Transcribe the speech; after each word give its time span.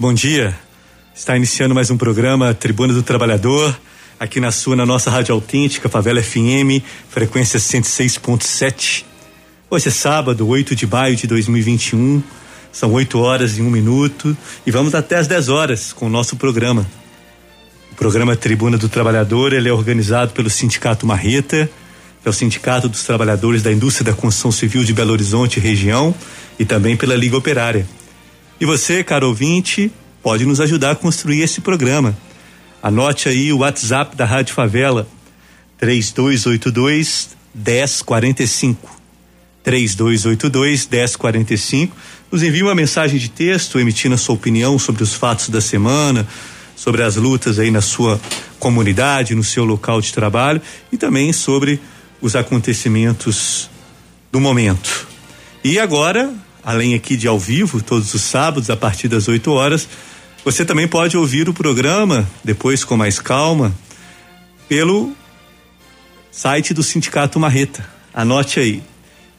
Bom 0.00 0.14
dia. 0.14 0.58
Está 1.14 1.36
iniciando 1.36 1.74
mais 1.74 1.90
um 1.90 1.96
programa 1.98 2.54
Tribuna 2.54 2.94
do 2.94 3.02
Trabalhador, 3.02 3.78
aqui 4.18 4.40
na 4.40 4.50
sua, 4.50 4.74
na 4.74 4.86
nossa 4.86 5.10
Rádio 5.10 5.34
Autêntica, 5.34 5.90
Favela 5.90 6.22
FM, 6.22 6.80
frequência 7.10 7.60
106.7. 7.60 9.04
Hoje 9.68 9.88
é 9.88 9.90
sábado, 9.90 10.48
8 10.48 10.74
de 10.74 10.86
maio 10.86 11.14
de 11.16 11.26
2021. 11.26 12.22
São 12.72 12.94
8 12.94 13.18
horas 13.18 13.58
e 13.58 13.60
um 13.60 13.68
minuto 13.68 14.34
e 14.66 14.70
vamos 14.70 14.94
até 14.94 15.16
às 15.16 15.26
10 15.26 15.50
horas 15.50 15.92
com 15.92 16.06
o 16.06 16.08
nosso 16.08 16.34
programa. 16.34 16.86
O 17.92 17.94
programa 17.94 18.34
Tribuna 18.34 18.78
do 18.78 18.88
Trabalhador 18.88 19.52
ele 19.52 19.68
é 19.68 19.72
organizado 19.72 20.32
pelo 20.32 20.48
Sindicato 20.48 21.06
Marreta, 21.06 21.68
que 22.22 22.26
é 22.26 22.30
o 22.30 22.32
Sindicato 22.32 22.88
dos 22.88 23.04
Trabalhadores 23.04 23.62
da 23.62 23.70
Indústria 23.70 24.14
da 24.14 24.18
Construção 24.18 24.50
Civil 24.50 24.82
de 24.82 24.94
Belo 24.94 25.12
Horizonte 25.12 25.60
região 25.60 26.14
e 26.58 26.64
também 26.64 26.96
pela 26.96 27.14
Liga 27.14 27.36
Operária. 27.36 27.86
E 28.60 28.66
você, 28.66 29.02
caro 29.02 29.28
ouvinte, 29.28 29.90
pode 30.22 30.44
nos 30.44 30.60
ajudar 30.60 30.90
a 30.90 30.94
construir 30.94 31.40
esse 31.40 31.62
programa. 31.62 32.14
Anote 32.82 33.26
aí 33.26 33.50
o 33.50 33.58
WhatsApp 33.58 34.14
da 34.14 34.26
Rádio 34.26 34.54
Favela, 34.54 35.08
3282 35.78 37.30
1045. 37.54 39.00
3282 39.62 40.86
1045. 40.86 41.96
Nos 42.30 42.42
envie 42.42 42.62
uma 42.62 42.74
mensagem 42.74 43.18
de 43.18 43.30
texto 43.30 43.80
emitindo 43.80 44.14
a 44.14 44.18
sua 44.18 44.34
opinião 44.34 44.78
sobre 44.78 45.02
os 45.02 45.14
fatos 45.14 45.48
da 45.48 45.62
semana, 45.62 46.28
sobre 46.76 47.02
as 47.02 47.16
lutas 47.16 47.58
aí 47.58 47.70
na 47.70 47.80
sua 47.80 48.20
comunidade, 48.58 49.34
no 49.34 49.42
seu 49.42 49.64
local 49.64 50.02
de 50.02 50.12
trabalho 50.12 50.60
e 50.92 50.98
também 50.98 51.32
sobre 51.32 51.80
os 52.20 52.36
acontecimentos 52.36 53.70
do 54.30 54.38
momento. 54.38 55.08
E 55.64 55.78
agora, 55.78 56.30
além 56.64 56.94
aqui 56.94 57.16
de 57.16 57.26
ao 57.26 57.38
vivo, 57.38 57.82
todos 57.82 58.14
os 58.14 58.22
sábados, 58.22 58.70
a 58.70 58.76
partir 58.76 59.08
das 59.08 59.28
8 59.28 59.50
horas, 59.50 59.88
você 60.44 60.64
também 60.64 60.88
pode 60.88 61.16
ouvir 61.16 61.48
o 61.48 61.54
programa, 61.54 62.28
depois 62.42 62.82
com 62.84 62.96
mais 62.96 63.18
calma, 63.18 63.74
pelo 64.68 65.12
site 66.30 66.72
do 66.72 66.82
Sindicato 66.82 67.38
Marreta. 67.38 67.86
Anote 68.12 68.58
aí 68.60 68.82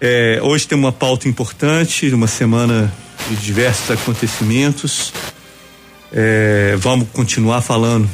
É, 0.00 0.38
hoje 0.42 0.68
tem 0.68 0.78
uma 0.78 0.92
pauta 0.92 1.28
importante, 1.28 2.08
uma 2.12 2.28
semana 2.28 2.92
de 3.28 3.36
diversos 3.36 3.90
acontecimentos. 3.90 5.12
É, 6.12 6.74
vamos 6.78 7.08
continuar 7.12 7.60
falando 7.60 8.08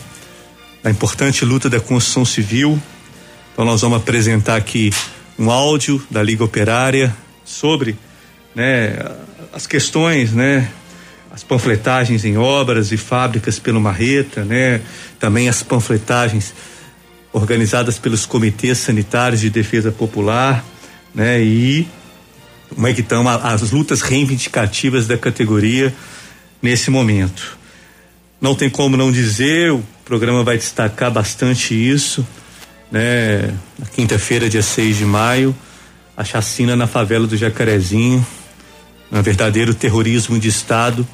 da 0.83 0.91
importante 0.91 1.45
luta 1.45 1.71
da 1.71 1.81
construção 1.81 2.25
civil. 2.25 2.81
Então 3.53 3.65
nós 3.65 3.81
vamos 3.81 3.99
apresentar 3.99 4.57
aqui 4.57 4.93
um 5.39 5.51
áudio 5.51 6.03
da 6.11 6.23
Liga 6.23 6.45
Operária 6.45 7.15
sobre 7.45 7.97
né, 8.55 8.97
as 9.53 9.67
questões, 9.67 10.33
né, 10.33 10.69
as 11.31 11.43
panfletagens 11.43 12.25
em 12.25 12.37
obras 12.37 12.93
e 12.93 12.97
fábricas 12.97 13.59
pelo 13.59 13.81
Marreta, 13.81 14.45
né, 14.45 14.81
também 15.19 15.49
as 15.49 15.63
panfletagens 15.63 16.55
organizadas 17.33 17.99
pelos 17.99 18.27
comitês 18.27 18.79
sanitários 18.79 19.41
de 19.41 19.51
defesa 19.51 19.91
popular 19.91 20.65
né? 21.15 21.41
E 21.41 21.87
como 22.69 22.87
é 22.87 22.93
que 22.93 23.01
estão 23.01 23.27
as 23.29 23.71
lutas 23.71 24.01
reivindicativas 24.01 25.07
da 25.07 25.17
categoria 25.17 25.95
nesse 26.61 26.91
momento. 26.91 27.57
Não 28.45 28.55
tem 28.55 28.69
como 28.69 28.95
não 28.95 29.11
dizer, 29.11 29.73
o 29.73 29.83
programa 30.05 30.45
vai 30.45 30.59
destacar 30.59 31.11
bastante 31.11 31.73
isso, 31.73 32.27
né? 32.93 33.55
Na 33.79 33.87
quinta-feira, 33.87 34.51
dia 34.51 34.61
6 34.61 34.99
de 34.99 35.07
maio, 35.07 35.57
a 36.15 36.23
chacina 36.25 36.77
na 36.77 36.87
favela 36.87 37.27
do 37.27 37.39
Jacarezinho, 37.39 38.25
um 39.11 39.23
verdadeiro 39.23 39.73
terrorismo 39.73 40.39
de 40.39 40.49
Estado, 40.49 41.09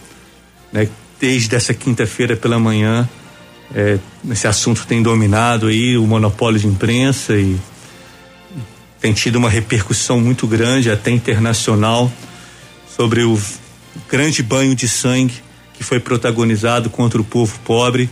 né? 0.73 0.89
Desde 1.21 1.55
essa 1.55 1.73
quinta-feira 1.73 2.35
pela 2.35 2.59
manhã, 2.59 3.09
é, 3.73 4.01
esse 4.29 4.49
assunto 4.49 4.85
tem 4.85 5.01
dominado 5.01 5.69
aí 5.69 5.97
o 5.97 6.05
monopólio 6.09 6.59
de 6.59 6.67
imprensa 6.67 7.37
e 7.37 7.57
tem 9.01 9.13
tido 9.13 9.37
uma 9.37 9.49
repercussão 9.49 10.21
muito 10.21 10.49
grande, 10.49 10.91
até 10.91 11.13
internacional, 11.13 12.11
sobre 12.97 13.23
o 13.23 13.41
grande 14.09 14.43
banho 14.43 14.75
de 14.75 14.89
sangue 14.89 15.49
que 15.81 15.85
foi 15.85 15.99
protagonizado 15.99 16.91
contra 16.91 17.19
o 17.19 17.25
povo 17.25 17.59
pobre. 17.65 18.11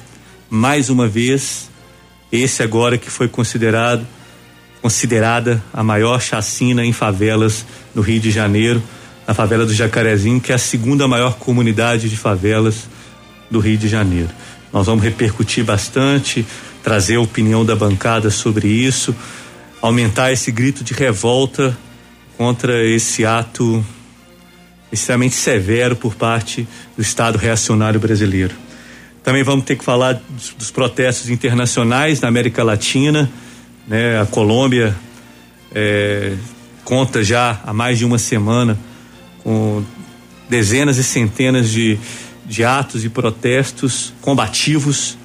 Mais 0.49 0.89
uma 0.89 1.07
vez, 1.07 1.69
esse 2.33 2.63
agora 2.63 2.97
que 2.97 3.11
foi 3.11 3.29
considerado 3.29 4.07
considerada 4.81 5.63
a 5.71 5.83
maior 5.83 6.19
chacina 6.19 6.83
em 6.83 6.95
favelas 6.95 7.67
no 7.95 8.01
Rio 8.01 8.21
de 8.21 8.31
Janeiro, 8.31 8.83
na 9.27 9.35
favela 9.35 9.67
do 9.67 9.75
Jacarezinho, 9.75 10.41
que 10.41 10.51
é 10.51 10.55
a 10.55 10.59
segunda 10.59 11.07
maior 11.07 11.35
comunidade 11.35 12.09
de 12.09 12.17
favelas 12.17 12.89
do 13.51 13.59
Rio 13.59 13.77
de 13.77 13.87
Janeiro. 13.87 14.31
Nós 14.73 14.87
vamos 14.87 15.05
repercutir 15.05 15.63
bastante, 15.63 16.47
trazer 16.83 17.17
a 17.17 17.21
opinião 17.21 17.67
da 17.67 17.77
bancada 17.77 18.31
sobre 18.31 18.67
isso 18.67 19.15
aumentar 19.83 20.33
esse 20.33 20.51
grito 20.51 20.83
de 20.83 20.95
revolta 20.95 21.77
contra 22.39 22.83
esse 22.83 23.27
ato 23.27 23.85
extremamente 24.91 25.35
severo 25.35 25.97
por 25.97 26.15
parte 26.15 26.67
do 26.97 27.03
Estado 27.03 27.37
reacionário 27.39 28.01
brasileiro. 28.01 28.55
Também 29.23 29.43
vamos 29.43 29.65
ter 29.65 29.77
que 29.77 29.85
falar 29.85 30.15
dos, 30.29 30.55
dos 30.57 30.71
protestos 30.71 31.29
internacionais 31.29 32.21
na 32.21 32.29
América 32.29 32.63
Latina, 32.63 33.31
né? 33.87 34.21
A 34.21 34.27
Colômbia 34.27 34.97
é, 35.75 36.35
conta 36.85 37.23
já 37.23 37.61
há 37.65 37.73
mais 37.73 37.99
de 37.99 38.05
uma 38.05 38.19
semana 38.19 38.79
com 39.43 39.85
dezenas 40.49 40.97
e 40.97 41.05
centenas 41.05 41.71
de, 41.71 41.99
de 42.47 42.65
atos 42.65 43.05
e 43.05 43.09
protestos 43.09 44.13
combativos, 44.23 45.19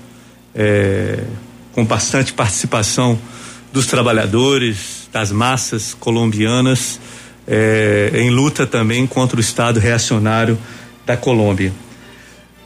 é, 0.54 1.24
com 1.72 1.86
bastante 1.86 2.34
participação 2.34 3.18
dos 3.72 3.88
trabalhadores, 3.88 5.08
das 5.12 5.32
massas 5.32 5.94
colombianas, 5.94 7.00
eh, 7.48 8.12
em 8.14 8.30
luta 8.30 8.66
também 8.66 9.06
contra 9.06 9.38
o 9.38 9.40
Estado 9.42 9.80
reacionário 9.80 10.58
da 11.06 11.18
Colômbia. 11.18 11.74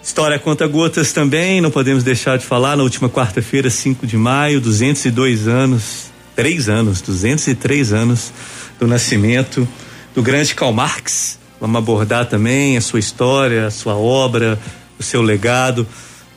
História 0.01 0.39
conta 0.39 0.65
gotas 0.67 1.11
também, 1.11 1.59
não 1.59 1.69
podemos 1.69 2.03
deixar 2.03 2.38
de 2.38 2.45
falar. 2.45 2.77
Na 2.77 2.83
última 2.83 3.09
quarta-feira, 3.09 3.69
5 3.69 4.07
de 4.07 4.15
maio, 4.15 4.62
202 4.62 5.47
anos, 5.47 6.12
três 6.35 6.69
anos, 6.69 7.01
203 7.01 7.91
anos 7.91 8.31
do 8.79 8.88
nascimento 8.88 9.68
do 10.15 10.21
grande 10.21 10.56
Karl 10.56 10.71
Marx. 10.71 11.38
Vamos 11.59 11.77
abordar 11.77 12.25
também 12.27 12.77
a 12.77 12.81
sua 12.81 13.00
história, 13.00 13.68
a 13.68 13.71
sua 13.71 13.95
obra, 13.95 14.57
o 14.97 15.03
seu 15.03 15.21
legado 15.21 15.85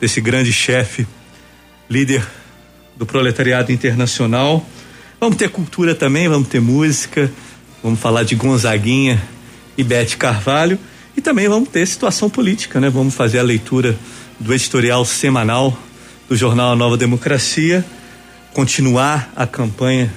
desse 0.01 0.19
grande 0.19 0.51
chefe, 0.51 1.07
líder 1.89 2.27
do 2.97 3.05
proletariado 3.05 3.71
internacional. 3.71 4.65
Vamos 5.19 5.37
ter 5.37 5.49
cultura 5.49 5.95
também, 5.95 6.27
vamos 6.27 6.47
ter 6.47 6.59
música, 6.59 7.31
vamos 7.83 7.99
falar 7.99 8.23
de 8.23 8.35
Gonzaguinha 8.35 9.21
e 9.77 9.83
Bete 9.83 10.17
Carvalho 10.17 10.77
e 11.15 11.21
também 11.21 11.47
vamos 11.47 11.69
ter 11.69 11.85
situação 11.85 12.29
política, 12.29 12.79
né? 12.79 12.89
Vamos 12.89 13.13
fazer 13.13 13.39
a 13.39 13.43
leitura 13.43 13.97
do 14.39 14.53
editorial 14.53 15.03
semanal 15.05 15.77
do 16.27 16.35
jornal 16.35 16.71
A 16.71 16.75
Nova 16.75 16.95
Democracia, 16.95 17.85
continuar 18.53 19.31
a 19.35 19.45
campanha 19.45 20.11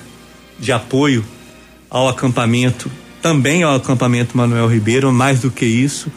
de 0.59 0.71
apoio 0.71 1.25
ao 1.91 2.09
acampamento, 2.09 2.91
também 3.21 3.63
ao 3.63 3.75
acampamento 3.75 4.37
Manuel 4.37 4.69
Ribeiro, 4.69 5.13
mais 5.13 5.41
do 5.41 5.51
que 5.51 5.65
isso, 5.65 6.11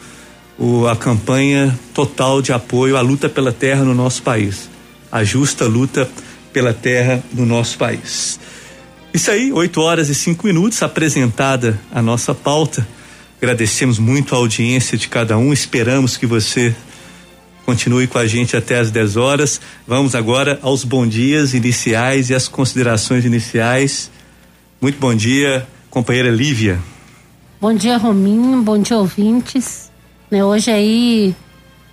o, 0.58 0.86
a 0.86 0.96
campanha 0.96 1.78
total 1.92 2.40
de 2.42 2.52
apoio 2.52 2.96
à 2.96 3.00
luta 3.00 3.28
pela 3.28 3.52
terra 3.52 3.84
no 3.84 3.94
nosso 3.94 4.22
país, 4.22 4.68
a 5.10 5.24
justa 5.24 5.66
luta 5.66 6.08
pela 6.52 6.72
terra 6.72 7.22
do 7.32 7.44
nosso 7.44 7.78
país. 7.78 8.38
Isso 9.18 9.32
aí, 9.32 9.52
8 9.52 9.80
horas 9.80 10.08
e 10.08 10.14
cinco 10.14 10.46
minutos, 10.46 10.80
apresentada 10.80 11.76
a 11.90 12.00
nossa 12.00 12.32
pauta. 12.32 12.86
Agradecemos 13.38 13.98
muito 13.98 14.32
a 14.32 14.38
audiência 14.38 14.96
de 14.96 15.08
cada 15.08 15.36
um, 15.36 15.52
esperamos 15.52 16.16
que 16.16 16.24
você 16.24 16.72
continue 17.66 18.06
com 18.06 18.16
a 18.16 18.28
gente 18.28 18.56
até 18.56 18.78
as 18.78 18.92
10 18.92 19.16
horas. 19.16 19.60
Vamos 19.88 20.14
agora 20.14 20.60
aos 20.62 20.84
bom 20.84 21.04
dias 21.04 21.52
iniciais 21.52 22.30
e 22.30 22.34
as 22.36 22.46
considerações 22.46 23.24
iniciais. 23.24 24.08
Muito 24.80 25.00
bom 25.00 25.12
dia, 25.12 25.66
companheira 25.90 26.30
Lívia. 26.30 26.78
Bom 27.60 27.74
dia, 27.74 27.96
Rominho, 27.96 28.62
bom 28.62 28.78
dia, 28.80 28.98
ouvintes. 28.98 29.90
Né, 30.30 30.44
hoje 30.44 30.70
aí, 30.70 31.34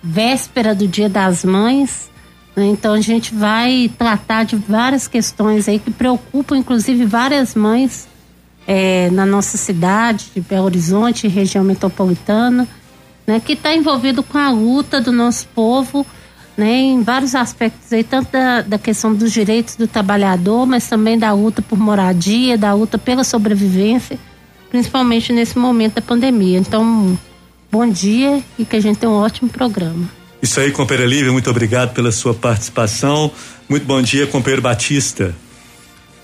véspera 0.00 0.76
do 0.76 0.86
Dia 0.86 1.08
das 1.08 1.44
Mães? 1.44 2.08
Então 2.56 2.94
a 2.94 3.00
gente 3.00 3.34
vai 3.34 3.90
tratar 3.98 4.44
de 4.44 4.56
várias 4.56 5.06
questões 5.06 5.68
aí 5.68 5.78
que 5.78 5.90
preocupam, 5.90 6.56
inclusive, 6.56 7.04
várias 7.04 7.54
mães 7.54 8.08
é, 8.66 9.10
na 9.10 9.26
nossa 9.26 9.58
cidade, 9.58 10.30
de 10.34 10.40
Belo 10.40 10.64
Horizonte, 10.64 11.28
região 11.28 11.62
metropolitana, 11.62 12.66
né? 13.26 13.40
que 13.40 13.52
está 13.52 13.74
envolvido 13.74 14.22
com 14.22 14.38
a 14.38 14.50
luta 14.50 15.00
do 15.00 15.12
nosso 15.12 15.46
povo 15.48 16.06
né, 16.56 16.72
em 16.72 17.02
vários 17.02 17.34
aspectos 17.34 17.92
aí, 17.92 18.02
tanto 18.02 18.32
da, 18.32 18.62
da, 18.62 18.78
questão 18.78 19.14
dos 19.14 19.30
direitos 19.30 19.76
do 19.76 19.86
trabalhador, 19.86 20.66
mas 20.66 20.88
também 20.88 21.18
da 21.18 21.32
luta 21.32 21.60
por 21.60 21.78
moradia, 21.78 22.56
da 22.56 22.72
luta 22.72 22.96
pela 22.96 23.22
sobrevivência, 23.22 24.18
principalmente 24.70 25.32
nesse 25.32 25.58
momento 25.58 25.96
da 25.96 26.02
pandemia. 26.02 26.58
Então, 26.58 27.18
bom 27.70 27.86
dia 27.86 28.42
e 28.58 28.64
que 28.64 28.76
a 28.76 28.80
gente 28.80 28.98
tenha 28.98 29.12
um 29.12 29.16
ótimo 29.16 29.50
programa. 29.50 30.08
Isso 30.42 30.60
aí, 30.60 30.70
companheiro 30.70 31.10
Lívia, 31.10 31.32
muito 31.32 31.50
obrigado 31.50 31.92
pela 31.92 32.12
sua 32.12 32.34
participação. 32.34 33.30
Muito 33.68 33.86
bom 33.86 34.00
dia, 34.00 34.26
companheiro 34.26 34.62
Batista. 34.62 35.34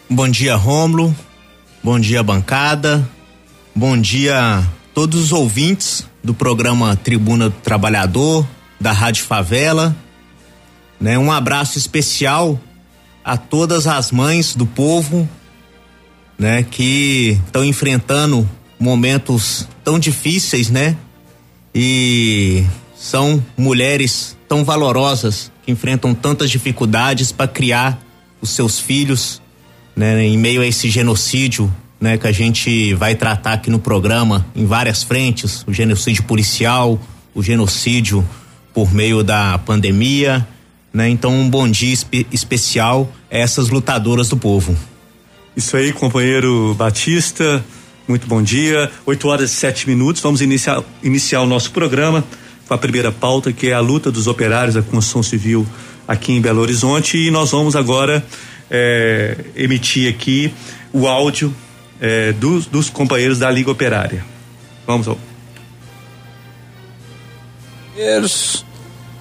Bom 0.09 0.29
dia, 0.29 0.55
Rômulo. 0.55 1.15
Bom 1.83 1.99
dia, 1.99 2.23
bancada. 2.23 3.09
Bom 3.75 3.99
dia 3.99 4.63
todos 4.95 5.21
os 5.21 5.33
ouvintes 5.33 6.07
do 6.23 6.35
programa 6.35 6.95
Tribuna 6.95 7.49
do 7.49 7.57
Trabalhador, 7.57 8.47
da 8.79 8.93
Rádio 8.93 9.25
Favela. 9.25 9.97
Né? 11.01 11.19
Um 11.19 11.33
abraço 11.33 11.79
especial 11.79 12.61
a 13.25 13.37
todas 13.37 13.87
as 13.87 14.11
mães 14.11 14.55
do 14.55 14.67
povo, 14.67 15.29
né, 16.39 16.63
que 16.65 17.39
estão 17.47 17.65
enfrentando 17.65 18.49
momentos 18.79 19.69
tão 19.85 19.99
difíceis, 19.99 20.71
né? 20.71 20.97
E 21.73 22.65
são 23.03 23.45
mulheres 23.57 24.37
tão 24.49 24.65
valorosas 24.65 25.51
que 25.65 25.73
enfrentam 25.73 26.15
tantas 26.15 26.49
dificuldades 26.49 27.33
para 27.33 27.49
criar 27.49 28.01
os 28.41 28.51
seus 28.51 28.79
filhos, 28.79 29.43
né, 29.97 30.25
em 30.25 30.39
meio 30.39 30.63
a 30.63 30.67
esse 30.67 30.89
genocídio, 30.89 31.73
né, 32.01 32.17
que 32.17 32.29
a 32.29 32.33
gente 32.33 32.95
vai 32.95 33.17
tratar 33.17 33.55
aqui 33.55 33.71
no 33.71 33.81
programa 33.81 34.47
em 34.55 34.67
várias 34.67 35.03
frentes, 35.03 35.65
o 35.67 35.73
genocídio 35.73 36.23
policial, 36.23 36.97
o 37.35 37.43
genocídio 37.43 38.25
por 38.73 38.95
meio 38.95 39.25
da 39.25 39.59
pandemia, 39.59 40.47
né? 40.93 41.09
Então 41.09 41.35
um 41.35 41.51
bom 41.51 41.69
dia 41.69 41.93
espe 41.93 42.27
especial 42.31 43.11
a 43.31 43.37
essas 43.37 43.69
lutadoras 43.69 44.29
do 44.29 44.37
povo. 44.37 44.77
Isso 45.57 45.77
aí, 45.77 45.93
companheiro 45.93 46.75
Batista. 46.75 47.65
Muito 48.07 48.27
bom 48.27 48.43
dia. 48.43 48.91
8 49.05 49.29
horas 49.29 49.51
e 49.51 49.55
7 49.55 49.89
minutos. 49.89 50.23
Vamos 50.23 50.41
iniciar, 50.41 50.83
iniciar 51.03 51.43
o 51.43 51.47
nosso 51.47 51.71
programa 51.71 52.25
com 52.67 52.75
a 52.75 52.79
primeira 52.79 53.13
pauta, 53.13 53.53
que 53.53 53.69
é 53.69 53.73
a 53.73 53.81
luta 53.81 54.11
dos 54.11 54.27
operários 54.27 54.75
da 54.75 54.83
construção 54.83 55.23
civil 55.23 55.67
aqui 56.07 56.33
em 56.33 56.41
Belo 56.41 56.61
Horizonte. 56.61 57.19
E 57.19 57.31
nós 57.31 57.51
vamos 57.51 57.77
agora 57.77 58.25
é, 58.71 59.37
emitir 59.55 60.13
aqui 60.13 60.53
o 60.93 61.07
áudio 61.07 61.55
é, 62.01 62.33
dos, 62.33 62.67
dos 62.67 62.91
companheiros 62.91 63.39
da 63.39 63.51
Liga 63.51 63.71
Operária. 63.71 64.25
Vamos 64.87 65.07
ao. 65.09 65.19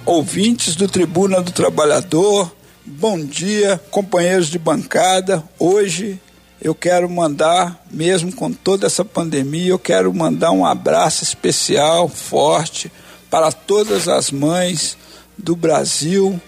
Ouvintes 0.04 0.74
do 0.74 0.88
Tribuna 0.88 1.40
do 1.40 1.52
Trabalhador, 1.52 2.52
bom 2.84 3.24
dia, 3.24 3.80
companheiros 3.90 4.48
de 4.48 4.58
bancada. 4.58 5.44
Hoje 5.58 6.18
eu 6.60 6.74
quero 6.74 7.08
mandar, 7.08 7.84
mesmo 7.90 8.32
com 8.32 8.52
toda 8.52 8.86
essa 8.86 9.04
pandemia, 9.04 9.68
eu 9.68 9.78
quero 9.78 10.12
mandar 10.12 10.50
um 10.50 10.66
abraço 10.66 11.22
especial, 11.22 12.08
forte, 12.08 12.90
para 13.32 13.50
todas 13.50 14.08
as 14.08 14.30
mães 14.30 14.94
do 15.38 15.56
Brasil 15.56 16.38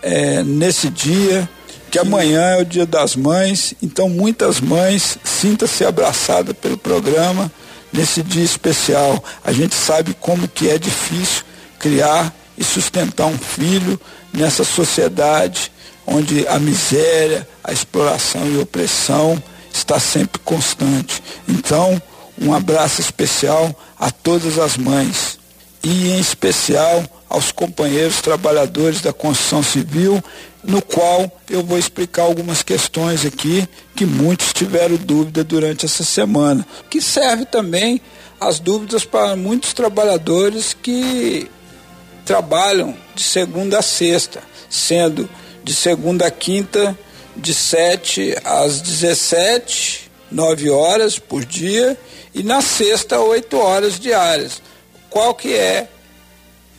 é, 0.00 0.42
nesse 0.42 0.88
dia, 0.88 1.46
que 1.90 1.98
amanhã 1.98 2.40
é 2.40 2.62
o 2.62 2.64
Dia 2.64 2.86
das 2.86 3.14
Mães, 3.14 3.74
então 3.82 4.08
muitas 4.08 4.58
mães 4.58 5.18
sinta-se 5.22 5.84
abraçada 5.84 6.54
pelo 6.54 6.78
programa 6.78 7.52
nesse 7.92 8.22
dia 8.22 8.42
especial. 8.42 9.22
A 9.44 9.52
gente 9.52 9.74
sabe 9.74 10.16
como 10.18 10.48
que 10.48 10.70
é 10.70 10.78
difícil 10.78 11.44
criar 11.78 12.34
e 12.56 12.64
sustentar 12.64 13.26
um 13.26 13.36
filho 13.36 14.00
nessa 14.32 14.64
sociedade 14.64 15.70
onde 16.06 16.48
a 16.48 16.58
miséria, 16.58 17.46
a 17.62 17.70
exploração 17.70 18.50
e 18.50 18.58
a 18.58 18.62
opressão 18.62 19.42
está 19.70 20.00
sempre 20.00 20.40
constante. 20.42 21.22
Então, 21.46 22.00
um 22.40 22.54
abraço 22.54 23.02
especial 23.02 23.78
a 24.00 24.10
todas 24.10 24.58
as 24.58 24.78
mães 24.78 25.43
e 25.84 26.08
em 26.12 26.18
especial 26.18 27.04
aos 27.28 27.52
companheiros 27.52 28.22
trabalhadores 28.22 29.02
da 29.02 29.12
construção 29.12 29.62
civil, 29.62 30.22
no 30.62 30.80
qual 30.80 31.30
eu 31.50 31.62
vou 31.62 31.78
explicar 31.78 32.22
algumas 32.22 32.62
questões 32.62 33.26
aqui 33.26 33.68
que 33.94 34.06
muitos 34.06 34.52
tiveram 34.52 34.96
dúvida 34.96 35.44
durante 35.44 35.84
essa 35.84 36.02
semana, 36.02 36.66
que 36.88 37.02
serve 37.02 37.44
também 37.44 38.00
as 38.40 38.58
dúvidas 38.58 39.04
para 39.04 39.36
muitos 39.36 39.74
trabalhadores 39.74 40.74
que 40.74 41.50
trabalham 42.24 42.96
de 43.14 43.22
segunda 43.22 43.80
a 43.80 43.82
sexta, 43.82 44.42
sendo 44.70 45.28
de 45.62 45.74
segunda 45.74 46.26
a 46.26 46.30
quinta 46.30 46.98
de 47.36 47.52
7 47.52 48.36
às 48.44 48.80
17, 48.80 50.10
9 50.30 50.70
horas 50.70 51.18
por 51.18 51.44
dia, 51.44 51.98
e 52.34 52.42
na 52.42 52.62
sexta, 52.62 53.20
8 53.20 53.56
horas 53.56 53.98
diárias. 53.98 54.62
Qual 55.14 55.32
que 55.32 55.54
é 55.54 55.86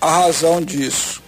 a 0.02 0.18
razão 0.18 0.62
disso? 0.62 1.24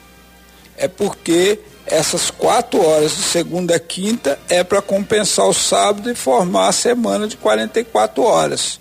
É 0.76 0.90
porque 0.90 1.58
essas 1.86 2.30
quatro 2.30 2.86
horas 2.86 3.16
de 3.16 3.24
segunda 3.24 3.78
a 3.78 3.80
quinta 3.80 4.38
é 4.50 4.62
para 4.62 4.82
compensar 4.82 5.48
o 5.48 5.54
sábado 5.54 6.12
e 6.12 6.16
formar 6.16 6.68
a 6.68 6.74
semana 6.74 7.26
de 7.26 7.38
44 7.38 8.22
horas. 8.22 8.78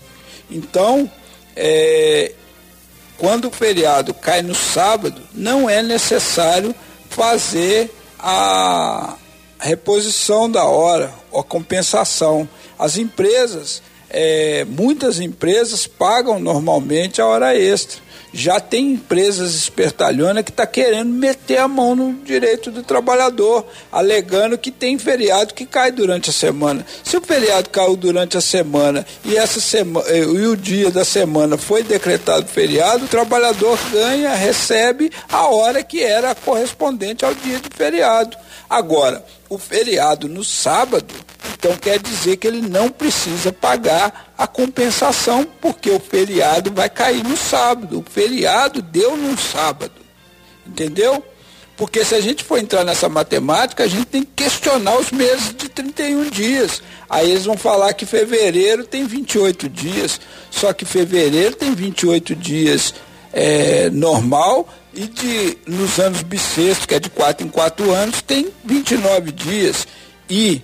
Então, 0.50 1.08
é, 1.54 2.32
quando 3.16 3.46
o 3.46 3.52
feriado 3.52 4.12
cai 4.12 4.42
no 4.42 4.56
sábado, 4.56 5.22
não 5.32 5.70
é 5.70 5.80
necessário 5.80 6.74
fazer 7.08 7.94
a 8.18 9.14
reposição 9.60 10.50
da 10.50 10.64
hora, 10.64 11.14
a 11.32 11.44
compensação. 11.44 12.48
As 12.76 12.96
empresas, 12.96 13.80
é, 14.10 14.64
muitas 14.64 15.20
empresas 15.20 15.86
pagam 15.86 16.40
normalmente 16.40 17.20
a 17.20 17.26
hora 17.26 17.56
extra 17.56 18.04
já 18.36 18.60
tem 18.60 18.92
empresas 18.92 19.54
espertalhonas 19.54 20.44
que 20.44 20.50
está 20.50 20.66
querendo 20.66 21.10
meter 21.10 21.58
a 21.58 21.66
mão 21.66 21.96
no 21.96 22.12
direito 22.12 22.70
do 22.70 22.82
trabalhador, 22.82 23.66
alegando 23.90 24.58
que 24.58 24.70
tem 24.70 24.98
feriado 24.98 25.54
que 25.54 25.64
cai 25.64 25.90
durante 25.90 26.28
a 26.28 26.32
semana. 26.32 26.84
Se 27.02 27.16
o 27.16 27.20
feriado 27.20 27.70
caiu 27.70 27.96
durante 27.96 28.36
a 28.36 28.40
semana 28.40 29.06
e 29.24 29.36
essa 29.36 29.58
semana 29.58 30.06
e 30.10 30.46
o 30.46 30.56
dia 30.56 30.90
da 30.90 31.04
semana 31.04 31.56
foi 31.56 31.82
decretado 31.82 32.46
feriado, 32.46 33.06
o 33.06 33.08
trabalhador 33.08 33.78
ganha, 33.90 34.34
recebe 34.34 35.10
a 35.30 35.46
hora 35.46 35.82
que 35.82 36.02
era 36.02 36.34
correspondente 36.34 37.24
ao 37.24 37.34
dia 37.34 37.58
de 37.58 37.70
feriado. 37.74 38.36
Agora, 38.68 39.24
o 39.48 39.58
feriado 39.58 40.28
no 40.28 40.42
sábado, 40.42 41.14
então 41.54 41.76
quer 41.76 41.98
dizer 42.00 42.36
que 42.36 42.46
ele 42.46 42.60
não 42.60 42.90
precisa 42.90 43.52
pagar 43.52 44.34
a 44.36 44.46
compensação, 44.46 45.46
porque 45.60 45.90
o 45.90 46.00
feriado 46.00 46.72
vai 46.72 46.90
cair 46.90 47.22
no 47.22 47.36
sábado. 47.36 48.00
O 48.00 48.10
feriado 48.10 48.82
deu 48.82 49.16
no 49.16 49.38
sábado. 49.38 49.94
Entendeu? 50.66 51.22
Porque 51.76 52.04
se 52.04 52.14
a 52.14 52.20
gente 52.20 52.42
for 52.42 52.58
entrar 52.58 52.84
nessa 52.84 53.08
matemática, 53.08 53.84
a 53.84 53.88
gente 53.88 54.06
tem 54.06 54.22
que 54.22 54.44
questionar 54.44 54.96
os 54.96 55.10
meses 55.12 55.54
de 55.54 55.68
31 55.68 56.30
dias. 56.30 56.82
Aí 57.08 57.30
eles 57.30 57.44
vão 57.44 57.56
falar 57.56 57.92
que 57.92 58.06
fevereiro 58.06 58.84
tem 58.84 59.06
28 59.06 59.68
dias, 59.68 60.18
só 60.50 60.72
que 60.72 60.84
fevereiro 60.84 61.54
tem 61.54 61.74
28 61.74 62.34
dias 62.34 62.94
é, 63.32 63.90
normal 63.90 64.66
e 64.96 65.06
de 65.06 65.58
nos 65.66 65.98
anos 65.98 66.22
bissextos, 66.22 66.86
que 66.86 66.94
é 66.94 66.98
de 66.98 67.10
4 67.10 67.46
em 67.46 67.50
4 67.50 67.92
anos, 67.92 68.22
tem 68.22 68.48
29 68.64 69.30
dias. 69.30 69.86
E 70.28 70.62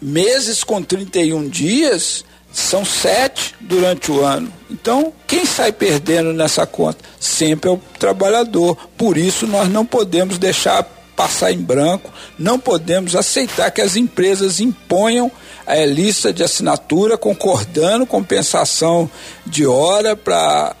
meses 0.00 0.62
com 0.62 0.80
31 0.80 1.48
dias 1.48 2.24
são 2.52 2.84
sete 2.84 3.52
durante 3.60 4.12
o 4.12 4.24
ano. 4.24 4.50
Então, 4.70 5.12
quem 5.26 5.44
sai 5.44 5.72
perdendo 5.72 6.32
nessa 6.32 6.64
conta? 6.64 7.04
Sempre 7.18 7.68
é 7.68 7.72
o 7.72 7.80
trabalhador. 7.98 8.76
Por 8.96 9.18
isso, 9.18 9.44
nós 9.44 9.68
não 9.68 9.84
podemos 9.84 10.38
deixar 10.38 10.84
passar 11.16 11.52
em 11.52 11.58
branco, 11.58 12.12
não 12.38 12.58
podemos 12.58 13.16
aceitar 13.16 13.70
que 13.72 13.80
as 13.80 13.96
empresas 13.96 14.60
imponham 14.60 15.30
a 15.66 15.76
lista 15.84 16.32
de 16.32 16.42
assinatura 16.42 17.16
concordando 17.16 18.06
compensação 18.06 19.10
de 19.46 19.66
hora 19.66 20.16
para 20.16 20.76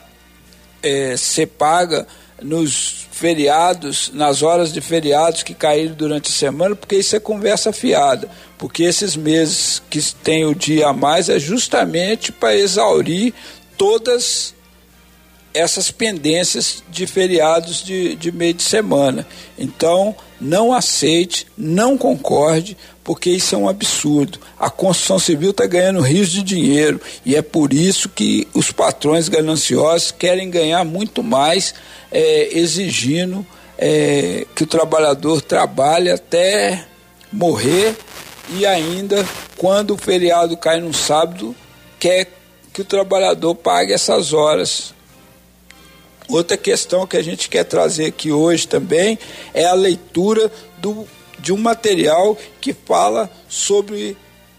é, 0.82 1.16
ser 1.16 1.46
paga 1.46 2.06
nos 2.44 3.06
feriados, 3.10 4.10
nas 4.12 4.42
horas 4.42 4.72
de 4.72 4.80
feriados 4.80 5.42
que 5.42 5.54
caíram 5.54 5.94
durante 5.94 6.28
a 6.28 6.32
semana, 6.32 6.76
porque 6.76 6.96
isso 6.96 7.16
é 7.16 7.20
conversa 7.20 7.72
fiada. 7.72 8.28
Porque 8.58 8.82
esses 8.82 9.16
meses 9.16 9.82
que 9.88 10.00
tem 10.22 10.44
o 10.44 10.54
dia 10.54 10.88
a 10.88 10.92
mais 10.92 11.28
é 11.28 11.38
justamente 11.38 12.30
para 12.30 12.54
exaurir 12.54 13.32
todas 13.76 14.54
essas 15.54 15.90
pendências 15.90 16.82
de 16.90 17.06
feriados 17.06 17.82
de, 17.82 18.16
de 18.16 18.30
meio 18.30 18.54
de 18.54 18.62
semana. 18.62 19.26
Então, 19.58 20.14
não 20.40 20.72
aceite, 20.72 21.46
não 21.56 21.96
concorde, 21.96 22.76
porque 23.02 23.30
isso 23.30 23.54
é 23.54 23.58
um 23.58 23.68
absurdo. 23.68 24.38
A 24.58 24.70
construção 24.70 25.18
civil 25.18 25.50
está 25.50 25.66
ganhando 25.66 26.00
rios 26.00 26.30
de 26.30 26.42
dinheiro 26.42 27.00
e 27.24 27.36
é 27.36 27.42
por 27.42 27.72
isso 27.72 28.08
que 28.08 28.48
os 28.54 28.72
patrões 28.72 29.28
gananciosos 29.28 30.10
querem 30.10 30.50
ganhar 30.50 30.84
muito 30.84 31.22
mais, 31.22 31.74
é, 32.10 32.58
exigindo 32.58 33.46
é, 33.76 34.46
que 34.54 34.64
o 34.64 34.66
trabalhador 34.66 35.42
trabalhe 35.42 36.10
até 36.10 36.86
morrer 37.32 37.96
e 38.50 38.64
ainda 38.64 39.26
quando 39.56 39.94
o 39.94 39.96
feriado 39.96 40.56
cai 40.56 40.80
no 40.80 40.92
sábado 40.92 41.54
quer 41.98 42.28
que 42.72 42.82
o 42.82 42.84
trabalhador 42.84 43.54
pague 43.54 43.92
essas 43.92 44.32
horas. 44.32 44.92
Outra 46.28 46.56
questão 46.56 47.06
que 47.06 47.16
a 47.16 47.22
gente 47.22 47.48
quer 47.48 47.64
trazer 47.64 48.06
aqui 48.06 48.32
hoje 48.32 48.66
também 48.66 49.18
é 49.52 49.64
a 49.66 49.74
leitura 49.74 50.50
do, 50.78 51.06
de 51.38 51.52
um 51.52 51.58
material 51.58 52.36
que 52.60 52.72
fala 52.72 53.30
sobre 53.48 54.16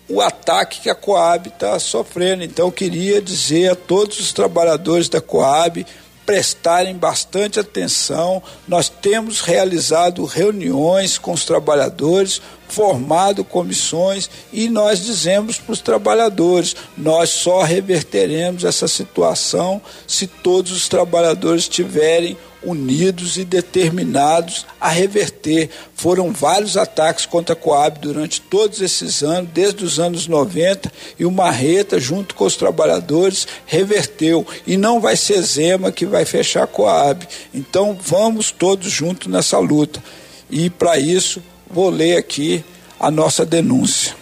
o 0.07 0.21
ataque 0.21 0.81
que 0.81 0.89
a 0.89 0.95
Coab 0.95 1.49
está 1.49 1.79
sofrendo. 1.79 2.43
Então, 2.43 2.69
queria 2.69 3.21
dizer 3.21 3.71
a 3.71 3.75
todos 3.75 4.19
os 4.19 4.31
trabalhadores 4.31 5.09
da 5.09 5.19
Coab 5.19 5.85
prestarem 6.25 6.95
bastante 6.95 7.59
atenção. 7.59 8.41
Nós 8.67 8.89
temos 8.89 9.41
realizado 9.41 10.25
reuniões 10.25 11.17
com 11.17 11.31
os 11.33 11.45
trabalhadores, 11.45 12.41
formado 12.67 13.43
comissões 13.43 14.29
e 14.51 14.67
nós 14.69 15.03
dizemos 15.03 15.57
para 15.57 15.73
os 15.73 15.81
trabalhadores: 15.81 16.75
nós 16.97 17.29
só 17.29 17.61
reverteremos 17.61 18.63
essa 18.63 18.87
situação 18.87 19.81
se 20.07 20.27
todos 20.27 20.71
os 20.71 20.87
trabalhadores 20.87 21.63
estiverem 21.63 22.37
unidos 22.65 23.37
e 23.37 23.45
determinados 23.45 24.65
a 24.79 24.89
reverter. 24.89 25.69
Foram 25.93 26.31
vários 26.31 26.75
ataques 26.75 27.25
contra 27.25 27.53
a 27.53 27.55
Coab 27.55 27.99
durante 27.99 28.41
todos 28.41 28.81
esses 28.81 29.23
anos, 29.23 29.49
desde 29.53 29.83
os 29.83 29.99
anos 29.99 30.27
90, 30.27 30.91
e 31.17 31.25
o 31.25 31.31
Marreta, 31.31 31.99
junto 31.99 32.35
com 32.35 32.45
os 32.45 32.55
trabalhadores, 32.55 33.47
reverteu. 33.65 34.45
E 34.65 34.77
não 34.77 34.99
vai 34.99 35.15
ser 35.15 35.41
Zema 35.41 35.91
que 35.91 36.05
vai 36.05 36.25
fechar 36.25 36.63
a 36.63 36.67
Coab. 36.67 37.27
Então 37.53 37.97
vamos 38.01 38.51
todos 38.51 38.89
juntos 38.91 39.27
nessa 39.27 39.59
luta. 39.59 40.03
E 40.49 40.69
para 40.69 40.97
isso, 40.97 41.41
vou 41.69 41.89
ler 41.89 42.17
aqui 42.17 42.63
a 42.99 43.09
nossa 43.09 43.45
denúncia. 43.45 44.15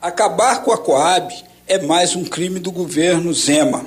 Acabar 0.00 0.62
com 0.62 0.72
a 0.72 0.78
Coab 0.78 1.34
é 1.66 1.78
mais 1.78 2.14
um 2.14 2.24
crime 2.24 2.60
do 2.60 2.70
governo 2.70 3.32
Zema. 3.32 3.86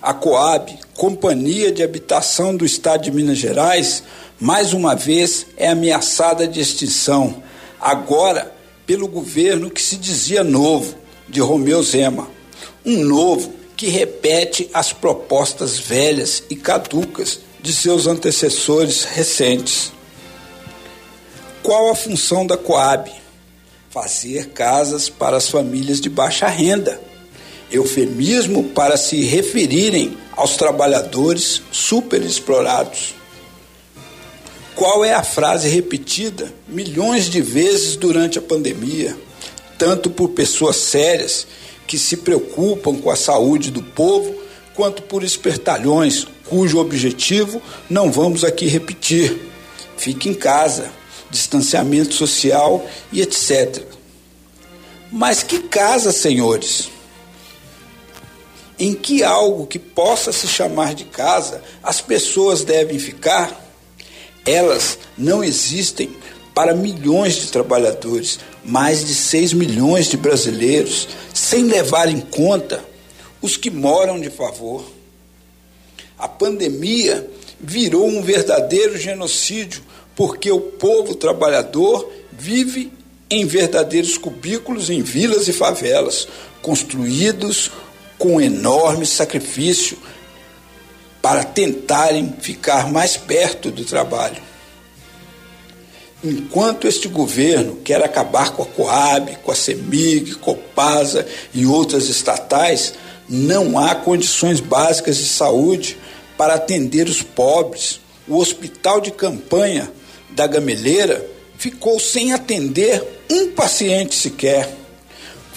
A 0.00 0.14
Coab, 0.14 0.78
Companhia 0.98 1.70
de 1.70 1.80
Habitação 1.80 2.56
do 2.56 2.66
Estado 2.66 3.04
de 3.04 3.12
Minas 3.12 3.38
Gerais, 3.38 4.02
mais 4.40 4.72
uma 4.72 4.96
vez 4.96 5.46
é 5.56 5.68
ameaçada 5.68 6.44
de 6.44 6.58
extinção, 6.58 7.40
agora 7.80 8.52
pelo 8.84 9.06
governo 9.06 9.70
que 9.70 9.80
se 9.80 9.96
dizia 9.96 10.42
novo, 10.42 10.96
de 11.28 11.40
Romeu 11.40 11.80
Zema. 11.84 12.28
Um 12.84 13.04
novo 13.04 13.54
que 13.76 13.86
repete 13.86 14.68
as 14.74 14.92
propostas 14.92 15.78
velhas 15.78 16.42
e 16.50 16.56
caducas 16.56 17.38
de 17.62 17.72
seus 17.72 18.08
antecessores 18.08 19.04
recentes. 19.04 19.92
Qual 21.62 21.92
a 21.92 21.94
função 21.94 22.44
da 22.44 22.56
Coab? 22.56 23.08
Fazer 23.88 24.48
casas 24.48 25.08
para 25.08 25.36
as 25.36 25.48
famílias 25.48 26.00
de 26.00 26.10
baixa 26.10 26.48
renda 26.48 27.00
eufemismo 27.70 28.64
para 28.70 28.96
se 28.96 29.24
referirem 29.24 30.16
aos 30.32 30.56
trabalhadores 30.56 31.62
superexplorados. 31.70 33.14
Qual 34.74 35.04
é 35.04 35.12
a 35.12 35.24
frase 35.24 35.68
repetida 35.68 36.52
milhões 36.68 37.28
de 37.28 37.40
vezes 37.40 37.96
durante 37.96 38.38
a 38.38 38.42
pandemia, 38.42 39.16
tanto 39.76 40.08
por 40.08 40.28
pessoas 40.30 40.76
sérias 40.76 41.46
que 41.86 41.98
se 41.98 42.18
preocupam 42.18 42.96
com 42.96 43.10
a 43.10 43.16
saúde 43.16 43.70
do 43.70 43.82
povo, 43.82 44.34
quanto 44.74 45.02
por 45.02 45.24
espertalhões 45.24 46.26
cujo 46.48 46.78
objetivo 46.78 47.60
não 47.90 48.12
vamos 48.12 48.44
aqui 48.44 48.66
repetir. 48.66 49.36
Fique 49.96 50.28
em 50.28 50.34
casa, 50.34 50.92
distanciamento 51.30 52.14
social 52.14 52.86
e 53.10 53.20
etc. 53.20 53.82
Mas 55.10 55.42
que 55.42 55.60
casa, 55.60 56.12
senhores? 56.12 56.88
Em 58.78 58.94
que 58.94 59.24
algo 59.24 59.66
que 59.66 59.78
possa 59.78 60.32
se 60.32 60.46
chamar 60.46 60.94
de 60.94 61.04
casa 61.04 61.62
as 61.82 62.00
pessoas 62.00 62.64
devem 62.64 62.98
ficar, 62.98 63.68
elas 64.46 64.98
não 65.16 65.42
existem 65.42 66.10
para 66.54 66.74
milhões 66.74 67.36
de 67.36 67.48
trabalhadores, 67.48 68.40
mais 68.64 69.06
de 69.06 69.14
6 69.14 69.52
milhões 69.52 70.08
de 70.08 70.16
brasileiros, 70.16 71.08
sem 71.32 71.64
levar 71.64 72.08
em 72.08 72.20
conta 72.20 72.84
os 73.40 73.56
que 73.56 73.70
moram 73.70 74.18
de 74.20 74.30
favor. 74.30 74.84
A 76.18 76.26
pandemia 76.26 77.30
virou 77.60 78.08
um 78.08 78.22
verdadeiro 78.22 78.98
genocídio, 78.98 79.82
porque 80.16 80.50
o 80.50 80.60
povo 80.60 81.14
trabalhador 81.14 82.10
vive 82.32 82.92
em 83.30 83.44
verdadeiros 83.44 84.18
cubículos 84.18 84.90
em 84.90 85.02
vilas 85.02 85.46
e 85.48 85.52
favelas, 85.52 86.26
construídos 86.62 87.70
com 88.18 88.40
enorme 88.40 89.06
sacrifício 89.06 89.96
para 91.22 91.44
tentarem 91.44 92.34
ficar 92.40 92.90
mais 92.90 93.16
perto 93.16 93.70
do 93.70 93.84
trabalho. 93.84 94.42
Enquanto 96.22 96.88
este 96.88 97.06
governo 97.06 97.76
quer 97.76 98.02
acabar 98.02 98.50
com 98.50 98.62
a 98.62 98.66
Coab, 98.66 99.36
com 99.42 99.52
a 99.52 99.54
CEMIG, 99.54 100.34
Copasa 100.36 101.24
e 101.54 101.64
outras 101.64 102.08
estatais, 102.08 102.94
não 103.28 103.78
há 103.78 103.94
condições 103.94 104.58
básicas 104.58 105.16
de 105.16 105.26
saúde 105.26 105.96
para 106.36 106.54
atender 106.54 107.06
os 107.08 107.22
pobres. 107.22 108.00
O 108.26 108.36
hospital 108.36 109.00
de 109.00 109.12
campanha 109.12 109.92
da 110.30 110.46
Gameleira 110.46 111.24
ficou 111.56 112.00
sem 112.00 112.32
atender 112.32 113.04
um 113.30 113.52
paciente 113.52 114.14
sequer 114.14 114.76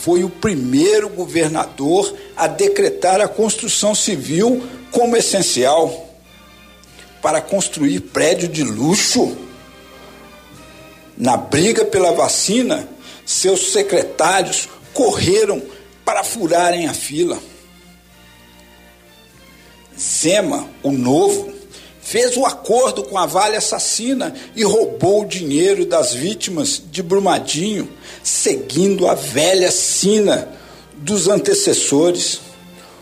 foi 0.01 0.23
o 0.23 0.29
primeiro 0.31 1.07
governador 1.09 2.11
a 2.41 2.47
decretar 2.47 3.21
a 3.21 3.27
construção 3.27 3.93
civil 3.93 4.67
como 4.89 5.15
essencial 5.15 6.09
para 7.21 7.39
construir 7.39 7.99
prédio 7.99 8.47
de 8.47 8.63
luxo. 8.63 9.37
Na 11.15 11.37
briga 11.37 11.85
pela 11.85 12.13
vacina, 12.13 12.89
seus 13.23 13.71
secretários 13.71 14.67
correram 14.91 15.61
para 16.03 16.23
furarem 16.23 16.87
a 16.87 16.95
fila. 16.95 17.37
Zema, 19.95 20.67
o 20.81 20.91
novo, 20.91 21.53
fez 22.01 22.35
um 22.37 22.45
acordo 22.47 23.03
com 23.03 23.19
a 23.19 23.27
Vale 23.27 23.55
Assassina 23.55 24.33
e 24.55 24.63
roubou 24.63 25.21
o 25.21 25.27
dinheiro 25.27 25.85
das 25.85 26.11
vítimas 26.11 26.81
de 26.89 27.03
Brumadinho, 27.03 27.87
seguindo 28.23 29.07
a 29.07 29.13
velha 29.13 29.69
sina 29.69 30.59
dos 31.01 31.27
antecessores. 31.27 32.39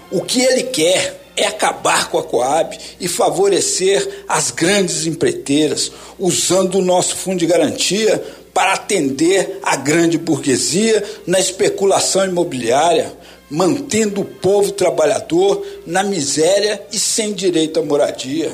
O 0.09 0.21
que 0.21 0.41
ele 0.41 0.63
quer 0.63 1.21
é 1.37 1.45
acabar 1.45 2.09
com 2.09 2.17
a 2.17 2.23
Coab 2.23 2.77
e 2.99 3.07
favorecer 3.07 4.23
as 4.27 4.51
grandes 4.51 5.05
empreiteiras, 5.05 5.91
usando 6.17 6.75
o 6.79 6.81
nosso 6.81 7.15
fundo 7.15 7.39
de 7.39 7.45
garantia 7.45 8.21
para 8.53 8.73
atender 8.73 9.59
a 9.61 9.75
grande 9.75 10.17
burguesia 10.17 11.03
na 11.27 11.39
especulação 11.39 12.25
imobiliária, 12.25 13.13
mantendo 13.49 14.21
o 14.21 14.25
povo 14.25 14.71
trabalhador 14.71 15.65
na 15.85 16.03
miséria 16.03 16.81
e 16.91 16.97
sem 16.99 17.33
direito 17.33 17.79
à 17.79 17.83
moradia 17.83 18.51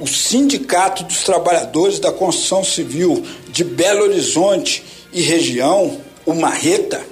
o 0.00 0.06
Sindicato 0.06 1.04
dos 1.04 1.22
Trabalhadores 1.22 1.98
da 1.98 2.10
Construção 2.10 2.64
Civil 2.64 3.22
de 3.48 3.62
Belo 3.62 4.04
Horizonte 4.04 4.82
e 5.12 5.20
região, 5.20 6.00
o 6.24 6.32
Marreta, 6.32 7.04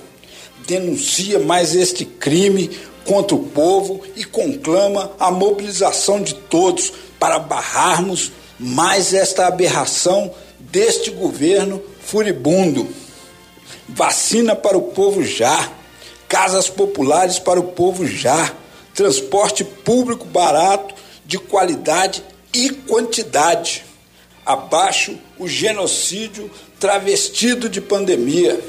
denuncia 0.69 1.39
mais 1.39 1.75
este 1.75 2.05
crime 2.05 2.79
contra 3.07 3.35
o 3.35 3.45
povo 3.47 4.03
e 4.15 4.23
conclama 4.23 5.11
a 5.19 5.31
mobilização 5.31 6.21
de 6.23 6.35
todos 6.35 6.93
para 7.19 7.39
barrarmos 7.39 8.31
mais 8.61 9.15
esta 9.15 9.47
aberração 9.47 10.31
deste 10.61 11.11
governo 11.11 11.83
furibundo. 12.03 12.87
Vacina 13.89 14.55
para 14.55 14.77
o 14.77 14.83
povo 14.83 15.25
já, 15.25 15.73
casas 16.29 16.69
populares 16.69 17.39
para 17.39 17.59
o 17.59 17.69
povo 17.69 18.07
já, 18.07 18.55
transporte 18.95 19.65
público 19.65 20.27
barato, 20.27 20.95
de 21.25 21.39
qualidade 21.39 22.23
e 22.53 22.69
quantidade. 22.69 23.87
Abaixo 24.45 25.17
o 25.39 25.49
genocídio 25.49 26.51
travestido 26.79 27.71
de 27.71 27.81
pandemia. 27.81 28.61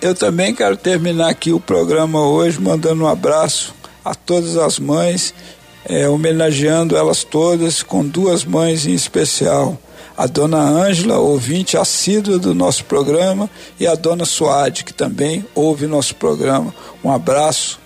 Eu 0.00 0.14
também 0.14 0.54
quero 0.54 0.76
terminar 0.76 1.28
aqui 1.28 1.52
o 1.52 1.58
programa 1.58 2.24
hoje 2.24 2.60
mandando 2.60 3.02
um 3.02 3.08
abraço 3.08 3.74
a 4.04 4.14
todas 4.14 4.56
as 4.56 4.78
mães, 4.78 5.34
é, 5.84 6.08
homenageando 6.08 6.96
elas 6.96 7.24
todas 7.24 7.82
com 7.82 8.06
duas 8.06 8.44
mães 8.44 8.86
em 8.86 8.94
especial. 8.94 9.76
A 10.16 10.26
dona 10.26 10.58
Ângela, 10.58 11.18
ouvinte 11.18 11.76
assídua 11.76 12.38
do 12.38 12.54
nosso 12.54 12.84
programa, 12.84 13.50
e 13.78 13.86
a 13.86 13.94
dona 13.96 14.24
Suade, 14.24 14.84
que 14.84 14.92
também 14.92 15.44
ouve 15.54 15.86
nosso 15.86 16.14
programa. 16.14 16.72
Um 17.02 17.10
abraço 17.10 17.80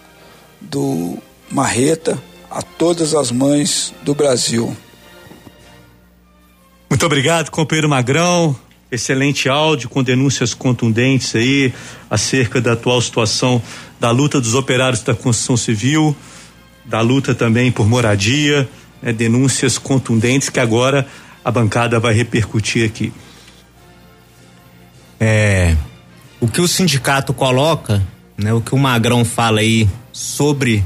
do 0.61 1.17
Marreta 1.51 2.23
a 2.51 2.61
todas 2.61 3.15
as 3.15 3.31
mães 3.31 3.93
do 4.03 4.15
Brasil. 4.15 4.77
Muito 6.91 7.07
obrigado, 7.07 7.51
companheiro 7.51 7.89
Magrão. 7.89 8.55
Excelente 8.93 9.49
áudio 9.49 9.89
com 9.89 10.03
denúncias 10.03 10.53
contundentes 10.53 11.35
aí 11.35 11.73
acerca 12.11 12.61
da 12.61 12.73
atual 12.73 13.01
situação 13.01 13.63
da 13.99 14.11
luta 14.11 14.39
dos 14.39 14.53
operários 14.53 15.01
da 15.01 15.15
construção 15.15 15.57
civil, 15.57 16.15
da 16.85 17.01
luta 17.01 17.35
também 17.35 17.73
por 17.73 17.89
moradia, 17.89 18.69
né, 19.01 19.11
denúncias 19.11 19.79
contundentes 19.79 20.51
que 20.51 20.61
agora 20.61 21.07
a 21.43 21.51
bancada 21.51 21.99
vai 21.99 22.13
repercutir 22.13 22.85
aqui. 22.85 23.11
É, 25.19 25.75
o 26.39 26.47
que 26.47 26.61
o 26.61 26.69
sindicato 26.69 27.33
coloca, 27.33 28.07
né, 28.37 28.53
o 28.53 28.61
que 28.61 28.75
o 28.75 28.79
Magrão 28.79 29.25
fala 29.25 29.61
aí 29.61 29.89
sobre 30.13 30.85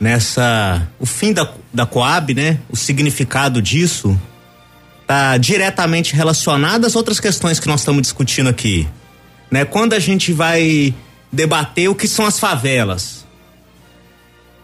nessa 0.00 0.88
o 0.98 1.06
fim 1.06 1.32
da, 1.32 1.48
da 1.72 1.86
Coab, 1.86 2.34
né, 2.34 2.58
o 2.68 2.76
significado 2.76 3.62
disso 3.62 4.20
está 5.12 5.36
diretamente 5.36 6.16
relacionado 6.16 6.86
às 6.86 6.96
outras 6.96 7.20
questões 7.20 7.60
que 7.60 7.68
nós 7.68 7.80
estamos 7.80 8.00
discutindo 8.00 8.48
aqui. 8.48 8.88
Né? 9.50 9.62
Quando 9.62 9.92
a 9.92 9.98
gente 9.98 10.32
vai 10.32 10.94
debater 11.30 11.90
o 11.90 11.94
que 11.94 12.08
são 12.08 12.24
as 12.24 12.40
favelas, 12.40 13.26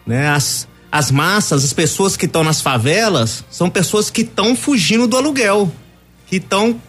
né? 0.07 0.27
As, 0.29 0.67
as 0.91 1.11
massas, 1.11 1.63
as 1.63 1.71
pessoas 1.71 2.17
que 2.17 2.25
estão 2.25 2.43
nas 2.43 2.61
favelas, 2.61 3.45
são 3.51 3.69
pessoas 3.69 4.09
que 4.09 4.21
estão 4.21 4.55
fugindo 4.55 5.07
do 5.07 5.17
aluguel, 5.17 5.71
que 6.25 6.37
estão 6.37 6.81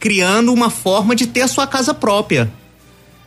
criando 0.00 0.52
uma 0.52 0.68
forma 0.68 1.14
de 1.14 1.28
ter 1.28 1.42
a 1.42 1.48
sua 1.48 1.68
casa 1.68 1.94
própria. 1.94 2.52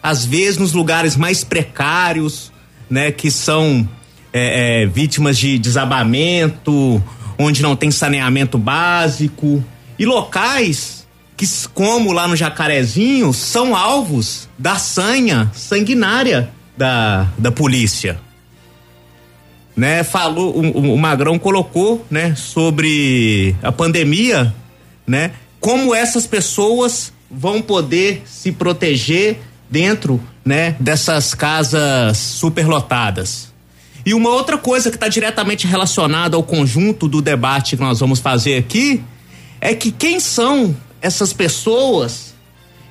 Às 0.01 0.25
vezes 0.25 0.58
nos 0.58 0.74
lugares 0.74 1.15
mais 1.15 1.46
precários, 1.46 2.51
né? 2.89 3.13
Que 3.13 3.32
são 3.32 3.88
é, 4.34 4.84
é, 4.84 4.86
vítimas 4.88 5.38
de 5.38 5.58
desabamento, 5.58 7.01
onde 7.37 7.61
não 7.61 7.75
tem 7.75 7.91
saneamento 7.91 8.57
básico 8.57 9.63
e 9.97 10.05
locais 10.05 11.03
que, 11.35 11.45
como 11.73 12.11
lá 12.11 12.27
no 12.27 12.35
Jacarezinho, 12.35 13.33
são 13.33 13.75
alvos 13.75 14.47
da 14.57 14.75
sanha 14.75 15.51
sanguinária 15.53 16.49
da, 16.77 17.27
da 17.37 17.51
polícia. 17.51 18.19
Né, 19.75 20.03
falou, 20.03 20.55
o, 20.55 20.93
o 20.93 20.97
Magrão 20.97 21.39
colocou, 21.39 22.05
né, 22.09 22.35
sobre 22.35 23.55
a 23.63 23.71
pandemia, 23.71 24.53
né, 25.07 25.31
como 25.59 25.95
essas 25.95 26.27
pessoas 26.27 27.11
vão 27.29 27.59
poder 27.59 28.21
se 28.25 28.51
proteger 28.51 29.39
dentro, 29.67 30.21
né, 30.45 30.75
dessas 30.79 31.34
casas 31.34 32.17
superlotadas. 32.17 33.52
E 34.05 34.13
uma 34.13 34.29
outra 34.29 34.57
coisa 34.57 34.89
que 34.89 34.97
está 34.97 35.07
diretamente 35.07 35.65
relacionada 35.65 36.35
ao 36.35 36.43
conjunto 36.43 37.07
do 37.07 37.21
debate 37.21 37.77
que 37.77 37.81
nós 37.81 38.01
vamos 38.01 38.19
fazer 38.19 38.57
aqui 38.57 39.01
é 39.61 39.73
que 39.73 39.91
quem 39.91 40.19
são 40.19 40.75
essas 41.01 41.31
pessoas 41.31 42.33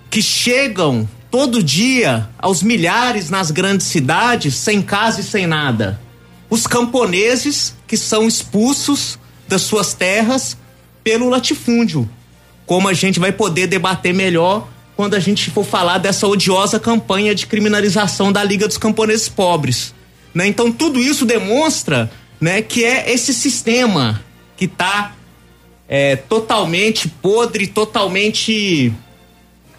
que 0.09 0.22
chegam 0.22 1.07
todo 1.31 1.62
dia 1.62 2.31
aos 2.38 2.62
milhares 2.62 3.29
nas 3.29 3.51
grandes 3.51 3.87
cidades 3.87 4.55
sem 4.55 4.81
casa 4.81 5.20
e 5.20 5.25
sem 5.25 5.46
nada? 5.46 6.01
Os 6.48 6.66
camponeses 6.66 7.75
que 7.87 7.96
são 7.96 8.27
expulsos 8.27 9.18
das 9.46 9.61
suas 9.62 9.92
terras 9.92 10.57
pelo 11.05 11.29
latifúndio. 11.29 12.09
Como 12.64 12.88
a 12.88 12.94
gente 12.94 13.20
vai 13.20 13.33
poder 13.33 13.66
debater 13.66 14.14
melhor 14.14 14.66
quando 14.96 15.12
a 15.12 15.20
gente 15.20 15.51
for 15.51 15.64
falar 15.64 15.98
dessa 15.98 16.27
odiosa 16.27 16.81
campanha 16.81 17.35
de 17.35 17.46
criminalização 17.46 18.33
da 18.33 18.42
Liga 18.42 18.66
dos 18.66 18.79
Camponeses 18.79 19.29
Pobres 19.29 19.92
né? 20.35 20.47
Então 20.47 20.71
tudo 20.73 20.99
isso 21.01 21.25
demonstra 21.25 22.11
né, 22.40 22.61
que 22.61 22.85
é 22.85 23.12
esse 23.12 23.33
sistema 23.33 24.21
que 24.57 24.64
está 24.64 25.14
é, 25.88 26.16
totalmente 26.16 27.09
podre, 27.09 27.66
totalmente 27.66 28.92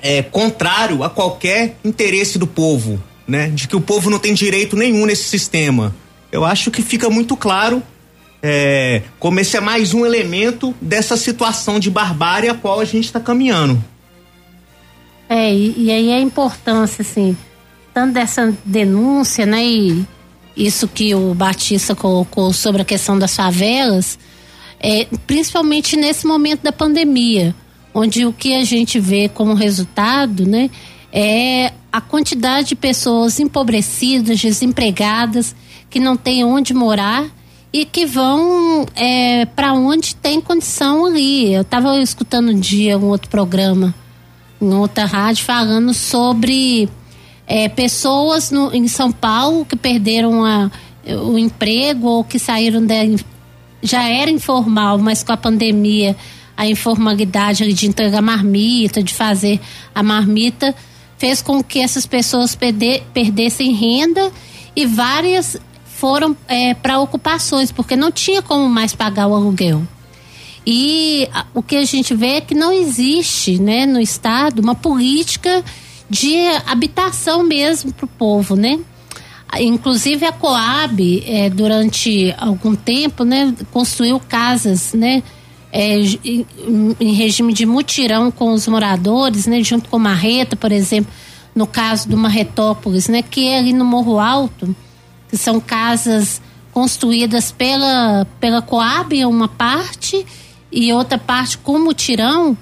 é, 0.02 0.22
contrário 0.22 1.04
a 1.04 1.10
qualquer 1.10 1.78
interesse 1.84 2.38
do 2.38 2.48
povo, 2.48 3.02
né? 3.28 3.50
De 3.50 3.68
que 3.68 3.76
o 3.76 3.82
povo 3.82 4.10
não 4.10 4.20
tem 4.20 4.34
direito 4.34 4.76
nenhum 4.76 5.06
nesse 5.06 5.24
sistema. 5.24 5.96
Eu 6.32 6.44
acho 6.44 6.72
que 6.72 6.82
fica 6.82 7.10
muito 7.10 7.36
claro 7.36 7.82
é, 8.42 9.02
como 9.18 9.40
esse 9.40 9.56
é 9.56 9.62
mais 9.62 9.94
um 9.94 10.06
elemento 10.06 10.76
dessa 10.82 11.16
situação 11.16 11.80
de 11.80 11.90
barbárie 11.90 12.50
a 12.50 12.54
qual 12.54 12.82
a 12.82 12.86
gente 12.86 13.06
está 13.06 13.20
caminhando. 13.20 13.82
É, 15.30 15.54
e, 15.54 15.86
e, 15.86 15.92
aí 15.92 16.12
a 16.12 16.20
importância, 16.20 17.02
assim, 17.02 17.36
tanto 17.94 18.14
dessa 18.14 18.54
denúncia, 18.66 19.46
né, 19.46 19.66
e 19.66 20.06
isso 20.56 20.88
que 20.88 21.14
o 21.16 21.34
Batista 21.34 21.96
colocou 21.96 22.54
sobre 22.54 22.82
a 22.82 22.86
questão 22.86 23.18
das 23.18 23.36
favelas, 23.36 24.20
é, 24.80 25.08
principalmente 25.26 25.96
nesse 25.96 26.28
momento 26.28 26.62
da 26.62 26.72
pandemia, 26.72 27.56
onde 27.94 28.26
o 28.26 28.34
que 28.34 28.56
a 28.56 28.64
gente 28.64 29.00
vê 29.00 29.30
como 29.30 29.54
resultado, 29.54 30.46
né, 30.46 30.70
é 31.12 31.72
a 31.92 32.02
quantidade 32.02 32.70
de 32.70 32.76
pessoas 32.76 33.40
empobrecidas, 33.40 34.40
desempregadas, 34.40 35.56
que 35.90 36.00
não 36.00 36.18
têm 36.18 36.44
onde 36.44 36.74
morar 36.74 37.30
e 37.72 37.86
que 37.86 38.06
vão 38.06 38.86
é, 38.96 39.46
para 39.46 39.74
onde 39.74 40.16
tem 40.16 40.42
condição 40.42 41.06
ali. 41.06 41.54
Eu 41.54 41.62
estava 41.62 41.98
escutando 42.00 42.50
um 42.50 42.60
dia 42.60 42.98
um 42.98 43.06
outro 43.06 43.30
programa, 43.30 43.94
em 44.62 44.74
outra 44.74 45.06
rádio, 45.06 45.44
falando 45.46 45.94
sobre 45.94 46.90
é, 47.48 47.68
pessoas 47.68 48.52
no, 48.52 48.74
em 48.74 48.88
São 48.88 49.12
Paulo 49.12 49.66
que 49.66 49.76
perderam 49.76 50.46
a, 50.46 50.72
o 51.26 51.38
emprego 51.38 52.08
ou 52.08 52.24
que 52.24 52.40
saíram 52.40 52.86
da. 52.86 52.96
já 53.82 54.08
era 54.08 54.32
informal, 54.32 54.98
mas 54.98 55.24
com 55.24 55.34
a 55.34 55.38
pandemia, 55.38 56.16
a 56.56 56.68
informalidade 56.68 57.72
de 57.74 57.88
entregar 57.88 58.22
marmita, 58.22 59.04
de 59.04 59.14
fazer 59.14 59.60
a 59.94 60.02
marmita, 60.02 60.74
fez 61.18 61.42
com 61.42 61.64
que 61.64 61.80
essas 61.80 62.06
pessoas 62.06 62.56
perder, 62.56 63.04
perdessem 63.14 63.74
renda 63.74 64.32
e 64.76 64.86
várias 64.86 65.58
foram 65.86 66.36
é, 66.48 66.74
para 66.74 67.00
ocupações, 67.00 67.72
porque 67.72 67.96
não 67.96 68.12
tinha 68.12 68.42
como 68.42 68.68
mais 68.68 68.94
pagar 68.94 69.28
o 69.28 69.36
aluguel. 69.36 69.84
E 70.66 71.28
o 71.54 71.62
que 71.62 71.76
a 71.76 71.86
gente 71.86 72.16
vê 72.16 72.36
é 72.36 72.42
que 72.42 72.56
não 72.56 72.72
existe 72.72 73.60
né, 73.60 73.86
no 73.86 74.00
Estado 74.00 74.60
uma 74.60 74.76
política 74.76 75.64
de 76.10 76.36
habitação 76.66 77.44
mesmo 77.44 77.94
para 77.94 78.06
o 78.06 78.08
povo, 78.08 78.56
né? 78.56 78.80
Inclusive 79.60 80.26
a 80.26 80.32
Coab, 80.32 81.24
é, 81.28 81.50
durante 81.50 82.34
algum 82.38 82.76
tempo, 82.76 83.24
né, 83.24 83.54
construiu 83.72 84.20
casas, 84.20 84.94
né, 84.94 85.22
é, 85.72 86.00
em, 86.00 87.14
regime 87.14 87.54
de 87.54 87.66
mutirão 87.66 88.32
com 88.32 88.52
os 88.52 88.68
moradores, 88.68 89.46
né, 89.46 89.62
junto 89.62 89.90
com 89.90 90.00
Marreta, 90.00 90.56
por 90.56 90.72
exemplo, 90.72 91.12
no 91.54 91.68
caso 91.68 92.10
do 92.10 92.18
Marretópolis, 92.18 93.08
né, 93.08 93.22
que 93.22 93.48
é 93.48 93.60
ali 93.60 93.74
no 93.74 93.86
Morro 93.86 94.20
Alto, 94.20 94.76
que 95.30 95.38
são 95.38 95.60
casas 95.60 96.42
construídas 96.72 97.52
pela, 97.52 98.26
pela 98.40 98.62
Coab 98.62 99.24
uma 99.26 99.48
parte 99.48 100.26
e 100.72 100.92
outra 100.92 101.20
parte 101.20 101.60
com 101.60 101.78
mutirão 101.78 102.58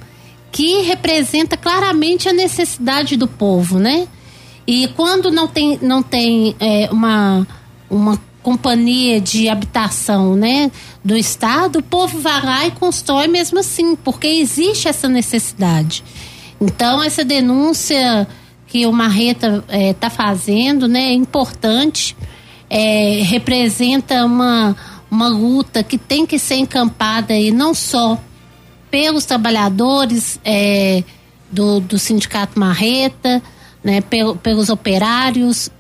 que 0.52 0.82
representa 0.82 1.56
claramente 1.56 2.28
a 2.28 2.34
necessidade 2.34 3.16
do 3.16 3.28
povo, 3.28 3.80
né? 3.80 4.08
E 4.68 4.88
quando 4.96 5.32
não 5.32 5.48
tem, 5.48 5.80
não 5.82 6.04
tem 6.04 6.56
é, 6.60 6.90
uma, 6.92 7.48
uma 7.90 8.20
companhia 8.44 9.20
de 9.20 9.50
habitação, 9.50 10.36
né, 10.36 10.72
do 11.04 11.16
Estado, 11.16 11.80
o 11.80 11.84
povo 11.84 12.20
vai 12.20 12.44
lá 12.44 12.68
e 12.68 12.72
constrói 12.72 13.28
mesmo 13.28 13.60
assim, 13.60 13.96
porque 13.96 14.28
existe 14.28 14.88
essa 14.88 15.08
necessidade. 15.08 16.04
Então, 16.60 17.02
essa 17.02 17.24
denúncia 17.24 18.28
que 18.68 18.86
o 18.86 18.92
Marreta 18.92 19.64
está 19.68 19.78
é, 19.78 19.94
tá 19.94 20.10
fazendo, 20.10 20.88
né, 20.88 21.10
é 21.10 21.14
importante, 21.14 22.16
é, 22.70 23.22
representa 23.24 24.26
uma, 24.26 24.76
uma 25.10 25.28
luta 25.28 25.84
que 25.84 25.98
tem 25.98 26.26
que 26.26 26.40
ser 26.40 26.56
encampada 26.56 27.34
e 27.34 27.52
não 27.52 27.74
só 27.74 28.18
pelos 28.92 29.24
trabalhadores 29.24 30.38
é, 30.44 31.02
do, 31.50 31.80
do 31.80 31.98
Sindicato 31.98 32.60
Marreta, 32.60 33.42
né, 33.82 34.02
pel, 34.02 34.36
pelos 34.36 34.70
operários, 34.70 35.72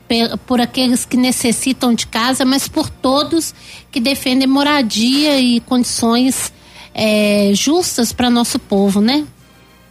por 0.48 0.60
aqueles 0.60 1.06
que 1.06 1.16
necessitam 1.16 1.94
de 1.94 2.08
casa, 2.08 2.44
mas 2.44 2.68
por 2.68 2.90
todos 2.90 3.54
que 3.92 4.00
defendem 4.00 4.48
moradia 4.48 5.40
e 5.40 5.60
condições 5.60 6.52
é, 6.94 7.52
justas 7.54 8.12
para 8.12 8.30
nosso 8.30 8.58
povo, 8.58 9.00
né? 9.00 9.26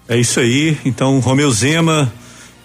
É 0.09 0.19
isso 0.19 0.41
aí. 0.41 0.77
Então, 0.85 1.21
Romeu 1.21 1.51
Zema, 1.51 2.13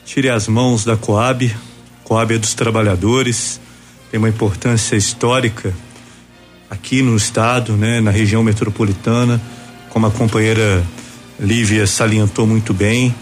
tire 0.03 0.29
as 0.29 0.47
mãos 0.47 0.83
da 0.83 0.97
Coab. 0.97 1.55
Coab 2.03 2.33
é 2.33 2.37
dos 2.37 2.53
trabalhadores, 2.53 3.59
tem 4.11 4.17
uma 4.17 4.29
importância 4.29 4.95
histórica 4.95 5.73
aqui 6.69 7.01
no 7.01 7.15
estado, 7.15 7.73
né, 7.77 8.01
na 8.01 8.11
região 8.11 8.43
metropolitana 8.43 9.41
como 9.95 10.07
a 10.07 10.11
companheira 10.11 10.83
Lívia 11.39 11.87
salientou 11.87 12.45
muito 12.45 12.73
bem, 12.73 13.15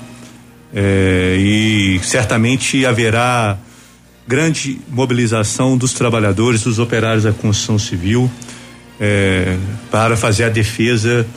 é, 0.74 1.36
e 1.38 2.00
certamente 2.02 2.84
haverá 2.84 3.60
grande 4.28 4.82
mobilização 4.90 5.78
dos 5.78 5.94
trabalhadores, 5.94 6.64
dos 6.64 6.80
operários 6.80 7.26
da 7.26 7.32
construção 7.32 7.78
civil, 7.78 8.28
é, 9.00 9.56
para 9.92 10.18
fazer 10.18 10.46
a 10.46 10.50
defesa 10.50 11.28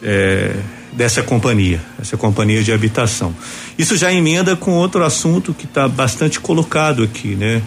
é, 0.00 0.54
dessa 0.92 1.20
companhia, 1.20 1.82
essa 2.00 2.16
companhia 2.16 2.62
de 2.62 2.72
habitação. 2.72 3.34
Isso 3.76 3.96
já 3.96 4.12
emenda 4.12 4.54
com 4.54 4.70
outro 4.70 5.02
assunto 5.02 5.52
que 5.52 5.64
está 5.64 5.88
bastante 5.88 6.38
colocado 6.38 7.02
aqui, 7.02 7.34
né? 7.34 7.60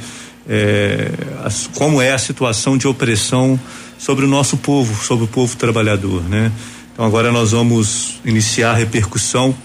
É, 0.50 1.12
as, 1.44 1.68
como 1.68 2.02
é 2.02 2.14
a 2.14 2.18
situação 2.18 2.78
de 2.78 2.88
opressão 2.88 3.60
sobre 3.98 4.24
o 4.24 4.28
nosso 4.30 4.56
povo, 4.56 5.04
sobre 5.04 5.26
o 5.26 5.28
povo 5.28 5.58
trabalhador, 5.58 6.24
né? 6.24 6.50
Então 6.98 7.06
agora 7.06 7.32
nós 7.32 7.52
vamos 7.52 8.20
iniciar 8.26 8.72
a 8.72 8.74
repercussão. 8.74 9.56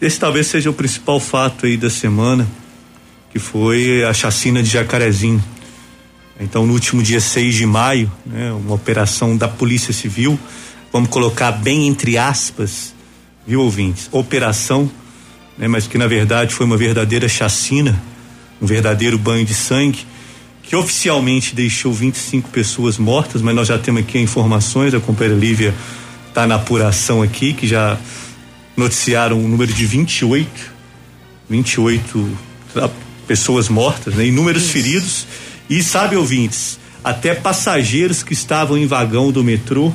Esse 0.00 0.18
talvez 0.18 0.46
seja 0.46 0.70
o 0.70 0.72
principal 0.72 1.20
fato 1.20 1.66
aí 1.66 1.76
da 1.76 1.90
semana, 1.90 2.48
que 3.30 3.38
foi 3.38 4.02
a 4.04 4.14
chacina 4.14 4.62
de 4.62 4.70
Jacarezinho. 4.70 5.44
Então, 6.40 6.66
no 6.66 6.72
último 6.72 7.02
dia 7.02 7.20
6 7.20 7.56
de 7.56 7.66
maio, 7.66 8.10
né, 8.24 8.50
uma 8.52 8.74
operação 8.74 9.36
da 9.36 9.46
Polícia 9.46 9.92
Civil, 9.92 10.40
vamos 10.90 11.10
colocar 11.10 11.52
bem 11.52 11.86
entre 11.86 12.16
aspas, 12.16 12.94
viu, 13.46 13.60
ouvintes? 13.60 14.08
Operação, 14.10 14.90
né, 15.58 15.68
mas 15.68 15.86
que 15.86 15.98
na 15.98 16.06
verdade 16.06 16.54
foi 16.54 16.64
uma 16.64 16.78
verdadeira 16.78 17.28
chacina, 17.28 18.02
um 18.62 18.66
verdadeiro 18.66 19.18
banho 19.18 19.44
de 19.44 19.52
sangue, 19.52 20.06
que 20.62 20.74
oficialmente 20.74 21.54
deixou 21.54 21.92
25 21.92 22.48
pessoas 22.48 22.96
mortas, 22.96 23.42
mas 23.42 23.54
nós 23.54 23.68
já 23.68 23.76
temos 23.76 24.00
aqui 24.00 24.18
informações, 24.18 24.94
a 24.94 25.00
companheira 25.00 25.38
Lívia 25.38 25.74
está 26.38 26.46
na 26.46 26.54
apuração 26.54 27.20
aqui, 27.20 27.52
que 27.52 27.66
já 27.66 27.98
noticiaram 28.76 29.40
um 29.40 29.48
número 29.48 29.72
de 29.72 29.84
28, 29.84 30.48
28 31.50 32.38
pessoas 33.26 33.68
mortas, 33.68 34.14
né? 34.14 34.26
Inúmeros 34.26 34.62
Isso. 34.62 34.72
feridos 34.72 35.26
e 35.68 35.82
sabe, 35.82 36.14
ouvintes, 36.14 36.78
até 37.02 37.34
passageiros 37.34 38.22
que 38.22 38.32
estavam 38.32 38.78
em 38.78 38.86
vagão 38.86 39.32
do 39.32 39.42
metrô, 39.42 39.92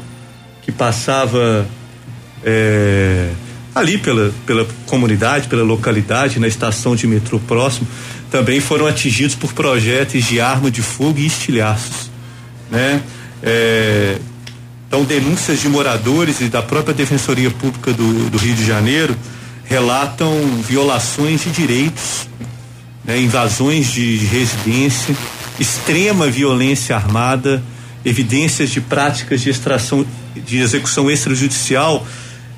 que 0.63 0.71
passava 0.71 1.65
é, 2.43 3.29
ali 3.73 3.97
pela, 3.97 4.33
pela 4.45 4.67
comunidade, 4.85 5.47
pela 5.47 5.63
localidade, 5.63 6.41
na 6.41 6.47
estação 6.47 6.93
de 6.93 7.07
metrô 7.07 7.39
próximo, 7.39 7.87
também 8.29 8.59
foram 8.59 8.85
atingidos 8.85 9.33
por 9.33 9.53
projéteis 9.53 10.25
de 10.25 10.41
arma 10.41 10.69
de 10.69 10.81
fogo 10.81 11.19
e 11.19 11.25
estilhaços, 11.25 12.11
né? 12.69 13.01
É, 13.41 14.17
então, 14.93 15.03
denúncias 15.05 15.59
de 15.59 15.67
moradores 15.67 16.39
e 16.39 16.49
da 16.49 16.61
própria 16.61 16.93
Defensoria 16.93 17.49
Pública 17.49 17.91
do, 17.91 18.29
do 18.29 18.37
Rio 18.37 18.53
de 18.53 18.63
Janeiro 18.63 19.17
relatam 19.65 20.31
violações 20.61 21.41
de 21.41 21.49
direitos, 21.49 22.29
né, 23.03 23.19
invasões 23.19 23.87
de, 23.87 24.19
de 24.19 24.25
residência, 24.27 25.17
extrema 25.59 26.27
violência 26.27 26.95
armada, 26.95 27.63
evidências 28.05 28.69
de 28.69 28.81
práticas 28.81 29.41
de 29.41 29.49
extração, 29.49 30.05
de 30.35 30.59
execução 30.59 31.09
extrajudicial, 31.09 32.05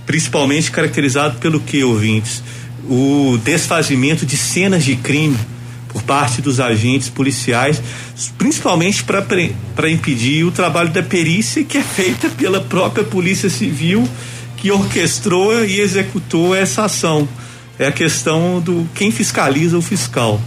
principalmente 0.05 0.71
caracterizado 0.71 1.37
pelo 1.37 1.61
que, 1.61 1.85
ouvintes? 1.85 2.43
O 2.89 3.39
desfazimento 3.45 4.25
de 4.25 4.35
cenas 4.35 4.83
de 4.83 4.97
crime 4.97 5.37
por 5.95 6.03
parte 6.03 6.41
dos 6.41 6.59
agentes 6.59 7.07
policiais, 7.07 7.81
principalmente 8.37 9.01
para 9.05 9.89
impedir 9.89 10.43
o 10.43 10.51
trabalho 10.51 10.89
da 10.89 11.01
perícia 11.01 11.63
que 11.63 11.77
é 11.77 11.83
feita 11.83 12.29
pela 12.29 12.59
própria 12.59 13.05
Polícia 13.05 13.49
Civil 13.49 14.05
que 14.57 14.69
orquestrou 14.69 15.63
e 15.63 15.79
executou 15.79 16.53
essa 16.53 16.83
ação. 16.83 17.25
É 17.79 17.87
a 17.87 17.93
questão 17.93 18.59
do 18.59 18.85
quem 18.93 19.09
fiscaliza 19.09 19.77
o 19.77 19.81
fiscal. 19.81 20.41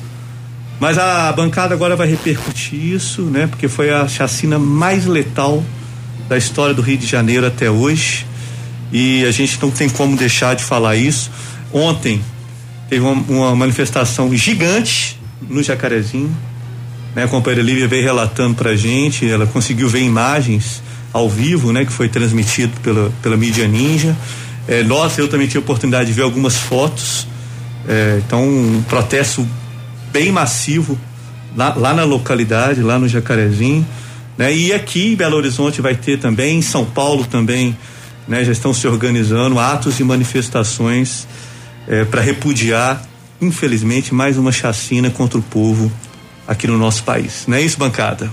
Mas 0.79 0.99
a 0.99 1.33
bancada 1.33 1.73
agora 1.75 1.97
vai 1.97 2.09
repercutir 2.09 2.79
isso, 2.79 3.23
né? 3.23 3.47
Porque 3.47 3.69
foi 3.69 3.89
a 3.91 4.07
chacina 4.07 4.59
mais 4.59 5.07
letal 5.07 5.65
da 6.29 6.37
história 6.37 6.75
do 6.75 6.83
Rio 6.83 6.99
de 6.99 7.07
Janeiro 7.07 7.47
até 7.47 7.71
hoje. 7.71 8.27
E 8.93 9.25
a 9.25 9.31
gente 9.31 9.59
não 9.63 9.71
tem 9.71 9.89
como 9.89 10.15
deixar 10.15 10.55
de 10.55 10.63
falar 10.63 10.97
isso. 10.97 11.31
Ontem 11.73 12.23
teve 12.91 13.03
uma, 13.03 13.13
uma 13.29 13.57
manifestação 13.57 14.35
gigante 14.37 15.18
no 15.41 15.63
Jacarezinho. 15.63 16.35
Né? 17.15 17.25
A 17.25 17.29
companheira 17.29 17.63
Lívia 17.63 17.89
veio 17.89 18.05
relatando 18.05 18.55
pra 18.55 18.75
gente, 18.77 19.29
ela 19.29 19.47
conseguiu 19.47 19.89
ver 19.89 20.03
imagens 20.03 20.83
ao 21.13 21.29
vivo, 21.29 21.73
né? 21.73 21.85
Que 21.85 21.93
foi 21.93 22.09
transmitido 22.09 22.73
pela, 22.81 23.11
pela 23.23 23.37
mídia 23.37 23.67
ninja. 23.67 24.17
É, 24.67 24.83
nós, 24.83 25.17
eu 25.17 25.29
também 25.29 25.47
tive 25.47 25.59
a 25.59 25.61
oportunidade 25.61 26.09
de 26.09 26.13
ver 26.13 26.23
algumas 26.23 26.57
fotos. 26.57 27.27
É, 27.89 28.21
então, 28.25 28.47
um 28.47 28.83
protesto 28.87 29.47
bem 30.13 30.31
massivo 30.31 30.99
lá, 31.57 31.75
lá 31.75 31.95
na 31.95 32.05
localidade, 32.05 32.83
lá 32.83 32.99
no 32.99 33.09
Jacarezinho. 33.09 33.87
Né? 34.37 34.55
E 34.55 34.73
aqui 34.73 35.13
em 35.13 35.17
Belo 35.17 35.37
Horizonte 35.37 35.81
vai 35.81 35.95
ter 35.95 36.19
também, 36.19 36.59
em 36.59 36.63
São 36.63 36.85
Paulo 36.85 37.25
também, 37.25 37.77
né? 38.27 38.45
já 38.45 38.53
estão 38.53 38.73
se 38.73 38.87
organizando 38.87 39.59
atos 39.59 39.99
e 39.99 40.05
manifestações 40.05 41.27
é, 41.89 42.05
para 42.05 42.21
repudiar, 42.21 43.03
infelizmente, 43.41 44.15
mais 44.15 44.37
uma 44.37 44.53
chacina 44.53 45.11
contra 45.11 45.39
o 45.39 45.43
povo 45.43 45.91
aqui 46.47 46.67
no 46.67 46.79
nosso 46.79 47.05
país. 47.05 47.45
Não 47.47 47.57
é 47.57 47.63
isso, 47.63 47.79
bancada? 47.79 48.33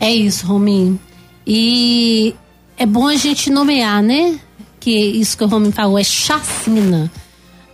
É 0.00 0.10
isso, 0.10 0.46
Rominho. 0.46 0.98
E 1.46 2.34
é 2.76 2.86
bom 2.86 3.06
a 3.06 3.16
gente 3.16 3.50
nomear, 3.50 4.02
né? 4.02 4.38
Que 4.80 4.90
isso 4.90 5.36
que 5.36 5.44
o 5.44 5.46
Rominho 5.46 5.72
falou 5.72 5.98
é 5.98 6.04
chacina 6.04 7.10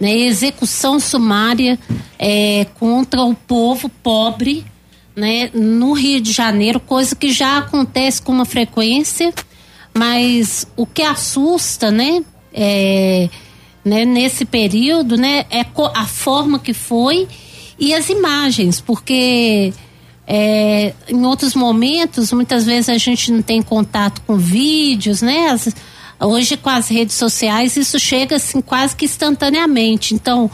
né, 0.00 0.16
execução 0.16 1.00
sumária 1.00 1.78
é, 2.18 2.66
contra 2.78 3.22
o 3.22 3.34
povo 3.34 3.88
pobre 3.88 4.64
né, 5.14 5.50
no 5.52 5.92
Rio 5.92 6.20
de 6.20 6.32
Janeiro, 6.32 6.78
coisa 6.78 7.16
que 7.16 7.32
já 7.32 7.58
acontece 7.58 8.22
com 8.22 8.32
uma 8.32 8.44
frequência, 8.44 9.34
mas 9.92 10.66
o 10.76 10.86
que 10.86 11.02
assusta, 11.02 11.90
né, 11.90 12.22
é, 12.54 13.28
né 13.88 14.04
nesse 14.04 14.44
período, 14.44 15.16
né, 15.16 15.46
é 15.50 15.64
a 15.94 16.06
forma 16.06 16.58
que 16.58 16.72
foi 16.72 17.26
e 17.78 17.94
as 17.94 18.08
imagens, 18.08 18.80
porque 18.80 19.72
é, 20.26 20.92
em 21.08 21.24
outros 21.24 21.54
momentos, 21.54 22.32
muitas 22.32 22.66
vezes 22.66 22.88
a 22.88 22.98
gente 22.98 23.32
não 23.32 23.42
tem 23.42 23.62
contato 23.62 24.20
com 24.26 24.36
vídeos, 24.36 25.22
né, 25.22 25.48
as, 25.48 25.74
Hoje, 26.20 26.56
com 26.56 26.68
as 26.68 26.88
redes 26.88 27.14
sociais, 27.14 27.76
isso 27.76 27.96
chega 27.98 28.36
assim 28.36 28.60
quase 28.60 28.96
que 28.96 29.04
instantaneamente. 29.04 30.14
Então, 30.14 30.50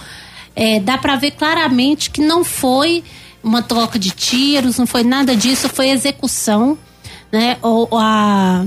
é, 0.54 0.78
dá 0.78 0.98
para 0.98 1.16
ver 1.16 1.30
claramente 1.32 2.10
que 2.10 2.20
não 2.20 2.44
foi 2.44 3.02
uma 3.42 3.62
troca 3.62 3.98
de 3.98 4.10
tiros, 4.10 4.78
não 4.78 4.86
foi 4.86 5.02
nada 5.02 5.34
disso, 5.34 5.68
foi 5.70 5.88
execução, 5.88 6.76
né? 7.32 7.56
Ou, 7.62 7.88
a, 7.92 8.66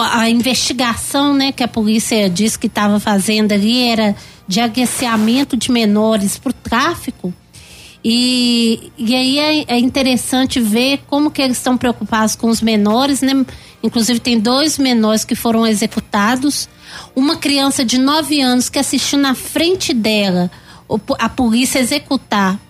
a 0.00 0.28
investigação, 0.28 1.34
né, 1.34 1.52
que 1.52 1.62
a 1.62 1.68
polícia 1.68 2.28
disse 2.28 2.58
que 2.58 2.66
estava 2.66 2.98
fazendo 2.98 3.52
ali 3.52 3.88
era 3.88 4.16
de 4.46 4.60
aguiciamento 4.60 5.56
de 5.56 5.70
menores 5.70 6.36
para 6.38 6.50
o 6.50 6.52
tráfico. 6.52 7.32
E, 8.04 8.92
e 8.98 9.14
aí 9.14 9.38
é, 9.38 9.64
é, 9.76 9.78
interessante 9.78 10.60
ver 10.60 11.00
como 11.06 11.30
que 11.30 11.40
eles 11.40 11.56
estão 11.56 11.78
preocupados 11.78 12.36
com 12.36 12.48
os 12.48 12.60
menores, 12.60 13.22
né? 13.22 13.46
Inclusive 13.82 14.20
tem 14.20 14.38
dois 14.38 14.76
menores 14.76 15.24
que 15.24 15.34
foram 15.34 15.66
executados, 15.66 16.68
uma 17.16 17.36
criança 17.36 17.82
de 17.82 17.96
9 17.96 18.42
anos 18.42 18.68
que 18.68 18.78
assistiu 18.78 19.18
na 19.18 19.34
frente 19.34 19.94
dela 19.94 20.50
a 21.18 21.28
polícia 21.30 21.78
executar 21.78 22.60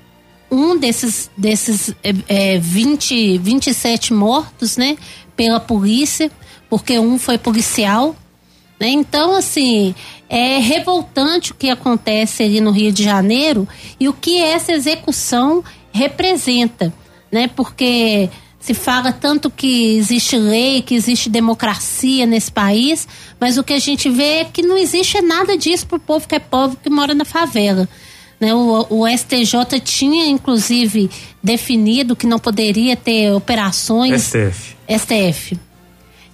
um 0.49 0.79
desses 0.79 1.29
desses 1.37 1.93
é, 2.29 2.59
20, 2.59 3.39
27 3.39 4.15
mortos, 4.15 4.77
né? 4.77 4.97
Pela 5.37 5.59
polícia, 5.59 6.31
porque 6.75 6.99
um 6.99 7.21
foi 7.21 7.39
policial. 7.39 8.17
Né? 8.81 8.89
Então, 8.89 9.37
assim, 9.37 9.95
é 10.29 10.59
revoltante 10.59 11.53
o 11.53 11.55
que 11.55 11.71
acontece 11.71 12.43
ali 12.43 12.61
no 12.61 12.73
Rio 12.73 12.91
de 12.91 13.05
Janeiro 13.05 13.69
e 14.01 14.09
o 14.09 14.13
que 14.13 14.43
essa 14.43 14.73
execução 14.73 15.63
representa, 15.93 16.93
né? 17.31 17.47
Porque 17.47 18.29
se 18.59 18.75
fala 18.75 19.13
tanto 19.13 19.53
que 19.53 19.97
existe 19.97 20.37
lei, 20.37 20.83
que 20.83 20.97
existe 20.97 21.31
democracia 21.31 22.27
nesse 22.27 22.51
país, 22.51 23.07
mas 23.39 23.57
o 23.57 23.63
que 23.63 23.73
a 23.73 23.79
gente 23.79 24.11
vê 24.11 24.41
é 24.41 24.45
que 24.45 24.61
não 24.61 24.77
existe 24.77 25.23
nada 25.23 25.57
disso 25.57 25.87
para 25.87 25.97
o 25.97 26.01
povo 26.01 26.27
que 26.27 26.35
é 26.35 26.41
pobre 26.41 26.77
que 26.83 26.91
mora 26.91 27.15
na 27.15 27.25
favela. 27.25 27.89
Né? 28.41 28.53
O, 28.53 28.85
o 28.91 29.07
STJ 29.07 29.79
tinha, 29.85 30.27
inclusive, 30.27 31.09
definido 31.41 32.17
que 32.17 32.27
não 32.27 32.41
poderia 32.41 32.97
ter 32.97 33.31
operações. 33.31 34.25
STF. 34.25 34.75
STF 34.89 35.57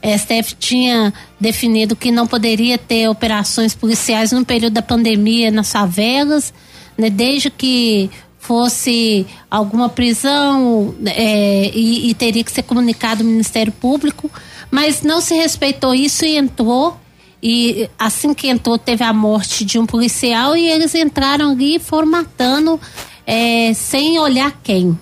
STF 0.03 0.55
tinha 0.59 1.13
definido 1.39 1.95
que 1.95 2.11
não 2.11 2.27
poderia 2.27 2.79
ter 2.79 3.09
operações 3.09 3.75
policiais 3.75 4.33
no 4.33 4.45
período 4.45 4.75
da 4.75 4.83
pandemia 4.83 5.51
nas 5.51 5.71
favelas, 5.71 6.53
né, 6.97 7.11
desde 7.11 7.51
que 7.51 8.11
fosse 8.39 9.27
alguma 9.51 9.89
prisão 9.89 10.95
é, 11.05 11.71
e, 11.75 12.11
e, 12.11 12.15
teria 12.15 12.43
que 12.43 12.51
ser 12.51 12.63
comunicado 12.63 13.23
ao 13.23 13.29
Ministério 13.29 13.71
Público, 13.71 14.31
mas 14.71 15.03
não 15.03 15.21
se 15.21 15.35
respeitou 15.35 15.95
isso 15.95 16.25
e 16.25 16.37
entrou. 16.37 16.99
E 17.43 17.89
assim 17.99 18.35
que 18.35 18.49
entrou, 18.49 18.79
teve 18.79 19.05
a 19.05 19.13
morte 19.13 19.65
de 19.65 19.79
um 19.79 19.87
policial 19.87 20.57
e 20.57 20.69
eles 20.69 20.95
entraram 20.95 21.53
ali 21.53 21.77
e 21.77 21.79
foram 21.79 22.09
matando 22.09 22.81
é, 23.27 23.73
sem 23.75 24.19
olhar 24.19 24.59
quem. 24.63 24.99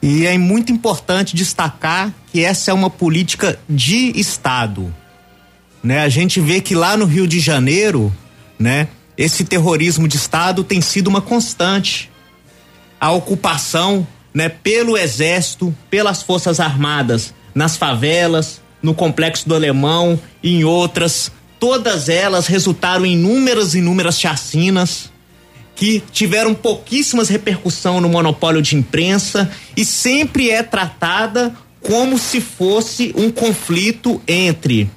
E 0.00 0.24
é 0.24 0.38
muito 0.38 0.70
importante 0.72 1.34
destacar 1.34 2.12
que 2.32 2.44
essa 2.44 2.70
é 2.70 2.74
uma 2.74 2.90
política 2.90 3.58
de 3.68 4.12
Estado. 4.18 4.94
Né? 5.82 6.00
A 6.00 6.08
gente 6.08 6.40
vê 6.40 6.60
que 6.60 6.74
lá 6.74 6.96
no 6.96 7.04
Rio 7.04 7.26
de 7.26 7.40
Janeiro, 7.40 8.14
né, 8.58 8.88
esse 9.16 9.44
terrorismo 9.44 10.06
de 10.06 10.16
Estado 10.16 10.62
tem 10.62 10.80
sido 10.80 11.08
uma 11.08 11.20
constante. 11.20 12.10
A 13.00 13.10
ocupação 13.12 14.06
né, 14.34 14.48
pelo 14.48 14.96
Exército, 14.96 15.74
pelas 15.90 16.22
Forças 16.22 16.60
Armadas, 16.60 17.34
nas 17.54 17.76
favelas, 17.76 18.60
no 18.82 18.94
Complexo 18.94 19.48
do 19.48 19.54
Alemão 19.54 20.18
e 20.42 20.54
em 20.56 20.64
outras, 20.64 21.32
todas 21.58 22.08
elas 22.08 22.46
resultaram 22.46 23.04
em 23.04 23.14
inúmeras, 23.14 23.74
inúmeras 23.74 24.20
chacinas 24.20 25.10
que 25.74 26.02
tiveram 26.12 26.54
pouquíssimas 26.54 27.28
repercussão 27.28 28.00
no 28.00 28.08
monopólio 28.08 28.60
de 28.60 28.76
imprensa 28.76 29.50
e 29.76 29.84
sempre 29.84 30.50
é 30.50 30.62
tratada 30.62 31.54
como 31.88 32.18
se 32.18 32.38
fosse 32.38 33.14
um 33.16 33.30
conflito 33.30 34.20
entre 34.28 34.90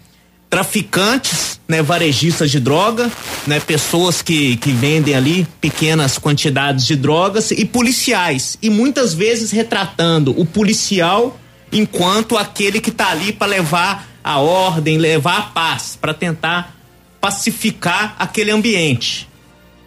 traficantes, 0.49 1.57
né, 1.65 1.81
varejistas 1.81 2.51
de 2.51 2.59
droga, 2.59 3.09
né, 3.47 3.61
pessoas 3.61 4.21
que, 4.21 4.57
que 4.57 4.73
vendem 4.73 5.15
ali 5.15 5.47
pequenas 5.61 6.17
quantidades 6.17 6.85
de 6.85 6.97
drogas 6.97 7.51
e 7.51 7.63
policiais 7.63 8.57
e 8.61 8.69
muitas 8.69 9.13
vezes 9.13 9.51
retratando 9.51 10.37
o 10.37 10.45
policial 10.45 11.39
enquanto 11.71 12.37
aquele 12.37 12.81
que 12.81 12.89
está 12.89 13.11
ali 13.11 13.31
para 13.31 13.47
levar 13.47 14.09
a 14.21 14.39
ordem, 14.39 14.97
levar 14.97 15.37
a 15.37 15.43
paz, 15.43 15.97
para 15.99 16.13
tentar 16.13 16.75
pacificar 17.21 18.17
aquele 18.19 18.51
ambiente 18.51 19.31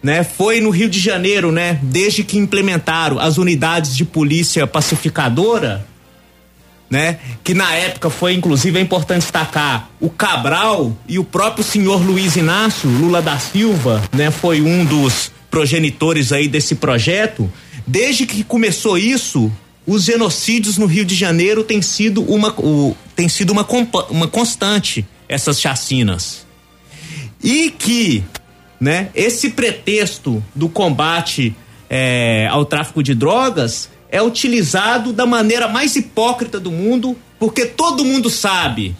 né? 0.01 0.23
Foi 0.23 0.61
no 0.61 0.69
Rio 0.69 0.87
de 0.87 0.99
Janeiro, 0.99 1.51
né? 1.51 1.79
Desde 1.81 2.23
que 2.23 2.37
implementaram 2.37 3.17
as 3.17 3.39
unidades 3.39 3.95
de 3.95 4.05
polícia 4.05 4.67
pacificadora, 4.67 5.83
né? 6.89 7.19
Que 7.43 7.53
na 7.53 7.73
época 7.73 8.09
foi, 8.09 8.33
inclusive, 8.33 8.77
é 8.77 8.81
importante 8.81 9.21
destacar, 9.21 9.89
o 9.99 10.09
Cabral 10.09 10.95
e 11.07 11.17
o 11.17 11.23
próprio 11.23 11.63
senhor 11.63 12.01
Luiz 12.01 12.35
Inácio 12.35 12.89
Lula 12.89 13.21
da 13.21 13.37
Silva, 13.39 14.01
né? 14.13 14.31
Foi 14.31 14.61
um 14.61 14.85
dos 14.85 15.31
progenitores 15.49 16.31
aí 16.31 16.47
desse 16.47 16.75
projeto. 16.75 17.51
Desde 17.87 18.25
que 18.25 18.43
começou 18.43 18.97
isso, 18.97 19.51
os 19.85 20.03
genocídios 20.03 20.77
no 20.77 20.85
Rio 20.85 21.05
de 21.05 21.15
Janeiro 21.15 21.63
têm 21.63 21.81
sido 21.81 22.23
uma, 22.23 22.49
o, 22.59 22.95
tem 23.15 23.29
sido 23.29 23.51
uma, 23.51 23.67
uma 24.09 24.27
constante, 24.27 25.05
essas 25.27 25.59
chacinas. 25.59 26.45
E 27.43 27.69
que 27.69 28.23
né? 28.79 29.09
Esse 29.15 29.49
pretexto 29.49 30.43
do 30.53 30.67
combate 30.69 31.55
é, 31.89 32.47
ao 32.49 32.65
tráfico 32.65 33.01
de 33.01 33.15
drogas 33.15 33.89
é 34.09 34.21
utilizado 34.21 35.11
da 35.11 35.25
maneira 35.25 35.67
mais 35.67 35.95
hipócrita 35.95 36.59
do 36.59 36.71
mundo, 36.71 37.15
porque 37.39 37.65
todo 37.65 38.05
mundo 38.05 38.29
sabe, 38.29 38.95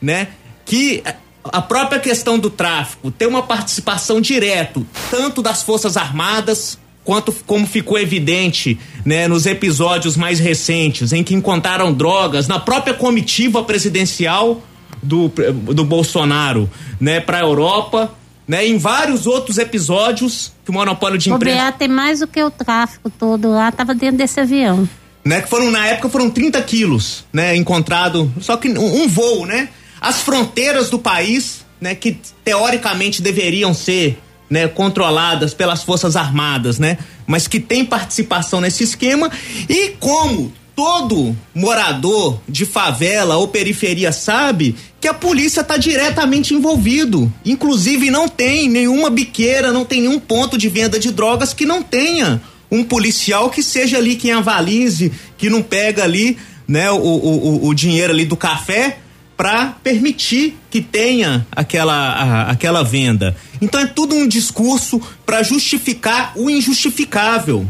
né, 0.00 0.28
que 0.64 1.02
a 1.44 1.62
própria 1.62 2.00
questão 2.00 2.38
do 2.38 2.50
tráfico 2.50 3.10
tem 3.10 3.28
uma 3.28 3.42
participação 3.42 4.20
direta 4.20 4.82
tanto 5.10 5.40
das 5.40 5.62
forças 5.62 5.96
armadas 5.96 6.78
quanto 7.04 7.32
como 7.46 7.64
ficou 7.66 7.96
evidente, 7.98 8.76
né, 9.04 9.28
nos 9.28 9.46
episódios 9.46 10.16
mais 10.16 10.40
recentes 10.40 11.12
em 11.12 11.22
que 11.22 11.34
encontraram 11.34 11.92
drogas 11.92 12.48
na 12.48 12.58
própria 12.58 12.94
comitiva 12.94 13.62
presidencial 13.62 14.60
do, 15.00 15.28
do 15.72 15.84
Bolsonaro, 15.84 16.68
né, 17.00 17.20
para 17.20 17.38
a 17.38 17.42
Europa 17.42 18.12
né? 18.46 18.66
Em 18.66 18.78
vários 18.78 19.26
outros 19.26 19.58
episódios 19.58 20.52
que 20.64 20.70
o 20.70 20.74
monopólio 20.74 21.18
de 21.18 21.30
imprensa. 21.30 21.72
tem 21.72 21.88
mais 21.88 22.20
do 22.20 22.26
que 22.26 22.42
o 22.42 22.50
tráfico 22.50 23.10
todo 23.10 23.50
lá, 23.50 23.72
tava 23.72 23.94
dentro 23.94 24.18
desse 24.18 24.40
avião. 24.40 24.88
Né? 25.24 25.40
Que 25.40 25.48
foram, 25.48 25.70
na 25.70 25.86
época, 25.86 26.08
foram 26.08 26.30
30 26.30 26.62
quilos, 26.62 27.24
né? 27.32 27.56
Encontrado, 27.56 28.32
só 28.40 28.56
que 28.56 28.68
um, 28.68 29.02
um 29.02 29.08
voo, 29.08 29.44
né? 29.44 29.68
As 30.00 30.20
fronteiras 30.20 30.88
do 30.88 30.98
país, 30.98 31.64
né? 31.80 31.94
Que 31.94 32.18
teoricamente 32.44 33.20
deveriam 33.20 33.74
ser 33.74 34.18
né, 34.48 34.68
controladas 34.68 35.52
pelas 35.52 35.82
Forças 35.82 36.14
Armadas, 36.14 36.78
né? 36.78 36.98
Mas 37.26 37.48
que 37.48 37.58
tem 37.58 37.84
participação 37.84 38.60
nesse 38.60 38.84
esquema. 38.84 39.30
E 39.68 39.90
como 39.98 40.52
todo 40.76 41.34
morador 41.54 42.38
de 42.46 42.66
favela 42.66 43.38
ou 43.38 43.48
periferia 43.48 44.12
sabe 44.12 44.76
que 45.00 45.08
a 45.08 45.14
polícia 45.14 45.62
está 45.62 45.78
diretamente 45.78 46.52
envolvido. 46.52 47.32
Inclusive 47.44 48.10
não 48.10 48.28
tem 48.28 48.68
nenhuma 48.68 49.08
biqueira, 49.08 49.72
não 49.72 49.86
tem 49.86 50.02
nenhum 50.02 50.20
ponto 50.20 50.58
de 50.58 50.68
venda 50.68 50.98
de 50.98 51.10
drogas 51.10 51.54
que 51.54 51.64
não 51.64 51.82
tenha 51.82 52.42
um 52.70 52.84
policial 52.84 53.48
que 53.48 53.62
seja 53.62 53.96
ali 53.96 54.16
quem 54.16 54.32
avalize, 54.32 55.10
que 55.38 55.48
não 55.48 55.62
pega 55.62 56.04
ali, 56.04 56.36
né, 56.68 56.90
o, 56.90 56.96
o, 56.96 57.68
o 57.68 57.74
dinheiro 57.74 58.12
ali 58.12 58.26
do 58.26 58.36
café 58.36 58.98
para 59.34 59.76
permitir 59.82 60.56
que 60.70 60.82
tenha 60.82 61.46
aquela, 61.52 61.94
a, 61.94 62.50
aquela 62.50 62.82
venda. 62.82 63.34
Então 63.62 63.80
é 63.80 63.86
tudo 63.86 64.14
um 64.14 64.28
discurso 64.28 65.00
para 65.24 65.42
justificar 65.42 66.32
o 66.36 66.50
injustificável 66.50 67.66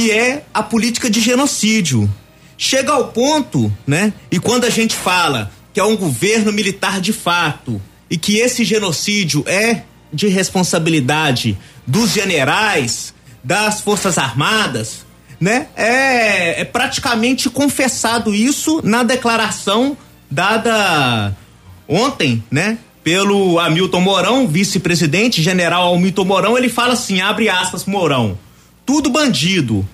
que 0.00 0.10
é 0.10 0.44
a 0.54 0.62
política 0.62 1.10
de 1.10 1.20
genocídio. 1.20 2.08
Chega 2.56 2.90
ao 2.90 3.08
ponto, 3.08 3.70
né? 3.86 4.14
E 4.30 4.38
quando 4.38 4.64
a 4.64 4.70
gente 4.70 4.96
fala 4.96 5.50
que 5.74 5.78
é 5.78 5.84
um 5.84 5.94
governo 5.94 6.50
militar 6.50 7.02
de 7.02 7.12
fato 7.12 7.80
e 8.08 8.16
que 8.16 8.38
esse 8.38 8.64
genocídio 8.64 9.44
é 9.46 9.82
de 10.10 10.26
responsabilidade 10.26 11.58
dos 11.86 12.12
generais, 12.12 13.12
das 13.44 13.82
Forças 13.82 14.16
Armadas, 14.16 15.04
né? 15.38 15.66
É, 15.76 16.62
é 16.62 16.64
praticamente 16.64 17.50
confessado 17.50 18.34
isso 18.34 18.80
na 18.82 19.02
declaração 19.02 19.94
dada 20.30 21.36
ontem, 21.86 22.42
né? 22.50 22.78
Pelo 23.04 23.58
Hamilton 23.58 24.00
Mourão, 24.00 24.48
vice-presidente, 24.48 25.42
general 25.42 25.94
Hamilton 25.94 26.24
Mourão, 26.24 26.56
ele 26.56 26.70
fala 26.70 26.94
assim, 26.94 27.20
abre 27.20 27.50
aspas, 27.50 27.84
Mourão, 27.84 28.38
tudo 28.90 29.08
bandido. 29.08 29.88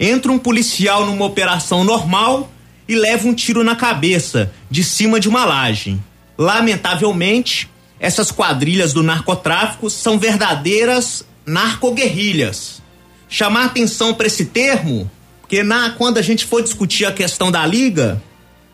Entra 0.00 0.32
um 0.32 0.38
policial 0.38 1.06
numa 1.06 1.24
operação 1.24 1.84
normal 1.84 2.50
e 2.88 2.96
leva 2.96 3.28
um 3.28 3.32
tiro 3.32 3.62
na 3.62 3.76
cabeça, 3.76 4.50
de 4.68 4.82
cima 4.82 5.20
de 5.20 5.28
uma 5.28 5.44
laje. 5.44 5.96
Lamentavelmente, 6.36 7.70
essas 8.00 8.32
quadrilhas 8.32 8.92
do 8.92 9.04
narcotráfico 9.04 9.88
são 9.88 10.18
verdadeiras 10.18 11.24
narcoguerrilhas. 11.46 12.82
Chamar 13.28 13.66
atenção 13.66 14.14
para 14.14 14.26
esse 14.26 14.46
termo, 14.46 15.08
porque 15.42 15.62
na, 15.62 15.90
quando 15.90 16.18
a 16.18 16.22
gente 16.22 16.44
for 16.44 16.60
discutir 16.60 17.04
a 17.04 17.12
questão 17.12 17.52
da 17.52 17.64
liga, 17.64 18.20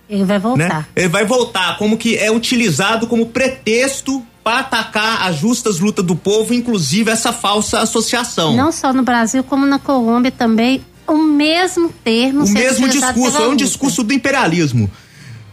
ele 0.09 0.25
vai 0.25 0.39
voltar. 0.39 0.69
Né, 0.69 0.87
ele 0.97 1.09
vai 1.09 1.27
voltar, 1.27 1.77
como 1.77 1.99
que 1.99 2.17
é 2.17 2.31
utilizado 2.31 3.07
como 3.07 3.27
pretexto 3.27 4.27
para 4.47 4.61
atacar 4.61 5.27
as 5.27 5.41
justas 5.41 5.81
lutas 5.81 6.05
do 6.05 6.15
povo, 6.15 6.55
inclusive 6.55 7.11
essa 7.11 7.33
falsa 7.33 7.81
associação. 7.81 8.55
Não 8.55 8.71
só 8.71 8.93
no 8.93 9.03
Brasil, 9.03 9.43
como 9.43 9.67
na 9.67 9.77
Colômbia 9.77 10.31
também, 10.31 10.87
o 11.05 11.17
mesmo 11.17 11.93
termo. 12.05 12.45
O 12.45 12.49
mesmo 12.49 12.89
discurso, 12.89 13.39
é 13.39 13.49
um 13.49 13.57
discurso 13.57 14.05
do 14.05 14.15
imperialismo. 14.15 14.89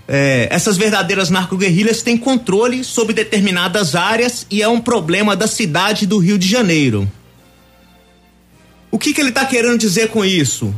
É, 0.07 0.47
essas 0.51 0.77
verdadeiras 0.77 1.31
narcoguerrilhas 1.31 2.03
têm 2.03 2.15
controle 2.15 2.83
sobre 2.83 3.15
determinadas 3.15 3.95
áreas 3.95 4.45
e 4.51 4.61
é 4.61 4.67
um 4.67 4.79
problema 4.79 5.35
da 5.35 5.47
cidade 5.47 6.05
do 6.05 6.19
Rio 6.19 6.37
de 6.37 6.47
Janeiro. 6.47 7.11
O 8.91 8.99
que, 8.99 9.11
que 9.11 9.19
ele 9.19 9.29
está 9.29 9.43
querendo 9.43 9.79
dizer 9.79 10.09
com 10.09 10.23
isso? 10.23 10.71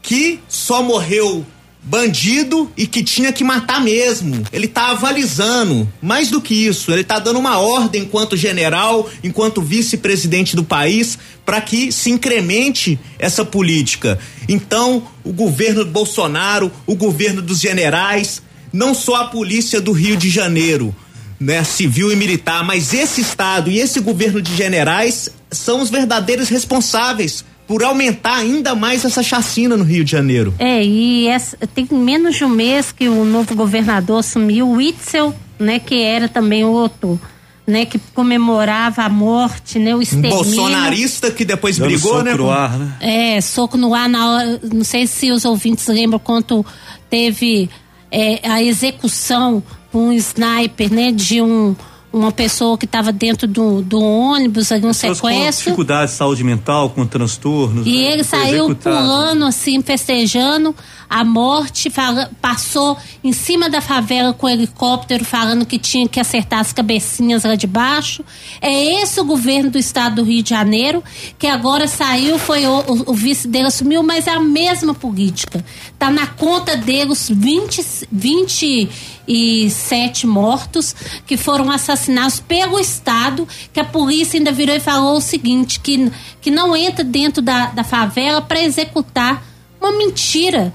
Que 0.00 0.40
só 0.48 0.82
morreu 0.82 1.44
bandido 1.84 2.70
e 2.76 2.86
que 2.86 3.04
tinha 3.04 3.32
que 3.32 3.44
matar 3.44 3.80
mesmo. 3.80 4.44
Ele 4.52 4.66
tá 4.66 4.90
avalizando. 4.90 5.88
Mais 6.00 6.30
do 6.30 6.40
que 6.40 6.54
isso, 6.54 6.90
ele 6.90 7.04
tá 7.04 7.18
dando 7.18 7.38
uma 7.38 7.58
ordem 7.58 8.02
enquanto 8.02 8.36
general, 8.36 9.08
enquanto 9.22 9.60
vice-presidente 9.60 10.56
do 10.56 10.64
país, 10.64 11.18
para 11.44 11.60
que 11.60 11.92
se 11.92 12.10
incremente 12.10 12.98
essa 13.18 13.44
política. 13.44 14.18
Então, 14.48 15.06
o 15.22 15.32
governo 15.32 15.84
Bolsonaro, 15.84 16.72
o 16.86 16.94
governo 16.94 17.42
dos 17.42 17.60
generais, 17.60 18.42
não 18.72 18.94
só 18.94 19.16
a 19.16 19.24
polícia 19.26 19.80
do 19.80 19.92
Rio 19.92 20.16
de 20.16 20.30
Janeiro, 20.30 20.94
né, 21.38 21.62
civil 21.62 22.10
e 22.10 22.16
militar, 22.16 22.64
mas 22.64 22.94
esse 22.94 23.20
estado 23.20 23.70
e 23.70 23.78
esse 23.78 24.00
governo 24.00 24.40
de 24.40 24.56
generais 24.56 25.28
são 25.50 25.80
os 25.80 25.90
verdadeiros 25.90 26.48
responsáveis 26.48 27.44
por 27.66 27.82
aumentar 27.82 28.36
ainda 28.36 28.74
mais 28.74 29.04
essa 29.04 29.22
chacina 29.22 29.76
no 29.76 29.84
Rio 29.84 30.04
de 30.04 30.10
Janeiro. 30.10 30.54
É, 30.58 30.84
e 30.84 31.26
essa, 31.28 31.56
tem 31.74 31.88
menos 31.90 32.36
de 32.36 32.44
um 32.44 32.48
mês 32.48 32.92
que 32.92 33.08
o 33.08 33.24
novo 33.24 33.54
governador 33.54 34.20
assumiu, 34.20 34.68
o 34.68 34.80
Itzel, 34.80 35.34
né, 35.58 35.78
que 35.78 36.02
era 36.02 36.28
também 36.28 36.64
outro, 36.64 37.18
né, 37.66 37.86
que 37.86 37.98
comemorava 38.12 39.02
a 39.02 39.08
morte, 39.08 39.78
né, 39.78 39.94
o 39.94 40.02
extermínio. 40.02 40.36
Um 40.36 40.42
bolsonarista 40.42 41.30
que 41.30 41.44
depois 41.44 41.78
Dando 41.78 41.88
brigou, 41.88 42.12
soco 42.12 42.24
né? 42.24 42.34
No 42.34 42.50
ar, 42.50 42.78
né? 42.78 42.96
É, 43.00 43.40
soco 43.40 43.76
no 43.76 43.94
ar 43.94 44.08
na 44.08 44.30
hora, 44.30 44.60
não 44.72 44.84
sei 44.84 45.06
se 45.06 45.30
os 45.30 45.44
ouvintes 45.44 45.86
lembram 45.86 46.18
quanto 46.18 46.64
teve 47.08 47.70
é, 48.10 48.40
a 48.46 48.62
execução 48.62 49.62
com 49.90 50.08
um 50.08 50.12
sniper, 50.12 50.92
né, 50.92 51.12
de 51.12 51.40
um 51.40 51.74
uma 52.14 52.30
pessoa 52.32 52.78
que 52.78 52.84
estava 52.84 53.10
dentro 53.12 53.46
do, 53.46 53.82
do 53.82 54.00
ônibus, 54.00 54.70
ali, 54.70 54.84
um 54.86 54.88
Pessoas 54.88 55.18
sequestro. 55.18 55.44
Com 55.44 55.50
dificuldade 55.70 56.10
de 56.12 56.16
saúde 56.16 56.44
mental, 56.44 56.90
com 56.90 57.04
transtornos. 57.06 57.86
E 57.86 57.90
né? 57.90 58.12
ele 58.12 58.24
saiu 58.24 58.64
executado. 58.66 58.96
pulando 58.96 59.44
assim, 59.44 59.82
festejando 59.82 60.74
a 61.10 61.22
morte, 61.24 61.90
fala- 61.90 62.30
passou 62.40 62.96
em 63.22 63.32
cima 63.32 63.68
da 63.68 63.80
favela 63.80 64.32
com 64.32 64.46
o 64.46 64.50
helicóptero, 64.50 65.24
falando 65.24 65.66
que 65.66 65.78
tinha 65.78 66.08
que 66.08 66.18
acertar 66.18 66.60
as 66.60 66.72
cabecinhas 66.72 67.44
lá 67.44 67.54
de 67.54 67.66
baixo. 67.66 68.24
É 68.60 69.02
esse 69.02 69.20
o 69.20 69.24
governo 69.24 69.70
do 69.70 69.78
estado 69.78 70.16
do 70.16 70.22
Rio 70.24 70.42
de 70.42 70.50
Janeiro, 70.50 71.02
que 71.38 71.46
agora 71.46 71.86
saiu, 71.86 72.38
foi 72.38 72.66
o, 72.66 72.78
o- 72.80 73.10
o 73.10 73.14
vice 73.14 73.46
dele 73.48 73.66
assumiu, 73.66 74.02
mas 74.02 74.26
é 74.26 74.30
a 74.32 74.40
mesma 74.40 74.94
política. 74.94 75.64
Tá 75.98 76.10
na 76.10 76.26
conta 76.26 76.76
dele 76.76 77.10
os 77.12 77.28
20, 77.28 78.88
27 79.26 80.26
mortos 80.26 80.94
que 81.26 81.36
foram 81.36 81.70
assassinados 81.70 82.40
pelo 82.40 82.78
Estado, 82.78 83.46
que 83.72 83.80
a 83.80 83.84
polícia 83.84 84.38
ainda 84.38 84.52
virou 84.52 84.76
e 84.76 84.80
falou 84.80 85.16
o 85.16 85.20
seguinte, 85.20 85.80
que, 85.80 86.10
que 86.40 86.50
não 86.50 86.76
entra 86.76 87.04
dentro 87.04 87.42
da, 87.42 87.66
da 87.66 87.84
favela 87.84 88.40
para 88.40 88.62
executar 88.62 89.42
uma 89.80 89.92
mentira. 89.92 90.72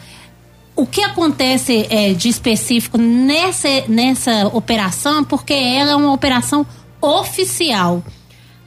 O 0.75 0.85
que 0.85 1.01
acontece 1.01 1.87
é, 1.89 2.13
de 2.13 2.29
específico 2.29 2.97
nessa, 2.97 3.67
nessa 3.87 4.47
operação, 4.47 5.23
porque 5.23 5.53
ela 5.53 5.91
é 5.91 5.95
uma 5.95 6.13
operação 6.13 6.65
oficial. 7.01 8.03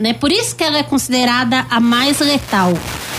Né? 0.02 0.12
Por 0.12 0.32
isso 0.32 0.56
que 0.56 0.64
ela 0.64 0.78
é 0.78 0.82
considerada 0.82 1.64
a 1.70 1.78
mais 1.78 2.18
letal. 2.18 2.72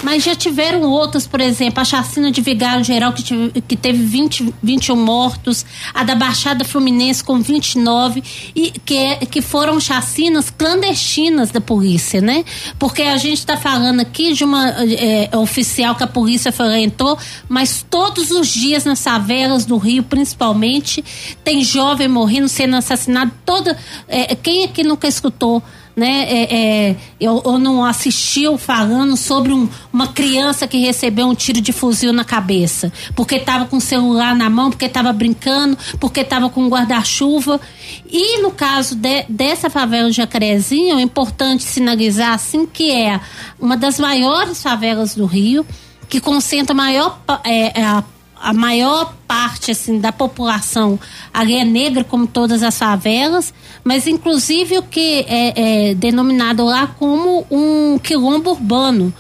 Mas 0.03 0.21
já 0.21 0.35
tiveram 0.35 0.81
outras, 0.81 1.25
por 1.25 1.39
exemplo, 1.39 1.79
a 1.79 1.85
chacina 1.85 2.29
de 2.29 2.41
Vigário 2.41 2.83
Geral, 2.83 3.13
que, 3.13 3.23
tive- 3.23 3.61
que 3.65 3.77
teve 3.77 4.03
20, 4.03 4.53
21 4.61 4.97
mortos, 4.97 5.65
a 5.93 6.03
da 6.03 6.13
Baixada 6.13 6.65
Fluminense 6.65 7.23
com 7.23 7.39
29, 7.39 8.21
e 8.53 8.71
que, 8.85 8.97
é- 8.97 9.15
que 9.25 9.41
foram 9.41 9.79
chacinas 9.79 10.49
clandestinas 10.49 11.51
da 11.51 11.61
polícia, 11.61 12.19
né? 12.19 12.43
Porque 12.77 13.03
a 13.03 13.15
gente 13.15 13.37
está 13.37 13.55
falando 13.55 14.01
aqui 14.01 14.33
de 14.33 14.43
uma 14.43 14.71
é, 14.83 15.29
oficial 15.37 15.95
que 15.95 16.03
a 16.03 16.07
polícia 16.07 16.53
entrou, 16.81 17.17
mas 17.47 17.85
todos 17.89 18.29
os 18.29 18.49
dias 18.49 18.83
nas 18.83 19.01
favelas 19.01 19.63
do 19.63 19.77
Rio, 19.77 20.03
principalmente, 20.03 21.01
tem 21.45 21.63
jovem 21.63 22.09
morrendo, 22.09 22.49
sendo 22.49 22.75
assassinado. 22.75 23.31
Toda, 23.45 23.77
é, 24.09 24.35
quem 24.35 24.65
aqui 24.65 24.83
nunca 24.83 25.07
escutou? 25.07 25.63
Né, 25.95 26.25
é, 26.27 26.55
é, 26.89 26.95
eu, 27.19 27.41
eu 27.45 27.59
não 27.59 27.85
assistiu 27.85 28.57
falando 28.57 29.15
sobre 29.15 29.53
um- 29.53 29.69
uma 29.91 30.07
criança 30.07 30.67
que 30.67 30.77
recebeu 30.79 31.27
um 31.27 31.35
tiro 31.35 31.61
de 31.61 31.71
fuzil 31.71 32.11
na 32.11 32.23
cabeça, 32.25 32.91
porque 33.15 33.35
estava 33.35 33.65
com 33.65 33.77
o 33.77 33.81
celular 33.81 34.35
na 34.35 34.49
mão, 34.49 34.69
porque 34.71 34.85
estava 34.85 35.13
brincando, 35.13 35.77
porque 35.99 36.21
estava 36.21 36.49
com 36.49 36.63
um 36.63 36.69
guarda-chuva. 36.69 37.61
E 38.09 38.41
no 38.41 38.51
caso 38.51 38.95
de- 38.95 39.25
dessa 39.29 39.69
favela 39.69 40.11
Jacarezinho, 40.11 40.97
é 40.97 41.01
importante 41.01 41.63
sinalizar 41.63 42.33
assim 42.33 42.65
que 42.65 42.91
é 42.91 43.19
uma 43.59 43.77
das 43.77 43.99
maiores 43.99 44.61
favelas 44.63 45.13
do 45.15 45.25
Rio, 45.25 45.65
que 46.09 46.19
concentra 46.19 46.73
a 46.73 46.77
maior 46.77 47.19
é, 47.43 47.79
é, 47.81 47.83
a 47.85 48.03
a 48.43 48.51
maior 48.51 49.15
parte 49.25 49.71
assim 49.71 49.99
da 49.99 50.11
população 50.11 50.99
ali 51.33 51.55
é 51.55 51.63
negra 51.63 52.03
como 52.03 52.27
todas 52.27 52.61
as 52.61 52.77
favelas, 52.77 53.53
mas 53.85 54.05
inclusive 54.05 54.77
o 54.77 54.83
que 54.83 55.25
é, 55.29 55.91
é 55.91 55.95
denominado 55.95 56.65
lá 56.65 56.87
como 56.87 57.47
um 57.49 57.97
quilombo 57.97 58.51
urbano, 58.51 59.13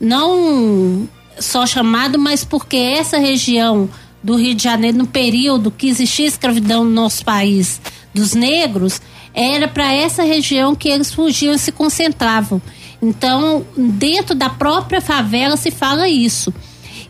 não 0.00 1.08
só 1.38 1.64
chamado, 1.66 2.18
mas 2.18 2.44
porque 2.44 2.76
essa 2.76 3.16
região 3.16 3.88
do 4.22 4.34
Rio 4.34 4.56
de 4.56 4.64
Janeiro 4.64 4.98
no 4.98 5.06
período 5.06 5.70
que 5.70 5.88
existia 5.88 6.26
escravidão 6.26 6.82
no 6.82 6.90
nosso 6.90 7.24
país 7.24 7.80
dos 8.12 8.34
negros 8.34 9.00
era 9.32 9.68
para 9.68 9.92
essa 9.92 10.24
região 10.24 10.74
que 10.74 10.88
eles 10.88 11.14
fugiam 11.14 11.54
e 11.54 11.58
se 11.58 11.70
concentravam. 11.70 12.60
Então, 13.00 13.64
dentro 13.76 14.34
da 14.34 14.50
própria 14.50 15.00
favela 15.00 15.56
se 15.56 15.70
fala 15.70 16.08
isso. 16.08 16.52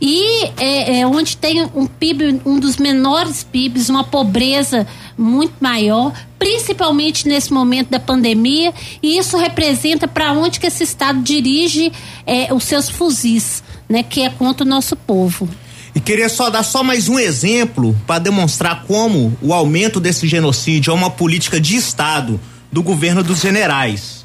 E 0.00 0.44
é, 0.56 1.00
é 1.00 1.06
onde 1.06 1.36
tem 1.36 1.64
um 1.74 1.86
PIB, 1.86 2.40
um 2.46 2.58
dos 2.60 2.76
menores 2.76 3.42
PIBs, 3.42 3.88
uma 3.88 4.04
pobreza 4.04 4.86
muito 5.16 5.54
maior, 5.60 6.12
principalmente 6.38 7.26
nesse 7.26 7.52
momento 7.52 7.90
da 7.90 7.98
pandemia, 7.98 8.72
e 9.02 9.18
isso 9.18 9.36
representa 9.36 10.06
para 10.06 10.32
onde 10.32 10.60
que 10.60 10.66
esse 10.66 10.84
Estado 10.84 11.20
dirige 11.20 11.92
é, 12.24 12.52
os 12.54 12.62
seus 12.64 12.88
fuzis, 12.88 13.62
né, 13.88 14.04
que 14.04 14.22
é 14.22 14.30
contra 14.30 14.64
o 14.64 14.68
nosso 14.68 14.94
povo. 14.94 15.48
E 15.94 16.00
queria 16.00 16.28
só 16.28 16.48
dar 16.48 16.62
só 16.62 16.84
mais 16.84 17.08
um 17.08 17.18
exemplo 17.18 17.96
para 18.06 18.20
demonstrar 18.20 18.84
como 18.84 19.36
o 19.42 19.52
aumento 19.52 19.98
desse 19.98 20.28
genocídio 20.28 20.92
é 20.92 20.94
uma 20.94 21.10
política 21.10 21.60
de 21.60 21.74
Estado 21.74 22.40
do 22.70 22.84
governo 22.84 23.24
dos 23.24 23.40
generais. 23.40 24.24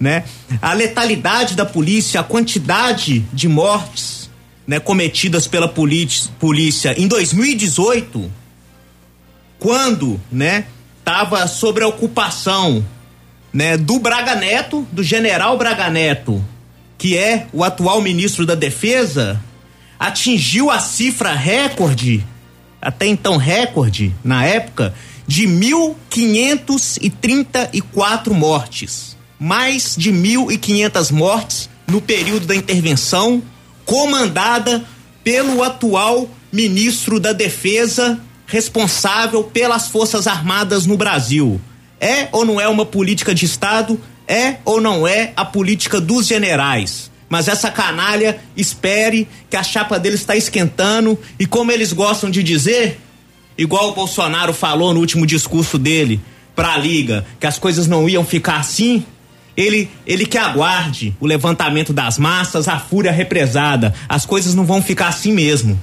Né? 0.00 0.24
A 0.60 0.72
letalidade 0.72 1.54
da 1.54 1.64
polícia, 1.64 2.20
a 2.20 2.24
quantidade 2.24 3.20
de 3.32 3.46
mortes 3.46 4.17
né, 4.68 4.78
cometidas 4.78 5.46
pela 5.46 5.66
polícia, 5.66 6.94
em 6.98 7.08
2018, 7.08 8.30
quando 9.58 10.20
né, 10.30 10.66
estava 10.98 11.48
sobre 11.48 11.82
a 11.82 11.88
ocupação 11.88 12.84
né, 13.50 13.78
do 13.78 13.98
Braga 13.98 14.34
Neto, 14.34 14.86
do 14.92 15.02
general 15.02 15.56
Braga 15.56 15.88
Neto, 15.88 16.44
que 16.98 17.16
é 17.16 17.46
o 17.50 17.64
atual 17.64 18.02
ministro 18.02 18.44
da 18.44 18.54
Defesa, 18.54 19.42
atingiu 19.98 20.70
a 20.70 20.80
cifra 20.80 21.32
recorde, 21.32 22.22
até 22.78 23.06
então 23.06 23.38
recorde, 23.38 24.14
na 24.22 24.44
época, 24.44 24.92
de 25.26 25.46
1.534 25.46 28.32
mortes. 28.32 29.16
Mais 29.40 29.94
de 29.96 30.12
1.500 30.12 31.10
mortes 31.10 31.70
no 31.86 32.02
período 32.02 32.46
da 32.46 32.54
intervenção, 32.54 33.42
comandada 33.88 34.84
pelo 35.24 35.62
atual 35.62 36.28
ministro 36.52 37.18
da 37.18 37.32
Defesa, 37.32 38.20
responsável 38.46 39.42
pelas 39.44 39.88
Forças 39.88 40.26
Armadas 40.26 40.84
no 40.84 40.94
Brasil. 40.94 41.58
É 41.98 42.28
ou 42.30 42.44
não 42.44 42.60
é 42.60 42.68
uma 42.68 42.84
política 42.84 43.34
de 43.34 43.46
Estado? 43.46 43.98
É 44.28 44.56
ou 44.62 44.78
não 44.78 45.08
é 45.08 45.32
a 45.34 45.42
política 45.42 46.02
dos 46.02 46.26
generais? 46.26 47.10
Mas 47.30 47.48
essa 47.48 47.70
canalha 47.70 48.38
espere 48.54 49.26
que 49.48 49.56
a 49.56 49.62
chapa 49.62 49.98
deles 49.98 50.20
está 50.20 50.36
esquentando 50.36 51.18
e 51.38 51.46
como 51.46 51.72
eles 51.72 51.94
gostam 51.94 52.30
de 52.30 52.42
dizer, 52.42 53.00
igual 53.56 53.88
o 53.88 53.94
Bolsonaro 53.94 54.52
falou 54.52 54.92
no 54.92 55.00
último 55.00 55.26
discurso 55.26 55.78
dele 55.78 56.20
para 56.54 56.74
a 56.74 56.78
liga, 56.78 57.24
que 57.40 57.46
as 57.46 57.58
coisas 57.58 57.86
não 57.86 58.06
iam 58.06 58.24
ficar 58.24 58.58
assim, 58.58 59.02
ele 59.58 59.90
ele 60.06 60.24
que 60.24 60.38
aguarde 60.38 61.14
o 61.18 61.26
levantamento 61.26 61.92
das 61.92 62.16
massas, 62.16 62.68
a 62.68 62.78
fúria 62.78 63.10
represada. 63.10 63.92
As 64.08 64.24
coisas 64.24 64.54
não 64.54 64.64
vão 64.64 64.80
ficar 64.80 65.08
assim 65.08 65.32
mesmo. 65.32 65.78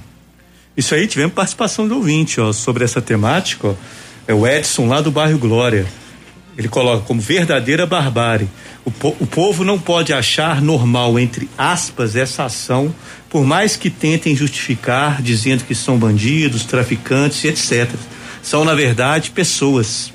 Isso 0.74 0.94
aí, 0.94 1.06
tivemos 1.06 1.34
participação 1.34 1.86
do 1.86 1.96
ouvinte, 1.96 2.40
ó, 2.40 2.52
sobre 2.52 2.84
essa 2.84 3.02
temática, 3.02 3.68
ó. 3.68 3.74
É 4.26 4.34
o 4.34 4.46
Edson 4.46 4.88
lá 4.88 5.00
do 5.00 5.10
bairro 5.10 5.38
Glória. 5.38 5.86
Ele 6.58 6.68
coloca 6.68 7.04
como 7.04 7.20
verdadeira 7.20 7.86
barbárie. 7.86 8.48
O, 8.84 8.90
po 8.90 9.14
o 9.20 9.26
povo 9.26 9.62
não 9.62 9.78
pode 9.78 10.12
achar 10.12 10.60
normal, 10.60 11.18
entre 11.18 11.48
aspas, 11.56 12.16
essa 12.16 12.44
ação, 12.44 12.92
por 13.28 13.44
mais 13.44 13.76
que 13.76 13.90
tentem 13.90 14.34
justificar, 14.34 15.22
dizendo 15.22 15.64
que 15.64 15.74
são 15.74 15.98
bandidos, 15.98 16.64
traficantes 16.64 17.44
etc. 17.44 17.94
São, 18.42 18.64
na 18.64 18.74
verdade, 18.74 19.30
pessoas. 19.30 20.12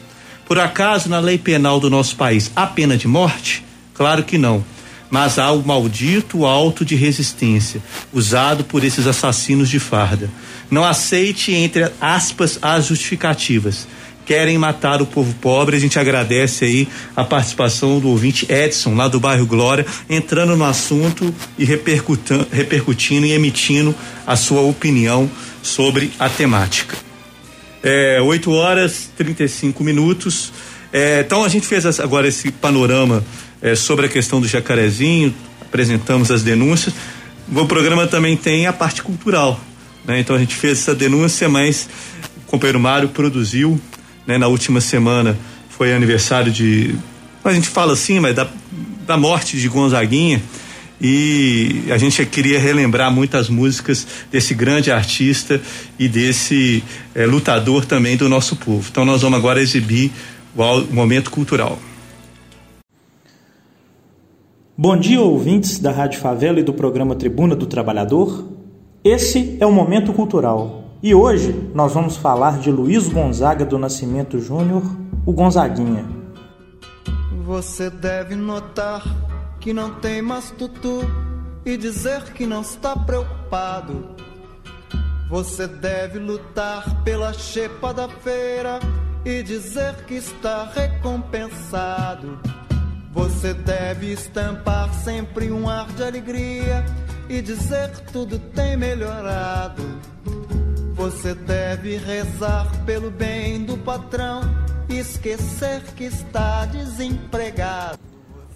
Por 0.52 0.60
acaso, 0.60 1.08
na 1.08 1.22
lei 1.22 1.38
penal 1.38 1.80
do 1.80 1.90
nosso 1.90 2.18
país, 2.18 2.52
há 2.54 2.68
pena 2.68 2.98
de 2.98 3.08
morte? 3.08 3.64
Claro 3.94 4.22
que 4.22 4.38
não. 4.38 4.62
Mas 5.10 5.40
há 5.40 5.50
o 5.50 5.66
maldito 5.66 6.46
alto 6.46 6.84
de 6.84 6.94
resistência, 6.94 7.82
usado 8.12 8.66
por 8.66 8.84
esses 8.84 9.08
assassinos 9.08 9.70
de 9.70 9.80
farda. 9.80 10.30
Não 10.70 10.84
aceite, 10.84 11.54
entre 11.54 11.90
aspas, 12.02 12.60
as 12.62 12.88
justificativas 12.88 13.88
querem 14.26 14.58
matar 14.58 15.02
o 15.02 15.06
povo 15.06 15.34
pobre. 15.36 15.78
A 15.78 15.80
gente 15.80 15.98
agradece 15.98 16.66
aí 16.66 16.88
a 17.16 17.24
participação 17.24 18.02
do 18.02 18.10
ouvinte 18.10 18.46
Edson, 18.52 18.94
lá 18.94 19.08
do 19.08 19.22
bairro 19.22 19.46
Glória, 19.46 19.86
entrando 20.10 20.58
no 20.58 20.66
assunto 20.66 21.34
e 21.58 21.64
repercutindo 21.64 23.26
e 23.26 23.32
emitindo 23.32 23.96
a 24.28 24.36
sua 24.36 24.60
opinião 24.60 25.32
sobre 25.64 26.12
a 26.20 26.28
temática. 26.28 27.11
É, 27.84 28.22
8 28.22 28.52
horas 28.52 29.10
35 29.18 29.84
minutos. 29.84 30.52
É, 30.94 31.22
então 31.22 31.44
a 31.44 31.50
gente 31.50 31.66
fez 31.66 32.00
agora 32.00 32.28
esse 32.28 32.52
panorama 32.52 33.24
é, 33.62 33.76
sobre 33.76 34.06
a 34.06 34.10
questão 34.10 34.40
do 34.42 34.48
jacarezinho, 34.48 35.34
apresentamos 35.62 36.32
as 36.32 36.44
denúncias. 36.44 36.94
O 37.54 37.66
programa 37.66 38.08
também 38.08 38.38
tem 38.38 38.68
a 38.68 38.74
parte 38.74 39.02
cultural. 39.02 39.60
Né? 40.06 40.20
Então 40.20 40.36
a 40.36 40.40
gente 40.40 40.56
fez 40.56 40.80
essa 40.80 40.96
denúncia, 40.96 41.50
mas 41.50 41.90
o 42.38 42.52
companheiro 42.52 42.80
Mário 42.80 43.10
produziu 43.10 43.80
né, 44.26 44.38
na 44.38 44.48
última 44.48 44.80
semana 44.80 45.38
foi 45.82 45.96
aniversário 45.96 46.52
de. 46.52 46.96
A 47.44 47.52
gente 47.52 47.68
fala 47.68 47.94
assim, 47.94 48.20
mas 48.20 48.36
da, 48.36 48.48
da 49.08 49.18
morte 49.18 49.58
de 49.58 49.68
Gonzaguinha. 49.68 50.40
E 51.04 51.86
a 51.90 51.98
gente 51.98 52.24
queria 52.28 52.60
relembrar 52.60 53.12
muitas 53.12 53.50
músicas 53.50 54.06
desse 54.32 54.54
grande 54.54 54.92
artista 54.92 55.60
e 55.98 56.08
desse 56.08 56.84
eh, 57.16 57.26
lutador 57.26 57.86
também 57.86 58.16
do 58.16 58.30
nosso 58.30 58.56
povo. 58.56 58.88
Então 58.92 59.04
nós 59.04 59.24
vamos 59.24 59.40
agora 59.40 59.60
exibir 59.60 60.12
o 60.56 60.94
momento 60.94 61.32
cultural. 61.32 61.80
Bom 64.78 64.96
dia, 64.96 65.20
ouvintes 65.20 65.80
da 65.80 65.92
Rádio 65.92 66.20
Favela 66.20 66.60
e 66.60 66.64
do 66.64 66.74
programa 66.74 67.16
Tribuna 67.16 67.56
do 67.56 67.66
Trabalhador. 67.66 68.48
Esse 69.04 69.58
é 69.60 69.66
o 69.66 69.72
Momento 69.72 70.14
Cultural 70.14 70.98
e 71.02 71.16
hoje 71.16 71.56
nós 71.74 71.94
vamos 71.94 72.16
falar 72.16 72.60
de 72.60 72.70
Luiz 72.70 73.08
Gonzaga 73.08 73.66
do 73.66 73.80
Nascimento 73.80 74.40
Júnior, 74.40 74.84
o 75.26 75.34
Gonzaguinha. 75.34 76.06
Você 77.44 77.90
deve 77.90 78.36
notar 78.36 79.31
que 79.62 79.72
não 79.72 79.94
tem 80.00 80.24
mais 80.24 80.50
tutu 80.50 81.02
e 81.64 81.78
dizer 81.78 82.34
que 82.34 82.48
não 82.48 82.62
está 82.62 82.96
preocupado. 82.96 84.16
Você 85.30 85.68
deve 85.68 86.18
lutar 86.18 87.04
pela 87.04 87.32
chepa 87.32 87.94
da 87.94 88.10
feira 88.10 88.80
e 89.24 89.44
dizer 89.44 90.04
que 90.06 90.16
está 90.16 90.66
recompensado. 90.66 92.40
Você 93.14 93.54
deve 93.54 94.12
estampar 94.12 94.92
sempre 94.94 95.52
um 95.52 95.70
ar 95.70 95.88
de 95.94 96.04
alegria 96.04 96.84
e 97.30 97.40
dizer 97.42 97.92
que 97.92 98.12
tudo 98.12 98.40
tem 98.40 98.76
melhorado. 98.76 99.84
Você 100.96 101.36
deve 101.36 101.98
rezar 101.98 102.68
pelo 102.86 103.12
bem 103.12 103.64
do 103.64 103.78
patrão 103.78 104.42
e 104.90 104.98
esquecer 104.98 105.82
que 105.96 106.06
está 106.06 106.66
desempregado. 106.66 108.11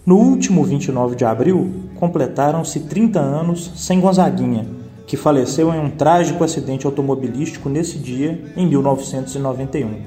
No 0.06 0.18
último 0.18 0.62
29 0.62 1.16
de 1.16 1.24
abril, 1.24 1.68
completaram-se 1.96 2.78
30 2.78 3.18
anos 3.18 3.72
sem 3.74 3.98
Gonzaguinha, 3.98 4.64
que 5.04 5.16
faleceu 5.16 5.74
em 5.74 5.80
um 5.80 5.90
trágico 5.90 6.44
acidente 6.44 6.86
automobilístico 6.86 7.68
nesse 7.68 7.98
dia, 7.98 8.40
em 8.56 8.68
1991. 8.68 10.02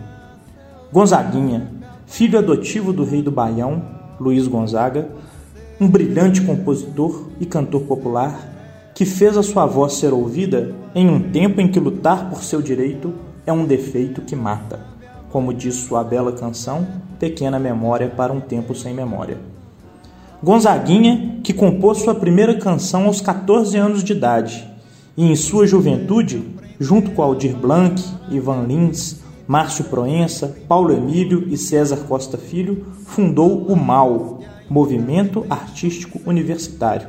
Gonzaguinha, 0.89 1.69
filho 2.07 2.39
adotivo 2.39 2.93
do 2.93 3.03
rei 3.03 3.21
do 3.21 3.29
Baião, 3.29 3.83
Luiz 4.17 4.47
Gonzaga, 4.47 5.09
um 5.81 5.87
brilhante 5.89 6.43
compositor 6.43 7.27
e 7.37 7.45
cantor 7.45 7.81
popular 7.81 8.91
que 8.95 9.03
fez 9.03 9.35
a 9.35 9.43
sua 9.43 9.65
voz 9.65 9.95
ser 9.95 10.13
ouvida 10.13 10.73
em 10.95 11.09
um 11.09 11.29
tempo 11.29 11.59
em 11.59 11.67
que 11.67 11.79
lutar 11.79 12.29
por 12.29 12.41
seu 12.41 12.61
direito 12.61 13.13
é 13.45 13.51
um 13.51 13.65
defeito 13.65 14.21
que 14.21 14.35
mata, 14.35 14.79
como 15.29 15.53
diz 15.53 15.75
sua 15.75 16.05
bela 16.05 16.31
canção 16.31 16.87
Pequena 17.19 17.59
Memória 17.59 18.07
para 18.07 18.31
um 18.31 18.39
Tempo 18.39 18.73
Sem 18.73 18.93
Memória. 18.93 19.58
Gonzaguinha, 20.41 21.39
que 21.43 21.53
compôs 21.53 21.97
sua 21.97 22.15
primeira 22.15 22.55
canção 22.55 23.07
aos 23.07 23.19
14 23.19 23.75
anos 23.77 24.01
de 24.01 24.13
idade, 24.13 24.65
e 25.17 25.29
em 25.29 25.35
sua 25.35 25.67
juventude, 25.67 26.41
junto 26.79 27.11
com 27.11 27.21
Aldir 27.21 27.57
Blanc, 27.57 28.01
Ivan 28.31 28.63
Lins, 28.63 29.19
Márcio 29.45 29.83
Proença, 29.85 30.55
Paulo 30.65 30.93
Emílio 30.93 31.45
e 31.49 31.57
César 31.57 32.05
Costa 32.07 32.37
Filho, 32.37 32.85
fundou 33.05 33.65
o 33.65 33.75
MAU, 33.75 34.39
Movimento 34.69 35.45
Artístico 35.49 36.21
Universitário. 36.25 37.07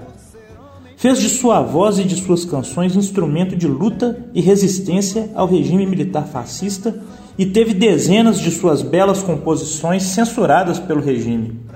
Fez 0.97 1.20
de 1.20 1.28
sua 1.28 1.62
voz 1.62 2.01
e 2.01 2.05
de 2.05 2.16
suas 2.16 2.45
canções 2.45 2.97
instrumento 2.97 3.55
de 3.55 3.68
luta 3.68 4.26
e 4.35 4.41
resistência 4.41 5.31
ao 5.37 5.47
regime 5.47 5.87
militar 5.87 6.26
fascista 6.26 7.01
e 7.39 7.47
teve 7.47 7.74
dezenas 7.74 8.41
de 8.41 8.51
suas 8.51 8.83
belas 8.83 9.22
composições 9.22 10.03
censuradas 10.03 10.81
pelo 10.81 11.01
regime. 11.01 11.70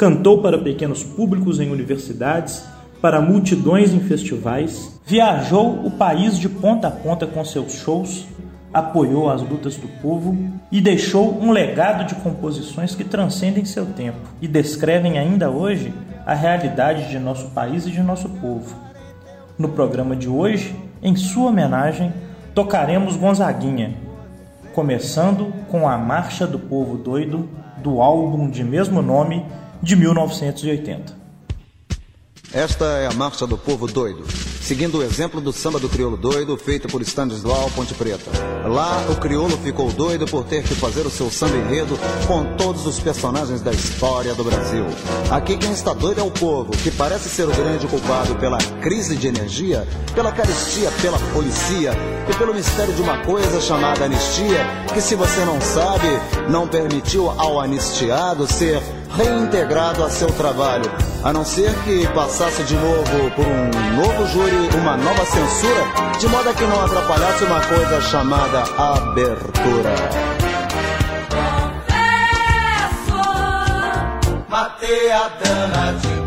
Cantou 0.00 0.38
para 0.38 0.56
pequenos 0.56 1.04
públicos 1.04 1.60
em 1.60 1.70
universidades, 1.70 2.64
para 3.02 3.20
multidões 3.20 3.92
em 3.92 4.00
festivais, 4.00 4.98
viajou 5.04 5.84
o 5.84 5.90
país 5.90 6.38
de 6.38 6.48
ponta 6.48 6.88
a 6.88 6.90
ponta 6.90 7.26
com 7.26 7.44
seus 7.44 7.74
shows, 7.74 8.24
apoiou 8.72 9.28
as 9.28 9.42
lutas 9.42 9.76
do 9.76 9.86
povo 10.00 10.34
e 10.72 10.80
deixou 10.80 11.38
um 11.38 11.50
legado 11.50 12.06
de 12.06 12.14
composições 12.14 12.94
que 12.94 13.04
transcendem 13.04 13.66
seu 13.66 13.84
tempo 13.84 14.20
e 14.40 14.48
descrevem 14.48 15.18
ainda 15.18 15.50
hoje 15.50 15.92
a 16.24 16.32
realidade 16.32 17.10
de 17.10 17.18
nosso 17.18 17.50
país 17.50 17.86
e 17.86 17.90
de 17.90 18.00
nosso 18.00 18.30
povo. 18.30 18.74
No 19.58 19.68
programa 19.68 20.16
de 20.16 20.30
hoje, 20.30 20.74
em 21.02 21.14
sua 21.14 21.50
homenagem, 21.50 22.10
tocaremos 22.54 23.16
Gonzaguinha, 23.16 23.92
começando 24.72 25.52
com 25.70 25.86
a 25.86 25.98
Marcha 25.98 26.46
do 26.46 26.58
Povo 26.58 26.96
Doido 26.96 27.46
do 27.82 28.00
álbum 28.00 28.48
de 28.48 28.64
mesmo 28.64 29.02
nome 29.02 29.44
de 29.82 29.96
1980. 29.96 31.20
Esta 32.52 32.84
é 32.98 33.06
a 33.06 33.12
Marcha 33.12 33.46
do 33.46 33.56
Povo 33.56 33.86
Doido, 33.86 34.24
seguindo 34.60 34.98
o 34.98 35.02
exemplo 35.04 35.40
do 35.40 35.52
samba 35.52 35.78
do 35.78 35.88
crioulo 35.88 36.16
doido 36.16 36.56
feito 36.56 36.88
por 36.88 37.00
Stanislau 37.00 37.70
Ponte 37.70 37.94
Preta. 37.94 38.28
Lá, 38.68 39.06
o 39.08 39.14
crioulo 39.20 39.56
ficou 39.58 39.88
doido 39.92 40.26
por 40.26 40.44
ter 40.44 40.64
que 40.64 40.74
fazer 40.74 41.06
o 41.06 41.10
seu 41.10 41.30
samba 41.30 41.56
enredo 41.56 41.96
com 42.26 42.56
todos 42.56 42.88
os 42.88 42.98
personagens 42.98 43.60
da 43.60 43.70
história 43.70 44.34
do 44.34 44.42
Brasil. 44.42 44.84
Aqui 45.30 45.56
quem 45.56 45.70
está 45.70 45.94
doido 45.94 46.20
é 46.20 46.24
o 46.24 46.30
povo, 46.30 46.72
que 46.72 46.90
parece 46.90 47.28
ser 47.28 47.44
o 47.44 47.54
grande 47.54 47.86
culpado 47.86 48.34
pela 48.34 48.58
crise 48.82 49.14
de 49.14 49.28
energia, 49.28 49.86
pela 50.12 50.32
carestia, 50.32 50.90
pela 51.00 51.20
policia 51.32 51.92
e 52.28 52.36
pelo 52.36 52.52
mistério 52.52 52.92
de 52.92 53.00
uma 53.00 53.18
coisa 53.18 53.60
chamada 53.60 54.06
anistia, 54.06 54.66
que 54.92 55.00
se 55.00 55.14
você 55.14 55.44
não 55.44 55.60
sabe, 55.60 56.08
não 56.50 56.66
permitiu 56.66 57.30
ao 57.30 57.60
anistiado 57.60 58.44
ser 58.48 58.82
reintegrado 59.16 60.04
a 60.04 60.10
seu 60.10 60.28
trabalho, 60.32 60.90
a 61.22 61.32
não 61.32 61.44
ser 61.44 61.74
que 61.84 62.06
passasse 62.08 62.62
de 62.64 62.74
novo 62.74 63.30
por 63.34 63.46
um 63.46 63.70
novo 63.96 64.26
júri, 64.28 64.68
uma 64.76 64.96
nova 64.96 65.24
censura, 65.24 65.84
de 66.18 66.28
modo 66.28 66.54
que 66.54 66.64
não 66.64 66.84
atrapalhasse 66.84 67.44
uma 67.44 67.60
coisa 67.60 68.00
chamada 68.00 68.62
abertura. 68.78 69.94
Confesso, 72.60 73.20
matei 74.48 75.12
a 75.12 75.28
dana 75.42 75.92
de 76.00 76.19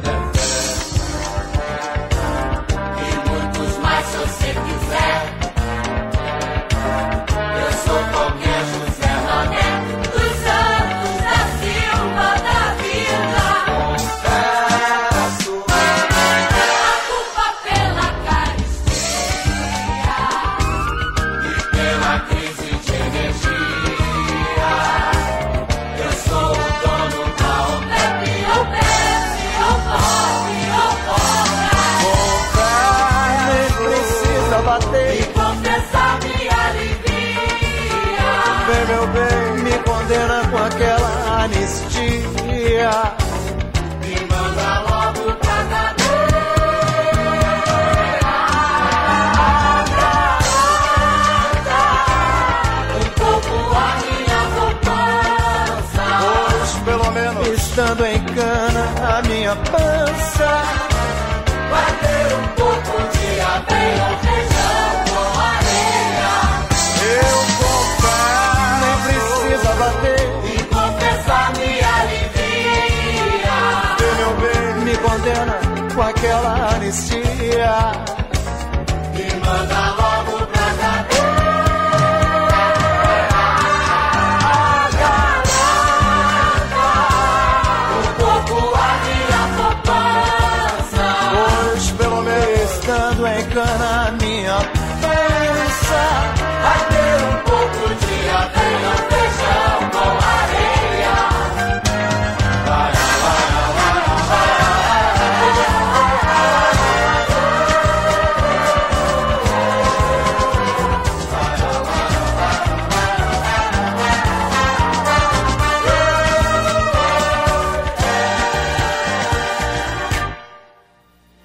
aquela 76.24 76.76
anistia. 76.76 78.23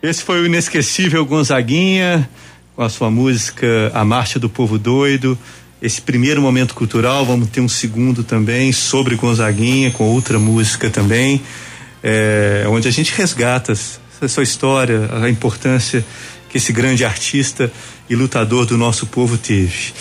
Esse 0.09 0.23
foi 0.25 0.41
o 0.41 0.47
inesquecível 0.47 1.23
Gonzaguinha, 1.27 2.27
com 2.75 2.81
a 2.81 2.89
sua 2.89 3.11
música 3.11 3.93
A 3.93 4.07
Marcha 4.07 4.39
do 4.39 4.49
Povo 4.49 4.79
Doido. 4.79 5.39
Esse 5.83 6.01
primeiro 6.01 6.41
momento 6.41 6.75
cultural, 6.75 7.27
vamos 7.27 7.51
ter 7.51 7.61
um 7.61 7.69
segundo 7.69 8.25
também 8.25 8.73
sobre 8.73 9.17
Gonzaguinha, 9.17 9.91
com 9.91 10.05
outra 10.05 10.39
música 10.39 10.89
também, 10.89 11.43
é, 12.03 12.65
onde 12.69 12.89
a 12.89 12.91
gente 12.91 13.13
resgata 13.13 13.73
essa 13.73 14.29
sua 14.29 14.43
história, 14.43 15.11
a 15.23 15.29
importância 15.29 16.03
que 16.49 16.57
esse 16.57 16.73
grande 16.73 17.05
artista 17.05 17.71
e 18.09 18.17
lutador 18.17 18.65
do 18.65 18.79
nosso 18.79 19.07
povo 19.09 19.37
teve. 19.37 19.93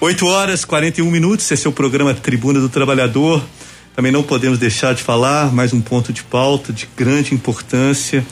8 0.00 0.26
horas 0.28 0.64
41 0.64 1.10
minutos, 1.10 1.50
esse 1.50 1.66
é 1.66 1.68
o 1.68 1.74
programa 1.74 2.14
Tribuna 2.14 2.58
do 2.58 2.70
Trabalhador. 2.70 3.44
Também 3.94 4.10
não 4.10 4.22
podemos 4.22 4.58
deixar 4.58 4.94
de 4.94 5.02
falar 5.02 5.52
mais 5.52 5.74
um 5.74 5.80
ponto 5.82 6.10
de 6.10 6.22
pauta 6.22 6.72
de 6.72 6.88
grande 6.96 7.34
importância 7.34 8.24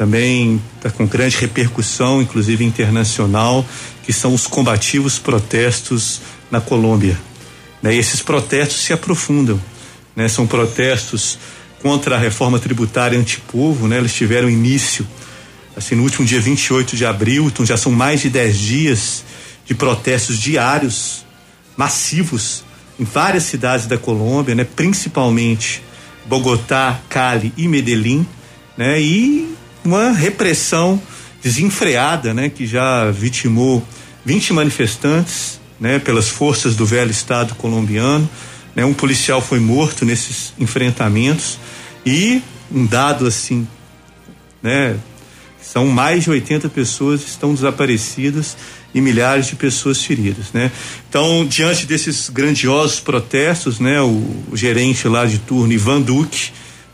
também 0.00 0.58
está 0.78 0.88
com 0.88 1.06
grande 1.06 1.36
repercussão, 1.36 2.22
inclusive 2.22 2.64
internacional, 2.64 3.62
que 4.02 4.14
são 4.14 4.32
os 4.32 4.46
combativos 4.46 5.18
protestos 5.18 6.22
na 6.50 6.58
Colômbia. 6.58 7.20
Né? 7.82 7.94
E 7.94 7.98
esses 7.98 8.22
protestos 8.22 8.80
se 8.80 8.94
aprofundam, 8.94 9.60
né? 10.16 10.26
São 10.26 10.46
protestos 10.46 11.38
contra 11.82 12.16
a 12.16 12.18
reforma 12.18 12.58
tributária 12.58 13.18
antipovo, 13.18 13.86
né? 13.86 13.98
Eles 13.98 14.14
tiveram 14.14 14.48
início 14.48 15.06
assim 15.76 15.94
no 15.96 16.02
último 16.02 16.26
dia 16.26 16.40
28 16.40 16.96
de 16.96 17.04
abril, 17.04 17.48
então 17.48 17.66
já 17.66 17.76
são 17.76 17.92
mais 17.92 18.22
de 18.22 18.30
10 18.30 18.58
dias 18.58 19.24
de 19.66 19.74
protestos 19.74 20.38
diários 20.38 21.26
massivos 21.76 22.64
em 22.98 23.04
várias 23.04 23.42
cidades 23.42 23.84
da 23.84 23.98
Colômbia, 23.98 24.54
né? 24.54 24.64
Principalmente 24.64 25.82
Bogotá, 26.24 26.98
Cali 27.10 27.52
e 27.54 27.68
Medellín, 27.68 28.26
né? 28.78 28.98
E 28.98 29.59
uma 29.84 30.12
repressão 30.12 31.00
desenfreada, 31.42 32.34
né, 32.34 32.48
que 32.48 32.66
já 32.66 33.10
vitimou 33.10 33.82
20 34.24 34.52
manifestantes, 34.52 35.60
né, 35.78 35.98
pelas 35.98 36.28
forças 36.28 36.76
do 36.76 36.84
velho 36.84 37.10
Estado 37.10 37.54
colombiano, 37.54 38.28
né, 38.74 38.84
um 38.84 38.92
policial 38.92 39.40
foi 39.40 39.58
morto 39.58 40.04
nesses 40.04 40.52
enfrentamentos 40.58 41.58
e 42.04 42.42
um 42.70 42.86
dado 42.86 43.26
assim, 43.26 43.66
né, 44.62 44.96
são 45.60 45.86
mais 45.86 46.24
de 46.24 46.30
80 46.30 46.68
pessoas 46.68 47.26
estão 47.26 47.54
desaparecidas 47.54 48.56
e 48.94 49.00
milhares 49.00 49.46
de 49.46 49.54
pessoas 49.54 50.02
feridas, 50.02 50.46
né? 50.52 50.72
Então, 51.08 51.46
diante 51.46 51.86
desses 51.86 52.28
grandiosos 52.28 52.98
protestos, 52.98 53.78
né, 53.78 54.00
o, 54.00 54.44
o 54.50 54.56
gerente 54.56 55.06
lá 55.06 55.26
de 55.26 55.38
turno 55.38 55.72
Ivan 55.72 56.00
Duque 56.00 56.50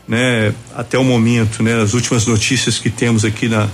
né, 0.07 0.53
até 0.75 0.97
o 0.97 1.03
momento, 1.03 1.61
né, 1.61 1.81
as 1.81 1.93
últimas 1.93 2.25
notícias 2.25 2.79
que 2.79 2.89
temos 2.89 3.25
aqui 3.25 3.49
na, 3.49 3.67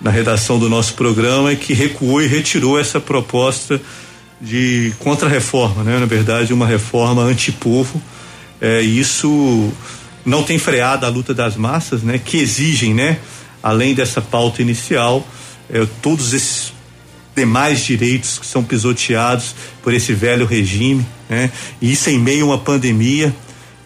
na 0.00 0.10
redação 0.10 0.58
do 0.58 0.68
nosso 0.68 0.94
programa 0.94 1.50
é 1.50 1.56
que 1.56 1.72
recuou 1.72 2.20
e 2.20 2.26
retirou 2.26 2.78
essa 2.78 3.00
proposta 3.00 3.80
de 4.40 4.92
contra-reforma, 4.98 5.82
né, 5.82 5.98
na 5.98 6.06
verdade, 6.06 6.52
uma 6.52 6.66
reforma 6.66 7.22
antipovo. 7.22 8.02
É, 8.60 8.82
isso 8.82 9.72
não 10.24 10.42
tem 10.42 10.58
freado 10.58 11.06
a 11.06 11.08
luta 11.08 11.32
das 11.32 11.56
massas, 11.56 12.02
né, 12.02 12.18
que 12.18 12.36
exigem, 12.36 12.92
né, 12.92 13.18
além 13.62 13.94
dessa 13.94 14.20
pauta 14.20 14.60
inicial, 14.60 15.26
é, 15.70 15.86
todos 16.02 16.34
esses 16.34 16.74
demais 17.34 17.84
direitos 17.84 18.38
que 18.38 18.46
são 18.46 18.62
pisoteados 18.62 19.54
por 19.82 19.92
esse 19.92 20.12
velho 20.12 20.44
regime, 20.44 21.06
né, 21.30 21.50
e 21.80 21.92
isso 21.92 22.10
em 22.10 22.18
meio 22.18 22.44
a 22.44 22.48
uma 22.48 22.58
pandemia, 22.58 23.34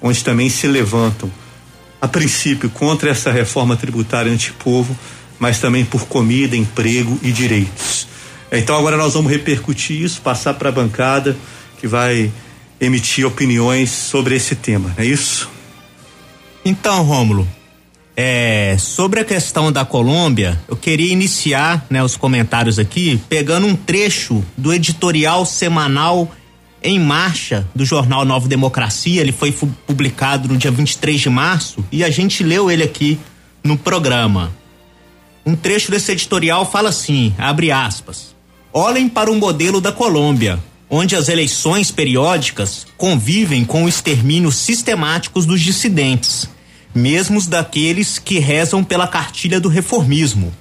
onde 0.02 0.24
também 0.24 0.48
se 0.48 0.66
levantam 0.66 1.30
a 2.00 2.08
princípio 2.08 2.70
contra 2.70 3.10
essa 3.10 3.30
reforma 3.30 3.76
tributária 3.76 4.32
antipovo, 4.32 4.96
mas 5.38 5.58
também 5.58 5.84
por 5.84 6.06
comida, 6.06 6.56
emprego 6.56 7.18
e 7.22 7.32
direitos. 7.32 8.06
Então 8.50 8.76
agora 8.76 8.96
nós 8.96 9.14
vamos 9.14 9.30
repercutir 9.30 10.00
isso, 10.00 10.20
passar 10.20 10.54
para 10.54 10.70
a 10.70 10.72
bancada 10.72 11.36
que 11.78 11.86
vai 11.86 12.32
emitir 12.80 13.26
opiniões 13.26 13.90
sobre 13.90 14.34
esse 14.34 14.54
tema, 14.54 14.92
é 14.96 15.04
isso? 15.04 15.48
Então, 16.64 17.02
Rômulo, 17.02 17.48
é, 18.16 18.76
sobre 18.78 19.20
a 19.20 19.24
questão 19.24 19.72
da 19.72 19.84
Colômbia, 19.84 20.60
eu 20.68 20.76
queria 20.76 21.12
iniciar 21.12 21.86
né, 21.88 22.02
os 22.02 22.16
comentários 22.16 22.78
aqui 22.78 23.20
pegando 23.28 23.66
um 23.66 23.74
trecho 23.74 24.44
do 24.56 24.72
editorial 24.74 25.46
semanal 25.46 26.30
em 26.82 26.98
Marcha, 26.98 27.66
do 27.74 27.84
jornal 27.84 28.24
Nova 28.24 28.48
Democracia. 28.48 29.20
Ele 29.20 29.32
foi 29.32 29.52
publicado 29.52 30.48
no 30.48 30.56
dia 30.56 30.70
23 30.70 31.20
de 31.20 31.30
março 31.30 31.84
e 31.90 32.02
a 32.02 32.10
gente 32.10 32.42
leu 32.42 32.70
ele 32.70 32.82
aqui 32.82 33.18
no 33.62 33.76
programa. 33.76 34.52
Um 35.44 35.54
trecho 35.54 35.90
desse 35.90 36.12
editorial 36.12 36.70
fala 36.70 36.88
assim: 36.88 37.34
abre 37.38 37.70
aspas. 37.70 38.34
Olhem 38.72 39.08
para 39.08 39.30
o 39.30 39.36
modelo 39.36 39.80
da 39.80 39.90
Colômbia, 39.90 40.62
onde 40.88 41.16
as 41.16 41.28
eleições 41.28 41.90
periódicas 41.90 42.86
convivem 42.96 43.64
com 43.64 43.84
o 43.84 43.88
extermínio 43.88 44.52
sistemáticos 44.52 45.44
dos 45.44 45.60
dissidentes, 45.60 46.48
mesmo 46.94 47.42
daqueles 47.48 48.18
que 48.18 48.38
rezam 48.38 48.84
pela 48.84 49.08
cartilha 49.08 49.58
do 49.58 49.68
reformismo. 49.68 50.54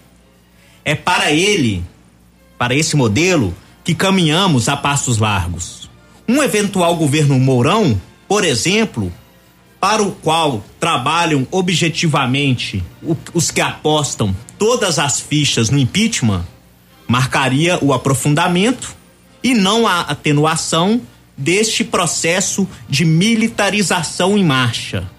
É 0.83 0.95
para 0.95 1.31
ele, 1.31 1.83
para 2.57 2.73
esse 2.73 2.95
modelo, 2.95 3.55
que 3.83 3.93
caminhamos 3.93 4.67
a 4.67 4.75
passos 4.75 5.19
largos 5.19 5.78
um 6.29 6.43
eventual 6.43 6.95
governo 6.95 7.39
Mourão, 7.39 7.99
por 8.27 8.43
exemplo, 8.43 9.11
para 9.79 10.03
o 10.03 10.11
qual 10.11 10.63
trabalham 10.79 11.47
objetivamente 11.49 12.83
os 13.33 13.49
que 13.49 13.59
apostam 13.59 14.35
todas 14.55 14.99
as 14.99 15.19
fichas 15.19 15.71
no 15.71 15.79
impeachment, 15.79 16.45
marcaria 17.07 17.83
o 17.83 17.91
aprofundamento 17.91 18.95
e 19.43 19.55
não 19.55 19.87
a 19.87 20.01
atenuação 20.01 21.01
deste 21.35 21.83
processo 21.83 22.67
de 22.87 23.05
militarização 23.05 24.37
em 24.37 24.43
marcha. 24.43 25.09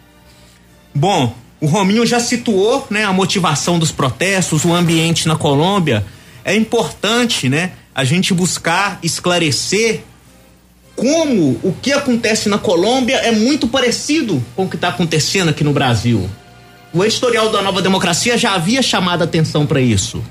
Bom, 0.94 1.34
o 1.60 1.66
Rominho 1.66 2.06
já 2.06 2.20
situou, 2.20 2.86
né, 2.88 3.02
a 3.02 3.12
motivação 3.12 3.80
dos 3.80 3.90
protestos, 3.90 4.64
o 4.64 4.72
ambiente 4.72 5.26
na 5.26 5.34
Colômbia. 5.34 6.06
É 6.44 6.54
importante, 6.54 7.48
né, 7.48 7.72
a 7.92 8.04
gente 8.04 8.32
buscar 8.32 9.00
esclarecer 9.02 10.04
como 11.00 11.58
o 11.62 11.74
que 11.80 11.92
acontece 11.92 12.46
na 12.46 12.58
Colômbia 12.58 13.16
é 13.16 13.32
muito 13.32 13.66
parecido 13.66 14.44
com 14.54 14.64
o 14.64 14.68
que 14.68 14.76
está 14.76 14.88
acontecendo 14.88 15.48
aqui 15.48 15.64
no 15.64 15.72
Brasil. 15.72 16.28
O 16.92 17.02
editorial 17.02 17.48
da 17.50 17.62
Nova 17.62 17.80
Democracia 17.80 18.36
já 18.36 18.52
havia 18.52 18.82
chamado 18.82 19.24
atenção 19.24 19.64
para 19.64 19.80
isso. 19.80 20.22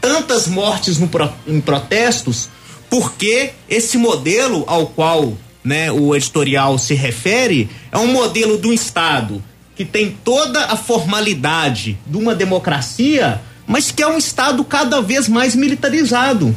Tantas 0.00 0.48
mortes 0.48 0.98
no, 0.98 1.10
em 1.46 1.60
protestos, 1.60 2.48
porque 2.88 3.50
esse 3.68 3.98
modelo 3.98 4.64
ao 4.66 4.86
qual 4.86 5.36
né, 5.62 5.92
o 5.92 6.16
editorial 6.16 6.78
se 6.78 6.94
refere 6.94 7.68
é 7.92 7.98
um 7.98 8.06
modelo 8.06 8.56
de 8.56 8.66
um 8.66 8.72
Estado 8.72 9.44
que 9.76 9.84
tem 9.84 10.16
toda 10.24 10.64
a 10.66 10.76
formalidade 10.76 11.98
de 12.06 12.16
uma 12.16 12.34
democracia, 12.34 13.42
mas 13.66 13.90
que 13.90 14.02
é 14.02 14.06
um 14.06 14.16
Estado 14.16 14.64
cada 14.64 15.02
vez 15.02 15.28
mais 15.28 15.54
militarizado. 15.54 16.56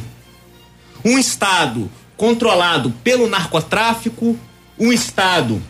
Um 1.04 1.18
Estado 1.18 1.90
controlado 2.24 2.90
pelo 3.04 3.28
narcotráfico, 3.28 4.34
um 4.78 4.90
Estado 4.90 5.62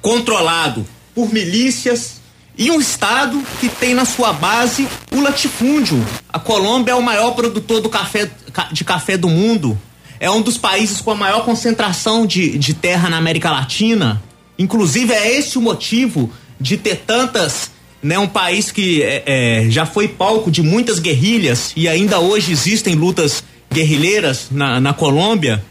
controlado 0.00 0.86
por 1.12 1.32
milícias 1.32 2.20
e 2.56 2.70
um 2.70 2.80
Estado 2.80 3.42
que 3.58 3.68
tem 3.68 3.92
na 3.92 4.04
sua 4.04 4.32
base 4.32 4.86
o 5.10 5.20
latifúndio. 5.20 6.00
A 6.28 6.38
Colômbia 6.38 6.92
é 6.92 6.94
o 6.94 7.02
maior 7.02 7.32
produtor 7.32 7.80
do 7.80 7.88
café, 7.88 8.30
de 8.70 8.84
café 8.84 9.16
do 9.16 9.28
mundo. 9.28 9.76
É 10.20 10.30
um 10.30 10.40
dos 10.40 10.56
países 10.56 11.00
com 11.00 11.10
a 11.10 11.16
maior 11.16 11.44
concentração 11.44 12.26
de, 12.26 12.56
de 12.56 12.74
terra 12.74 13.10
na 13.10 13.16
América 13.16 13.50
Latina. 13.50 14.22
Inclusive, 14.56 15.12
é 15.12 15.36
esse 15.36 15.58
o 15.58 15.60
motivo 15.60 16.30
de 16.60 16.76
ter 16.76 17.02
tantas. 17.04 17.72
Né, 18.00 18.18
um 18.18 18.26
país 18.26 18.72
que 18.72 19.00
é, 19.00 19.22
é, 19.26 19.70
já 19.70 19.86
foi 19.86 20.08
palco 20.08 20.50
de 20.50 20.60
muitas 20.60 20.98
guerrilhas 20.98 21.72
e 21.76 21.88
ainda 21.88 22.18
hoje 22.18 22.50
existem 22.50 22.96
lutas 22.96 23.44
guerrilheiras 23.72 24.48
na, 24.50 24.80
na 24.80 24.92
Colômbia. 24.92 25.62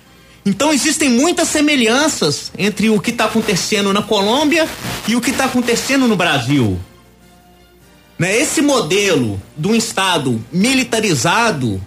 Então 0.45 0.73
existem 0.73 1.09
muitas 1.09 1.47
semelhanças 1.49 2.51
entre 2.57 2.89
o 2.89 2.99
que 2.99 3.11
está 3.11 3.25
acontecendo 3.25 3.93
na 3.93 4.01
Colômbia 4.01 4.67
e 5.07 5.15
o 5.15 5.21
que 5.21 5.29
está 5.29 5.45
acontecendo 5.45 6.07
no 6.07 6.15
Brasil. 6.15 6.79
Né? 8.17 8.39
Esse 8.39 8.61
modelo 8.61 9.41
de 9.55 9.67
um 9.67 9.75
Estado 9.75 10.43
militarizado, 10.51 11.81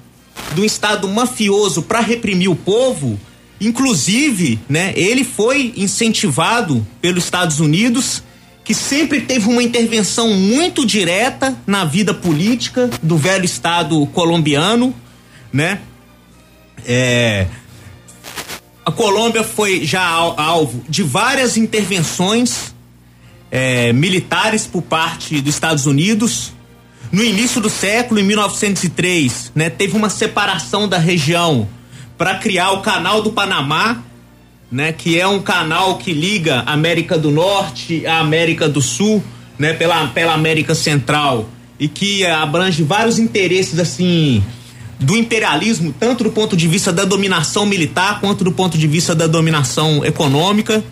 de 0.54 0.60
um 0.60 0.64
Estado 0.64 1.08
mafioso 1.08 1.82
para 1.82 2.00
reprimir 2.00 2.48
o 2.48 2.56
povo, 2.56 3.18
inclusive, 3.60 4.58
né, 4.68 4.92
ele 4.96 5.24
foi 5.24 5.72
incentivado 5.76 6.86
pelos 7.00 7.24
Estados 7.24 7.60
Unidos, 7.60 8.22
que 8.64 8.74
sempre 8.74 9.20
teve 9.20 9.48
uma 9.48 9.62
intervenção 9.62 10.32
muito 10.34 10.86
direta 10.86 11.56
na 11.66 11.84
vida 11.84 12.14
política 12.14 12.88
do 13.02 13.16
velho 13.16 13.44
Estado 13.44 14.06
colombiano, 14.06 14.94
né? 15.52 15.80
É, 16.86 17.46
a 18.84 18.92
Colômbia 18.92 19.42
foi 19.42 19.84
já 19.84 20.02
alvo 20.02 20.84
de 20.88 21.02
várias 21.02 21.56
intervenções 21.56 22.74
é, 23.50 23.92
militares 23.92 24.66
por 24.66 24.82
parte 24.82 25.40
dos 25.40 25.54
Estados 25.54 25.86
Unidos. 25.86 26.52
no 27.10 27.22
início 27.22 27.60
do 27.60 27.70
século, 27.70 28.18
em 28.18 28.24
1903, 28.24 29.52
né, 29.54 29.70
teve 29.70 29.96
uma 29.96 30.10
separação 30.10 30.88
da 30.88 30.98
região 30.98 31.68
para 32.18 32.34
criar 32.36 32.72
o 32.72 32.82
Canal 32.82 33.22
do 33.22 33.32
Panamá, 33.32 34.02
né, 34.70 34.92
que 34.92 35.18
é 35.18 35.26
um 35.26 35.40
canal 35.40 35.98
que 35.98 36.12
liga 36.12 36.64
a 36.66 36.72
América 36.72 37.16
do 37.16 37.30
Norte 37.30 38.04
à 38.06 38.18
América 38.18 38.68
do 38.68 38.82
Sul, 38.82 39.22
né, 39.58 39.72
pela, 39.72 40.08
pela 40.08 40.34
América 40.34 40.74
Central 40.74 41.48
e 41.78 41.88
que 41.88 42.26
abrange 42.26 42.82
vários 42.82 43.18
interesses 43.18 43.78
assim 43.78 44.42
do 44.98 45.16
imperialismo, 45.16 45.94
tanto 45.98 46.24
do 46.24 46.30
ponto 46.30 46.56
de 46.56 46.68
vista 46.68 46.92
da 46.92 47.04
dominação 47.04 47.66
militar 47.66 48.20
quanto 48.20 48.44
do 48.44 48.52
ponto 48.52 48.78
de 48.78 48.86
vista 48.86 49.14
da 49.14 49.26
dominação 49.26 50.04
econômica. 50.04 50.82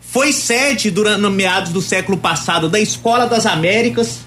Foi 0.00 0.32
sede 0.32 0.90
durante 0.90 1.28
meados 1.28 1.72
do 1.72 1.82
século 1.82 2.16
passado 2.16 2.68
da 2.68 2.80
Escola 2.80 3.26
das 3.26 3.46
Américas, 3.46 4.20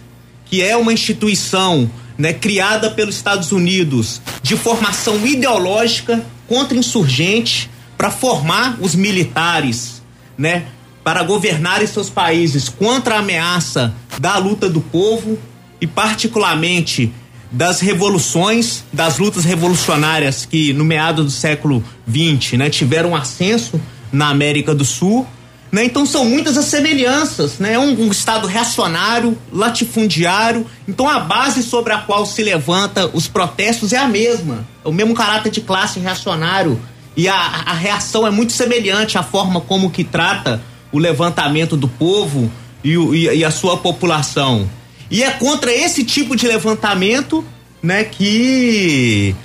que 0.45 0.61
é 0.61 0.75
uma 0.77 0.93
instituição 0.93 1.89
né, 2.17 2.33
criada 2.33 2.91
pelos 2.91 3.15
Estados 3.15 3.51
Unidos 3.51 4.21
de 4.43 4.55
formação 4.55 5.25
ideológica 5.25 6.23
contra-insurgente 6.47 7.69
para 7.97 8.11
formar 8.11 8.77
os 8.79 8.93
militares, 8.93 10.01
né, 10.37 10.65
para 11.03 11.23
governarem 11.23 11.87
seus 11.87 12.09
países 12.09 12.69
contra 12.69 13.15
a 13.15 13.19
ameaça 13.19 13.93
da 14.19 14.37
luta 14.37 14.69
do 14.69 14.81
povo 14.81 15.37
e 15.79 15.87
particularmente 15.87 17.11
das 17.51 17.81
revoluções, 17.81 18.83
das 18.93 19.17
lutas 19.17 19.43
revolucionárias 19.43 20.45
que 20.45 20.71
no 20.73 20.85
meado 20.85 21.23
do 21.23 21.31
século 21.31 21.83
XX, 22.09 22.53
né, 22.53 22.69
tiveram 22.69 23.15
ascenso 23.15 23.79
na 24.11 24.29
América 24.29 24.73
do 24.73 24.85
Sul 24.85 25.27
né? 25.71 25.85
Então 25.85 26.05
são 26.05 26.25
muitas 26.25 26.57
as 26.57 26.65
semelhanças, 26.65 27.57
né? 27.57 27.79
Um, 27.79 28.07
um, 28.07 28.11
Estado 28.11 28.45
reacionário, 28.45 29.37
latifundiário. 29.51 30.65
Então 30.87 31.07
a 31.07 31.19
base 31.19 31.63
sobre 31.63 31.93
a 31.93 31.99
qual 31.99 32.25
se 32.25 32.43
levanta 32.43 33.09
os 33.13 33.27
protestos 33.27 33.93
é 33.93 33.97
a 33.97 34.07
mesma. 34.07 34.67
É 34.83 34.87
o 34.87 34.91
mesmo 34.91 35.13
caráter 35.13 35.49
de 35.49 35.61
classe 35.61 35.99
reacionário. 35.99 36.79
E 37.15 37.27
a, 37.27 37.35
a 37.35 37.73
reação 37.73 38.27
é 38.27 38.31
muito 38.31 38.51
semelhante 38.51 39.17
à 39.17 39.23
forma 39.23 39.61
como 39.61 39.89
que 39.89 40.03
trata 40.03 40.61
o 40.91 40.99
levantamento 40.99 41.77
do 41.77 41.87
povo 41.87 42.51
e, 42.83 42.95
e, 42.95 43.37
e 43.37 43.45
a 43.45 43.51
sua 43.51 43.77
população. 43.77 44.69
E 45.11 45.21
é 45.21 45.29
contra 45.31 45.71
esse 45.71 46.03
tipo 46.03 46.35
de 46.35 46.47
levantamento 46.47 47.45
né, 47.83 48.03
que 48.03 49.35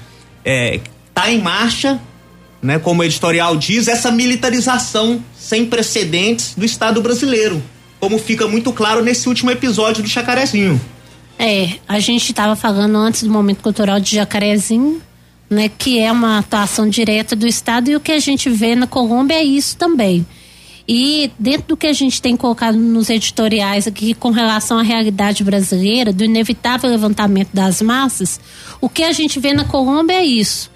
é, 0.45 0.81
tá 1.13 1.31
em 1.31 1.43
marcha 1.43 2.01
né, 2.67 2.79
como 2.81 3.01
o 3.01 3.05
editorial 3.05 3.57
diz, 3.57 3.87
essa 3.87 4.11
militarização 4.11 5.23
sem 5.39 5.67
precedentes 5.67 6.55
do 6.57 6.65
Estado 6.65 7.01
brasileiro, 7.01 7.63
como 8.01 8.19
fica 8.19 8.49
muito 8.49 8.73
claro 8.73 9.05
nesse 9.05 9.29
último 9.29 9.53
episódio 9.53 10.03
do 10.03 10.09
Jacarezinho. 10.09 10.81
É, 11.39 11.75
a 11.87 12.01
gente 12.01 12.31
estava 12.31 12.57
falando 12.57 12.97
antes 12.97 13.23
do 13.23 13.31
momento 13.31 13.63
cultural 13.63 14.01
de 14.01 14.17
Jacarezinho, 14.17 15.01
né, 15.49 15.71
que 15.79 16.01
é 16.01 16.11
uma 16.11 16.39
atuação 16.39 16.89
direta 16.89 17.37
do 17.37 17.47
Estado 17.47 17.91
e 17.91 17.95
o 17.95 18.01
que 18.01 18.11
a 18.11 18.19
gente 18.19 18.51
vê 18.51 18.75
na 18.75 18.87
Colômbia 18.87 19.37
é 19.37 19.45
isso 19.45 19.77
também. 19.77 20.27
E 20.89 21.33
dentro 21.39 21.69
do 21.69 21.77
que 21.77 21.87
a 21.87 21.93
gente 21.93 22.23
tem 22.23 22.37
colocado 22.37 22.77
nos 22.77 23.11
editoriais 23.11 23.89
aqui 23.89 24.15
com 24.15 24.31
relação 24.31 24.79
à 24.79 24.83
realidade 24.83 25.43
brasileira, 25.43 26.13
do 26.13 26.25
inevitável 26.25 26.89
levantamento 26.89 27.51
das 27.53 27.83
massas, 27.83 28.39
o 28.81 28.89
que 28.89 29.03
a 29.03 29.13
gente 29.13 29.41
vê 29.41 29.53
na 29.53 29.65
Colômbia 29.65 30.15
é 30.15 30.25
isso 30.25 30.71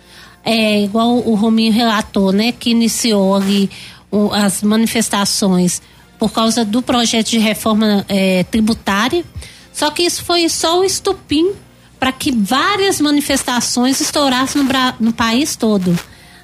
é, 0.45 0.83
igual 0.83 1.17
o 1.19 1.35
Rominho 1.35 1.73
relatou, 1.73 2.33
né, 2.33 2.53
que 2.53 2.71
iniciou 2.71 3.35
ali 3.37 3.71
o, 4.11 4.33
as 4.33 4.63
manifestações 4.63 5.83
por 6.19 6.33
causa 6.33 6.65
do 6.65 6.83
projeto 6.83 7.31
de 7.31 7.39
reforma 7.39 8.05
é, 8.09 8.45
tributária. 8.45 9.25
Só 9.73 9.91
que 9.91 10.03
isso 10.03 10.25
foi 10.25 10.49
só 10.49 10.81
o 10.81 10.85
estupim 10.85 11.53
para 11.99 12.13
que 12.13 12.33
várias 12.33 13.01
manifestações 13.01 14.01
estourassem 14.01 14.63
no, 14.63 14.69
no 14.99 15.13
país 15.13 15.57
todo. 15.57 15.99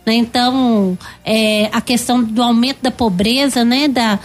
Né? 0.07 0.15
Então, 0.15 0.97
é, 1.25 1.69
a 1.73 1.81
questão 1.81 2.23
do 2.23 2.41
aumento 2.41 2.79
da 2.81 2.93
pobreza, 2.93 3.65
né? 3.65 3.89
da 3.89 4.21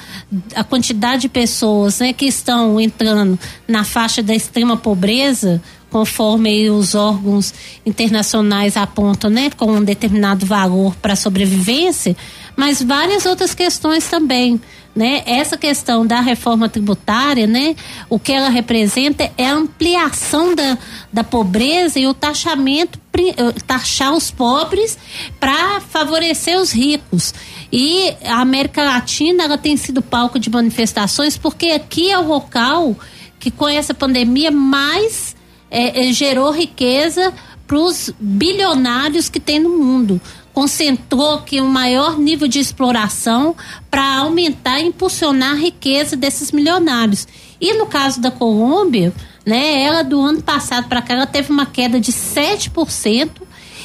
a 0.56 0.64
quantidade 0.64 1.24
de 1.24 1.30
pessoas 1.30 2.00
né? 2.00 2.14
que 2.14 2.26
estão 2.26 2.80
entrando 2.80 3.38
na 3.68 3.84
faixa 3.84 4.22
da 4.22 4.36
extrema 4.36 4.78
pobreza, 4.78 5.60
conforme 5.92 6.70
os 6.70 6.96
órgãos 6.96 7.54
internacionais 7.86 8.78
apontam, 8.78 9.30
né, 9.30 9.52
com 9.56 9.74
um 9.74 9.84
determinado 9.84 10.46
valor 10.46 10.96
para 10.96 11.16
sobrevivência, 11.16 12.16
mas 12.56 12.82
várias 12.82 13.26
outras 13.26 13.54
questões 13.54 14.08
também, 14.08 14.60
né? 14.96 15.24
Essa 15.26 15.58
questão 15.58 16.06
da 16.06 16.20
reforma 16.20 16.68
tributária, 16.68 17.48
né? 17.48 17.76
O 18.10 18.20
que 18.20 18.32
ela 18.32 18.50
representa 18.50 19.32
é 19.38 19.48
a 19.48 19.54
ampliação 19.54 20.54
da, 20.54 20.78
da 21.12 21.24
pobreza 21.24 21.98
e 21.98 22.08
o 22.08 22.14
taxamento, 22.14 23.00
eh, 23.18 23.54
taxar 23.66 24.14
os 24.14 24.30
pobres 24.32 24.98
para 25.39 25.80
favorecer 25.80 26.60
os 26.60 26.72
ricos. 26.72 27.34
E 27.72 28.14
a 28.26 28.42
América 28.42 28.84
Latina, 28.84 29.46
ela 29.46 29.58
tem 29.58 29.78
sido 29.78 30.02
palco 30.02 30.38
de 30.38 30.50
manifestações 30.50 31.38
porque 31.38 31.68
aqui 31.68 32.12
é 32.12 32.20
o 32.20 32.28
local 32.28 32.96
que 33.39 33.50
com 33.50 33.68
essa 33.68 33.94
pandemia 33.94 34.52
mais 34.52 35.36
é, 35.72 36.10
é, 36.10 36.12
gerou 36.12 36.52
riqueza 36.52 37.34
para 37.66 37.78
os 37.78 38.14
bilionários 38.20 39.30
que 39.30 39.40
tem 39.40 39.60
no 39.60 39.70
mundo. 39.70 40.20
Concentrou 40.54 41.42
que 41.42 41.62
o 41.62 41.64
um 41.64 41.70
maior 41.70 42.20
nível 42.20 42.48
de 42.48 42.60
exploração 42.60 43.56
para 43.90 44.18
aumentar 44.18 44.82
e 44.82 44.88
impulsionar 44.88 45.54
a 45.54 45.56
riqueza 45.56 46.18
desses 46.18 46.52
milionários. 46.52 47.26
E 47.62 47.74
no 47.74 47.86
caso 47.86 48.20
da 48.20 48.30
Colômbia, 48.30 49.14
né, 49.46 49.82
ela 49.82 50.04
do 50.04 50.20
ano 50.20 50.42
passado 50.42 50.90
para 50.90 51.02
cá 51.02 51.14
ela 51.14 51.26
teve 51.26 51.50
uma 51.52 51.66
queda 51.66 51.98
de 52.00 52.12
7% 52.12 53.30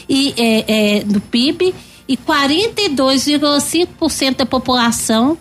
e, 0.09 0.35
é, 0.37 0.99
é, 0.99 1.05
do 1.05 1.21
PIB 1.21 1.73
e 2.09 2.17
42,5% 2.17 4.37
da 4.37 4.47
população 4.47 5.39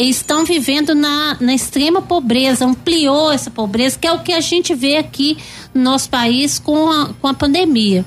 estão 0.00 0.44
vivendo 0.44 0.94
na, 0.94 1.36
na 1.40 1.54
extrema 1.54 2.00
pobreza, 2.00 2.64
ampliou 2.64 3.32
essa 3.32 3.50
pobreza, 3.50 3.98
que 3.98 4.06
é 4.06 4.12
o 4.12 4.20
que 4.20 4.32
a 4.32 4.40
gente 4.40 4.74
vê 4.74 4.96
aqui 4.96 5.36
no 5.74 5.82
nosso 5.82 6.08
país 6.08 6.58
com 6.58 6.90
a, 6.90 7.10
com 7.20 7.28
a 7.28 7.34
pandemia. 7.34 8.04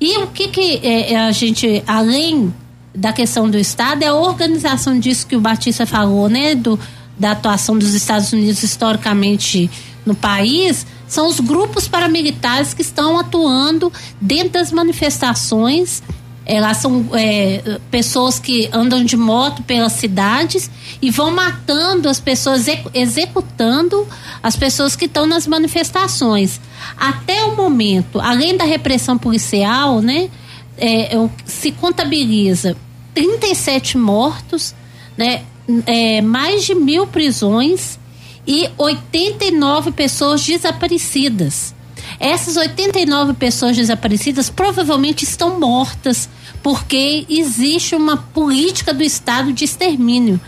E 0.00 0.18
o 0.18 0.26
que, 0.28 0.48
que 0.48 0.80
é, 0.82 1.12
é, 1.12 1.20
a 1.20 1.30
gente, 1.30 1.82
além 1.86 2.52
da 2.94 3.12
questão 3.12 3.48
do 3.48 3.58
Estado, 3.58 4.02
é 4.02 4.08
a 4.08 4.14
organização 4.14 4.98
disso 4.98 5.26
que 5.26 5.36
o 5.36 5.40
Batista 5.40 5.86
falou, 5.86 6.28
né? 6.28 6.54
Do, 6.54 6.78
da 7.18 7.32
atuação 7.32 7.78
dos 7.78 7.94
Estados 7.94 8.32
Unidos 8.32 8.62
historicamente 8.62 9.70
no 10.04 10.14
país, 10.14 10.84
são 11.06 11.28
os 11.28 11.38
grupos 11.38 11.86
paramilitares 11.86 12.74
que 12.74 12.82
estão 12.82 13.18
atuando 13.18 13.92
dentro 14.20 14.54
das 14.54 14.72
manifestações 14.72 16.02
elas 16.44 16.78
são 16.78 17.06
é, 17.12 17.78
pessoas 17.90 18.38
que 18.38 18.68
andam 18.72 19.04
de 19.04 19.16
moto 19.16 19.62
pelas 19.62 19.92
cidades 19.92 20.70
e 21.00 21.10
vão 21.10 21.30
matando 21.30 22.08
as 22.08 22.18
pessoas, 22.18 22.66
executando 22.92 24.06
as 24.42 24.56
pessoas 24.56 24.96
que 24.96 25.04
estão 25.04 25.26
nas 25.26 25.46
manifestações. 25.46 26.60
Até 26.96 27.44
o 27.44 27.56
momento, 27.56 28.20
além 28.20 28.56
da 28.56 28.64
repressão 28.64 29.16
policial, 29.16 30.00
né, 30.00 30.28
é, 30.76 31.10
se 31.44 31.70
contabiliza 31.70 32.76
37 33.14 33.96
mortos, 33.96 34.74
né, 35.16 35.42
é, 35.86 36.20
mais 36.20 36.64
de 36.64 36.74
mil 36.74 37.06
prisões 37.06 37.98
e 38.46 38.68
89 38.76 39.92
pessoas 39.92 40.44
desaparecidas. 40.44 41.74
Essas 42.20 42.56
89 42.56 43.34
pessoas 43.34 43.76
desaparecidas 43.76 44.48
provavelmente 44.50 45.24
estão 45.24 45.58
mortas, 45.58 46.28
porque 46.62 47.26
existe 47.28 47.94
uma 47.94 48.16
política 48.16 48.94
do 48.94 49.02
Estado 49.02 49.52
de 49.52 49.64
extermínio. 49.64 50.40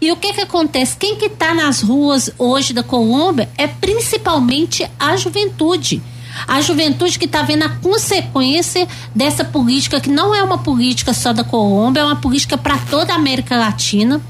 E 0.00 0.10
o 0.10 0.16
que 0.16 0.32
que 0.32 0.40
acontece? 0.40 0.96
Quem 0.96 1.16
que 1.16 1.26
está 1.26 1.54
nas 1.54 1.80
ruas 1.80 2.30
hoje 2.36 2.72
da 2.72 2.82
Colômbia 2.82 3.48
é 3.56 3.68
principalmente 3.68 4.88
a 4.98 5.16
juventude. 5.16 6.02
A 6.48 6.60
juventude 6.60 7.18
que 7.18 7.26
está 7.26 7.42
vendo 7.42 7.62
a 7.62 7.68
consequência 7.68 8.88
dessa 9.14 9.44
política, 9.44 10.00
que 10.00 10.10
não 10.10 10.34
é 10.34 10.42
uma 10.42 10.58
política 10.58 11.12
só 11.12 11.32
da 11.32 11.44
Colômbia, 11.44 12.00
é 12.00 12.04
uma 12.04 12.16
política 12.16 12.58
para 12.58 12.78
toda 12.78 13.12
a 13.12 13.16
América 13.16 13.56
Latina 13.56 14.20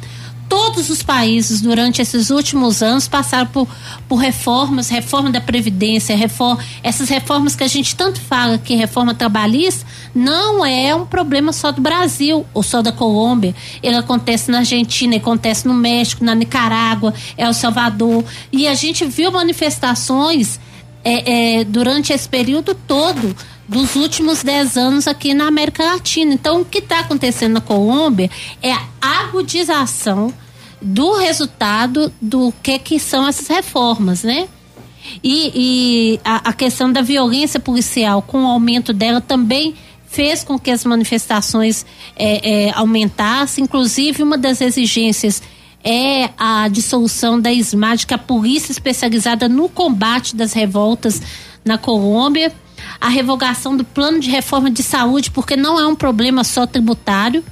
todos 0.53 0.91
os 0.91 1.03
países 1.03 1.63
durante 1.63 2.03
esses 2.03 2.29
últimos 2.29 2.83
anos 2.83 3.09
passaram 3.09 3.47
por, 3.47 3.67
por 4.07 4.17
reformas, 4.17 4.91
reforma 4.91 5.31
da 5.31 5.41
Previdência, 5.41 6.15
reforma, 6.15 6.63
essas 6.83 7.09
reformas 7.09 7.57
que 7.57 7.65
a 7.65 7.67
gente 7.67 7.97
tanto 7.97 8.21
fala 8.21 8.59
que 8.59 8.75
reforma 8.75 9.15
trabalhista 9.15 9.87
não 10.15 10.63
é 10.63 10.95
um 10.95 11.07
problema 11.07 11.55
só 11.55 11.73
do 11.73 11.81
Brasil 11.81 12.45
ou 12.53 12.63
só 12.63 12.83
da 12.83 12.93
Colômbia. 12.93 13.55
Ele 13.83 13.97
acontece 13.97 14.51
na 14.51 14.59
Argentina, 14.59 15.17
acontece 15.17 15.67
no 15.67 15.73
México, 15.73 16.23
na 16.23 16.35
Nicarágua, 16.35 17.15
El 17.39 17.55
Salvador. 17.55 18.23
E 18.53 18.69
a 18.69 18.75
gente 18.75 19.07
viu 19.07 19.33
manifestações 19.33 20.61
é, 21.03 21.61
é, 21.61 21.65
durante 21.65 22.13
esse 22.13 22.29
período 22.29 22.75
todo 22.75 23.35
dos 23.73 23.97
últimos 23.97 24.43
10 24.43 24.77
anos 24.77 25.09
aqui 25.09 25.33
na 25.33 25.47
América 25.47 25.83
Latina. 25.85 26.35
Então, 26.35 26.61
o 26.61 26.64
que 26.64 26.79
está 26.79 27.01
acontecendo 27.01 27.55
na 27.55 27.61
Colômbia 27.61 28.31
é 28.62 28.70
a 28.70 29.20
agudização 29.20 30.33
do 30.81 31.16
resultado 31.16 32.12
do 32.20 32.53
que, 32.62 32.79
que 32.79 33.01
são 33.01 33.27
essas 33.27 33.49
reformas, 33.49 34.23
né? 34.23 34.47
E, 35.23 35.53
e 35.55 36.20
a, 36.25 36.51
a, 36.51 36.53
questão 36.53 36.93
da 36.93 37.01
violência 37.01 37.59
policial, 37.59 38.23
com 38.23 38.45
o 38.45 38.47
aumento 38.47 38.93
dela, 38.93 39.20
também 39.20 39.75
fez 40.07 40.45
com 40.45 40.59
que 40.59 40.70
as 40.70 40.85
manifestações 40.85 41.87
é, 42.14 42.66
é, 42.68 42.73
aumentassem. 42.73 43.64
Inclusive, 43.64 44.23
uma 44.23 44.37
das 44.37 44.61
exigências 44.61 45.43
é 45.83 46.31
a 46.37 46.68
dissolução 46.68 47.41
da 47.41 47.51
SMAD, 47.53 48.07
que 48.07 48.14
é 48.14 48.16
a 48.16 48.18
polícia 48.18 48.70
especializada 48.70 49.49
no 49.49 49.68
combate 49.68 50.37
das 50.37 50.53
revoltas 50.53 51.20
na 51.64 51.79
Colômbia, 51.79 52.53
a 53.03 53.09
revogação 53.09 53.77
do 53.77 53.83
plano 53.83 54.21
de 54.21 54.31
reforma 54.31 54.71
de 54.71 54.81
saúde, 54.81 55.29
porque 55.29 55.57
não 55.57 55.77
é 55.77 55.85
um 55.85 55.97
problema 55.97 56.45
só 56.45 56.69
tributário, 56.69 57.45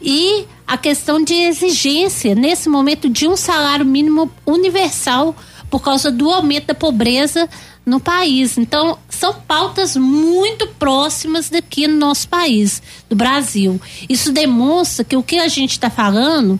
e 0.00 0.44
a 0.64 0.78
questão 0.78 1.22
de 1.22 1.34
exigência, 1.34 2.32
nesse 2.36 2.68
momento, 2.68 3.08
de 3.08 3.26
um 3.26 3.36
salário 3.36 3.84
mínimo 3.84 4.30
universal 4.46 5.34
por 5.68 5.82
causa 5.82 6.12
do 6.12 6.30
aumento 6.30 6.66
da 6.66 6.76
pobreza 6.76 7.50
no 7.84 7.98
país. 7.98 8.56
Então, 8.56 8.96
são 9.08 9.34
pautas 9.34 9.96
muito 9.96 10.68
próximas 10.68 11.50
daqui 11.50 11.88
no 11.88 11.96
nosso 11.96 12.28
país, 12.28 12.80
do 13.10 13.16
Brasil. 13.16 13.80
Isso 14.08 14.30
demonstra 14.30 15.04
que 15.04 15.16
o 15.16 15.24
que 15.24 15.40
a 15.40 15.48
gente 15.48 15.72
está 15.72 15.90
falando. 15.90 16.58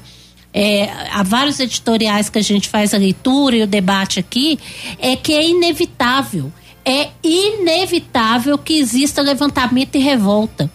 É, 0.53 0.89
há 1.13 1.23
vários 1.23 1.61
editoriais 1.61 2.29
que 2.29 2.39
a 2.39 2.43
gente 2.43 2.69
faz 2.69 2.95
a 2.95 2.99
leitura 2.99 3.57
e 3.57 3.63
o 3.63 3.67
debate 3.67 4.19
aqui, 4.19 4.59
é 4.99 5.15
que 5.15 5.33
é 5.33 5.49
inevitável. 5.49 6.53
É 6.85 7.11
inevitável 7.23 8.59
que 8.59 8.79
exista 8.79 9.23
levantamento 9.23 9.95
e 9.97 9.99
revolta. 9.99 10.71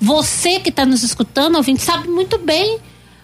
Você 0.00 0.58
que 0.60 0.70
está 0.70 0.84
nos 0.84 1.02
escutando, 1.02 1.56
ouvinte, 1.56 1.82
sabe 1.82 2.08
muito 2.08 2.38
bem 2.38 2.78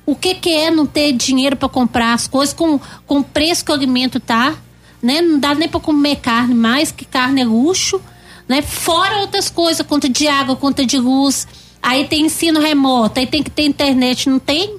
o 0.07 0.15
que, 0.15 0.35
que 0.35 0.51
é 0.51 0.71
não 0.71 0.87
ter 0.87 1.13
dinheiro 1.13 1.57
para 1.57 1.69
comprar 1.69 2.15
as 2.15 2.27
coisas 2.27 2.55
com, 2.55 2.81
com 3.07 3.19
o 3.19 3.25
preço 3.25 3.65
que 3.65 3.71
o 3.71 3.75
alimento 3.75 4.19
tá, 4.19 4.57
né? 5.03 5.21
Não 5.21 5.39
dá 5.39 5.55
nem 5.55 5.69
para 5.69 5.81
comer 5.81 6.17
carne 6.17 6.55
mais, 6.55 6.91
que 6.91 7.05
carne 7.05 7.43
é 7.43 7.45
luxo, 7.45 8.01
né? 8.49 8.63
Fora 8.63 9.19
outras 9.19 9.51
coisas, 9.51 9.87
conta 9.87 10.09
de 10.09 10.27
água, 10.27 10.57
conta 10.57 10.85
de 10.85 10.99
luz. 10.99 11.47
Aí 11.83 12.07
tem 12.07 12.27
ensino 12.27 12.61
remoto, 12.61 13.21
aí 13.21 13.27
tem 13.27 13.43
que 13.43 13.51
ter 13.51 13.65
internet, 13.65 14.29
não 14.29 14.39
tem? 14.39 14.77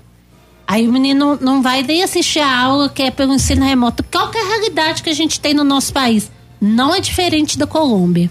Aí 0.67 0.87
o 0.87 0.91
menino 0.91 1.37
não 1.41 1.61
vai 1.61 1.81
nem 1.83 2.03
assistir 2.03 2.39
a 2.39 2.59
aula 2.61 2.89
que 2.89 3.01
é 3.03 3.11
pelo 3.11 3.33
ensino 3.33 3.65
remoto. 3.65 4.03
Qual 4.03 4.31
é 4.33 4.41
a 4.41 4.47
realidade 4.47 5.01
que 5.01 5.09
a 5.09 5.15
gente 5.15 5.39
tem 5.39 5.53
no 5.53 5.63
nosso 5.63 5.93
país? 5.93 6.31
Não 6.59 6.93
é 6.93 6.99
diferente 6.99 7.57
da 7.57 7.65
Colômbia. 7.65 8.29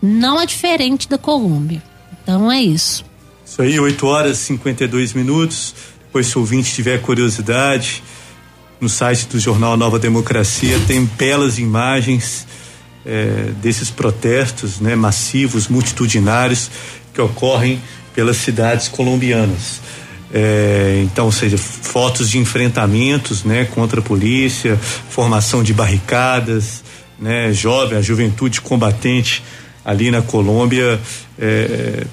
Não 0.00 0.40
é 0.40 0.46
diferente 0.46 1.08
da 1.08 1.18
Colômbia. 1.18 1.82
Então 2.22 2.50
é 2.50 2.60
isso. 2.60 3.04
Isso 3.44 3.60
aí, 3.60 3.78
8 3.78 4.06
horas 4.06 4.38
e 4.38 4.44
52 4.44 5.12
minutos. 5.12 5.74
Pois 6.12 6.26
se 6.26 6.36
o 6.36 6.40
ouvinte 6.40 6.72
tiver 6.74 7.00
curiosidade, 7.00 8.02
no 8.80 8.88
site 8.88 9.26
do 9.26 9.38
jornal 9.38 9.76
Nova 9.76 9.98
Democracia 9.98 10.80
tem 10.86 11.04
belas 11.04 11.58
imagens 11.58 12.46
é, 13.04 13.50
desses 13.62 13.90
protestos 13.90 14.80
né, 14.80 14.96
massivos, 14.96 15.68
multitudinários 15.68 16.70
que 17.12 17.20
ocorrem 17.20 17.80
pelas 18.14 18.38
cidades 18.38 18.88
colombianas. 18.88 19.80
É, 20.32 21.00
então, 21.04 21.26
ou 21.26 21.32
seja, 21.32 21.58
fotos 21.58 22.30
de 22.30 22.38
enfrentamentos 22.38 23.44
né, 23.44 23.64
contra 23.64 24.00
a 24.00 24.02
polícia, 24.02 24.76
formação 25.08 25.62
de 25.62 25.74
barricadas, 25.74 26.82
né, 27.20 27.52
jovem, 27.52 27.98
a 27.98 28.02
juventude 28.02 28.60
combatente 28.60 29.42
ali 29.84 30.10
na 30.10 30.22
Colômbia 30.22 31.00
é, 31.38 32.06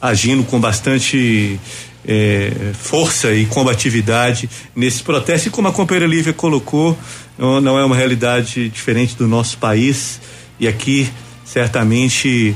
agindo 0.00 0.44
com 0.44 0.60
bastante 0.60 1.58
é, 2.06 2.52
força 2.74 3.32
e 3.32 3.46
combatividade 3.46 4.48
nesse 4.76 5.02
protesto. 5.02 5.48
E 5.48 5.50
como 5.50 5.68
a 5.68 5.72
companheira 5.72 6.06
Lívia 6.06 6.32
colocou, 6.32 6.96
não, 7.38 7.60
não, 7.60 7.78
é 7.78 7.84
uma 7.84 7.96
realidade 7.96 8.68
diferente 8.68 9.16
do 9.16 9.26
nosso 9.26 9.58
país. 9.58 10.20
E 10.60 10.68
aqui, 10.68 11.08
certamente, 11.44 12.54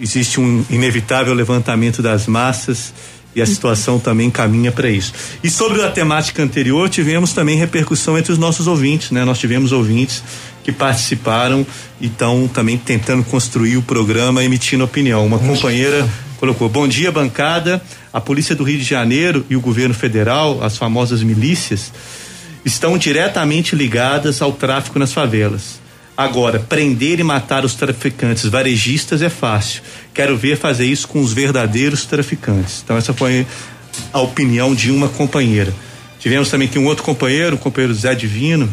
existe 0.00 0.40
um 0.40 0.64
inevitável 0.70 1.34
levantamento 1.34 2.02
das 2.02 2.26
massas 2.26 2.92
e 3.34 3.40
a 3.40 3.46
situação 3.46 3.98
também 3.98 4.30
caminha 4.30 4.70
para 4.70 4.90
isso. 4.90 5.12
E 5.42 5.48
sobre 5.48 5.82
a 5.82 5.90
temática 5.90 6.42
anterior, 6.42 6.88
tivemos 6.88 7.32
também 7.32 7.56
repercussão 7.56 8.18
entre 8.18 8.32
os 8.32 8.38
nossos 8.38 8.66
ouvintes, 8.66 9.10
né? 9.10 9.24
Nós 9.24 9.38
tivemos 9.38 9.72
ouvintes 9.72 10.22
que 10.62 10.72
participaram 10.72 11.66
e 12.00 12.06
estão 12.06 12.48
também 12.48 12.78
tentando 12.78 13.24
construir 13.24 13.76
o 13.76 13.82
programa, 13.82 14.44
emitindo 14.44 14.84
opinião. 14.84 15.26
Uma 15.26 15.38
companheira 15.38 16.08
colocou: 16.38 16.68
Bom 16.68 16.86
dia, 16.86 17.10
bancada. 17.10 17.82
A 18.12 18.20
Polícia 18.20 18.54
do 18.54 18.62
Rio 18.62 18.78
de 18.78 18.84
Janeiro 18.84 19.46
e 19.48 19.56
o 19.56 19.60
governo 19.60 19.94
federal, 19.94 20.62
as 20.62 20.76
famosas 20.76 21.22
milícias, 21.22 21.92
estão 22.64 22.98
diretamente 22.98 23.74
ligadas 23.74 24.42
ao 24.42 24.52
tráfico 24.52 24.98
nas 24.98 25.12
favelas. 25.12 25.80
Agora, 26.16 26.58
prender 26.58 27.20
e 27.20 27.22
matar 27.22 27.64
os 27.64 27.74
traficantes 27.74 28.44
varejistas 28.44 29.22
é 29.22 29.30
fácil. 29.30 29.82
Quero 30.12 30.36
ver 30.36 30.58
fazer 30.58 30.84
isso 30.84 31.08
com 31.08 31.20
os 31.22 31.32
verdadeiros 31.32 32.04
traficantes. 32.04 32.82
Então, 32.84 32.98
essa 32.98 33.14
foi 33.14 33.46
a 34.12 34.20
opinião 34.20 34.74
de 34.74 34.90
uma 34.90 35.08
companheira. 35.08 35.72
Tivemos 36.18 36.50
também 36.50 36.68
aqui 36.68 36.78
um 36.78 36.86
outro 36.86 37.02
companheiro, 37.02 37.56
o 37.56 37.58
companheiro 37.58 37.94
Zé 37.94 38.14
Divino, 38.14 38.72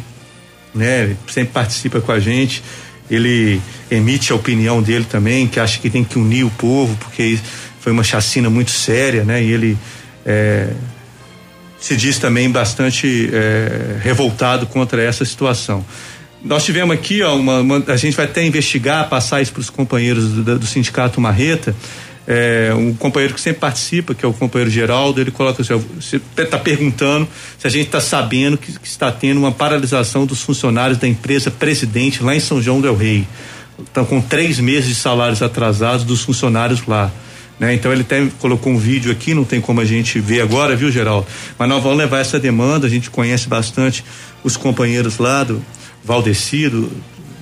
né? 0.74 1.16
Sempre 1.28 1.54
participa 1.54 2.02
com 2.02 2.12
a 2.12 2.20
gente. 2.20 2.64
Ele 3.10 3.62
emite 3.90 4.32
a 4.32 4.36
opinião 4.36 4.82
dele 4.82 5.06
também, 5.10 5.48
que 5.48 5.60
acha 5.60 5.80
que 5.80 5.90
tem 5.90 6.04
que 6.04 6.20
unir 6.20 6.46
o 6.46 6.50
povo, 6.52 6.96
porque 6.98 7.40
foi 7.80 7.92
uma 7.92 8.04
chacina 8.04 8.50
muito 8.50 8.72
séria, 8.72 9.24
né? 9.24 9.44
E 9.44 9.52
ele 9.52 9.78
é, 10.26 10.74
se 11.80 11.96
diz 11.96 12.20
também 12.20 12.50
bastante 12.52 13.30
é, 13.34 13.98
revoltado 14.02 14.68
contra 14.68 15.02
essa 15.02 15.24
situação. 15.26 15.84
Nós 16.44 16.64
tivemos 16.64 16.94
aqui, 16.94 17.22
ó, 17.22 17.36
uma, 17.36 17.60
uma, 17.60 17.84
a 17.88 17.98
gente 17.98 18.16
vai 18.16 18.26
até 18.26 18.46
investigar, 18.46 19.10
passar 19.10 19.42
isso 19.42 19.52
para 19.52 19.62
os 19.62 19.70
companheiros 19.70 20.30
do, 20.30 20.60
do, 20.60 20.66
sindicato 20.66 21.20
Marreta. 21.20 21.76
É, 22.32 22.72
um 22.76 22.94
companheiro 22.94 23.34
que 23.34 23.42
sempre 23.42 23.60
participa, 23.60 24.14
que 24.14 24.24
é 24.24 24.28
o 24.28 24.34
companheiro 24.34 24.70
Geraldo, 24.70 25.20
ele 25.20 25.32
coloca 25.32 25.64
assim: 25.64 25.74
você 26.00 26.22
está 26.38 26.60
perguntando 26.60 27.28
se 27.58 27.66
a 27.66 27.70
gente 27.72 27.88
está 27.88 28.00
sabendo 28.00 28.56
que, 28.56 28.72
que, 28.72 28.88
está 28.88 29.12
tendo 29.12 29.40
uma 29.40 29.52
paralisação 29.52 30.28
dos 30.28 30.44
funcionários 30.44 31.00
da 31.00 31.08
empresa 31.08 31.50
Presidente 31.50 32.22
lá 32.22 32.36
em 32.36 32.40
São 32.40 32.62
João 32.62 32.80
del 32.80 32.96
Rei. 32.96 33.28
Estão 33.80 34.06
com 34.06 34.22
três 34.22 34.60
meses 34.60 34.90
de 34.90 34.96
salários 34.96 35.42
atrasados 35.42 36.06
dos 36.06 36.22
funcionários 36.22 36.86
lá. 36.86 37.12
Né? 37.60 37.74
Então 37.74 37.92
ele 37.92 38.02
até 38.02 38.28
colocou 38.38 38.74
um 38.74 38.78
vídeo 38.78 39.12
aqui, 39.12 39.34
não 39.34 39.44
tem 39.44 39.60
como 39.60 39.82
a 39.82 39.86
gente 39.86 40.20
ver 40.20 40.42
agora, 40.42 40.76
viu, 40.76 40.92
Geraldo? 40.92 41.26
Mas 41.58 41.68
nós 41.68 41.82
vamos 41.82 41.98
levar 41.98 42.20
essa 42.20 42.40
demanda, 42.40 42.86
a 42.86 42.90
gente 42.90 43.10
conhece 43.10 43.50
bastante 43.50 44.04
os 44.44 44.56
companheiros 44.56 45.18
lá 45.18 45.44
do, 45.44 45.62
Valdecido, 46.04 46.92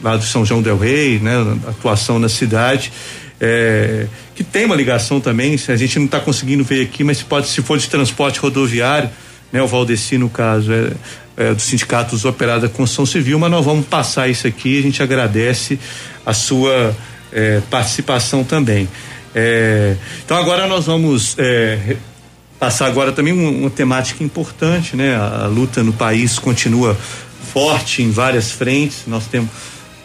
lá 0.02 0.18
do 0.18 0.24
São 0.24 0.46
João 0.46 0.62
del 0.62 0.78
Rei, 0.78 1.20
né, 1.20 1.34
atuação 1.68 2.20
na 2.20 2.30
cidade, 2.30 2.92
é, 3.40 4.08
que 4.36 4.44
tem 4.44 4.66
uma 4.66 4.76
ligação 4.76 5.20
também, 5.20 5.58
a 5.68 5.76
gente 5.76 6.00
não 6.00 6.06
está 6.06 6.20
conseguindo 6.20 6.64
ver 6.64 6.84
aqui, 6.84 7.04
mas 7.04 7.22
pode, 7.22 7.48
se 7.48 7.62
for 7.62 7.78
de 7.78 7.88
transporte 7.88 8.40
rodoviário, 8.40 9.10
né, 9.52 9.62
o 9.62 9.68
Valdeci, 9.68 10.18
no 10.18 10.30
caso, 10.30 10.72
é, 10.72 10.92
é, 11.38 11.54
do 11.54 11.62
Sindicato 11.62 12.12
dos 12.12 12.26
Operários 12.26 12.64
da 12.64 12.70
Construção 12.70 13.06
Civil, 13.06 13.38
mas 13.40 13.52
nós 13.52 13.64
vamos 13.64 13.86
passar 13.86 14.28
isso 14.28 14.48
aqui, 14.48 14.80
a 14.80 14.82
gente 14.82 15.02
agradece 15.04 15.80
a 16.26 16.34
sua 16.34 16.96
é, 17.32 17.62
participação 17.70 18.44
também. 18.44 18.90
É, 19.36 19.96
então 20.26 20.36
agora 20.36 20.68
nós 20.68 20.86
vamos 20.86 21.36
é, 21.38 21.96
passar 22.60 22.88
agora 22.88 23.12
também 23.12 23.34
uma, 23.34 23.50
uma, 23.50 23.70
temática 23.70 24.24
importante, 24.24 24.96
né? 24.96 25.16
A, 25.16 25.44
a 25.44 25.48
luta 25.48 25.84
no 25.84 25.94
país 25.94 26.40
continua 26.40 26.98
forte 27.54 28.02
em 28.02 28.10
várias 28.10 28.52
frentes. 28.52 29.04
Nós 29.06 29.28
temos 29.28 29.50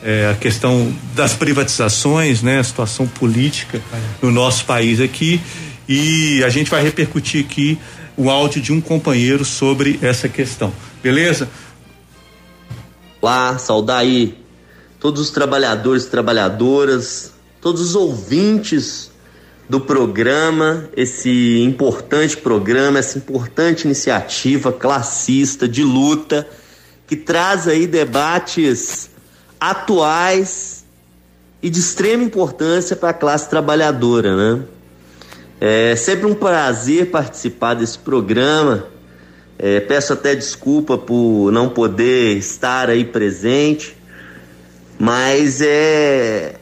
é, 0.02 0.30
a 0.30 0.34
questão 0.34 0.92
das 1.14 1.34
privatizações, 1.34 2.42
né? 2.42 2.58
A 2.58 2.64
situação 2.64 3.06
política 3.06 3.80
no 4.20 4.30
nosso 4.30 4.64
país 4.64 5.00
aqui 5.00 5.40
e 5.88 6.42
a 6.44 6.48
gente 6.48 6.70
vai 6.70 6.82
repercutir 6.82 7.44
aqui 7.44 7.78
o 8.16 8.30
áudio 8.30 8.60
de 8.60 8.72
um 8.72 8.80
companheiro 8.80 9.44
sobre 9.44 9.98
essa 10.02 10.28
questão. 10.28 10.72
Beleza? 11.02 11.48
Olá, 13.20 13.58
saudar 13.58 13.98
aí 13.98 14.38
todos 14.98 15.20
os 15.20 15.30
trabalhadores 15.30 16.04
e 16.04 16.10
trabalhadoras, 16.10 17.32
todos 17.60 17.80
os 17.80 17.94
ouvintes 17.94 19.10
do 19.68 19.80
programa, 19.80 20.88
esse 20.96 21.60
importante 21.60 22.36
programa, 22.36 22.98
essa 22.98 23.16
importante 23.18 23.84
iniciativa 23.84 24.72
classista 24.72 25.68
de 25.68 25.82
luta 25.82 26.46
que 27.06 27.16
traz 27.16 27.68
aí 27.68 27.86
debates 27.86 29.11
atuais 29.70 30.84
e 31.62 31.70
de 31.70 31.78
extrema 31.78 32.24
importância 32.24 32.96
para 32.96 33.10
a 33.10 33.14
classe 33.14 33.48
trabalhadora, 33.48 34.36
né? 34.36 34.62
É 35.60 35.94
sempre 35.94 36.26
um 36.26 36.34
prazer 36.34 37.12
participar 37.12 37.74
desse 37.74 37.96
programa. 37.96 38.86
É, 39.56 39.78
peço 39.78 40.12
até 40.12 40.34
desculpa 40.34 40.98
por 40.98 41.52
não 41.52 41.68
poder 41.68 42.36
estar 42.36 42.90
aí 42.90 43.04
presente, 43.04 43.96
mas 44.98 45.60
é 45.60 46.56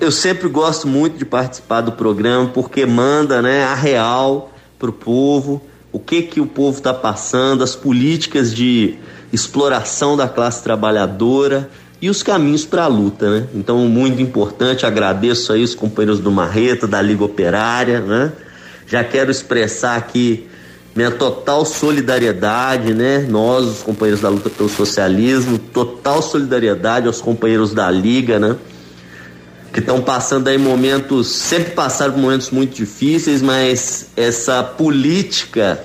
eu 0.00 0.10
sempre 0.10 0.48
gosto 0.48 0.88
muito 0.88 1.18
de 1.18 1.24
participar 1.24 1.82
do 1.82 1.92
programa 1.92 2.48
porque 2.48 2.86
manda, 2.86 3.42
né, 3.42 3.64
a 3.64 3.74
real 3.74 4.50
pro 4.78 4.92
povo 4.92 5.62
o 5.92 5.98
que 5.98 6.22
que 6.22 6.40
o 6.40 6.46
povo 6.46 6.78
está 6.78 6.94
passando, 6.94 7.62
as 7.62 7.76
políticas 7.76 8.52
de 8.52 8.96
exploração 9.32 10.16
da 10.16 10.28
classe 10.28 10.62
trabalhadora 10.62 11.70
e 12.00 12.10
os 12.10 12.22
caminhos 12.22 12.66
para 12.66 12.84
a 12.84 12.88
luta, 12.88 13.30
né? 13.30 13.46
Então, 13.54 13.78
muito 13.88 14.20
importante, 14.20 14.84
agradeço 14.84 15.52
aí 15.52 15.62
os 15.62 15.74
companheiros 15.74 16.18
do 16.18 16.30
Marreta, 16.30 16.86
da 16.86 17.00
Liga 17.00 17.24
Operária, 17.24 18.00
né? 18.00 18.32
Já 18.86 19.04
quero 19.04 19.30
expressar 19.30 19.96
aqui 19.96 20.48
minha 20.94 21.10
total 21.10 21.64
solidariedade, 21.64 22.92
né? 22.92 23.26
Nós, 23.28 23.66
os 23.66 23.82
companheiros 23.82 24.20
da 24.20 24.28
luta 24.28 24.50
pelo 24.50 24.68
socialismo, 24.68 25.58
total 25.58 26.20
solidariedade 26.20 27.06
aos 27.06 27.20
companheiros 27.20 27.72
da 27.72 27.90
Liga, 27.90 28.38
né? 28.38 28.56
Que 29.72 29.78
estão 29.78 30.02
passando 30.02 30.48
aí 30.48 30.58
momentos, 30.58 31.28
sempre 31.28 31.70
passaram 31.70 32.18
momentos 32.18 32.50
muito 32.50 32.74
difíceis, 32.74 33.40
mas 33.40 34.08
essa 34.16 34.62
política 34.62 35.80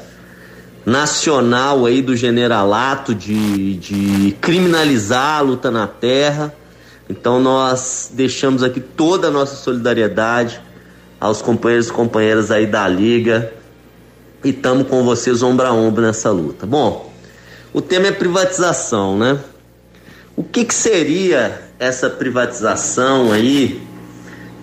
nacional 0.88 1.86
aí 1.86 2.02
do 2.02 2.16
generalato 2.16 3.14
de, 3.14 3.76
de 3.76 4.32
criminalizar 4.40 5.40
a 5.40 5.42
luta 5.42 5.70
na 5.70 5.86
terra. 5.86 6.56
Então 7.10 7.42
nós 7.42 8.10
deixamos 8.14 8.64
aqui 8.64 8.80
toda 8.80 9.28
a 9.28 9.32
nossa 9.32 9.58
solidariedade 9.58 10.62
aos 11.20 11.42
companheiros 11.42 11.90
e 11.90 11.92
companheiras 11.92 12.52
aí 12.52 12.66
da 12.66 12.88
liga 12.88 13.52
e 14.46 14.52
estamos 14.52 14.88
com 14.88 15.04
vocês 15.04 15.44
ombro 15.44 15.68
a 15.68 15.74
ombro 15.74 16.04
nessa 16.04 16.32
luta. 16.32 16.66
Bom, 16.66 17.12
o 17.74 17.82
tema 17.82 18.08
é 18.08 18.12
privatização, 18.14 19.18
né? 19.18 19.38
O 20.38 20.44
que, 20.44 20.64
que 20.64 20.74
seria 20.74 21.64
essa 21.78 22.10
privatização 22.10 23.34
aí 23.34 23.82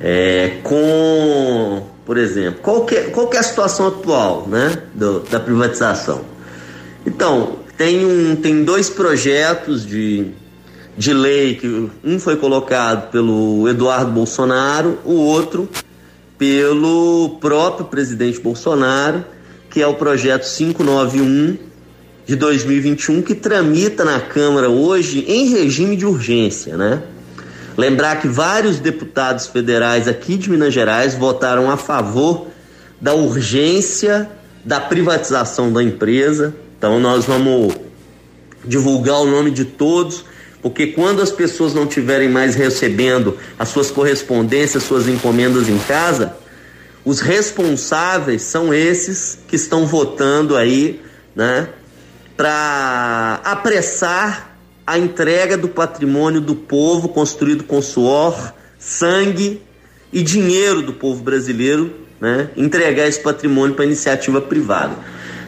é, 0.01 0.61
com 0.62 1.83
por 2.05 2.19
exemplo. 2.19 2.61
Qual 2.63 2.85
que, 2.85 2.95
é, 2.95 3.03
qual 3.05 3.29
que 3.29 3.37
é 3.37 3.41
a 3.41 3.43
situação 3.43 3.89
atual 3.89 4.47
né, 4.47 4.83
do, 4.95 5.21
da 5.21 5.41
privatização? 5.41 6.23
Então, 7.07 7.57
tem, 7.77 8.05
um, 8.05 8.37
tem 8.37 8.65
dois 8.65 8.89
projetos 8.89 9.87
de, 9.87 10.27
de 10.97 11.13
lei, 11.13 11.57
que 11.57 11.91
um 12.03 12.19
foi 12.19 12.37
colocado 12.37 13.11
pelo 13.11 13.69
Eduardo 13.69 14.11
Bolsonaro, 14.11 14.99
o 15.05 15.15
outro 15.15 15.69
pelo 16.37 17.39
próprio 17.41 17.87
presidente 17.87 18.41
Bolsonaro, 18.41 19.25
que 19.71 19.81
é 19.81 19.87
o 19.87 19.95
projeto 19.95 20.45
591 20.45 21.57
de 22.27 22.37
2021, 22.37 23.23
que 23.23 23.35
tramita 23.35 24.05
na 24.05 24.21
Câmara 24.21 24.69
hoje 24.69 25.25
em 25.29 25.49
regime 25.51 25.97
de 25.97 26.07
urgência, 26.07 26.77
né? 26.77 27.03
Lembrar 27.77 28.20
que 28.20 28.29
vários 28.29 28.79
deputados 28.79 29.49
federais 29.49 30.07
aqui 30.07 30.37
de 30.37 30.49
Minas 30.49 30.72
Gerais 30.72 31.14
votaram 31.14 31.70
a 31.70 31.77
favor 31.77 32.47
da 33.01 33.14
urgência 33.14 34.31
da 34.64 34.81
privatização 34.81 35.72
da 35.72 35.83
empresa. 35.83 36.55
Então 36.79 37.01
nós 37.01 37.25
vamos 37.25 37.75
divulgar 38.64 39.20
o 39.20 39.27
nome 39.27 39.51
de 39.51 39.64
todos, 39.64 40.25
porque 40.62 40.89
quando 40.89 41.20
as 41.20 41.31
pessoas 41.31 41.75
não 41.75 41.85
estiverem 41.85 42.29
mais 42.29 42.55
recebendo 42.55 43.37
as 43.59 43.68
suas 43.68 43.91
correspondências, 43.91 44.85
suas 44.85 45.07
encomendas 45.09 45.68
em 45.68 45.79
casa, 45.81 46.37
os 47.05 47.20
responsáveis 47.20 48.43
são 48.43 48.72
esses 48.72 49.39
que 49.47 49.57
estão 49.57 49.87
votando 49.87 50.57
aí, 50.57 51.03
né, 51.37 51.68
para 52.37 53.41
apressar 53.45 54.54
a 54.87 54.99
entrega 54.99 55.57
do 55.57 55.68
patrimônio 55.68 56.41
do 56.41 56.55
povo 56.55 57.09
construído 57.09 57.64
com 57.64 57.80
suor, 57.80 58.53
sangue 58.78 59.62
e 60.12 60.22
dinheiro 60.22 60.82
do 60.82 60.93
povo 60.93 61.22
brasileiro, 61.22 61.93
né? 62.20 62.51
entregar 62.57 63.09
esse 63.09 63.20
patrimônio 63.20 63.74
para 63.74 63.85
iniciativa 63.85 64.41
privada. 64.41 64.97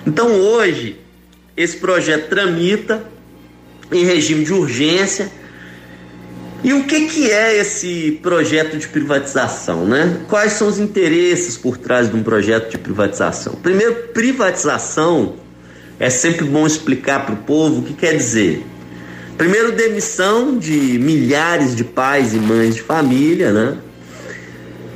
Então 0.07 0.30
hoje 0.32 0.99
esse 1.57 1.76
projeto 1.78 2.28
tramita 2.28 3.05
em 3.91 4.05
regime 4.05 4.45
de 4.45 4.53
urgência. 4.53 5.30
E 6.64 6.72
o 6.72 6.84
que, 6.84 7.07
que 7.07 7.30
é 7.30 7.59
esse 7.59 8.18
projeto 8.22 8.76
de 8.76 8.89
privatização, 8.89 9.87
né? 9.87 10.22
Quais 10.28 10.53
são 10.55 10.66
os 10.68 10.78
interesses 10.78 11.57
por 11.57 11.76
trás 11.76 12.11
de 12.11 12.16
um 12.16 12.22
projeto 12.22 12.70
de 12.70 12.78
privatização? 12.78 13.55
Primeiro, 13.55 13.95
privatização 14.12 15.37
é 16.01 16.11
sempre 16.11 16.45
bom 16.45 16.66
explicar 16.66 17.24
para 17.24 17.34
o 17.34 17.39
povo 17.39 17.80
o 17.80 17.82
que 17.82 17.95
quer 17.95 18.16
dizer. 18.16 18.64
Primeiro, 19.37 19.72
demissão 19.72 20.59
de 20.59 20.99
milhares 20.99 21.76
de 21.76 21.84
pais 21.84 22.32
e 22.32 22.39
mães 22.39 22.74
de 22.74 22.82
família, 22.82 23.53
né? 23.53 23.76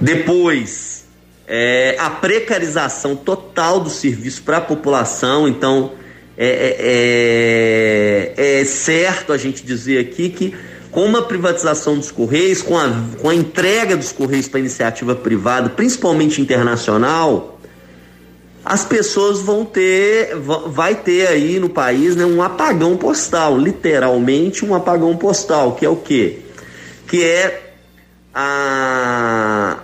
Depois, 0.01 1.05
é, 1.47 1.95
a 1.99 2.09
precarização 2.09 3.15
total 3.15 3.81
do 3.81 3.91
serviço 3.91 4.43
para 4.43 4.57
a 4.57 4.61
população. 4.61 5.47
Então, 5.47 5.93
é, 6.39 6.47
é, 6.49 8.35
é, 8.39 8.61
é, 8.61 8.65
certo 8.65 9.33
a 9.33 9.37
gente 9.37 9.63
dizer 9.63 9.99
aqui 9.99 10.31
que 10.31 10.55
com 10.91 11.05
uma 11.05 11.23
privatização 11.23 11.99
dos 11.99 12.11
Correios, 12.11 12.63
com 12.63 12.79
a, 12.79 12.89
com 13.21 13.29
a 13.29 13.35
entrega 13.35 13.95
dos 13.95 14.11
Correios 14.11 14.49
para 14.49 14.59
iniciativa 14.59 15.15
privada, 15.15 15.69
principalmente 15.69 16.41
internacional, 16.41 17.60
as 18.71 18.85
pessoas 18.85 19.41
vão 19.41 19.65
ter, 19.65 20.33
vai 20.69 20.95
ter 20.95 21.27
aí 21.27 21.59
no 21.59 21.69
país 21.69 22.15
né, 22.15 22.25
um 22.25 22.41
apagão 22.41 22.97
postal, 22.97 23.59
literalmente 23.59 24.65
um 24.65 24.77
apagão 24.77 25.17
postal, 25.17 25.75
que 25.75 25.85
é 25.85 25.89
o 25.89 25.97
quê? 25.97 26.39
Que 27.09 27.25
é 27.25 27.73
a, 28.33 29.81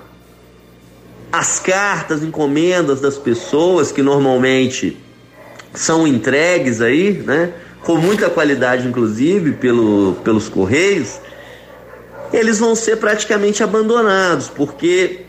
as 1.33 1.59
cartas, 1.59 2.23
encomendas 2.23 3.01
das 3.01 3.19
pessoas 3.19 3.91
que 3.91 4.03
normalmente 4.03 4.97
são 5.75 6.07
entregues 6.07 6.81
aí, 6.81 7.11
né? 7.27 7.55
Com 7.83 7.97
muita 7.97 8.31
qualidade, 8.31 8.87
inclusive, 8.87 9.55
pelo, 9.55 10.17
pelos 10.23 10.49
correios, 10.49 11.19
eles 12.33 12.61
vão 12.61 12.77
ser 12.77 12.99
praticamente 12.99 13.65
abandonados, 13.65 14.49
porque 14.49 15.26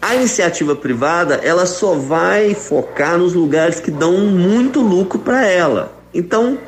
a 0.00 0.14
iniciativa 0.14 0.74
privada, 0.74 1.40
ela 1.42 1.66
só 1.66 1.94
vai 1.94 2.54
focar 2.54 3.18
nos 3.18 3.34
lugares 3.34 3.80
que 3.80 3.90
dão 3.90 4.12
muito 4.18 4.80
lucro 4.80 5.18
para 5.18 5.46
ela. 5.46 5.92
Então, 6.14 6.58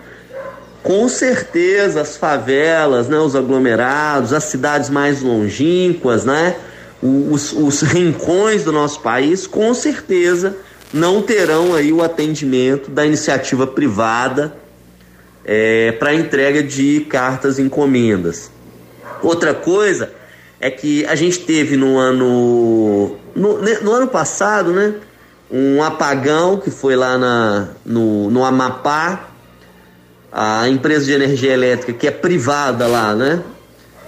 com 0.83 1.09
certeza, 1.09 2.03
as 2.03 2.17
favelas, 2.17 3.09
né, 3.09 3.19
os 3.19 3.35
aglomerados, 3.35 4.33
as 4.33 4.45
cidades 4.45 4.91
mais 4.91 5.23
longínquas, 5.23 6.25
né, 6.25 6.57
os, 7.03 7.53
os 7.53 7.81
rincões 7.81 8.65
do 8.65 8.73
nosso 8.73 9.01
país, 9.01 9.47
com 9.47 9.73
certeza 9.73 10.57
não 10.93 11.23
terão 11.23 11.75
aí 11.75 11.91
o 11.91 12.03
atendimento 12.03 12.91
da 12.91 13.07
iniciativa 13.07 13.67
privada 13.67 14.55
é, 15.45 15.93
para 15.93 16.15
entrega 16.15 16.63
de 16.63 17.07
cartas 17.09 17.59
e 17.59 17.63
encomendas. 17.63 18.51
Outra 19.23 19.55
coisa 19.55 20.13
é 20.63 20.71
que 20.71 21.05
a 21.07 21.17
gente 21.17 21.41
teve 21.41 21.77
no 21.77 21.99
ano 21.99 23.17
no, 23.35 23.59
no, 23.59 23.93
ano 23.93 24.07
passado, 24.07 24.73
né, 24.73 24.95
um 25.51 25.83
apagão 25.83 26.57
que 26.57 26.71
foi 26.71 26.95
lá 26.95 27.19
na, 27.19 27.71
no, 27.85 28.31
no 28.31 28.45
Amapá, 28.45 29.29
a 30.31 30.69
empresa 30.69 31.07
de 31.07 31.13
energia 31.13 31.53
elétrica 31.53 31.93
que 31.93 32.07
é 32.07 32.13
privada 32.13 32.87
lá, 32.87 33.13
né, 33.13 33.43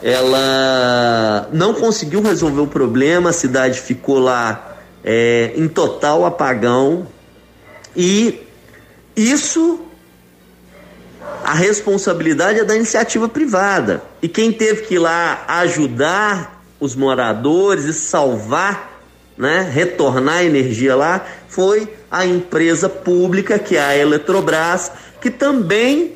ela 0.00 1.48
não 1.52 1.74
conseguiu 1.74 2.22
resolver 2.22 2.60
o 2.60 2.68
problema, 2.68 3.30
a 3.30 3.32
cidade 3.32 3.80
ficou 3.80 4.20
lá 4.20 4.76
é, 5.02 5.52
em 5.56 5.66
total 5.66 6.24
apagão. 6.24 7.08
E 7.96 8.46
isso 9.16 9.80
a 11.42 11.54
responsabilidade 11.54 12.60
é 12.60 12.64
da 12.64 12.76
iniciativa 12.76 13.28
privada. 13.28 14.02
E 14.22 14.28
quem 14.28 14.52
teve 14.52 14.82
que 14.82 14.94
ir 14.94 14.98
lá 14.98 15.44
ajudar 15.48 16.62
os 16.78 16.94
moradores 16.94 17.84
e 17.84 17.92
salvar 17.92 18.94
né, 19.36 19.68
retornar 19.72 20.36
a 20.36 20.44
energia 20.44 20.94
lá 20.94 21.24
foi 21.48 21.88
a 22.10 22.24
empresa 22.24 22.88
pública, 22.88 23.58
que 23.58 23.76
é 23.76 23.82
a 23.82 23.96
Eletrobras, 23.96 24.92
que 25.20 25.30
também 25.30 26.14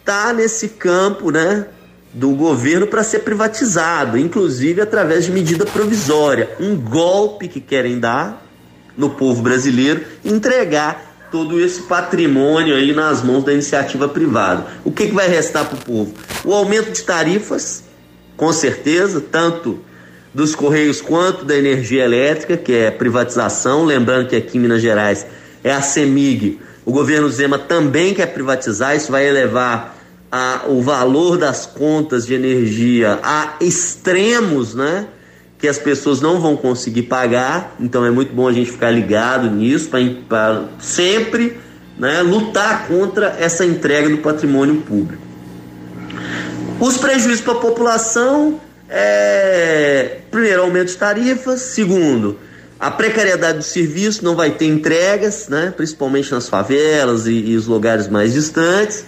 está 0.00 0.32
nesse 0.32 0.68
campo 0.68 1.30
né, 1.30 1.66
do 2.12 2.30
governo 2.30 2.86
para 2.86 3.02
ser 3.02 3.20
privatizado, 3.20 4.18
inclusive 4.18 4.80
através 4.80 5.24
de 5.24 5.32
medida 5.32 5.64
provisória. 5.64 6.50
Um 6.60 6.76
golpe 6.76 7.48
que 7.48 7.60
querem 7.60 7.98
dar 7.98 8.44
no 8.96 9.10
povo 9.10 9.42
brasileiro, 9.42 10.04
entregar 10.24 11.09
todo 11.30 11.60
esse 11.60 11.82
patrimônio 11.82 12.74
aí 12.74 12.92
nas 12.92 13.22
mãos 13.22 13.44
da 13.44 13.52
iniciativa 13.52 14.08
privada. 14.08 14.66
O 14.84 14.90
que, 14.90 15.06
que 15.06 15.14
vai 15.14 15.28
restar 15.28 15.64
para 15.64 15.78
o 15.78 15.84
povo? 15.84 16.14
O 16.44 16.52
aumento 16.52 16.90
de 16.90 17.02
tarifas, 17.02 17.84
com 18.36 18.52
certeza, 18.52 19.20
tanto 19.20 19.78
dos 20.34 20.54
Correios 20.54 21.00
quanto 21.00 21.44
da 21.44 21.56
energia 21.56 22.04
elétrica, 22.04 22.56
que 22.56 22.72
é 22.72 22.90
privatização. 22.90 23.84
Lembrando 23.84 24.28
que 24.28 24.36
aqui 24.36 24.58
em 24.58 24.60
Minas 24.60 24.82
Gerais 24.82 25.26
é 25.62 25.72
a 25.72 25.82
CEMIG. 25.82 26.60
O 26.84 26.92
governo 26.92 27.28
Zema 27.28 27.58
também 27.58 28.14
quer 28.14 28.26
privatizar, 28.26 28.96
isso 28.96 29.12
vai 29.12 29.28
elevar 29.28 29.96
a, 30.30 30.62
o 30.68 30.80
valor 30.80 31.36
das 31.36 31.66
contas 31.66 32.26
de 32.26 32.34
energia 32.34 33.18
a 33.22 33.56
extremos, 33.60 34.74
né? 34.74 35.06
Que 35.60 35.68
as 35.68 35.78
pessoas 35.78 36.20
não 36.20 36.40
vão 36.40 36.56
conseguir 36.56 37.02
pagar, 37.02 37.76
então 37.78 38.04
é 38.04 38.10
muito 38.10 38.34
bom 38.34 38.48
a 38.48 38.52
gente 38.52 38.70
ficar 38.72 38.90
ligado 38.90 39.50
nisso 39.50 39.90
para 40.28 40.64
sempre 40.78 41.58
né, 41.98 42.22
lutar 42.22 42.86
contra 42.88 43.36
essa 43.38 43.64
entrega 43.64 44.08
do 44.08 44.18
patrimônio 44.18 44.76
público. 44.76 45.22
Os 46.80 46.96
prejuízos 46.96 47.42
para 47.42 47.52
a 47.52 47.56
população 47.56 48.58
é, 48.92 50.18
primeiro, 50.30 50.62
aumento 50.62 50.88
de 50.88 50.96
tarifas, 50.96 51.60
segundo, 51.60 52.38
a 52.78 52.90
precariedade 52.90 53.58
do 53.58 53.64
serviço, 53.64 54.24
não 54.24 54.34
vai 54.34 54.50
ter 54.50 54.66
entregas, 54.66 55.48
né, 55.48 55.72
principalmente 55.76 56.32
nas 56.32 56.48
favelas 56.48 57.26
e, 57.26 57.32
e 57.32 57.56
os 57.56 57.66
lugares 57.66 58.08
mais 58.08 58.32
distantes, 58.32 59.04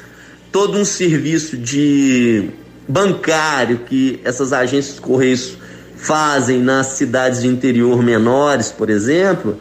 todo 0.52 0.78
um 0.78 0.84
serviço 0.84 1.56
de 1.56 2.50
bancário 2.86 3.78
que 3.78 4.20
essas 4.22 4.52
agências 4.52 4.96
de 4.96 5.00
correios 5.00 5.56
fazem 6.02 6.60
nas 6.60 6.88
cidades 6.88 7.42
de 7.42 7.46
interior 7.46 8.02
menores, 8.02 8.72
por 8.72 8.90
exemplo, 8.90 9.58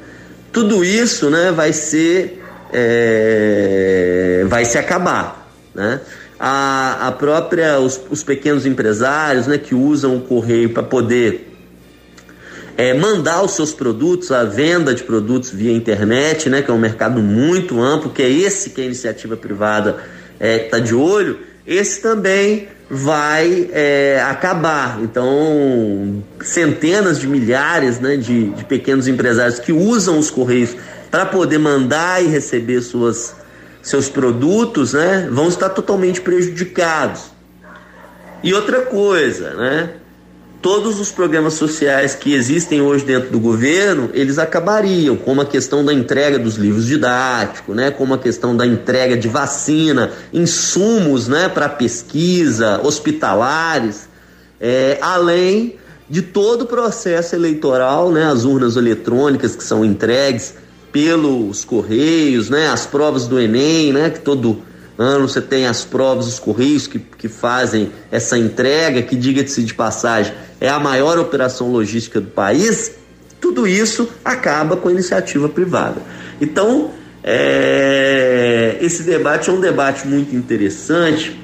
tudo 0.52 0.84
isso 0.84 1.30
né, 1.30 1.52
vai 1.52 1.72
ser 1.72 2.42
é, 2.74 4.44
vai 4.48 4.66
se 4.66 4.78
acabar. 4.78 5.48
Né? 5.76 6.02
A, 6.40 7.10
a 7.10 7.12
própria, 7.12 7.80
os, 7.80 8.02
os 8.10 8.24
pequenos 8.24 8.66
empresários 8.66 9.46
né, 9.46 9.60
que 9.60 9.76
usam 9.76 10.18
o 10.18 10.22
correio 10.22 10.72
para 10.72 10.82
poder 10.82 11.48
é, 12.76 12.92
mandar 12.96 13.44
os 13.44 13.52
seus 13.52 13.72
produtos, 13.72 14.32
a 14.32 14.44
venda 14.44 14.96
de 14.96 15.04
produtos 15.04 15.52
via 15.52 15.72
internet, 15.72 16.50
né, 16.50 16.64
que 16.64 16.72
é 16.72 16.74
um 16.74 16.80
mercado 16.80 17.22
muito 17.22 17.80
amplo, 17.80 18.10
que 18.10 18.24
é 18.24 18.30
esse 18.30 18.72
que 18.72 18.82
a 18.82 18.86
iniciativa 18.86 19.38
privada 19.38 19.98
está 20.34 20.48
é, 20.48 20.58
tá 20.58 20.80
de 20.80 20.96
olho, 20.96 21.38
esse 21.68 22.02
também 22.02 22.68
vai 22.94 23.70
é, 23.72 24.22
acabar. 24.30 25.00
Então, 25.02 26.22
centenas 26.42 27.18
de 27.18 27.26
milhares 27.26 28.02
né, 28.02 28.18
de, 28.18 28.50
de 28.50 28.66
pequenos 28.66 29.08
empresários 29.08 29.60
que 29.60 29.72
usam 29.72 30.20
os 30.20 30.30
correios 30.30 30.76
para 31.10 31.26
poder 31.26 31.58
mandar 31.58 32.22
e 32.22 32.28
receber 32.28 32.82
suas, 32.82 33.34
seus 33.82 34.10
produtos 34.10 34.92
né, 34.92 35.30
vão 35.32 35.48
estar 35.48 35.70
totalmente 35.70 36.20
prejudicados. 36.20 37.32
E 38.44 38.54
outra 38.54 38.82
coisa, 38.82 39.54
né? 39.54 39.94
Todos 40.62 41.00
os 41.00 41.12
programas 41.12 41.56
sociais 41.56 42.14
que 42.14 42.34
existem 42.34 42.82
hoje 42.82 43.04
dentro 43.04 43.32
do 43.32 43.40
governo, 43.40 44.12
eles 44.14 44.38
acabariam, 44.38 45.18
como 45.18 45.42
a 45.42 45.46
questão 45.46 45.84
da 45.84 45.94
entrega 45.94 46.38
dos 46.38 46.56
livros 46.56 46.86
didáticos, 46.86 47.76
né, 47.76 47.90
como 47.90 48.14
a 48.14 48.18
questão 48.18 48.56
da 48.56 48.66
entrega 48.66 49.18
de 49.18 49.28
vacina, 49.28 50.12
insumos, 50.32 51.28
né, 51.28 51.50
para 51.50 51.68
pesquisa, 51.68 52.80
hospitalares, 52.84 54.08
é, 54.60 55.00
além 55.02 55.78
de 56.08 56.22
todo 56.22 56.64
o 56.64 56.68
processo 56.68 57.36
eleitoral, 57.36 58.12
né, 58.12 58.26
as 58.26 58.46
urnas 58.46 58.76
eletrônicas 58.76 59.56
que 59.56 59.64
são 59.64 59.84
entregues 59.84 60.54
pelos 60.92 61.66
correios, 61.66 62.50
né, 62.50 62.68
as 62.68 62.86
provas 62.86 63.28
do 63.28 63.40
Enem, 63.40 63.94
né, 63.94 64.12
que 64.12 64.20
todo 64.20 64.62
ano 64.98 65.28
você 65.28 65.42
tem 65.42 65.66
as 65.66 65.84
provas, 65.84 66.28
os 66.28 66.40
correios 66.40 66.88
que, 66.88 67.00
que 67.00 67.28
fazem 67.28 67.92
essa 68.12 68.38
entrega, 68.38 69.02
que 69.02 69.16
diga-se 69.16 69.64
de 69.64 69.74
passagem, 69.74 70.34
é 70.60 70.70
a 70.70 70.80
maior 70.80 71.18
operação 71.18 71.72
logística 71.72 72.20
do 72.20 72.28
país, 72.28 72.92
tudo 73.40 73.68
isso 73.68 74.08
acaba 74.24 74.78
com 74.78 74.90
a 74.90 74.92
iniciativa 74.92 75.50
privada. 75.50 76.02
Então, 76.40 76.92
é, 77.24 78.78
esse 78.82 79.04
debate 79.04 79.50
é 79.50 79.54
um 79.54 79.60
debate 79.60 80.08
muito 80.08 80.36
interessante, 80.36 81.40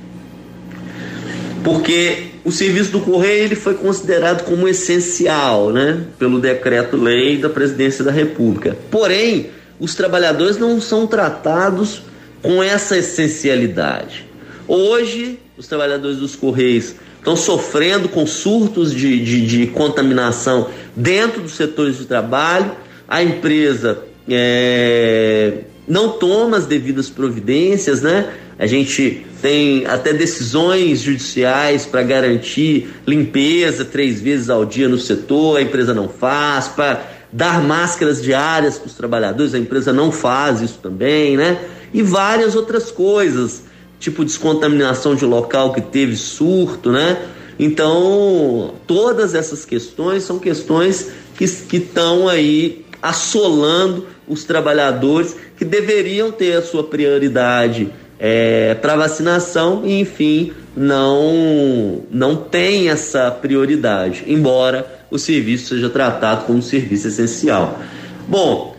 porque 1.63 2.27
o 2.45 2.51
serviço 2.51 2.91
do 2.91 3.01
correio 3.01 3.43
ele 3.43 3.55
foi 3.55 3.73
considerado 3.73 4.43
como 4.45 4.67
essencial, 4.67 5.71
né, 5.71 6.05
pelo 6.17 6.39
decreto-lei 6.39 7.37
da 7.37 7.49
Presidência 7.49 8.03
da 8.03 8.11
República. 8.11 8.77
Porém, 8.89 9.49
os 9.79 9.93
trabalhadores 9.93 10.57
não 10.57 10.79
são 10.79 11.05
tratados 11.05 12.01
com 12.41 12.61
essa 12.61 12.97
essencialidade. 12.97 14.25
Hoje, 14.67 15.39
os 15.57 15.67
trabalhadores 15.67 16.17
dos 16.17 16.35
correios 16.35 16.95
estão 17.17 17.35
sofrendo 17.35 18.07
com 18.07 18.25
surtos 18.25 18.93
de, 18.93 19.19
de, 19.19 19.45
de 19.45 19.67
contaminação 19.67 20.69
dentro 20.95 21.41
dos 21.41 21.53
setores 21.53 21.97
de 21.97 22.05
trabalho, 22.05 22.71
a 23.07 23.23
empresa 23.23 23.99
é, 24.29 25.59
não 25.88 26.09
toma 26.09 26.57
as 26.57 26.65
devidas 26.65 27.09
providências, 27.09 28.01
né? 28.01 28.33
A 28.59 28.65
gente 28.65 29.25
tem 29.41 29.85
até 29.85 30.11
decisões 30.11 31.01
judiciais 31.01 31.85
para 31.85 32.01
garantir 32.01 32.89
limpeza 33.05 33.85
três 33.85 34.19
vezes 34.19 34.49
ao 34.49 34.65
dia 34.65 34.89
no 34.89 34.97
setor, 34.97 35.57
a 35.57 35.61
empresa 35.61 35.93
não 35.93 36.09
faz, 36.09 36.67
para 36.67 37.05
dar 37.31 37.61
máscaras 37.61 38.21
diárias 38.21 38.77
para 38.77 38.88
os 38.88 38.93
trabalhadores, 38.93 39.53
a 39.53 39.59
empresa 39.59 39.93
não 39.93 40.11
faz 40.11 40.61
isso 40.61 40.79
também, 40.81 41.38
né? 41.38 41.59
E 41.93 42.01
várias 42.01 42.55
outras 42.55 42.91
coisas 42.91 43.63
tipo 43.99 44.23
descontaminação 44.23 45.15
de 45.15 45.25
local 45.25 45.73
que 45.73 45.81
teve 45.81 46.15
surto, 46.15 46.91
né? 46.91 47.17
Então, 47.59 48.75
todas 48.85 49.33
essas 49.33 49.65
questões 49.65 50.23
são 50.23 50.38
questões 50.38 51.09
que 51.35 51.77
estão 51.77 52.27
aí 52.27 52.85
assolando 53.01 54.05
os 54.27 54.43
trabalhadores 54.43 55.35
que 55.57 55.65
deveriam 55.65 56.31
ter 56.31 56.53
a 56.53 56.61
sua 56.61 56.83
prioridade 56.83 57.89
é, 58.19 58.75
para 58.75 58.95
vacinação 58.95 59.83
e, 59.85 59.99
enfim, 59.99 60.51
não, 60.75 62.03
não 62.11 62.35
tem 62.35 62.89
essa 62.89 63.31
prioridade, 63.31 64.23
embora 64.27 64.85
o 65.09 65.17
serviço 65.17 65.69
seja 65.69 65.89
tratado 65.89 66.45
como 66.45 66.61
serviço 66.61 67.07
essencial. 67.07 67.79
Bom, 68.27 68.76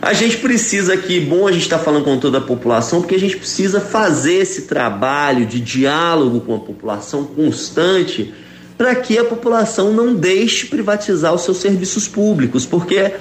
a 0.00 0.12
gente 0.12 0.36
precisa 0.38 0.94
aqui, 0.94 1.18
bom 1.18 1.46
a 1.46 1.52
gente 1.52 1.62
estar 1.62 1.78
tá 1.78 1.84
falando 1.84 2.04
com 2.04 2.18
toda 2.18 2.38
a 2.38 2.40
população, 2.40 3.00
porque 3.00 3.14
a 3.14 3.18
gente 3.20 3.36
precisa 3.36 3.80
fazer 3.80 4.34
esse 4.34 4.62
trabalho 4.62 5.46
de 5.46 5.60
diálogo 5.60 6.40
com 6.40 6.54
a 6.54 6.58
população 6.58 7.24
constante 7.24 8.32
para 8.76 8.94
que 8.94 9.18
a 9.18 9.24
população 9.24 9.92
não 9.92 10.14
deixe 10.14 10.66
privatizar 10.66 11.34
os 11.34 11.42
seus 11.42 11.56
serviços 11.56 12.06
públicos, 12.06 12.66
porque 12.66 13.14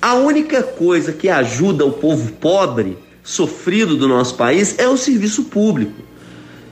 a 0.00 0.14
única 0.14 0.62
coisa 0.62 1.12
que 1.12 1.28
ajuda 1.28 1.84
o 1.84 1.92
povo 1.92 2.32
pobre, 2.32 2.98
sofrido 3.22 3.96
do 3.96 4.06
nosso 4.06 4.34
país, 4.34 4.74
é 4.78 4.86
o 4.86 4.96
serviço 4.96 5.44
público. 5.44 6.02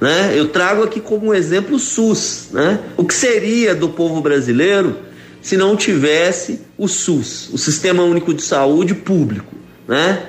Né? 0.00 0.34
Eu 0.38 0.48
trago 0.48 0.82
aqui 0.82 1.00
como 1.00 1.32
exemplo 1.32 1.76
o 1.76 1.78
SUS. 1.78 2.48
Né? 2.52 2.78
O 2.96 3.04
que 3.04 3.14
seria 3.14 3.74
do 3.74 3.88
povo 3.88 4.20
brasileiro 4.20 4.96
se 5.44 5.58
não 5.58 5.76
tivesse 5.76 6.62
o 6.78 6.88
SUS, 6.88 7.50
o 7.52 7.58
Sistema 7.58 8.02
Único 8.02 8.32
de 8.32 8.40
Saúde 8.40 8.94
público, 8.94 9.54
né? 9.86 10.22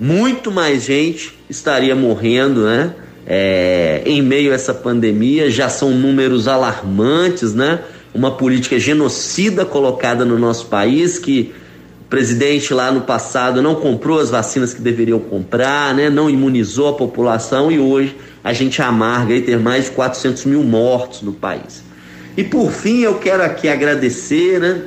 Muito 0.00 0.50
mais 0.50 0.82
gente 0.82 1.38
estaria 1.48 1.94
morrendo, 1.94 2.64
né? 2.64 2.92
É, 3.24 4.02
em 4.04 4.20
meio 4.20 4.50
a 4.50 4.56
essa 4.56 4.74
pandemia, 4.74 5.48
já 5.48 5.68
são 5.68 5.92
números 5.92 6.48
alarmantes, 6.48 7.54
né? 7.54 7.82
Uma 8.12 8.32
política 8.32 8.80
genocida 8.80 9.64
colocada 9.64 10.24
no 10.24 10.36
nosso 10.36 10.66
país 10.66 11.20
que 11.20 11.54
o 12.00 12.08
presidente 12.10 12.74
lá 12.74 12.90
no 12.90 13.02
passado 13.02 13.62
não 13.62 13.76
comprou 13.76 14.18
as 14.18 14.28
vacinas 14.28 14.74
que 14.74 14.82
deveriam 14.82 15.20
comprar, 15.20 15.94
né? 15.94 16.10
Não 16.10 16.28
imunizou 16.28 16.88
a 16.88 16.94
população 16.94 17.70
e 17.70 17.78
hoje 17.78 18.16
a 18.42 18.52
gente 18.52 18.82
amarga 18.82 19.34
aí 19.34 19.40
ter 19.40 19.60
mais 19.60 19.84
de 19.84 19.92
400 19.92 20.46
mil 20.46 20.64
mortos 20.64 21.22
no 21.22 21.32
país. 21.32 21.91
E 22.36 22.44
por 22.44 22.70
fim, 22.70 23.00
eu 23.00 23.18
quero 23.18 23.42
aqui 23.42 23.68
agradecer, 23.68 24.58
né? 24.58 24.82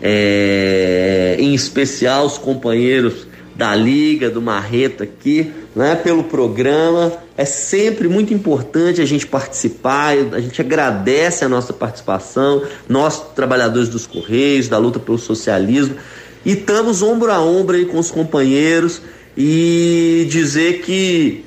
É, 0.00 1.36
em 1.38 1.54
especial 1.54 2.26
os 2.26 2.38
companheiros 2.38 3.26
da 3.58 3.74
Liga, 3.74 4.30
do 4.30 4.40
Marreta 4.40 5.02
aqui, 5.02 5.52
né, 5.74 5.96
pelo 5.96 6.22
programa. 6.22 7.12
É 7.36 7.44
sempre 7.44 8.06
muito 8.06 8.32
importante 8.32 9.02
a 9.02 9.04
gente 9.04 9.26
participar, 9.26 10.14
a 10.32 10.40
gente 10.40 10.60
agradece 10.60 11.44
a 11.44 11.48
nossa 11.48 11.72
participação, 11.72 12.62
nós, 12.88 13.20
trabalhadores 13.34 13.88
dos 13.88 14.06
Correios, 14.06 14.68
da 14.68 14.78
luta 14.78 15.00
pelo 15.00 15.18
socialismo, 15.18 15.96
e 16.44 16.52
estamos 16.52 17.02
ombro 17.02 17.32
a 17.32 17.40
ombro 17.40 17.76
aí 17.76 17.84
com 17.84 17.98
os 17.98 18.12
companheiros 18.12 19.02
e 19.36 20.26
dizer 20.30 20.82
que 20.82 21.44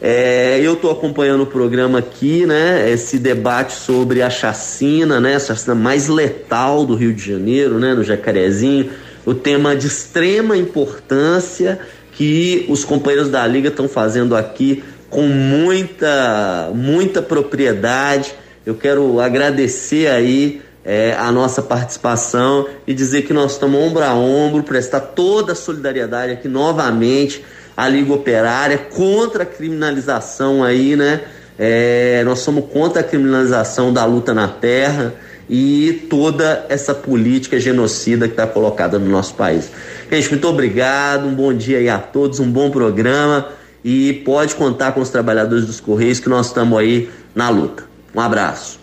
é, 0.00 0.58
eu 0.62 0.74
estou 0.74 0.90
acompanhando 0.90 1.42
o 1.42 1.46
programa 1.46 1.98
aqui, 1.98 2.46
né? 2.46 2.90
Esse 2.90 3.18
debate 3.18 3.74
sobre 3.74 4.22
a 4.22 4.30
chacina, 4.30 5.20
né? 5.20 5.36
A 5.36 5.40
chacina 5.40 5.74
mais 5.74 6.08
letal 6.08 6.86
do 6.86 6.94
Rio 6.94 7.12
de 7.12 7.30
Janeiro, 7.30 7.78
né? 7.78 7.92
No 7.92 8.02
Jacarezinho. 8.02 8.90
O 9.26 9.34
tema 9.34 9.76
de 9.76 9.86
extrema 9.86 10.56
importância 10.56 11.78
que 12.12 12.64
os 12.70 12.82
companheiros 12.82 13.28
da 13.28 13.46
Liga 13.46 13.68
estão 13.68 13.86
fazendo 13.86 14.34
aqui 14.34 14.82
com 15.10 15.26
muita, 15.26 16.70
muita 16.74 17.20
propriedade. 17.20 18.32
Eu 18.64 18.76
quero 18.76 19.20
agradecer 19.20 20.06
aí 20.06 20.62
é, 20.82 21.14
a 21.18 21.30
nossa 21.30 21.60
participação 21.60 22.66
e 22.86 22.94
dizer 22.94 23.22
que 23.22 23.34
nós 23.34 23.52
estamos 23.52 23.78
ombro 23.78 24.02
a 24.02 24.14
ombro, 24.14 24.62
prestar 24.62 25.00
toda 25.00 25.52
a 25.52 25.54
solidariedade 25.54 26.32
aqui 26.32 26.48
novamente 26.48 27.44
a 27.80 27.88
Liga 27.88 28.12
Operária, 28.12 28.76
contra 28.76 29.44
a 29.44 29.46
criminalização 29.46 30.62
aí, 30.62 30.96
né? 30.96 31.22
É, 31.58 32.22
nós 32.26 32.40
somos 32.40 32.66
contra 32.70 33.00
a 33.00 33.02
criminalização 33.02 33.90
da 33.90 34.04
luta 34.04 34.34
na 34.34 34.48
terra 34.48 35.14
e 35.48 36.06
toda 36.10 36.66
essa 36.68 36.94
política 36.94 37.58
genocida 37.58 38.26
que 38.28 38.34
está 38.34 38.46
colocada 38.46 38.98
no 38.98 39.08
nosso 39.08 39.32
país. 39.32 39.70
Gente, 40.12 40.28
muito 40.28 40.46
obrigado, 40.46 41.26
um 41.26 41.34
bom 41.34 41.54
dia 41.54 41.78
aí 41.78 41.88
a 41.88 41.98
todos, 41.98 42.38
um 42.38 42.52
bom 42.52 42.70
programa 42.70 43.48
e 43.82 44.12
pode 44.26 44.56
contar 44.56 44.92
com 44.92 45.00
os 45.00 45.08
trabalhadores 45.08 45.64
dos 45.64 45.80
Correios 45.80 46.20
que 46.20 46.28
nós 46.28 46.48
estamos 46.48 46.78
aí 46.78 47.08
na 47.34 47.48
luta. 47.48 47.84
Um 48.14 48.20
abraço. 48.20 48.78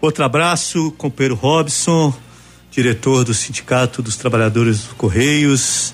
Outro 0.00 0.22
abraço, 0.22 0.92
companheiro 0.96 1.34
Robson, 1.34 2.14
diretor 2.70 3.24
do 3.24 3.34
Sindicato 3.34 4.00
dos 4.00 4.16
Trabalhadores 4.16 4.84
dos 4.84 4.92
Correios 4.92 5.92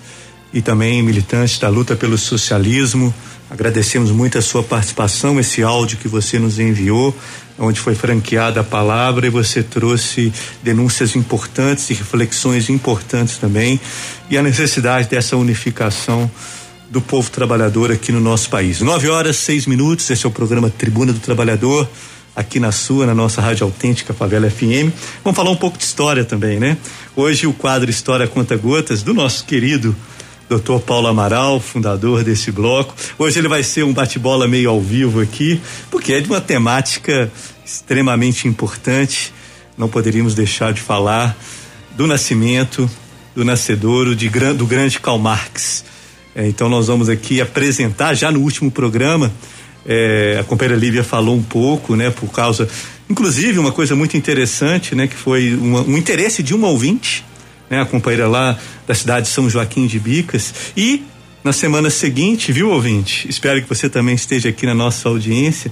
e 0.57 0.62
também 0.62 1.02
militante 1.02 1.61
da 1.61 1.68
luta 1.68 1.94
pelo 1.94 2.16
socialismo. 2.16 3.12
Agradecemos 3.50 4.11
muito 4.11 4.38
a 4.38 4.42
sua 4.42 4.62
participação, 4.62 5.38
esse 5.38 5.62
áudio 5.62 5.98
que 5.98 6.09
você 6.09 6.38
nos 6.38 6.59
enviou, 6.59 7.14
onde 7.59 7.78
foi 7.78 7.94
franqueada 7.94 8.61
a 8.61 8.64
palavra 8.64 9.26
e 9.26 9.30
você 9.30 9.62
trouxe 9.62 10.32
denúncias 10.62 11.14
importantes 11.14 11.90
e 11.90 11.94
reflexões 11.94 12.70
importantes 12.70 13.36
também 13.36 13.78
e 14.30 14.38
a 14.38 14.42
necessidade 14.42 15.11
dessa 15.11 15.36
unificação 15.36 16.30
do 16.88 17.02
povo 17.02 17.30
trabalhador 17.30 17.92
aqui 17.92 18.11
no 18.11 18.20
nosso 18.20 18.48
país. 18.48 18.80
Nove 18.80 19.11
horas, 19.11 19.36
seis 19.36 19.66
minutos, 19.66 20.09
esse 20.09 20.24
é 20.24 20.28
o 20.28 20.32
programa 20.32 20.70
Tribuna 20.70 21.12
do 21.12 21.20
Trabalhador, 21.20 21.86
aqui 22.34 22.59
na 22.59 22.72
sua, 22.72 23.04
na 23.04 23.14
nossa 23.14 23.42
Rádio 23.42 23.64
Autêntica 23.64 24.14
Favela 24.14 24.48
FM. 24.48 24.88
Vamos 25.22 25.36
falar 25.36 25.50
um 25.50 25.57
pouco 25.57 25.76
de 25.76 25.84
história 25.84 26.24
também, 26.24 26.59
né? 26.59 26.78
Hoje 27.14 27.46
o 27.46 27.52
quadro 27.52 27.90
História 27.90 28.26
Conta 28.26 28.57
Gotas, 28.57 29.02
do 29.02 29.12
nosso 29.12 29.44
querido 29.44 29.94
Dr. 30.49 30.78
Paulo 30.84 31.09
Amaral, 31.09 31.61
fundador 31.61 32.22
desse 32.22 32.53
bloco. 32.53 32.94
Hoje 33.18 33.38
ele 33.38 33.49
vai 33.49 33.62
ser 33.62 33.84
um 33.84 33.92
bate-bola 33.92 34.47
meio 34.47 34.70
ao 34.70 34.80
vivo 34.80 35.20
aqui, 35.20 35.61
porque 35.90 36.12
é 36.12 36.20
de 36.20 36.28
uma 36.28 36.40
temática 36.40 37.30
extremamente 37.64 38.47
importante. 38.47 39.32
Não 39.76 39.88
poderíamos 39.88 40.34
deixar 40.34 40.72
de 40.72 40.80
falar 40.80 41.36
do 41.97 42.07
nascimento, 42.07 42.88
do 43.34 43.44
nascedouro 43.44 44.14
de, 44.14 44.30
do 44.57 44.66
grande 44.66 45.01
Karl 45.01 45.18
Marx. 45.18 45.84
É, 46.34 46.47
então 46.47 46.68
nós 46.68 46.86
vamos 46.86 47.09
aqui 47.09 47.40
apresentar 47.40 48.14
já 48.14 48.30
no 48.30 48.40
último 48.40 48.70
programa. 48.70 49.32
É, 49.84 50.38
a 50.40 50.44
companheira 50.44 50.78
Lívia 50.78 51.03
falou 51.03 51.34
um 51.34 51.42
pouco, 51.42 51.97
né, 51.97 52.11
por 52.11 52.30
causa, 52.30 52.68
inclusive 53.09 53.59
uma 53.59 53.72
coisa 53.72 53.97
muito 53.97 54.16
interessante, 54.16 54.94
né, 54.94 55.07
que 55.07 55.14
foi 55.14 55.55
uma, 55.55 55.82
um 55.82 55.97
interesse 55.97 56.42
de 56.42 56.55
uma 56.55 56.68
ouvinte, 56.68 57.24
né, 57.70 57.80
a 57.80 57.86
companheira 57.86 58.28
lá 58.28 58.58
da 58.86 58.94
cidade 58.94 59.26
de 59.26 59.32
São 59.32 59.48
Joaquim 59.48 59.86
de 59.86 59.98
Bicas 59.98 60.54
e 60.76 61.04
na 61.42 61.52
semana 61.52 61.90
seguinte, 61.90 62.50
viu 62.50 62.70
ouvinte? 62.70 63.28
Espero 63.28 63.62
que 63.62 63.68
você 63.68 63.88
também 63.88 64.16
esteja 64.16 64.48
aqui 64.48 64.66
na 64.66 64.74
nossa 64.74 65.08
audiência. 65.08 65.70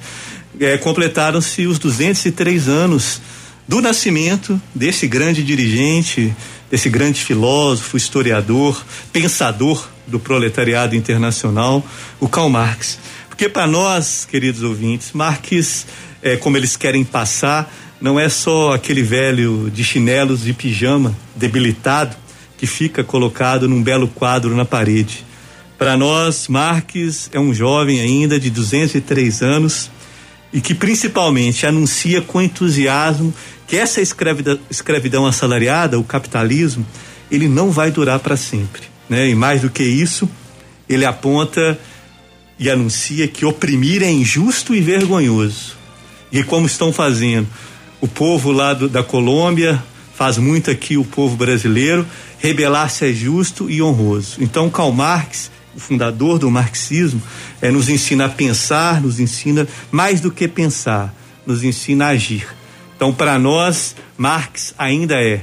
É, 0.60 0.78
completaram-se 0.78 1.66
os 1.66 1.80
203 1.80 2.68
anos 2.68 3.20
do 3.66 3.80
nascimento 3.80 4.60
desse 4.72 5.08
grande 5.08 5.42
dirigente, 5.42 6.32
desse 6.70 6.88
grande 6.88 7.20
filósofo, 7.24 7.96
historiador, 7.96 8.84
pensador 9.12 9.88
do 10.06 10.20
proletariado 10.20 10.94
internacional, 10.94 11.84
o 12.20 12.28
Karl 12.28 12.48
Marx. 12.48 12.98
Porque 13.28 13.48
para 13.48 13.66
nós, 13.66 14.24
queridos 14.30 14.62
ouvintes, 14.62 15.10
Marx, 15.12 15.86
é, 16.22 16.36
como 16.36 16.56
eles 16.56 16.76
querem 16.76 17.02
passar, 17.02 17.72
não 18.00 18.18
é 18.18 18.28
só 18.28 18.72
aquele 18.72 19.02
velho 19.02 19.70
de 19.70 19.82
chinelos 19.82 20.46
e 20.46 20.52
pijama, 20.52 21.16
debilitado, 21.34 22.16
que 22.56 22.66
fica 22.66 23.02
colocado 23.02 23.68
num 23.68 23.82
belo 23.82 24.08
quadro 24.08 24.54
na 24.54 24.64
parede. 24.64 25.24
Para 25.78 25.96
nós, 25.96 26.48
Marx 26.48 27.28
é 27.32 27.40
um 27.40 27.52
jovem 27.52 28.00
ainda 28.00 28.38
de 28.38 28.50
203 28.50 29.42
anos 29.42 29.90
e 30.52 30.60
que 30.60 30.74
principalmente 30.74 31.66
anuncia 31.66 32.22
com 32.22 32.40
entusiasmo 32.40 33.34
que 33.66 33.76
essa 33.76 34.00
escravidão, 34.00 34.58
escravidão 34.70 35.26
assalariada, 35.26 35.98
o 35.98 36.04
capitalismo, 36.04 36.86
ele 37.30 37.48
não 37.48 37.70
vai 37.70 37.90
durar 37.90 38.20
para 38.20 38.36
sempre. 38.36 38.82
Né? 39.08 39.30
E 39.30 39.34
mais 39.34 39.62
do 39.62 39.70
que 39.70 39.82
isso, 39.82 40.28
ele 40.88 41.04
aponta 41.04 41.78
e 42.58 42.70
anuncia 42.70 43.26
que 43.26 43.44
oprimir 43.44 44.02
é 44.02 44.10
injusto 44.10 44.74
e 44.74 44.80
vergonhoso. 44.80 45.76
E 46.30 46.42
como 46.42 46.66
estão 46.66 46.92
fazendo 46.92 47.48
o 48.04 48.06
povo 48.06 48.52
lá 48.52 48.74
do, 48.74 48.86
da 48.86 49.02
Colômbia, 49.02 49.82
faz 50.14 50.36
muito 50.36 50.70
aqui 50.70 50.98
o 50.98 51.04
povo 51.06 51.36
brasileiro, 51.36 52.06
rebelar-se 52.38 53.06
é 53.06 53.12
justo 53.14 53.70
e 53.70 53.80
honroso. 53.80 54.36
Então, 54.40 54.68
Karl 54.68 54.92
Marx, 54.92 55.50
o 55.74 55.80
fundador 55.80 56.38
do 56.38 56.50
marxismo, 56.50 57.22
é, 57.62 57.70
nos 57.70 57.88
ensina 57.88 58.26
a 58.26 58.28
pensar, 58.28 59.00
nos 59.00 59.18
ensina 59.18 59.66
mais 59.90 60.20
do 60.20 60.30
que 60.30 60.46
pensar, 60.46 61.14
nos 61.46 61.64
ensina 61.64 62.04
a 62.04 62.08
agir. 62.08 62.46
Então, 62.94 63.10
para 63.10 63.38
nós, 63.38 63.96
Marx 64.18 64.74
ainda 64.76 65.14
é 65.14 65.40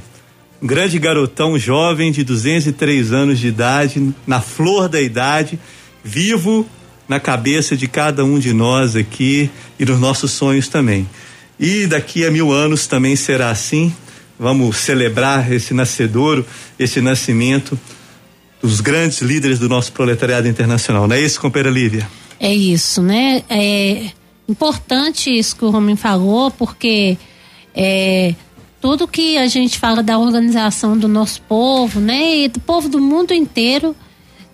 um 0.61 0.67
grande 0.67 0.99
garotão 0.99 1.57
jovem 1.57 2.11
de 2.11 2.23
203 2.23 3.11
anos 3.11 3.39
de 3.39 3.47
idade, 3.47 4.13
na 4.27 4.39
flor 4.39 4.87
da 4.87 5.01
idade, 5.01 5.59
vivo 6.03 6.63
na 7.09 7.19
cabeça 7.19 7.75
de 7.75 7.87
cada 7.87 8.23
um 8.23 8.37
de 8.37 8.53
nós 8.53 8.95
aqui 8.95 9.49
e 9.79 9.83
nos 9.83 9.99
nossos 9.99 10.29
sonhos 10.29 10.67
também. 10.67 11.07
E 11.61 11.85
daqui 11.85 12.25
a 12.25 12.31
mil 12.31 12.51
anos 12.51 12.87
também 12.87 13.15
será 13.15 13.51
assim. 13.51 13.95
Vamos 14.39 14.77
celebrar 14.77 15.51
esse 15.51 15.75
nascedouro, 15.75 16.43
esse 16.79 16.99
nascimento 16.99 17.79
dos 18.59 18.81
grandes 18.81 19.21
líderes 19.21 19.59
do 19.59 19.69
nosso 19.69 19.91
proletariado 19.91 20.47
internacional. 20.47 21.07
Não 21.07 21.15
é 21.15 21.21
isso, 21.21 21.39
companheira 21.39 21.69
Lívia? 21.69 22.09
É 22.39 22.51
isso, 22.51 23.03
né? 23.03 23.43
É 23.47 24.09
importante 24.49 25.29
isso 25.29 25.55
que 25.55 25.63
o 25.63 25.69
Romin 25.69 25.95
falou, 25.95 26.49
porque 26.49 27.15
é, 27.75 28.33
tudo 28.81 29.07
que 29.07 29.37
a 29.37 29.47
gente 29.47 29.77
fala 29.77 30.01
da 30.01 30.17
organização 30.17 30.97
do 30.97 31.07
nosso 31.07 31.43
povo, 31.43 31.99
né, 31.99 32.37
e 32.37 32.47
do 32.47 32.59
povo 32.59 32.89
do 32.89 32.99
mundo 32.99 33.33
inteiro, 33.33 33.95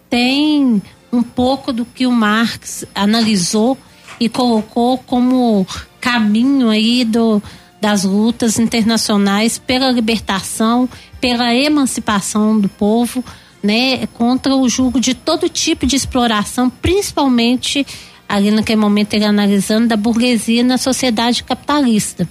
tem 0.10 0.82
um 1.12 1.24
pouco 1.24 1.72
do 1.72 1.86
que 1.86 2.06
o 2.06 2.12
Marx 2.12 2.84
analisou 2.94 3.78
e 4.20 4.28
colocou 4.28 4.98
como 4.98 5.66
caminho 6.00 6.70
aí 6.70 7.04
do, 7.04 7.42
das 7.80 8.04
lutas 8.04 8.60
internacionais 8.60 9.58
pela 9.58 9.92
libertação, 9.92 10.90
pela 11.20 11.54
emancipação 11.54 12.60
do 12.60 12.70
povo, 12.70 13.24
né, 13.62 14.08
contra 14.14 14.56
o 14.56 14.68
jugo 14.70 15.00
de 15.00 15.14
todo 15.14 15.50
tipo 15.50 15.86
de 15.86 15.96
exploração, 15.96 16.70
principalmente 16.70 17.86
ali 18.28 18.52
naquele 18.52 18.80
momento 18.80 19.14
ele 19.14 19.26
analisando 19.26 19.88
da 19.88 19.98
burguesia 19.98 20.64
na 20.64 20.78
sociedade 20.78 21.44
capitalista. 21.44 22.28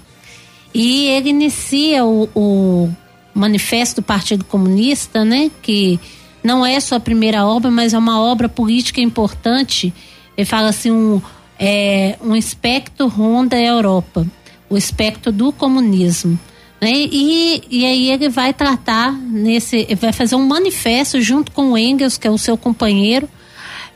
E 0.75 1.07
ele 1.07 1.31
inicia 1.31 2.05
o, 2.05 2.29
o 2.35 2.91
manifesto 3.35 4.01
do 4.01 4.05
Partido 4.05 4.45
Comunista, 4.45 5.25
né, 5.25 5.51
que 5.63 5.99
não 6.43 6.65
é 6.65 6.79
sua 6.81 7.01
primeira 7.01 7.47
obra, 7.47 7.71
mas 7.71 7.93
é 7.95 7.99
uma 7.99 8.21
obra 8.21 8.49
política 8.49 9.01
importante. 9.01 9.93
Ele 10.37 10.45
fala 10.45 10.69
assim 10.69 10.91
um 10.91 11.21
é, 11.59 12.17
um 12.23 12.37
espectro 12.37 13.09
ronda 13.09 13.57
a 13.57 13.63
Europa, 13.63 14.27
o 14.69 14.77
espectro 14.77 15.33
do 15.33 15.53
comunismo. 15.53 16.39
Né? 16.81 16.91
E, 16.93 17.63
e 17.71 17.87
aí 17.87 18.11
ele 18.11 18.29
vai 18.29 18.53
tratar 18.53 19.13
nesse, 19.13 19.87
vai 19.95 20.13
fazer 20.13 20.37
um 20.37 20.47
manifesto 20.47 21.21
junto 21.21 21.53
com 21.53 21.73
o 21.73 21.79
Engels, 21.79 22.19
que 22.19 22.27
é 22.27 22.31
o 22.31 22.39
seu 22.39 22.57
companheiro, 22.57 23.29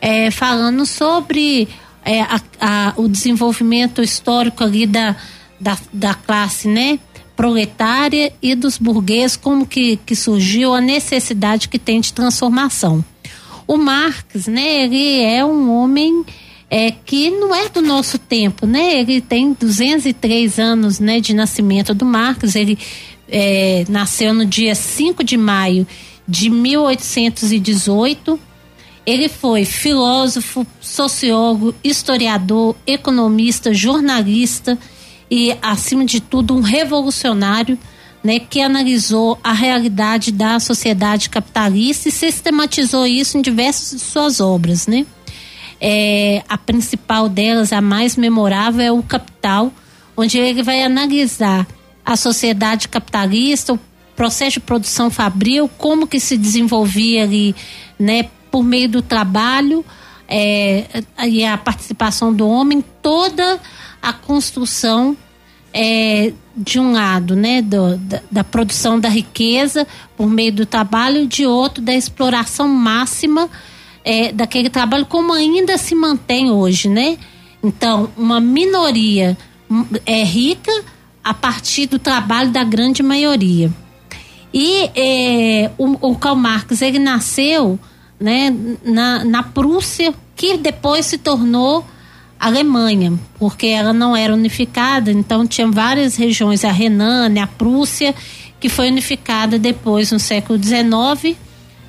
é, 0.00 0.30
falando 0.30 0.86
sobre 0.86 1.68
é, 2.04 2.22
a, 2.22 2.40
a, 2.60 2.94
o 2.96 3.08
desenvolvimento 3.08 4.02
histórico 4.02 4.64
ali 4.64 4.86
da, 4.86 5.14
da, 5.60 5.76
da 5.92 6.14
classe, 6.14 6.68
né? 6.68 6.98
proletária 7.36 8.34
e 8.42 8.54
dos 8.54 8.76
burgueses, 8.76 9.34
como 9.34 9.66
que, 9.66 9.96
que 10.04 10.14
surgiu 10.14 10.74
a 10.74 10.80
necessidade 10.80 11.70
que 11.70 11.78
tem 11.78 11.98
de 11.98 12.12
transformação. 12.12 13.02
O 13.66 13.78
Marx, 13.78 14.46
né, 14.46 14.82
ele 14.84 15.22
é 15.22 15.42
um 15.42 15.72
homem 15.72 16.22
é, 16.70 16.92
que 16.92 17.30
não 17.30 17.52
é 17.52 17.68
do 17.68 17.82
nosso 17.82 18.16
tempo, 18.16 18.64
né? 18.64 19.00
Ele 19.00 19.20
tem 19.20 19.52
203 19.52 20.58
anos 20.60 21.00
né, 21.00 21.18
de 21.20 21.34
nascimento 21.34 21.92
do 21.92 22.04
Marx, 22.04 22.54
ele 22.54 22.78
é, 23.28 23.84
nasceu 23.88 24.32
no 24.32 24.46
dia 24.46 24.74
5 24.74 25.24
de 25.24 25.36
maio 25.36 25.84
de 26.28 26.48
1818. 26.48 28.38
Ele 29.04 29.28
foi 29.28 29.64
filósofo, 29.64 30.64
sociólogo, 30.80 31.74
historiador, 31.82 32.76
economista, 32.86 33.74
jornalista, 33.74 34.78
e, 35.30 35.56
acima 35.62 36.04
de 36.04 36.20
tudo, 36.20 36.54
um 36.54 36.60
revolucionário 36.60 37.78
né, 38.22 38.38
que 38.38 38.60
analisou 38.60 39.38
a 39.42 39.52
realidade 39.52 40.32
da 40.32 40.58
sociedade 40.58 41.30
capitalista 41.30 42.08
e 42.08 42.12
sistematizou 42.12 43.06
isso 43.06 43.38
em 43.38 43.42
diversas 43.42 43.98
de 43.98 44.04
suas 44.04 44.40
obras. 44.40 44.86
Né? 44.86 45.06
É, 45.80 46.42
a 46.48 46.58
principal 46.58 47.28
delas, 47.28 47.72
a 47.72 47.80
mais 47.80 48.16
memorável, 48.16 48.80
é 48.80 48.92
o 48.92 49.02
Capital, 49.02 49.72
onde 50.16 50.38
ele 50.38 50.62
vai 50.62 50.82
analisar 50.82 51.66
a 52.04 52.16
sociedade 52.16 52.88
capitalista, 52.88 53.72
o 53.72 53.80
processo 54.14 54.54
de 54.54 54.60
produção 54.60 55.10
fabril, 55.10 55.70
como 55.78 56.06
que 56.06 56.20
se 56.20 56.36
desenvolvia 56.36 57.22
ali, 57.22 57.54
né, 57.98 58.28
por 58.50 58.62
meio 58.62 58.88
do 58.88 59.00
trabalho 59.00 59.84
é, 60.28 61.02
e 61.26 61.44
a 61.44 61.56
participação 61.56 62.32
do 62.32 62.46
homem, 62.46 62.84
toda 63.00 63.58
a 64.02 64.12
construção 64.12 65.16
é, 65.72 66.32
de 66.56 66.78
um 66.78 66.92
lado, 66.92 67.34
né, 67.34 67.62
do, 67.62 67.96
da, 67.96 68.20
da, 68.30 68.44
produção 68.44 68.98
da 68.98 69.08
riqueza 69.08 69.86
por 70.16 70.28
meio 70.28 70.52
do 70.52 70.66
trabalho, 70.66 71.26
de 71.26 71.46
outro 71.46 71.82
da 71.82 71.94
exploração 71.94 72.68
máxima 72.68 73.48
é, 74.10 74.32
daquele 74.32 74.68
trabalho, 74.68 75.06
como 75.06 75.32
ainda 75.32 75.78
se 75.78 75.94
mantém 75.94 76.50
hoje, 76.50 76.88
né? 76.88 77.16
Então, 77.62 78.10
uma 78.16 78.40
minoria 78.40 79.36
hum, 79.70 79.84
é 80.04 80.24
rica 80.24 80.72
a 81.22 81.32
partir 81.32 81.86
do 81.86 81.98
trabalho 81.98 82.50
da 82.50 82.64
grande 82.64 83.02
maioria. 83.02 83.70
E 84.52 84.90
é, 84.96 85.70
o, 85.78 86.10
o 86.10 86.16
Karl 86.16 86.34
Marx 86.34 86.82
ele 86.82 86.98
nasceu, 86.98 87.78
né, 88.18 88.54
na, 88.84 89.24
na 89.24 89.42
Prússia, 89.42 90.12
que 90.34 90.56
depois 90.56 91.06
se 91.06 91.18
tornou 91.18 91.84
Alemanha, 92.38 93.12
porque 93.38 93.66
ela 93.66 93.92
não 93.92 94.16
era 94.16 94.34
unificada, 94.34 95.12
então 95.12 95.46
tinha 95.46 95.70
várias 95.70 96.16
regiões, 96.16 96.64
a 96.64 96.72
Renânia, 96.72 97.44
a 97.44 97.46
Prússia, 97.46 98.14
que 98.58 98.68
foi 98.68 98.88
unificada 98.88 99.58
depois 99.58 100.10
no 100.10 100.18
século 100.18 100.58
XIX, 100.60 101.36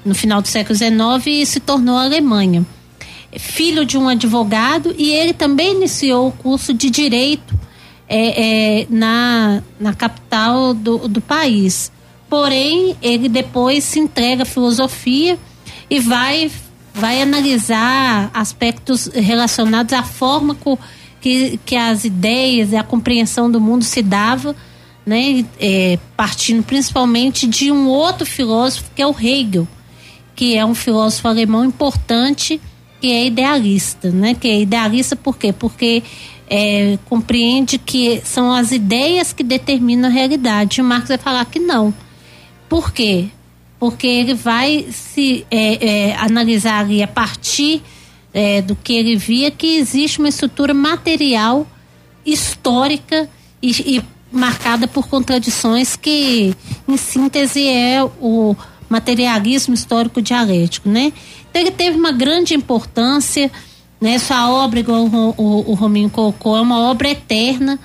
no 0.03 0.15
final 0.15 0.41
do 0.41 0.47
século 0.47 0.75
XIX, 0.75 1.47
se 1.47 1.59
tornou 1.59 1.97
Alemanha. 1.97 2.65
Filho 3.37 3.85
de 3.85 3.97
um 3.97 4.09
advogado, 4.09 4.93
e 4.97 5.11
ele 5.11 5.33
também 5.33 5.75
iniciou 5.75 6.27
o 6.27 6.31
curso 6.31 6.73
de 6.73 6.89
direito 6.89 7.57
é, 8.07 8.81
é, 8.81 8.87
na, 8.89 9.63
na 9.79 9.93
capital 9.93 10.73
do, 10.73 11.07
do 11.07 11.21
país. 11.21 11.91
Porém, 12.29 12.95
ele 13.01 13.29
depois 13.29 13.83
se 13.83 13.99
entrega 13.99 14.43
à 14.43 14.45
filosofia 14.45 15.37
e 15.89 15.99
vai 15.99 16.51
vai 16.93 17.21
analisar 17.21 18.29
aspectos 18.33 19.07
relacionados 19.13 19.93
à 19.93 20.03
forma 20.03 20.55
com, 20.55 20.77
que, 21.21 21.59
que 21.65 21.75
as 21.75 22.03
ideias 22.03 22.71
e 22.71 22.75
a 22.75 22.83
compreensão 22.83 23.49
do 23.49 23.61
mundo 23.61 23.83
se 23.83 24.01
dava, 24.01 24.55
né, 25.05 25.45
é, 25.59 25.97
partindo 26.17 26.63
principalmente 26.63 27.47
de 27.47 27.71
um 27.71 27.87
outro 27.87 28.25
filósofo 28.25 28.91
que 28.95 29.01
é 29.01 29.07
o 29.07 29.15
Hegel, 29.17 29.67
que 30.41 30.57
é 30.57 30.65
um 30.65 30.73
filósofo 30.73 31.27
alemão 31.27 31.63
importante 31.63 32.59
que 32.99 33.11
é 33.11 33.27
idealista, 33.27 34.09
né? 34.09 34.33
Que 34.33 34.47
é 34.47 34.61
idealista 34.61 35.15
por 35.15 35.37
quê? 35.37 35.53
Porque 35.53 36.01
é, 36.49 36.97
compreende 37.05 37.77
que 37.77 38.19
são 38.25 38.51
as 38.51 38.71
ideias 38.71 39.31
que 39.31 39.43
determinam 39.43 40.09
a 40.09 40.11
realidade. 40.11 40.81
O 40.81 40.83
Marx 40.83 41.09
vai 41.09 41.19
falar 41.19 41.45
que 41.45 41.59
não. 41.59 41.93
Por 42.67 42.91
quê? 42.91 43.27
porque 43.79 44.05
ele 44.05 44.35
vai 44.35 44.87
se 44.91 45.45
é, 45.49 46.09
é, 46.09 46.15
analisar 46.17 46.81
ali 46.81 47.01
a 47.01 47.07
partir 47.07 47.81
é, 48.31 48.61
do 48.61 48.75
que 48.75 48.93
ele 48.93 49.15
via 49.15 49.49
que 49.49 49.75
existe 49.77 50.19
uma 50.19 50.29
estrutura 50.29 50.71
material 50.71 51.65
histórica 52.23 53.27
e, 53.59 53.97
e, 53.97 54.03
marcada 54.31 54.87
por 54.87 55.07
contradições 55.07 55.95
que, 55.95 56.55
em 56.87 56.95
síntese, 56.95 57.67
é 57.67 58.03
o 58.03 58.55
materialismo 58.91 59.73
histórico 59.73 60.21
dialético, 60.21 60.89
né? 60.89 61.13
Então 61.49 61.61
ele 61.61 61.71
teve 61.71 61.97
uma 61.97 62.11
grande 62.11 62.53
importância, 62.53 63.49
né? 64.01 64.19
Sua 64.19 64.51
obra, 64.51 64.81
igual 64.81 65.05
o, 65.05 65.33
o, 65.37 65.71
o 65.71 65.73
Rominho 65.75 66.09
colocou, 66.09 66.57
é 66.57 66.61
uma 66.61 66.77
obra 66.77 67.09
eterna 67.09 67.79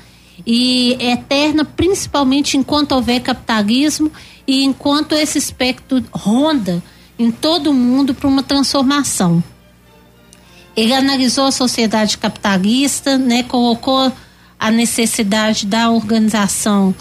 e 0.45 0.97
eterna 1.01 1.65
principalmente 1.65 2.57
enquanto 2.57 2.93
houver 2.93 3.21
capitalismo 3.21 4.11
e 4.49 4.65
enquanto 4.65 5.15
esse 5.15 5.39
espectro 5.39 6.05
ronda 6.11 6.83
em 7.17 7.31
todo 7.31 7.71
o 7.71 7.75
mundo 7.75 8.13
para 8.13 8.29
uma 8.29 8.43
transformação. 8.43 9.43
Ele 10.77 10.93
analisou 10.93 11.47
a 11.47 11.53
sociedade 11.53 12.19
capitalista, 12.19 13.17
né, 13.17 13.45
colocou 13.45 14.13
a 14.59 14.71
necessidade 14.71 15.67
da 15.67 15.89
organização 15.89 16.95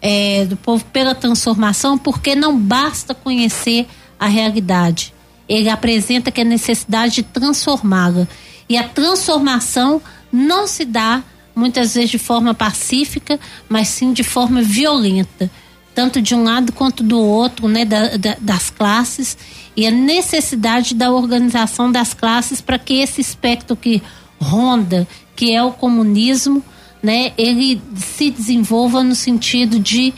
é, 0.00 0.44
do 0.46 0.56
povo 0.56 0.84
pela 0.86 1.14
transformação, 1.14 1.98
porque 1.98 2.34
não 2.34 2.58
basta 2.58 3.14
conhecer 3.14 3.86
a 4.18 4.26
realidade. 4.26 5.14
Ele 5.48 5.68
apresenta 5.68 6.30
que 6.30 6.40
a 6.40 6.44
necessidade 6.44 7.16
de 7.16 7.22
transformá-la. 7.22 8.26
E 8.68 8.76
a 8.76 8.84
transformação 8.84 10.00
não 10.32 10.66
se 10.66 10.84
dá 10.84 11.22
muitas 11.54 11.94
vezes 11.94 12.10
de 12.10 12.18
forma 12.18 12.54
pacífica, 12.54 13.38
mas 13.68 13.88
sim 13.88 14.12
de 14.12 14.22
forma 14.22 14.62
violenta 14.62 15.50
tanto 15.94 16.22
de 16.22 16.34
um 16.34 16.44
lado 16.44 16.72
quanto 16.72 17.02
do 17.02 17.20
outro, 17.20 17.68
né, 17.68 17.84
da, 17.84 18.16
da, 18.16 18.36
das 18.40 18.70
classes, 18.70 19.36
e 19.76 19.86
a 19.86 19.90
necessidade 19.90 20.94
da 20.94 21.10
organização 21.10 21.90
das 21.90 22.14
classes 22.14 22.60
para 22.60 22.78
que 22.78 22.94
esse 22.94 23.20
espectro 23.20 23.76
que 23.76 24.02
ronda, 24.40 25.06
que 25.36 25.54
é 25.54 25.62
o 25.62 25.72
comunismo, 25.72 26.62
né, 27.02 27.32
ele 27.36 27.80
se 27.96 28.30
desenvolva 28.30 29.02
no 29.02 29.14
sentido 29.14 29.78
de 29.78 30.12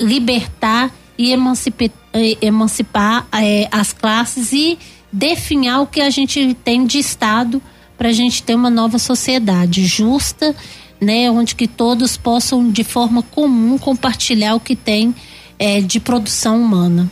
libertar 0.00 0.90
e 1.16 1.32
emancipar, 1.32 1.90
eh, 2.12 2.36
emancipar 2.40 3.26
é, 3.32 3.68
as 3.70 3.92
classes 3.92 4.52
e 4.52 4.78
definhar 5.12 5.82
o 5.82 5.86
que 5.86 6.00
a 6.00 6.10
gente 6.10 6.56
tem 6.64 6.86
de 6.86 6.98
Estado 6.98 7.62
para 7.96 8.08
a 8.08 8.12
gente 8.12 8.42
ter 8.42 8.54
uma 8.54 8.70
nova 8.70 8.98
sociedade 8.98 9.86
justa 9.86 10.54
né, 11.00 11.30
onde 11.30 11.54
que 11.54 11.68
todos 11.68 12.16
possam 12.16 12.70
de 12.70 12.82
forma 12.82 13.22
comum 13.22 13.78
compartilhar 13.78 14.54
o 14.54 14.60
que 14.60 14.74
tem 14.74 15.14
é, 15.58 15.80
de 15.80 16.00
produção 16.00 16.60
humana. 16.60 17.10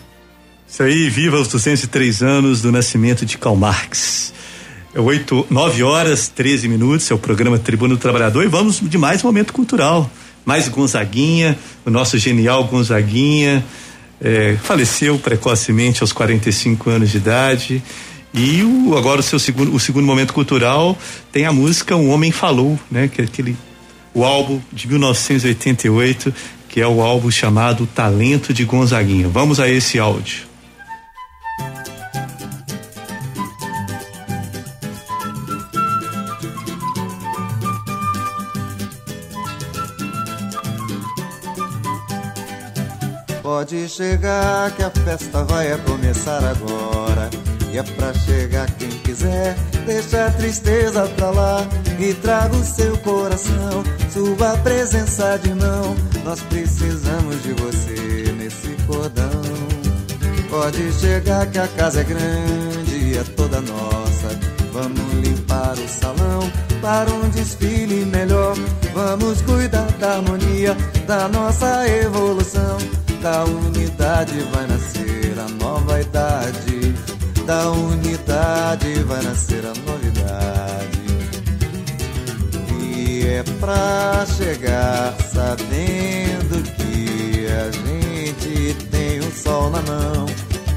Isso 0.67 0.83
aí, 0.83 1.11
viva 1.11 1.39
os 1.39 1.49
203 1.49 2.23
anos 2.23 2.63
do 2.63 2.73
nascimento 2.73 3.27
de 3.27 3.37
Karl 3.37 3.57
Marx. 3.57 4.33
É 4.95 5.01
8, 5.01 5.47
9 5.49 5.83
horas, 5.83 6.29
13 6.29 6.69
minutos, 6.69 7.11
é 7.11 7.15
o 7.15 7.19
programa 7.19 7.59
Tribuna 7.59 7.95
do 7.95 7.99
Trabalhador 7.99 8.45
e 8.45 8.49
vamos 8.49 8.79
de 8.79 8.99
mais 8.99 9.23
momento 9.23 9.53
cultural. 9.53 10.11
Mais 10.45 10.69
Gonzaguinha, 10.69 11.59
o 11.87 11.91
nosso 11.91 12.19
genial 12.19 12.65
Gonzaguinha, 12.65 13.65
é, 14.21 14.57
faleceu 14.63 15.19
precocemente 15.19 16.03
aos 16.03 16.13
45 16.13 16.91
anos 16.91 17.11
de 17.11 17.17
idade. 17.17 17.83
E 18.35 18.63
o, 18.63 18.95
agora 18.97 19.21
o 19.21 19.23
seu 19.23 19.39
segundo, 19.39 19.75
o 19.75 19.81
segundo 19.81 20.05
momento 20.05 20.35
cultural 20.35 20.97
tem 21.31 21.47
a 21.47 21.53
música 21.53 21.97
Um 21.97 22.11
Homem 22.11 22.31
Falou, 22.31 22.79
né? 22.91 23.09
Que 23.09 23.23
é 23.23 23.25
aquele 23.25 23.57
o 24.15 24.25
álbum 24.25 24.61
de 24.71 24.89
1988, 24.89 26.35
que 26.69 26.83
é 26.83 26.87
o 26.87 27.01
álbum 27.01 27.31
chamado 27.31 27.87
Talento 27.87 28.53
de 28.53 28.65
Gonzaguinha. 28.65 29.27
Vamos 29.27 29.59
a 29.59 29.71
esse 29.71 29.99
áudio. 29.99 30.52
Pode 43.63 43.89
chegar 43.89 44.73
que 44.73 44.83
a 44.83 44.91
festa 44.91 45.45
vai 45.45 45.79
começar 45.87 46.43
agora. 46.45 47.31
E 47.71 47.79
é 47.79 47.83
pra 47.85 48.13
chegar 48.13 48.69
quem 48.73 48.89
quiser, 48.89 49.57
deixa 49.87 50.27
a 50.27 50.31
tristeza 50.33 51.07
pra 51.15 51.31
lá 51.31 51.65
e 51.97 52.13
traga 52.13 52.57
o 52.57 52.65
seu 52.65 52.99
coração, 52.99 53.85
sua 54.13 54.59
presença 54.65 55.39
de 55.39 55.55
mão. 55.55 55.95
Nós 56.25 56.41
precisamos 56.41 57.41
de 57.45 57.53
você 57.53 58.33
nesse 58.37 58.71
cordão. 58.85 59.43
Pode 60.51 60.93
chegar 60.95 61.47
que 61.47 61.59
a 61.61 61.69
casa 61.69 62.01
é 62.01 62.05
grande 62.05 62.97
e 62.97 63.17
é 63.17 63.23
toda 63.37 63.61
nossa. 63.61 64.41
Vamos 64.73 65.13
limpar 65.25 65.75
o 65.79 65.89
salão 65.89 66.51
para 66.81 67.09
um 67.13 67.29
desfile 67.29 68.07
melhor. 68.07 68.57
Vamos 68.93 69.41
cuidar 69.43 69.87
da 70.01 70.17
harmonia 70.17 70.77
da 71.07 71.29
nossa 71.29 71.87
evolução. 71.87 73.02
Da 73.23 73.45
unidade 73.45 74.37
vai 74.53 74.67
nascer 74.67 75.39
a 75.39 75.49
nova 75.65 76.01
idade 76.01 76.93
da 77.47 77.71
unidade 77.71 78.95
vai 79.05 79.23
nascer 79.23 79.65
a 79.65 79.73
novidade. 79.91 81.03
E 82.81 83.27
é 83.27 83.43
pra 83.61 84.25
chegar 84.37 85.15
sabendo 85.33 86.63
que 86.77 87.47
a 87.47 87.71
gente 87.71 88.75
tem 88.91 89.21
o 89.21 89.33
sol 89.33 89.71
na 89.71 89.83
mão 89.83 90.27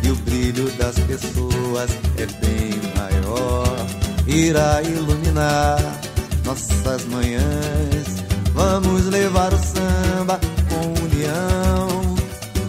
e 0.04 0.12
o 0.12 0.16
brilho 0.18 0.70
das 0.72 0.96
pessoas 1.00 1.90
é 2.18 2.26
bem 2.46 2.80
maior. 2.96 3.86
Irá 4.28 4.82
iluminar 4.82 5.80
nossas 6.44 7.06
manhãs. 7.06 8.24
Vamos 8.54 9.06
levar 9.08 9.54
o 9.54 9.58
samba 9.58 10.40
com 10.70 11.04
união 11.04 11.65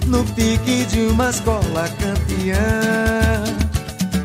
no 0.06 0.24
pique 0.24 0.84
de 0.86 1.06
uma 1.06 1.30
escola 1.30 1.88
campeã. 1.98 3.44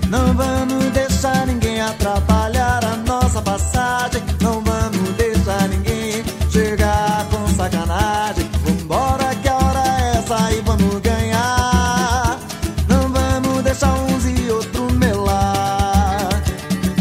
Não 0.09 0.33
vamos 0.33 0.85
deixar 0.91 1.47
ninguém 1.47 1.81
atrapalhar 1.81 2.83
a 2.83 2.97
nossa 2.97 3.41
passagem. 3.41 4.21
Não 4.41 4.61
vamos 4.61 5.09
deixar 5.17 5.67
ninguém 5.69 6.23
chegar 6.49 7.25
com 7.29 7.47
sacanagem. 7.55 8.49
Vambora 8.63 9.35
que 9.35 9.47
a 9.47 9.55
hora 9.55 9.79
é 9.79 10.17
essa 10.17 10.51
e 10.53 10.61
vamos 10.61 10.99
ganhar. 10.99 12.39
Não 12.87 13.09
vamos 13.09 13.63
deixar 13.63 13.93
uns 13.93 14.25
e 14.25 14.51
outros 14.51 14.91
melar. 14.93 16.29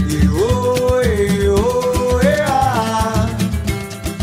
E 0.08 0.28
oi, 0.28 1.48
oi, 1.48 2.40
ah. 2.46 3.26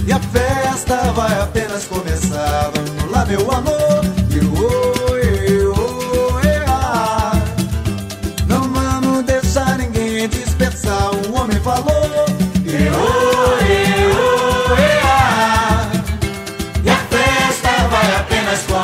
E 0.06 0.12
a 0.12 0.20
festa 0.20 0.68
festa 0.88 1.12
vai 1.12 1.42
apenas 1.42 1.86
começar. 1.86 2.72
Vamos 2.74 3.12
lá, 3.12 3.26
meu 3.26 3.52
amor. 3.52 3.77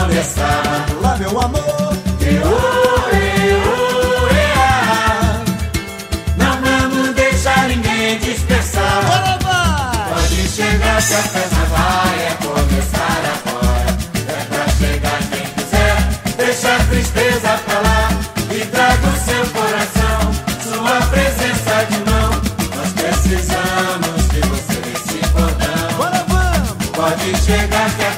Começar. 0.04 0.86
Lá, 1.02 1.18
meu 1.18 1.40
amor. 1.40 1.98
Eu, 2.22 2.52
eu, 3.22 3.62
ah. 4.58 5.44
Não 6.38 6.62
vamos 6.62 7.16
deixar 7.16 7.68
ninguém 7.70 8.20
dispersar. 8.20 9.40
Pode 10.10 10.48
chegar 10.48 11.02
que 11.02 11.14
a 11.14 11.24
festa 11.24 11.66
vai 11.72 12.38
começar 12.42 13.22
agora. 13.34 13.98
É 14.28 14.44
pra 14.46 14.68
chegar 14.80 15.20
quem 15.32 15.46
quiser, 15.56 15.96
deixa 16.38 16.76
a 16.76 16.80
tristeza 16.86 17.60
pra 17.66 17.80
lá 17.80 18.10
e 18.52 18.66
traga 18.66 19.08
o 19.08 19.18
seu 19.18 19.46
coração, 19.52 20.20
sua 20.64 21.02
presença 21.08 21.86
de 21.90 22.00
mão. 22.10 22.30
Nós 22.76 22.92
precisamos 22.94 24.30
de 24.30 24.40
você 24.48 24.80
nesse 24.86 25.20
cordão. 25.32 25.98
Bora, 25.98 26.26
vamos! 26.28 26.90
Pode 26.92 27.38
chegar 27.46 27.90
que 27.96 28.04
a 28.04 28.13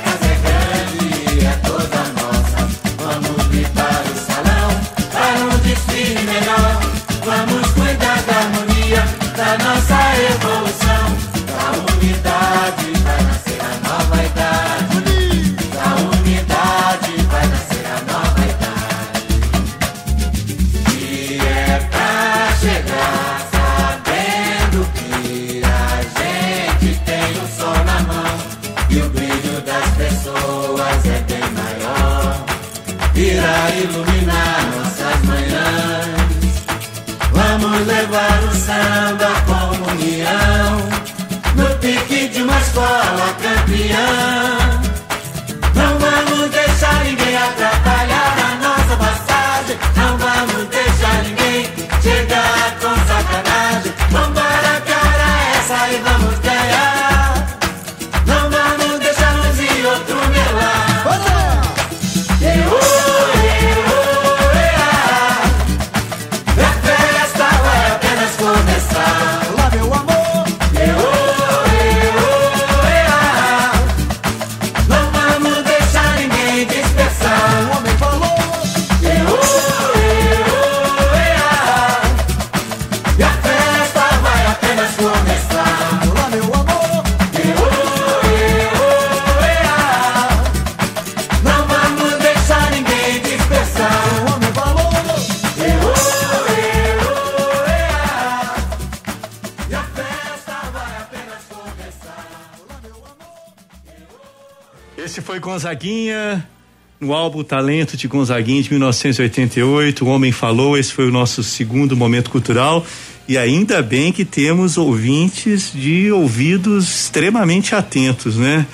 álbum 107.36 107.44
Talento 107.44 107.98
de 107.98 108.08
Gonzaguinha 108.08 108.64
de 108.64 108.70
1988. 108.70 110.06
O 110.06 110.08
Homem 110.08 110.32
Falou, 110.32 110.78
esse 110.78 110.94
foi 110.94 111.06
o 111.06 111.12
nosso 111.12 111.44
segundo 111.44 111.96
momento 111.96 112.30
cultural. 112.30 112.86
E 113.28 113.38
ainda 113.38 113.82
bem 113.82 114.14
que 114.14 114.24
temos 114.24 114.78
ouvintes 114.78 115.72
de 115.74 116.12
ouvidos 116.12 116.88
extremamente 116.88 117.76
atentos, 117.76 118.38
né? 118.38 118.66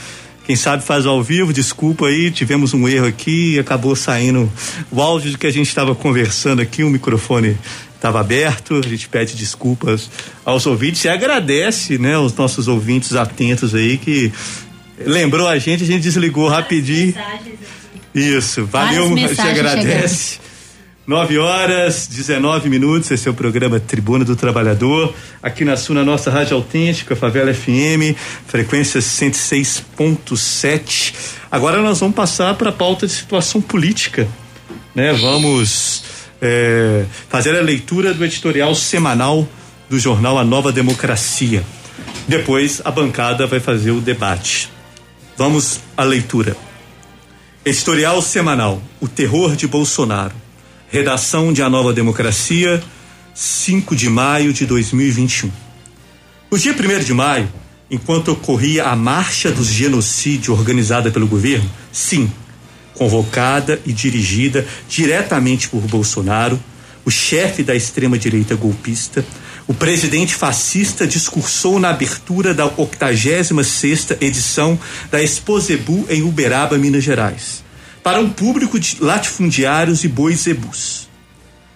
Quem 0.45 0.55
sabe 0.55 0.83
faz 0.83 1.05
ao 1.05 1.23
vivo, 1.23 1.51
desculpa 1.51 2.07
aí, 2.07 2.29
tivemos 2.29 2.73
um 2.73 2.88
erro 2.88 3.07
aqui 3.07 3.55
e 3.55 3.59
acabou 3.59 3.95
saindo 3.95 4.51
o 4.91 5.01
áudio 5.01 5.31
de 5.31 5.38
que 5.38 5.47
a 5.47 5.51
gente 5.51 5.67
estava 5.67 5.95
conversando 5.95 6.61
aqui, 6.61 6.83
o 6.83 6.89
microfone 6.89 7.57
estava 7.95 8.19
aberto, 8.19 8.75
a 8.75 8.88
gente 8.88 9.07
pede 9.07 9.35
desculpas 9.35 10.09
aos 10.43 10.65
ouvintes 10.65 11.03
e 11.05 11.09
agradece, 11.09 11.97
né, 11.97 12.17
os 12.17 12.35
nossos 12.35 12.67
ouvintes 12.67 13.15
atentos 13.15 13.73
aí 13.73 13.97
que 13.97 14.31
lembrou 14.99 15.47
a 15.47 15.57
gente, 15.57 15.83
a 15.83 15.88
gente 15.88 16.01
desligou 16.01 16.47
rapidinho. 16.47 17.13
Isso, 18.13 18.65
valeu, 18.65 19.13
a 19.13 19.17
gente 19.17 19.41
agradece. 19.41 20.39
9 21.07 21.39
horas, 21.39 22.05
19 22.07 22.69
minutos, 22.69 23.09
esse 23.09 23.27
é 23.27 23.31
o 23.31 23.33
programa 23.33 23.79
Tribuna 23.79 24.23
do 24.23 24.35
Trabalhador, 24.35 25.11
aqui 25.41 25.65
na 25.65 25.75
Sul, 25.75 25.95
na 25.95 26.05
nossa 26.05 26.29
Rádio 26.29 26.55
Autêntica, 26.55 27.15
Favela 27.15 27.51
FM, 27.53 28.15
frequência 28.45 29.01
106.7. 29.01 31.15
Agora 31.51 31.81
nós 31.81 31.99
vamos 31.99 32.15
passar 32.15 32.53
para 32.53 32.69
a 32.69 32.71
pauta 32.71 33.07
de 33.07 33.13
situação 33.13 33.59
política, 33.59 34.27
né? 34.93 35.11
Vamos 35.13 36.03
é, 36.39 37.05
fazer 37.27 37.57
a 37.57 37.61
leitura 37.61 38.13
do 38.13 38.23
editorial 38.23 38.75
semanal 38.75 39.47
do 39.89 39.97
jornal 39.99 40.38
A 40.38 40.45
Nova 40.45 40.71
Democracia. 40.71 41.63
Depois 42.27 42.79
a 42.85 42.91
bancada 42.91 43.47
vai 43.47 43.59
fazer 43.59 43.89
o 43.91 43.99
debate. 43.99 44.69
Vamos 45.35 45.79
à 45.97 46.03
leitura. 46.03 46.55
Editorial 47.63 48.19
semanal: 48.23 48.81
O 48.99 49.07
terror 49.07 49.55
de 49.55 49.67
Bolsonaro. 49.67 50.33
Redação 50.89 51.53
de 51.53 51.61
A 51.61 51.69
Nova 51.69 51.93
Democracia, 51.93 52.83
5 53.35 53.95
de 53.95 54.09
maio 54.09 54.51
de 54.51 54.65
2021. 54.65 55.51
No 56.49 56.57
dia 56.57 56.73
1 56.73 57.03
de 57.03 57.13
maio, 57.13 57.47
enquanto 57.89 58.31
ocorria 58.31 58.85
a 58.85 58.95
Marcha 58.95 59.51
do 59.51 59.63
Genocídio 59.63 60.55
organizada 60.55 61.11
pelo 61.11 61.27
governo, 61.27 61.69
sim, 61.91 62.31
convocada 62.95 63.79
e 63.85 63.93
dirigida 63.93 64.67
diretamente 64.89 65.69
por 65.69 65.81
Bolsonaro, 65.81 66.59
o 67.05 67.11
chefe 67.11 67.61
da 67.61 67.75
extrema-direita 67.75 68.55
golpista, 68.55 69.23
o 69.72 69.73
presidente 69.73 70.35
fascista 70.35 71.07
discursou 71.07 71.80
na 71.80 71.91
abertura 71.91 72.53
da 72.53 72.69
86ª 72.69 74.18
edição 74.19 74.77
da 75.10 75.23
Exposebu 75.23 76.06
em 76.10 76.23
Uberaba, 76.23 76.77
Minas 76.77 77.06
Gerais, 77.06 77.64
para 78.03 78.19
um 78.19 78.30
público 78.30 78.77
de 78.77 78.98
latifundiários 79.02 80.03
e 80.03 80.10
bois 80.10 80.41
zebus. 80.41 81.07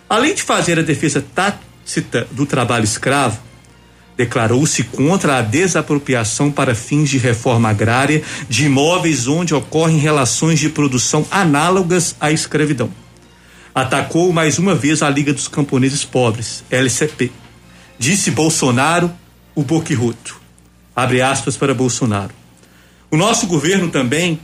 Além 0.09 0.35
de 0.35 0.43
fazer 0.43 0.77
a 0.77 0.81
defesa 0.81 1.23
tácita 1.33 2.27
do 2.31 2.45
trabalho 2.45 2.83
escravo, 2.83 3.39
declarou-se 4.17 4.83
contra 4.83 5.37
a 5.37 5.41
desapropriação 5.41 6.51
para 6.51 6.75
fins 6.75 7.09
de 7.09 7.17
reforma 7.17 7.69
agrária 7.69 8.21
de 8.49 8.65
imóveis 8.65 9.25
onde 9.25 9.55
ocorrem 9.55 9.99
relações 9.99 10.59
de 10.59 10.67
produção 10.67 11.25
análogas 11.31 12.13
à 12.19 12.29
escravidão. 12.29 12.91
Atacou 13.73 14.33
mais 14.33 14.59
uma 14.59 14.75
vez 14.75 15.01
a 15.01 15.09
Liga 15.09 15.31
dos 15.31 15.47
Camponeses 15.47 16.03
Pobres, 16.03 16.61
LCP. 16.69 17.44
Disse 17.97 18.31
Bolsonaro 18.31 19.11
o 19.53 19.63
boquirroto. 19.63 20.39
Abre 20.95 21.21
aspas 21.21 21.55
para 21.55 21.73
Bolsonaro. 21.73 22.33
O 23.09 23.17
nosso 23.17 23.47
governo 23.47 23.89
também, 23.89 24.39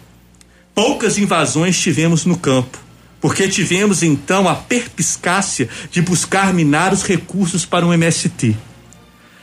poucas 0.73 1.17
invasões 1.17 1.79
tivemos 1.79 2.25
no 2.25 2.37
campo, 2.37 2.77
porque 3.19 3.47
tivemos 3.47 4.03
então 4.03 4.47
a 4.47 4.55
perpiscácia 4.55 5.67
de 5.91 6.01
buscar 6.01 6.53
minar 6.53 6.93
os 6.93 7.03
recursos 7.03 7.65
para 7.65 7.85
um 7.85 7.93
MST. 7.93 8.55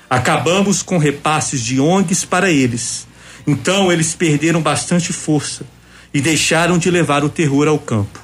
Acabamos 0.08 0.82
com 0.82 0.96
repasses 0.96 1.62
de 1.62 1.78
ONGs 1.78 2.24
para 2.24 2.50
eles. 2.50 3.06
Então 3.46 3.92
eles 3.92 4.14
perderam 4.14 4.62
bastante 4.62 5.12
força 5.12 5.64
e 6.12 6.20
deixaram 6.20 6.78
de 6.78 6.90
levar 6.90 7.22
o 7.24 7.28
terror 7.28 7.68
ao 7.68 7.78
campo. 7.78 8.20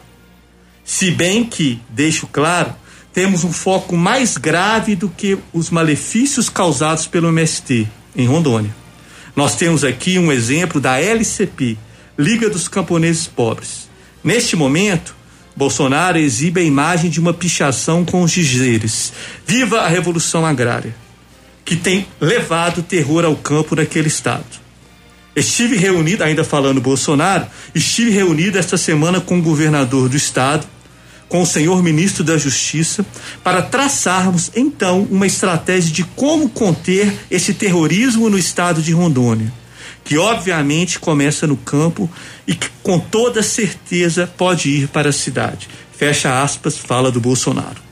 Se 0.85 1.11
bem 1.11 1.44
que, 1.44 1.81
deixo 1.90 2.27
claro, 2.27 2.74
temos 3.15 3.45
um 3.45 3.53
foco 3.53 3.97
mais 3.97 4.36
grave 4.36 4.97
do 4.97 5.09
que 5.09 5.39
os 5.53 5.70
malefícios 5.70 6.49
causados 6.49 7.07
pelo 7.07 7.28
MST 7.28 7.89
em 8.16 8.27
Rondônia. 8.27 8.74
Nós 9.36 9.55
temos 9.55 9.85
aqui 9.85 10.19
um 10.19 10.32
exemplo 10.32 10.81
da 10.81 10.99
LCP, 10.99 11.78
Liga 12.19 12.51
dos 12.51 12.66
Camponeses 12.66 13.28
Pobres. 13.28 13.89
Neste 14.23 14.57
momento, 14.57 15.15
Bolsonaro 15.57 16.19
exibe 16.19 16.61
a 16.61 16.65
imagem 16.65 17.09
de 17.09 17.20
uma 17.20 17.32
pichação 17.32 18.05
com 18.05 18.23
os 18.23 18.32
dizeres: 18.32 19.12
Viva 19.47 19.81
a 19.81 19.89
Revolução 19.89 20.45
Agrária, 20.45 20.95
que 21.65 21.77
tem 21.77 22.07
levado 22.20 22.82
terror 22.82 23.24
ao 23.24 23.36
campo 23.36 23.77
naquele 23.77 24.09
estado. 24.09 24.45
Estive 25.36 25.77
reunido, 25.77 26.23
ainda 26.23 26.45
falando 26.45 26.81
Bolsonaro, 26.81 27.47
estive 27.74 28.11
reunido 28.11 28.59
esta 28.59 28.77
semana 28.77 29.20
com 29.20 29.39
o 29.39 29.43
governador 29.43 30.09
do 30.09 30.16
estado, 30.16 30.66
com 31.35 31.43
o 31.43 31.47
senhor 31.47 31.82
ministro 31.82 32.23
da 32.23 32.39
Justiça, 32.39 33.05
para 33.43 33.61
traçarmos 33.61 34.52
então 34.55 35.02
uma 35.11 35.27
estratégia 35.27 35.93
de 35.93 36.05
como 36.05 36.48
conter 36.48 37.12
esse 37.28 37.52
terrorismo 37.52 38.31
no 38.31 38.39
estado 38.39 38.81
de 38.81 38.93
Rondônia, 38.93 39.52
que 40.05 40.16
obviamente 40.16 41.01
começa 41.01 41.44
no 41.44 41.56
campo 41.56 42.09
e 42.47 42.55
que 42.55 42.69
com 42.85 43.01
toda 43.01 43.43
certeza 43.43 44.32
pode 44.36 44.70
ir 44.70 44.86
para 44.86 45.09
a 45.09 45.12
cidade. 45.12 45.69
Fecha 45.90 46.40
aspas, 46.40 46.78
fala 46.78 47.11
do 47.11 47.20
Bolsonaro. 47.20 47.82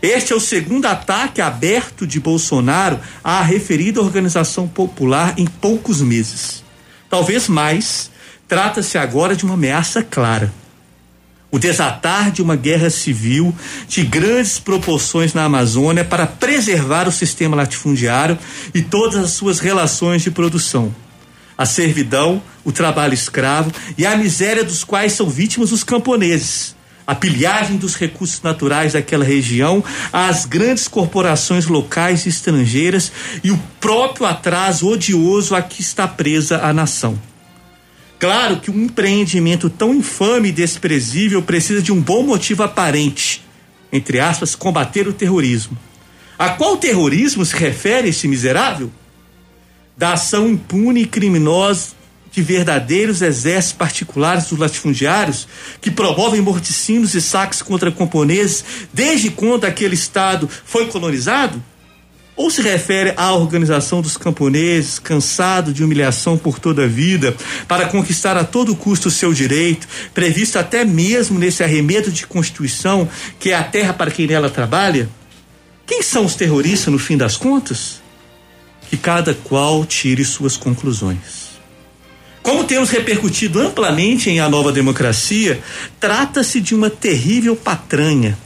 Este 0.00 0.32
é 0.32 0.36
o 0.36 0.40
segundo 0.40 0.86
ataque 0.86 1.40
aberto 1.40 2.06
de 2.06 2.20
Bolsonaro 2.20 3.00
à 3.24 3.42
referida 3.42 4.00
organização 4.00 4.68
popular 4.68 5.34
em 5.36 5.46
poucos 5.46 6.00
meses 6.00 6.62
talvez 7.08 7.48
mais, 7.48 8.10
trata-se 8.46 8.98
agora 8.98 9.34
de 9.34 9.44
uma 9.44 9.54
ameaça 9.54 10.02
clara. 10.02 10.52
O 11.50 11.58
desatar 11.58 12.30
de 12.30 12.42
uma 12.42 12.56
guerra 12.56 12.90
civil 12.90 13.54
de 13.88 14.02
grandes 14.02 14.58
proporções 14.58 15.32
na 15.32 15.44
Amazônia 15.44 16.04
para 16.04 16.26
preservar 16.26 17.08
o 17.08 17.12
sistema 17.12 17.56
latifundiário 17.56 18.38
e 18.74 18.82
todas 18.82 19.16
as 19.16 19.30
suas 19.30 19.58
relações 19.58 20.22
de 20.22 20.30
produção. 20.30 20.94
A 21.56 21.64
servidão, 21.64 22.42
o 22.64 22.70
trabalho 22.70 23.14
escravo 23.14 23.72
e 23.96 24.06
a 24.06 24.16
miséria 24.16 24.62
dos 24.62 24.84
quais 24.84 25.14
são 25.14 25.28
vítimas 25.28 25.72
os 25.72 25.82
camponeses 25.82 26.76
a 27.08 27.14
pilhagem 27.14 27.78
dos 27.78 27.94
recursos 27.94 28.42
naturais 28.42 28.92
daquela 28.92 29.24
região 29.24 29.82
às 30.12 30.44
grandes 30.44 30.86
corporações 30.86 31.66
locais 31.66 32.26
e 32.26 32.28
estrangeiras 32.28 33.10
e 33.42 33.50
o 33.50 33.58
próprio 33.80 34.26
atraso 34.26 34.86
odioso 34.86 35.54
a 35.54 35.62
que 35.62 35.80
está 35.80 36.06
presa 36.06 36.58
a 36.62 36.70
nação. 36.70 37.18
Claro 38.18 38.58
que 38.58 38.70
um 38.70 38.84
empreendimento 38.84 39.70
tão 39.70 39.94
infame 39.94 40.48
e 40.48 40.52
desprezível 40.52 41.40
precisa 41.40 41.80
de 41.80 41.92
um 41.92 42.00
bom 42.00 42.24
motivo 42.24 42.64
aparente, 42.64 43.44
entre 43.92 44.18
aspas, 44.18 44.56
combater 44.56 45.06
o 45.06 45.12
terrorismo. 45.12 45.78
A 46.36 46.50
qual 46.50 46.76
terrorismo 46.76 47.44
se 47.44 47.54
refere 47.54 48.08
esse 48.08 48.26
miserável? 48.26 48.90
Da 49.96 50.14
ação 50.14 50.48
impune 50.48 51.02
e 51.02 51.06
criminosa 51.06 51.98
de 52.30 52.42
verdadeiros 52.42 53.22
exércitos 53.22 53.78
particulares 53.78 54.46
dos 54.46 54.58
latifundiários 54.58 55.48
que 55.80 55.90
promovem 55.90 56.40
morticínios 56.40 57.14
e 57.14 57.20
saques 57.20 57.62
contra 57.62 57.90
camponeses 57.90 58.64
desde 58.92 59.30
quando 59.30 59.64
aquele 59.64 59.94
estado 59.94 60.48
foi 60.64 60.86
colonizado? 60.86 61.62
Ou 62.38 62.52
se 62.52 62.62
refere 62.62 63.12
à 63.16 63.34
organização 63.34 64.00
dos 64.00 64.16
camponeses, 64.16 65.00
cansado 65.00 65.72
de 65.72 65.82
humilhação 65.82 66.38
por 66.38 66.60
toda 66.60 66.84
a 66.84 66.86
vida, 66.86 67.36
para 67.66 67.88
conquistar 67.88 68.36
a 68.36 68.44
todo 68.44 68.76
custo 68.76 69.08
o 69.08 69.10
seu 69.10 69.34
direito, 69.34 69.88
previsto 70.14 70.56
até 70.56 70.84
mesmo 70.84 71.36
nesse 71.36 71.64
arremedo 71.64 72.12
de 72.12 72.28
Constituição, 72.28 73.08
que 73.40 73.50
é 73.50 73.56
a 73.56 73.64
terra 73.64 73.92
para 73.92 74.12
quem 74.12 74.28
nela 74.28 74.48
trabalha? 74.48 75.08
Quem 75.84 76.00
são 76.00 76.24
os 76.24 76.36
terroristas 76.36 76.92
no 76.92 76.98
fim 76.98 77.16
das 77.16 77.36
contas? 77.36 78.00
Que 78.88 78.96
cada 78.96 79.34
qual 79.34 79.84
tire 79.84 80.24
suas 80.24 80.56
conclusões. 80.56 81.48
Como 82.40 82.62
temos 82.62 82.90
repercutido 82.90 83.60
amplamente 83.60 84.30
em 84.30 84.38
A 84.38 84.48
Nova 84.48 84.70
Democracia, 84.70 85.60
trata-se 85.98 86.60
de 86.60 86.72
uma 86.72 86.88
terrível 86.88 87.56
patranha, 87.56 88.38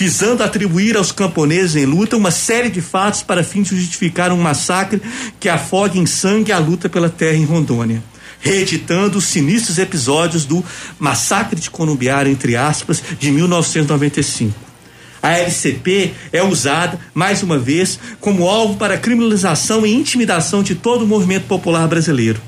visando 0.00 0.42
atribuir 0.42 0.96
aos 0.96 1.12
camponeses 1.12 1.76
em 1.76 1.84
luta 1.84 2.16
uma 2.16 2.30
série 2.30 2.70
de 2.70 2.80
fatos 2.80 3.22
para 3.22 3.44
fim 3.44 3.60
de 3.60 3.76
justificar 3.76 4.32
um 4.32 4.38
massacre 4.38 5.02
que 5.38 5.46
afogue 5.46 5.98
em 5.98 6.06
sangue 6.06 6.52
a 6.52 6.58
luta 6.58 6.88
pela 6.88 7.10
terra 7.10 7.36
em 7.36 7.44
Rondônia 7.44 8.02
reeditando 8.42 9.18
os 9.18 9.24
sinistros 9.24 9.76
episódios 9.76 10.46
do 10.46 10.64
massacre 10.98 11.60
de 11.60 11.68
Columbiara, 11.68 12.30
entre 12.30 12.56
aspas, 12.56 13.02
de 13.18 13.30
1995. 13.30 14.58
A 15.22 15.36
LCP 15.36 16.14
é 16.32 16.42
usada, 16.42 16.98
mais 17.12 17.42
uma 17.42 17.58
vez, 17.58 18.00
como 18.18 18.48
alvo 18.48 18.78
para 18.78 18.96
criminalização 18.96 19.84
e 19.84 19.92
intimidação 19.92 20.62
de 20.62 20.74
todo 20.74 21.04
o 21.04 21.06
movimento 21.06 21.44
popular 21.44 21.86
brasileiro. 21.86 22.40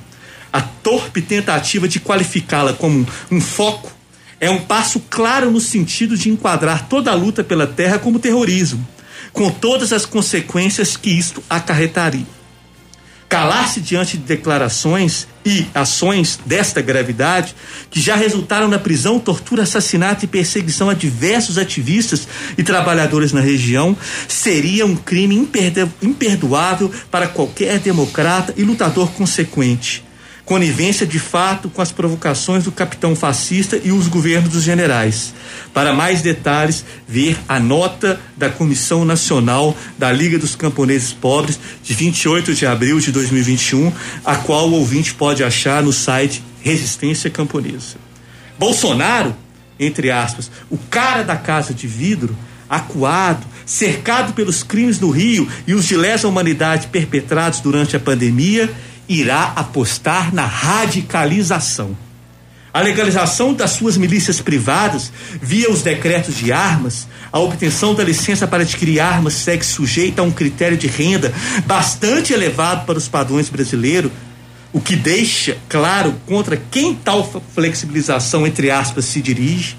A 0.51 0.63
torpe 0.63 1.21
tentativa 1.21 1.87
de 1.87 2.01
qualificá-la 2.01 2.73
como 2.73 3.07
um 3.31 3.41
foco 3.43 3.93
é 4.43 4.51
um 4.51 4.59
passo 4.59 4.99
claro 5.09 5.53
no 5.53 5.61
sentido 5.61 6.17
de 6.17 6.29
enquadrar 6.29 6.89
toda 6.89 7.13
a 7.13 7.15
luta 7.15 7.45
pela 7.45 7.65
terra 7.65 8.01
como 8.01 8.19
terrorismo, 8.19 8.85
com 9.33 9.49
todas 9.49 9.93
as 9.93 10.05
consequências 10.05 10.97
que 10.97 11.11
isto 11.11 11.41
acarretaria. 11.49 12.27
Calar-se 13.29 13.81
diante 13.81 14.17
de 14.17 14.25
declarações 14.25 15.29
e 15.47 15.65
ações 15.73 16.41
desta 16.45 16.83
gravidade, 16.83 17.55
que 17.89 18.01
já 18.01 18.17
resultaram 18.17 18.67
na 18.67 18.81
prisão, 18.81 19.21
tortura, 19.21 19.63
assassinato 19.63 20.25
e 20.25 20.29
perseguição 20.29 20.91
a 20.91 20.95
diversos 20.95 21.57
ativistas 21.57 22.27
e 22.59 22.65
trabalhadores 22.65 23.33
na 23.33 23.41
região, 23.41 23.97
seria 24.27 24.85
um 24.85 24.97
crime 24.97 25.37
imperdoável 26.03 26.91
para 27.13 27.29
qualquer 27.29 27.79
democrata 27.79 28.53
e 28.57 28.65
lutador 28.65 29.13
consequente 29.13 30.03
conivência 30.45 31.07
de 31.07 31.19
fato 31.19 31.69
com 31.69 31.81
as 31.81 31.93
provocações 31.93 32.65
do 32.65 32.73
capitão 32.73 33.15
fascista 33.15 33.81
e 33.83 33.93
os 33.93 34.09
governos 34.09 34.51
dos 34.51 34.63
generais. 34.63 35.33
Para 35.73 35.93
mais 35.93 36.21
detalhes, 36.21 36.85
ver 37.07 37.39
a 37.49 37.61
nota 37.61 38.21
da 38.37 38.51
Comissão 38.51 39.05
Nacional 39.05 39.77
da 39.97 40.11
Liga 40.13 40.39
dos 40.39 40.57
Camponeses 40.57 41.13
Pobres 41.13 41.59
de 41.83 41.95
28 41.95 42.55
de 42.55 42.67
abril 42.67 42.99
de 42.99 43.13
2021, 43.13 43.93
a 44.25 44.37
qual 44.37 44.69
o 44.69 44.75
ouvinte 44.75 45.15
pode 45.15 45.45
achar 45.45 45.83
no 45.83 45.93
site 45.93 46.43
Resistência 46.61 47.31
Camponesa. 47.31 47.97
Bolsonaro, 48.59 49.35
entre 49.79 50.11
aspas, 50.11 50.51
o 50.71 50.79
cara 50.79 51.23
da 51.23 51.37
casa 51.37 51.73
de 51.73 51.87
vidro, 51.87 52.37
acuado, 52.69 53.45
cercado 53.67 54.33
pelos 54.33 54.63
crimes 54.63 54.99
no 54.99 55.11
Rio 55.11 55.49
e 55.67 55.75
os 55.75 55.85
de 55.85 55.97
lesa 55.97 56.29
humanidade 56.29 56.87
perpetrados 56.89 57.61
durante 57.61 57.97
a 57.97 58.01
pandemia, 58.01 58.71
irá 59.09 59.53
apostar 59.57 60.35
na 60.35 60.47
radicalização. 60.47 61.97
A 62.75 62.81
legalização 62.81 63.53
das 63.53 63.73
suas 63.73 63.99
milícias 63.99 64.41
privadas, 64.41 65.13
via 65.43 65.71
os 65.71 65.83
decretos 65.83 66.35
de 66.35 66.51
armas, 66.53 67.07
a 67.31 67.39
obtenção 67.39 67.95
da 67.95 68.03
licença 68.03 68.47
para 68.47 68.63
adquirir 68.63 68.99
armas 68.99 69.35
segue 69.35 69.65
sujeita 69.65 70.23
a 70.23 70.25
um 70.25 70.31
critério 70.31 70.79
de 70.79 70.87
renda 70.87 71.35
bastante 71.67 72.33
elevado 72.33 72.87
para 72.87 72.97
os 72.97 73.09
padrões 73.09 73.51
brasileiros, 73.51 74.11
o 74.73 74.81
que 74.81 74.97
deixa 74.97 75.59
claro 75.69 76.15
contra 76.25 76.57
quem 76.71 76.95
tal 76.95 77.31
flexibilização, 77.55 78.47
entre 78.47 78.71
aspas, 78.71 79.05
se 79.05 79.21
dirige. 79.21 79.77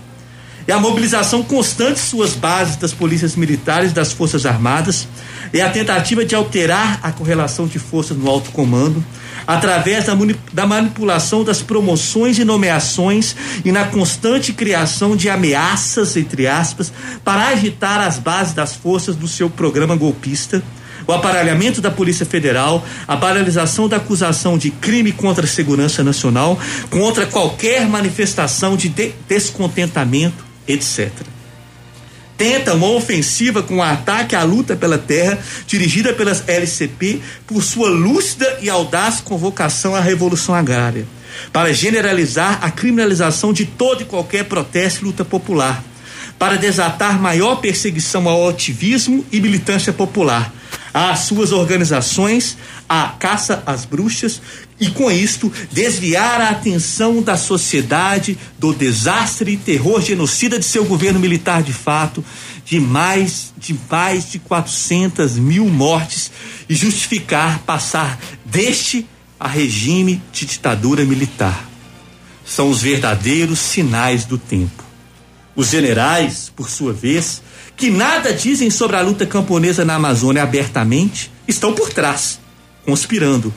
É 0.68 0.72
a 0.72 0.80
mobilização 0.80 1.44
constante 1.44 1.96
de 1.96 2.00
suas 2.00 2.34
bases 2.34 2.78
das 2.78 2.94
polícias 2.94 3.36
militares 3.36 3.92
e 3.92 3.94
das 3.94 4.14
forças 4.14 4.46
armadas, 4.46 5.08
é 5.52 5.62
a 5.62 5.70
tentativa 5.70 6.24
de 6.24 6.34
alterar 6.34 7.00
a 7.04 7.12
correlação 7.12 7.68
de 7.68 7.78
forças 7.78 8.18
no 8.18 8.30
alto 8.30 8.52
comando, 8.52 9.04
através 9.46 10.06
da, 10.06 10.18
da 10.54 10.66
manipulação 10.66 11.44
das 11.44 11.62
promoções 11.62 12.40
e 12.40 12.46
nomeações 12.46 13.36
e 13.64 13.72
na 13.72 13.86
constante 13.86 14.54
criação 14.54 15.16
de 15.16 15.30
ameaças, 15.30 16.16
entre 16.16 16.48
aspas, 16.48 16.94
para 17.24 17.50
agitar 17.50 18.00
as 18.00 18.18
bases 18.18 18.54
das 18.54 18.74
forças 18.74 19.16
do 19.16 19.28
seu 19.28 19.50
programa 19.50 19.96
golpista. 19.96 20.64
O 21.06 21.12
aparelhamento 21.12 21.82
da 21.82 21.92
Polícia 21.92 22.26
Federal, 22.26 22.86
a 23.06 23.18
paralisação 23.18 23.90
da 23.90 23.98
acusação 23.98 24.58
de 24.58 24.72
crime 24.72 25.12
contra 25.12 25.44
a 25.44 25.48
segurança 25.48 26.02
nacional, 26.02 26.58
contra 26.90 27.26
qualquer 27.26 27.86
manifestação 27.90 28.78
de, 28.78 28.88
de 28.88 29.14
descontentamento, 29.28 30.53
etc 30.68 31.12
tenta 32.38 32.74
uma 32.74 32.90
ofensiva 32.90 33.64
com 33.64 33.76
um 33.76 33.82
ataque 33.82 34.36
à 34.36 34.44
luta 34.44 34.76
pela 34.76 34.98
terra, 34.98 35.40
dirigida 35.68 36.14
pelas 36.14 36.44
LCP, 36.48 37.22
por 37.48 37.64
sua 37.64 37.90
lúcida 37.90 38.60
e 38.62 38.70
audaz 38.70 39.22
convocação 39.22 39.96
à 39.96 40.02
revolução 40.02 40.54
agrária, 40.54 41.06
para 41.52 41.74
generalizar 41.74 42.60
a 42.62 42.72
criminalização 42.72 43.54
de 43.54 43.66
todo 43.66 44.02
e 44.02 44.06
qualquer 44.06 44.44
protesto 44.46 45.02
e 45.02 45.06
luta 45.06 45.24
popular, 45.24 45.84
para 46.38 46.58
desatar 46.58 47.18
maior 47.18 47.62
perseguição 47.62 48.28
ao 48.28 48.50
ativismo 48.50 49.26
e 49.32 49.40
militância 49.40 49.94
popular, 49.94 50.54
às 50.94 51.20
suas 51.20 51.52
organizações, 51.52 52.56
à 52.88 53.08
caça 53.20 53.64
às 53.66 53.84
bruxas 53.84 54.42
e, 54.80 54.90
com 54.90 55.10
isto, 55.10 55.52
desviar 55.72 56.40
a 56.40 56.50
atenção 56.50 57.22
da 57.22 57.36
sociedade 57.36 58.38
do 58.60 58.74
desastre 58.74 59.54
e 59.54 59.58
terror 59.58 60.02
genocida 60.02 60.60
de 60.60 60.66
seu 60.66 60.86
governo 60.86 61.20
militar 61.20 61.64
de 61.64 61.74
fato, 61.74 62.24
de 62.66 62.80
mais 62.80 63.54
de 63.58 63.76
mais 63.90 64.30
de 64.30 64.40
400 64.40 65.38
mil 65.38 65.66
mortes 65.68 66.32
e 66.70 66.76
justificar 66.76 67.60
passar 67.60 68.20
deste 68.46 69.08
a 69.40 69.48
regime 69.48 70.22
de 70.32 70.46
ditadura 70.46 71.06
militar. 71.06 71.70
São 72.46 72.70
os 72.70 72.82
verdadeiros 72.82 73.60
sinais 73.60 74.26
do 74.26 74.38
tempo. 74.38 74.84
Os 75.56 75.70
generais, 75.70 76.52
por 76.56 76.70
sua 76.70 76.92
vez, 76.92 77.43
que 77.76 77.90
nada 77.90 78.34
dizem 78.34 78.70
sobre 78.70 78.96
a 78.96 79.02
luta 79.02 79.26
camponesa 79.26 79.84
na 79.84 79.96
Amazônia 79.96 80.44
abertamente, 80.44 81.32
estão 81.48 81.74
por 81.74 81.90
trás, 81.90 82.40
conspirando. 82.86 83.54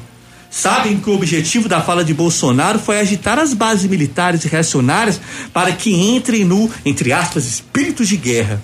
Sabem 0.50 0.98
que 0.98 1.10
o 1.10 1.14
objetivo 1.14 1.68
da 1.68 1.82
fala 1.82 2.04
de 2.04 2.14
Bolsonaro 2.14 2.78
foi 2.78 2.98
agitar 2.98 3.38
as 3.38 3.52
bases 3.52 3.88
militares 3.90 4.44
e 4.44 4.48
reacionárias 4.48 5.20
para 5.52 5.72
que 5.72 5.92
entrem 5.92 6.44
no, 6.44 6.70
entre 6.84 7.12
aspas, 7.12 7.44
espírito 7.44 8.04
de 8.04 8.16
guerra, 8.16 8.62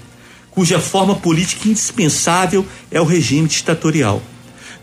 cuja 0.50 0.80
forma 0.80 1.16
política 1.16 1.68
indispensável 1.68 2.66
é 2.90 3.00
o 3.00 3.04
regime 3.04 3.48
ditatorial. 3.48 4.22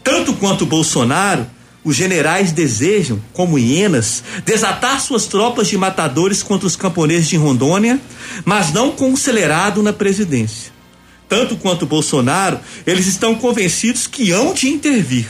Tanto 0.04 0.34
quanto 0.34 0.66
Bolsonaro, 0.66 1.48
os 1.90 1.96
generais 1.96 2.52
desejam, 2.52 3.20
como 3.34 3.58
hienas, 3.58 4.24
desatar 4.46 5.02
suas 5.02 5.26
tropas 5.26 5.68
de 5.68 5.76
matadores 5.76 6.44
contra 6.44 6.68
os 6.68 6.76
camponeses 6.76 7.28
de 7.28 7.36
Rondônia, 7.36 8.00
mas 8.46 8.72
não 8.72 8.92
com 8.92 9.14
acelerado 9.14 9.82
na 9.82 9.92
presidência. 9.92 10.72
Tanto 11.28 11.58
quanto 11.58 11.88
Bolsonaro, 11.88 12.60
eles 12.86 13.08
estão 13.08 13.34
convencidos 13.34 14.06
que 14.06 14.32
hão 14.32 14.54
de 14.54 14.70
intervir, 14.70 15.28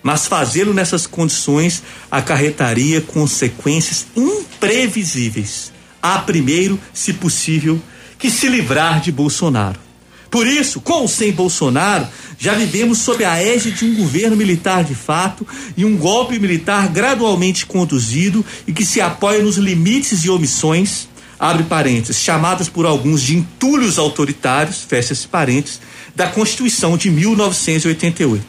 mas 0.00 0.28
fazê-lo 0.28 0.72
nessas 0.72 1.08
condições 1.08 1.82
acarretaria 2.08 3.00
consequências 3.00 4.06
imprevisíveis. 4.14 5.72
Há 6.00 6.20
primeiro, 6.20 6.78
se 6.94 7.12
possível, 7.12 7.82
que 8.16 8.30
se 8.30 8.48
livrar 8.48 9.00
de 9.00 9.10
Bolsonaro. 9.10 9.89
Por 10.30 10.46
isso, 10.46 10.80
com 10.80 11.00
ou 11.00 11.08
sem 11.08 11.32
Bolsonaro, 11.32 12.06
já 12.38 12.54
vivemos 12.54 12.98
sob 12.98 13.24
a 13.24 13.42
égide 13.42 13.78
de 13.78 13.84
um 13.84 13.96
governo 13.96 14.36
militar 14.36 14.84
de 14.84 14.94
fato 14.94 15.46
e 15.76 15.84
um 15.84 15.96
golpe 15.96 16.38
militar 16.38 16.88
gradualmente 16.88 17.66
conduzido 17.66 18.44
e 18.66 18.72
que 18.72 18.86
se 18.86 19.00
apoia 19.00 19.42
nos 19.42 19.56
limites 19.56 20.24
e 20.24 20.30
omissões, 20.30 21.08
abre 21.38 21.64
parênteses, 21.64 22.22
chamadas 22.22 22.68
por 22.68 22.86
alguns 22.86 23.22
de 23.22 23.36
entulhos 23.36 23.98
autoritários, 23.98 24.84
fecha-se 24.88 25.26
parênteses, 25.26 25.80
da 26.14 26.28
Constituição 26.28 26.96
de 26.96 27.10
1988. 27.10 28.44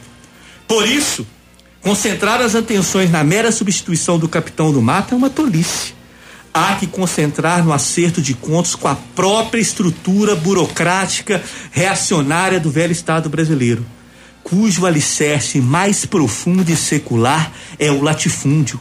Por 0.68 0.86
isso, 0.86 1.26
concentrar 1.80 2.40
as 2.40 2.54
atenções 2.54 3.10
na 3.10 3.24
mera 3.24 3.50
substituição 3.50 4.18
do 4.18 4.28
capitão 4.28 4.72
do 4.72 4.80
mato 4.80 5.14
é 5.14 5.16
uma 5.16 5.30
tolice 5.30 5.94
há 6.52 6.76
que 6.76 6.86
concentrar 6.86 7.64
no 7.64 7.72
acerto 7.72 8.20
de 8.20 8.34
contas 8.34 8.74
com 8.74 8.88
a 8.88 8.94
própria 8.94 9.60
estrutura 9.60 10.34
burocrática 10.34 11.42
reacionária 11.70 12.60
do 12.60 12.70
velho 12.70 12.92
Estado 12.92 13.28
brasileiro, 13.28 13.84
cujo 14.42 14.84
alicerce 14.84 15.60
mais 15.60 16.04
profundo 16.04 16.70
e 16.70 16.76
secular 16.76 17.52
é 17.78 17.90
o 17.90 18.02
latifúndio, 18.02 18.80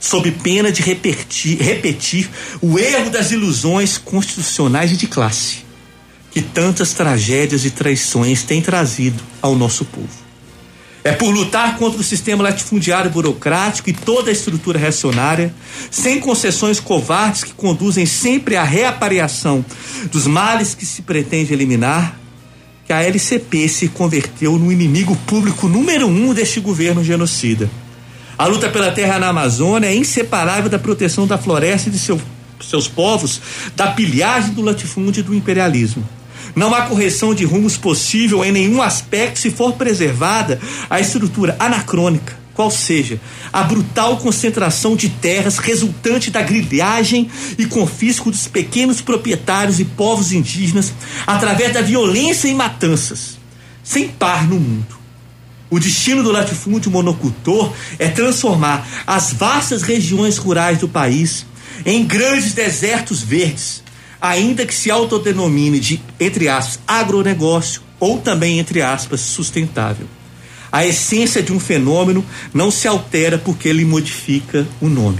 sob 0.00 0.30
pena 0.30 0.72
de 0.72 0.82
repetir, 0.82 1.60
repetir 1.60 2.28
o 2.60 2.78
erro 2.78 3.10
das 3.10 3.30
ilusões 3.30 3.98
constitucionais 3.98 4.92
e 4.92 4.96
de 4.96 5.06
classe, 5.06 5.58
que 6.30 6.42
tantas 6.42 6.92
tragédias 6.92 7.64
e 7.64 7.70
traições 7.70 8.42
têm 8.42 8.60
trazido 8.60 9.22
ao 9.40 9.54
nosso 9.54 9.84
povo. 9.84 10.21
É 11.04 11.10
por 11.10 11.34
lutar 11.34 11.78
contra 11.78 12.00
o 12.00 12.04
sistema 12.04 12.44
latifundiário 12.44 13.10
burocrático 13.10 13.90
e 13.90 13.92
toda 13.92 14.30
a 14.30 14.32
estrutura 14.32 14.78
reacionária, 14.78 15.52
sem 15.90 16.20
concessões 16.20 16.78
covardes 16.78 17.42
que 17.42 17.52
conduzem 17.52 18.06
sempre 18.06 18.56
à 18.56 18.62
reapareação 18.62 19.64
dos 20.12 20.28
males 20.28 20.74
que 20.76 20.86
se 20.86 21.02
pretende 21.02 21.52
eliminar, 21.52 22.16
que 22.86 22.92
a 22.92 23.02
LCP 23.02 23.68
se 23.68 23.88
converteu 23.88 24.56
no 24.58 24.70
inimigo 24.70 25.16
público 25.26 25.66
número 25.66 26.06
um 26.06 26.32
deste 26.32 26.60
governo 26.60 27.02
genocida. 27.02 27.68
A 28.38 28.46
luta 28.46 28.68
pela 28.68 28.92
terra 28.92 29.18
na 29.18 29.28
Amazônia 29.28 29.88
é 29.88 29.94
inseparável 29.94 30.70
da 30.70 30.78
proteção 30.78 31.26
da 31.26 31.36
floresta 31.36 31.88
e 31.88 31.92
de 31.92 31.98
seu, 31.98 32.20
seus 32.60 32.86
povos, 32.86 33.40
da 33.74 33.88
pilhagem 33.88 34.54
do 34.54 34.62
latifúndio 34.62 35.20
e 35.20 35.24
do 35.24 35.34
imperialismo. 35.34 36.08
Não 36.54 36.74
há 36.74 36.82
correção 36.82 37.34
de 37.34 37.44
rumos 37.44 37.76
possível 37.76 38.44
em 38.44 38.52
nenhum 38.52 38.82
aspecto 38.82 39.38
se 39.38 39.50
for 39.50 39.72
preservada 39.72 40.60
a 40.90 41.00
estrutura 41.00 41.56
anacrônica, 41.58 42.36
qual 42.52 42.70
seja 42.70 43.18
a 43.50 43.62
brutal 43.62 44.18
concentração 44.18 44.94
de 44.94 45.08
terras 45.08 45.58
resultante 45.58 46.30
da 46.30 46.42
grilhagem 46.42 47.30
e 47.58 47.64
confisco 47.64 48.30
dos 48.30 48.46
pequenos 48.46 49.00
proprietários 49.00 49.80
e 49.80 49.84
povos 49.84 50.32
indígenas 50.32 50.92
através 51.26 51.72
da 51.72 51.80
violência 51.80 52.48
e 52.48 52.54
matanças, 52.54 53.38
sem 53.82 54.08
par 54.08 54.46
no 54.46 54.60
mundo. 54.60 55.02
O 55.70 55.80
destino 55.80 56.22
do 56.22 56.30
latifúndio 56.30 56.90
monocultor 56.90 57.72
é 57.98 58.08
transformar 58.08 58.86
as 59.06 59.32
vastas 59.32 59.80
regiões 59.80 60.36
rurais 60.36 60.78
do 60.78 60.86
país 60.86 61.46
em 61.86 62.04
grandes 62.04 62.52
desertos 62.52 63.22
verdes, 63.22 63.81
ainda 64.22 64.64
que 64.64 64.72
se 64.72 64.88
autodenomine 64.88 65.80
de, 65.80 66.00
entre 66.20 66.48
aspas, 66.48 66.78
agronegócio 66.86 67.82
ou 67.98 68.20
também, 68.20 68.60
entre 68.60 68.80
aspas, 68.80 69.20
sustentável. 69.20 70.06
A 70.70 70.86
essência 70.86 71.42
de 71.42 71.52
um 71.52 71.58
fenômeno 71.58 72.24
não 72.54 72.70
se 72.70 72.86
altera 72.86 73.36
porque 73.36 73.68
ele 73.68 73.84
modifica 73.84 74.64
o 74.80 74.88
nome. 74.88 75.18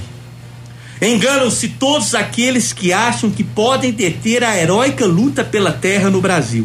Enganam-se 1.00 1.68
todos 1.68 2.14
aqueles 2.14 2.72
que 2.72 2.92
acham 2.92 3.28
que 3.28 3.42
podem 3.42 3.90
deter 3.90 4.44
a 4.44 4.56
heróica 4.56 5.04
luta 5.04 5.42
pela 5.42 5.72
terra 5.72 6.08
no 6.08 6.20
Brasil. 6.20 6.64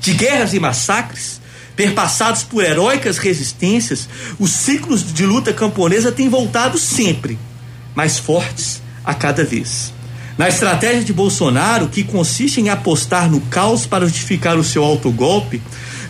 De 0.00 0.12
guerras 0.12 0.52
e 0.52 0.60
massacres, 0.60 1.40
perpassados 1.74 2.42
por 2.42 2.62
heróicas 2.62 3.16
resistências, 3.16 4.06
os 4.38 4.50
ciclos 4.50 5.14
de 5.14 5.24
luta 5.24 5.50
camponesa 5.50 6.12
têm 6.12 6.28
voltado 6.28 6.76
sempre, 6.78 7.38
mais 7.94 8.18
fortes 8.18 8.82
a 9.02 9.14
cada 9.14 9.44
vez. 9.44 9.94
Na 10.36 10.48
estratégia 10.48 11.04
de 11.04 11.12
Bolsonaro, 11.12 11.88
que 11.88 12.02
consiste 12.02 12.60
em 12.60 12.68
apostar 12.68 13.30
no 13.30 13.40
caos 13.42 13.86
para 13.86 14.06
justificar 14.06 14.58
o 14.58 14.64
seu 14.64 14.82
autogolpe, 14.82 15.62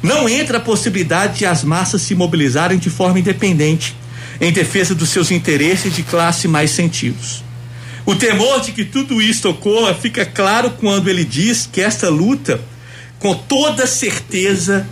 não 0.03 0.29
entra 0.29 0.59
a 0.59 0.61
possibilidade 0.61 1.39
de 1.39 1.47
as 1.47 1.63
massas 1.63 2.01
se 2.03 2.15
mobilizarem 2.15 2.79
de 2.79 2.89
forma 2.89 3.19
independente, 3.19 3.95
em 4.41 4.51
defesa 4.51 4.95
dos 4.95 5.11
seus 5.11 5.31
interesses 5.31 5.95
de 5.95 6.03
classe 6.03 6.49
mais 6.49 6.71
sentidos. 6.71 7.45
O 8.07 8.15
temor 8.15 8.61
de 8.61 8.73
que 8.73 8.85
tudo 8.85 9.21
isso 9.21 9.49
ocorra 9.49 9.95
fica 9.95 10.25
claro 10.25 10.71
quando 10.73 11.09
ele 11.09 11.25
diz 11.25 11.69
que 11.71 11.81
esta 11.81 12.09
luta, 12.09 12.61
com 13.19 13.35
toda 13.35 13.87
certeza, 13.87 14.87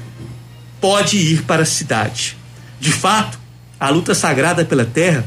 pode 0.80 1.16
ir 1.16 1.42
para 1.42 1.62
a 1.62 1.66
cidade. 1.66 2.36
De 2.80 2.92
fato, 2.92 3.38
a 3.78 3.88
luta 3.90 4.14
sagrada 4.14 4.64
pela 4.64 4.84
terra 4.84 5.24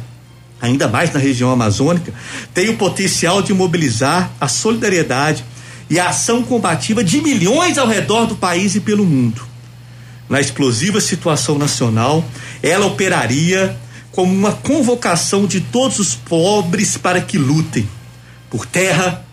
ainda 0.61 0.87
mais 0.87 1.13
na 1.13 1.19
região 1.19 1.51
amazônica, 1.51 2.13
tem 2.53 2.69
o 2.69 2.77
potencial 2.77 3.41
de 3.41 3.53
mobilizar 3.53 4.31
a 4.39 4.47
solidariedade 4.47 5.43
e 5.89 5.99
a 5.99 6.09
ação 6.09 6.43
combativa 6.43 7.03
de 7.03 7.21
milhões 7.21 7.77
ao 7.77 7.87
redor 7.87 8.25
do 8.25 8.35
país 8.35 8.75
e 8.75 8.79
pelo 8.79 9.05
mundo. 9.05 9.41
Na 10.27 10.41
explosiva 10.41 10.99
situação 10.99 11.57
nacional, 11.57 12.25
ela 12.63 12.87
operaria 12.87 13.77
como 14.11 14.33
uma 14.33 14.53
convocação 14.53 15.45
de 15.45 15.61
todos 15.61 15.99
os 15.99 16.15
pobres 16.15 16.97
para 16.97 17.21
que 17.21 17.37
lutem 17.37 17.87
por 18.49 18.65
terra, 18.65 19.25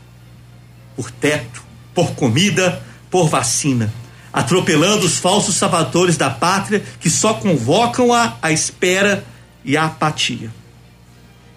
por 0.96 1.10
teto, 1.10 1.62
por 1.94 2.12
comida, 2.12 2.82
por 3.10 3.28
vacina, 3.28 3.92
atropelando 4.32 5.06
os 5.06 5.18
falsos 5.18 5.54
salvadores 5.54 6.16
da 6.16 6.28
pátria 6.28 6.82
que 7.00 7.08
só 7.08 7.34
convocam 7.34 8.12
a, 8.12 8.36
a 8.42 8.50
espera 8.50 9.24
e 9.64 9.76
a 9.76 9.84
apatia. 9.84 10.50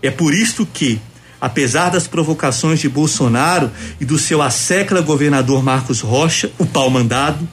É 0.05 0.11
por 0.11 0.35
isto 0.35 0.65
que, 0.65 1.01
apesar 1.41 1.89
das 1.89 2.07
provocações 2.07 2.79
de 2.79 2.87
Bolsonaro 2.87 3.71
e 3.99 4.05
do 4.05 4.19
seu 4.19 4.41
assecla 4.41 5.01
governador 5.01 5.63
Marcos 5.63 5.99
Rocha, 6.01 6.51
o 6.59 6.65
pau 6.65 6.89
mandado, 6.91 7.47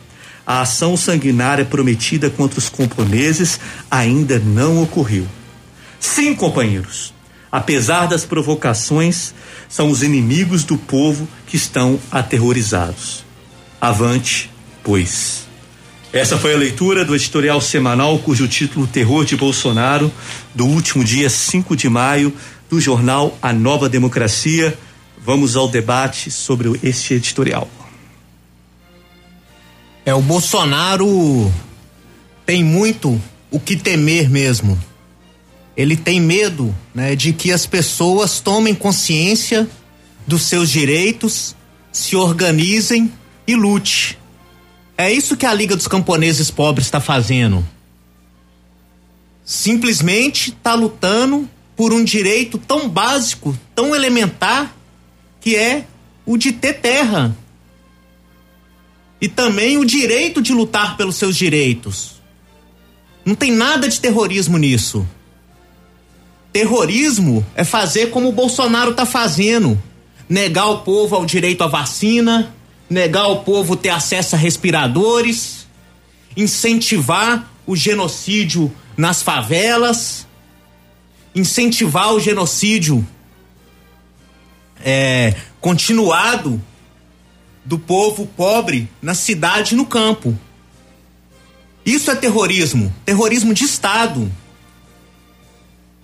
a 0.47 0.61
ação 0.61 0.95
sanguinária 0.95 1.65
prometida 1.65 2.29
contra 2.29 2.59
os 2.59 2.69
camponeses 2.69 3.59
ainda 3.91 4.39
não 4.39 4.83
ocorreu. 4.83 5.27
Sim, 5.99 6.35
companheiros, 6.35 7.15
apesar 7.51 8.07
das 8.07 8.25
provocações, 8.27 9.33
são 9.67 9.89
os 9.89 10.03
inimigos 10.03 10.63
do 10.63 10.77
povo 10.77 11.27
que 11.47 11.57
estão 11.57 11.99
aterrorizados. 12.11 13.25
Avante, 13.81 14.51
pois. 14.83 15.42
Essa 16.13 16.37
foi 16.37 16.53
a 16.53 16.59
leitura 16.59 17.07
do 17.07 17.15
editorial 17.15 17.59
semanal 17.59 18.19
cujo 18.19 18.47
título 18.47 18.87
Terror 18.87 19.25
de 19.25 19.35
Bolsonaro, 19.35 20.13
do 20.55 20.67
último 20.67 21.03
dia 21.03 21.31
5 21.31 21.75
de 21.75 21.89
maio, 21.89 22.31
do 22.69 22.79
jornal 22.79 23.39
A 23.41 23.51
Nova 23.51 23.89
Democracia. 23.89 24.77
Vamos 25.25 25.57
ao 25.57 25.69
debate 25.69 26.31
sobre 26.31 26.79
este 26.83 27.15
editorial. 27.15 27.67
É, 30.05 30.13
o 30.13 30.21
Bolsonaro 30.21 31.51
tem 32.45 32.63
muito 32.63 33.19
o 33.51 33.59
que 33.59 33.75
temer 33.75 34.29
mesmo. 34.29 34.79
Ele 35.75 35.97
tem 35.97 36.21
medo, 36.21 36.75
né, 36.95 37.17
de 37.17 37.33
que 37.33 37.51
as 37.51 37.65
pessoas 37.65 38.39
tomem 38.39 38.75
consciência 38.75 39.67
dos 40.27 40.43
seus 40.43 40.69
direitos, 40.69 41.57
se 41.91 42.17
organizem 42.17 43.11
e 43.47 43.55
lute. 43.55 44.19
É 45.03 45.13
isso 45.13 45.37
que 45.37 45.45
a 45.45 45.53
Liga 45.53 45.75
dos 45.75 45.89
Camponeses 45.89 46.49
Pobres 46.49 46.87
está 46.87 47.01
fazendo. 47.01 47.67
simplesmente 49.45 50.51
está 50.51 50.75
lutando 50.75 51.51
por 51.75 51.93
um 51.93 52.05
direito 52.05 52.57
tão 52.57 52.89
básico, 52.89 53.59
tão 53.75 53.97
elementar, 53.97 54.73
que 55.41 55.57
é 55.57 55.87
o 56.25 56.37
de 56.37 56.53
ter 56.53 56.75
terra. 56.75 57.37
E 59.21 59.27
também 59.27 59.77
o 59.77 59.85
direito 59.85 60.41
de 60.41 60.53
lutar 60.53 60.97
pelos 60.97 61.17
seus 61.17 61.37
direitos. 61.37 62.23
Não 63.25 63.35
tem 63.35 63.51
nada 63.51 63.89
de 63.89 63.99
terrorismo 63.99 64.57
nisso. 64.57 65.05
Terrorismo 66.53 67.45
é 67.57 67.65
fazer 67.65 68.11
como 68.11 68.29
o 68.29 68.33
Bolsonaro 68.33 68.95
tá 68.95 69.05
fazendo: 69.05 69.83
negar 70.29 70.67
o 70.67 70.83
povo 70.83 71.17
ao 71.17 71.27
direito 71.27 71.65
à 71.65 71.67
vacina, 71.67 72.55
negar 72.93 73.27
o 73.29 73.41
povo 73.43 73.75
ter 73.75 73.89
acesso 73.89 74.37
a 74.37 74.39
respiradores, 74.39 75.67
incentivar 76.37 77.51
o 77.67 77.75
genocídio 77.75 78.71
nas 78.97 79.23
favelas, 79.23 80.27
incentivar 81.35 82.13
o 82.13 82.21
genocídio 82.21 83.07
é, 84.85 85.35
continuado 85.61 86.63
do 87.65 87.79
povo 87.79 88.27
pobre 88.27 88.89
na 89.01 89.15
cidade 89.15 89.75
e 89.75 89.77
no 89.77 89.87
campo. 89.87 90.37
Isso 91.87 92.11
é 92.11 92.15
terrorismo, 92.15 92.95
terrorismo 93.05 93.55
de 93.55 93.65
Estado. 93.65 94.31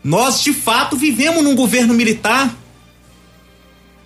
Nós, 0.03 0.43
de 0.43 0.53
fato, 0.53 0.97
vivemos 0.97 1.45
num 1.45 1.55
governo 1.55 1.93
militar. 1.93 2.55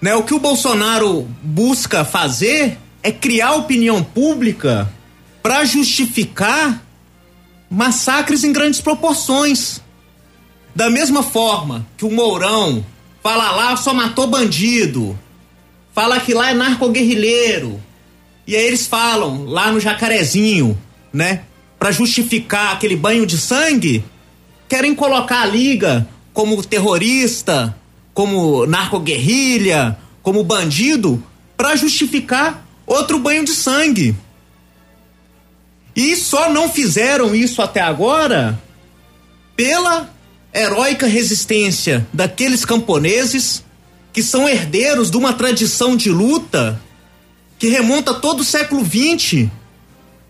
Né? 0.02 0.16
O 0.16 0.24
que 0.24 0.34
o 0.34 0.40
Bolsonaro 0.40 1.22
busca 1.40 2.04
fazer 2.04 2.76
é 3.04 3.12
criar 3.12 3.52
opinião 3.52 4.02
pública 4.02 4.92
para 5.40 5.64
justificar 5.64 6.84
massacres 7.70 8.42
em 8.42 8.52
grandes 8.52 8.80
proporções. 8.80 9.80
Da 10.74 10.90
mesma 10.90 11.22
forma 11.22 11.86
que 11.96 12.04
o 12.04 12.10
Mourão 12.10 12.84
fala 13.22 13.52
lá 13.52 13.76
só 13.76 13.94
matou 13.94 14.26
bandido, 14.26 15.16
fala 15.94 16.18
que 16.18 16.34
lá 16.34 16.50
é 16.50 16.54
narco-guerrilheiro, 16.54 17.80
e 18.46 18.56
aí 18.56 18.64
eles 18.64 18.86
falam 18.86 19.44
lá 19.44 19.70
no 19.70 19.78
Jacarezinho, 19.78 20.76
né, 21.12 21.42
para 21.78 21.92
justificar 21.92 22.72
aquele 22.72 22.96
banho 22.96 23.26
de 23.26 23.38
sangue, 23.38 24.04
querem 24.68 24.94
colocar 24.94 25.42
a 25.42 25.46
liga 25.46 26.08
como 26.32 26.62
terrorista, 26.64 27.76
como 28.14 28.66
narco-guerrilha, 28.66 29.98
como 30.22 30.44
bandido, 30.44 31.22
para 31.56 31.76
justificar 31.76 32.66
outro 32.86 33.18
banho 33.18 33.44
de 33.44 33.52
sangue. 33.52 34.14
E 35.94 36.16
só 36.16 36.50
não 36.50 36.68
fizeram 36.68 37.34
isso 37.34 37.60
até 37.60 37.80
agora 37.80 38.60
pela 39.54 40.10
heróica 40.52 41.06
resistência 41.06 42.06
daqueles 42.12 42.64
camponeses 42.64 43.64
que 44.12 44.22
são 44.22 44.48
herdeiros 44.48 45.10
de 45.10 45.16
uma 45.16 45.32
tradição 45.32 45.96
de 45.96 46.10
luta 46.10 46.80
que 47.58 47.68
remonta 47.68 48.14
todo 48.14 48.40
o 48.40 48.44
século 48.44 48.84
XX. 48.84 49.48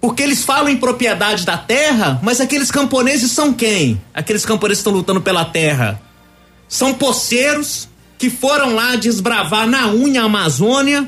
Porque 0.01 0.23
eles 0.23 0.45
falam 0.45 0.69
em 0.69 0.77
propriedade 0.77 1.47
da 1.47 1.57
terra, 1.57 2.21
mas 2.23 2.41
aqueles 2.41 2.71
camponeses 2.71 3.31
são 3.31 3.53
quem? 3.53 4.01
Aqueles 4.13 4.45
camponeses 4.45 4.81
estão 4.81 4.93
lutando 4.93 5.21
pela 5.21 5.45
terra. 5.45 6.01
São 6.73 6.95
poceiros 6.95 7.87
que 8.17 8.31
foram 8.31 8.75
lá 8.75 8.97
desbravar 8.97 9.67
na 9.67 9.89
unha 9.89 10.23
a 10.23 10.25
Amazônia 10.25 11.07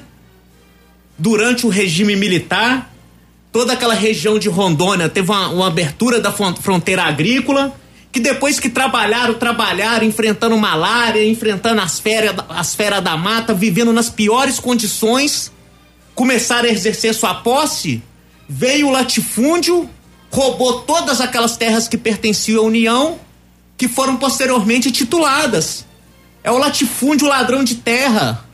durante 1.16 1.64
o 1.64 1.70
regime 1.70 2.14
militar. 2.14 2.94
Toda 3.50 3.72
aquela 3.72 3.94
região 3.94 4.38
de 4.38 4.46
Rondônia 4.46 5.08
teve 5.08 5.30
uma, 5.30 5.48
uma 5.48 5.68
abertura 5.68 6.20
da 6.20 6.30
fronteira 6.30 7.04
agrícola, 7.04 7.74
que 8.12 8.20
depois 8.20 8.60
que 8.60 8.68
trabalharam, 8.68 9.32
trabalharam, 9.32 10.04
enfrentando 10.04 10.54
malária, 10.58 11.26
enfrentando 11.26 11.80
as 11.80 11.98
feras, 11.98 12.36
as 12.50 12.74
feras 12.74 13.02
da 13.02 13.16
mata, 13.16 13.54
vivendo 13.54 13.90
nas 13.90 14.10
piores 14.10 14.60
condições, 14.60 15.50
começaram 16.14 16.68
a 16.68 16.72
exercer 16.72 17.14
sua 17.14 17.36
posse, 17.36 18.02
veio 18.46 18.88
o 18.88 18.90
latifúndio, 18.90 19.88
roubou 20.30 20.82
todas 20.82 21.22
aquelas 21.22 21.56
terras 21.56 21.88
que 21.88 21.96
pertenciam 21.96 22.64
à 22.64 22.66
União, 22.66 23.18
que 23.76 23.88
foram 23.88 24.16
posteriormente 24.16 24.90
tituladas. 24.90 25.84
É 26.42 26.50
o 26.50 26.58
latifúndio 26.58 27.28
ladrão 27.28 27.64
de 27.64 27.76
terra. 27.76 28.44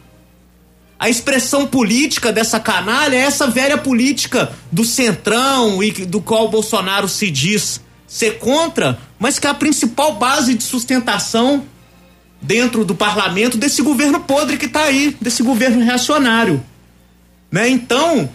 A 0.98 1.08
expressão 1.08 1.66
política 1.66 2.32
dessa 2.32 2.60
canalha 2.60 3.16
é 3.16 3.20
essa 3.20 3.46
velha 3.46 3.78
política 3.78 4.52
do 4.70 4.84
centrão 4.84 5.82
e 5.82 5.90
do 6.04 6.20
qual 6.20 6.48
Bolsonaro 6.48 7.08
se 7.08 7.30
diz 7.30 7.80
ser 8.06 8.38
contra, 8.38 8.98
mas 9.18 9.38
que 9.38 9.46
é 9.46 9.50
a 9.50 9.54
principal 9.54 10.16
base 10.16 10.54
de 10.54 10.64
sustentação 10.64 11.64
dentro 12.42 12.84
do 12.84 12.94
parlamento 12.94 13.56
desse 13.56 13.82
governo 13.82 14.20
podre 14.20 14.56
que 14.56 14.66
está 14.66 14.82
aí, 14.82 15.16
desse 15.20 15.42
governo 15.42 15.84
reacionário. 15.84 16.62
Né? 17.50 17.68
Então, 17.68 18.28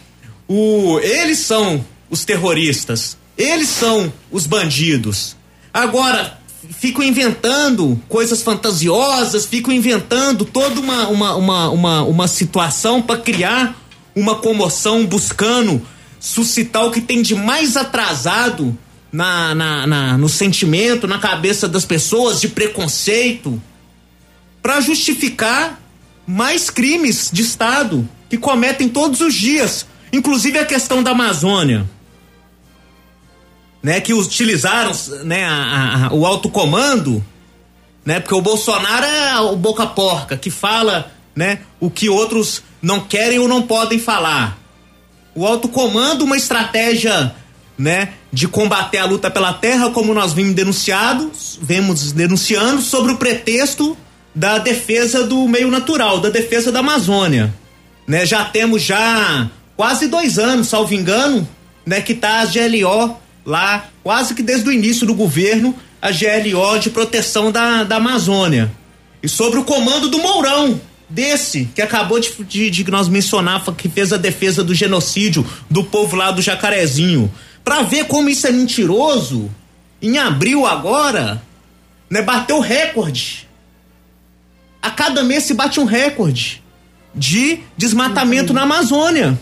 o, 0.47 0.99
eles 0.99 1.39
são 1.39 1.85
os 2.09 2.23
terroristas, 2.23 3.17
eles 3.37 3.67
são 3.67 4.11
os 4.31 4.45
bandidos. 4.47 5.35
Agora, 5.73 6.39
ficam 6.71 7.03
inventando 7.03 8.01
coisas 8.07 8.41
fantasiosas, 8.41 9.45
ficam 9.45 9.73
inventando 9.73 10.45
toda 10.45 10.79
uma, 10.79 11.07
uma, 11.07 11.35
uma, 11.35 11.69
uma, 11.69 12.03
uma 12.03 12.27
situação 12.27 13.01
para 13.01 13.17
criar 13.17 13.75
uma 14.15 14.35
comoção, 14.35 15.05
buscando 15.05 15.81
suscitar 16.19 16.85
o 16.85 16.91
que 16.91 17.01
tem 17.01 17.21
de 17.21 17.35
mais 17.35 17.75
atrasado 17.75 18.77
na, 19.11 19.53
na, 19.53 19.87
na 19.87 20.17
no 20.17 20.27
sentimento, 20.27 21.07
na 21.07 21.19
cabeça 21.19 21.67
das 21.67 21.85
pessoas, 21.85 22.41
de 22.41 22.49
preconceito, 22.49 23.61
para 24.61 24.79
justificar 24.81 25.79
mais 26.25 26.69
crimes 26.69 27.29
de 27.31 27.41
Estado 27.43 28.07
que 28.29 28.37
cometem 28.37 28.89
todos 28.89 29.21
os 29.21 29.33
dias, 29.33 29.85
inclusive 30.11 30.57
a 30.57 30.65
questão 30.65 31.03
da 31.03 31.11
Amazônia 31.11 31.87
né, 33.85 34.01
que 34.01 34.15
utilizaram 34.15 34.91
né, 35.25 35.45
a, 35.45 36.07
a, 36.07 36.13
o 36.15 36.25
alto 36.25 36.49
comando, 36.49 37.23
né, 38.03 38.19
porque 38.19 38.33
o 38.33 38.41
Bolsonaro 38.41 39.05
é 39.05 39.39
o 39.41 39.55
boca 39.55 39.85
porca 39.85 40.35
que 40.35 40.49
fala 40.49 41.11
né, 41.35 41.59
o 41.79 41.87
que 41.91 42.09
outros 42.09 42.63
não 42.81 42.99
querem 42.99 43.37
ou 43.37 43.47
não 43.47 43.61
podem 43.61 43.99
falar. 43.99 44.57
O 45.35 45.45
alto 45.45 45.69
comando, 45.69 46.23
uma 46.23 46.35
estratégia 46.35 47.35
né, 47.77 48.13
de 48.33 48.47
combater 48.47 48.97
a 48.97 49.05
luta 49.05 49.29
pela 49.29 49.53
terra, 49.53 49.91
como 49.91 50.15
nós 50.15 50.33
vimos 50.33 50.55
denunciados, 50.55 51.59
vemos 51.61 52.11
denunciando 52.11 52.81
sobre 52.81 53.11
o 53.11 53.17
pretexto 53.17 53.95
da 54.33 54.57
defesa 54.57 55.27
do 55.27 55.47
meio 55.47 55.69
natural, 55.69 56.19
da 56.19 56.29
defesa 56.29 56.71
da 56.71 56.79
Amazônia. 56.79 57.53
Né, 58.07 58.25
já 58.25 58.45
temos 58.45 58.81
já 58.81 59.47
quase 59.77 60.07
dois 60.07 60.39
anos, 60.39 60.69
salvo 60.69 60.95
engano, 60.95 61.47
né, 61.85 62.01
que 62.01 62.15
tá 62.15 62.39
a 62.39 62.45
GLO 62.45 63.23
lá, 63.45 63.89
quase 64.03 64.33
que 64.33 64.41
desde 64.41 64.67
o 64.67 64.73
início 64.73 65.05
do 65.05 65.13
governo, 65.13 65.75
a 66.01 66.09
GLO 66.11 66.79
de 66.79 66.89
proteção 66.89 67.51
da, 67.51 67.83
da 67.83 67.97
Amazônia. 67.97 68.71
E 69.21 69.29
sobre 69.29 69.59
o 69.59 69.63
comando 69.63 70.09
do 70.09 70.19
Mourão, 70.19 70.79
desse 71.09 71.65
que 71.75 71.81
acabou 71.81 72.19
de, 72.19 72.31
de, 72.43 72.69
de 72.69 72.91
nós 72.91 73.07
mencionar, 73.07 73.63
que 73.75 73.87
fez 73.89 74.11
a 74.11 74.17
defesa 74.17 74.63
do 74.63 74.73
genocídio 74.73 75.45
do 75.69 75.83
povo 75.83 76.15
lá 76.15 76.31
do 76.31 76.41
Jacarezinho. 76.41 77.31
Pra 77.63 77.81
ver 77.81 78.05
como 78.05 78.29
isso 78.29 78.45
é 78.47 78.51
mentiroso, 78.51 79.49
em 80.01 80.17
abril 80.17 80.65
agora, 80.65 81.41
né, 82.09 82.21
bateu 82.21 82.59
recorde. 82.59 83.47
A 84.81 84.91
cada 84.91 85.23
mês 85.23 85.43
se 85.43 85.53
bate 85.53 85.79
um 85.79 85.85
recorde 85.85 86.63
de 87.13 87.59
desmatamento 87.75 88.53
na 88.53 88.63
Amazônia. 88.63 89.39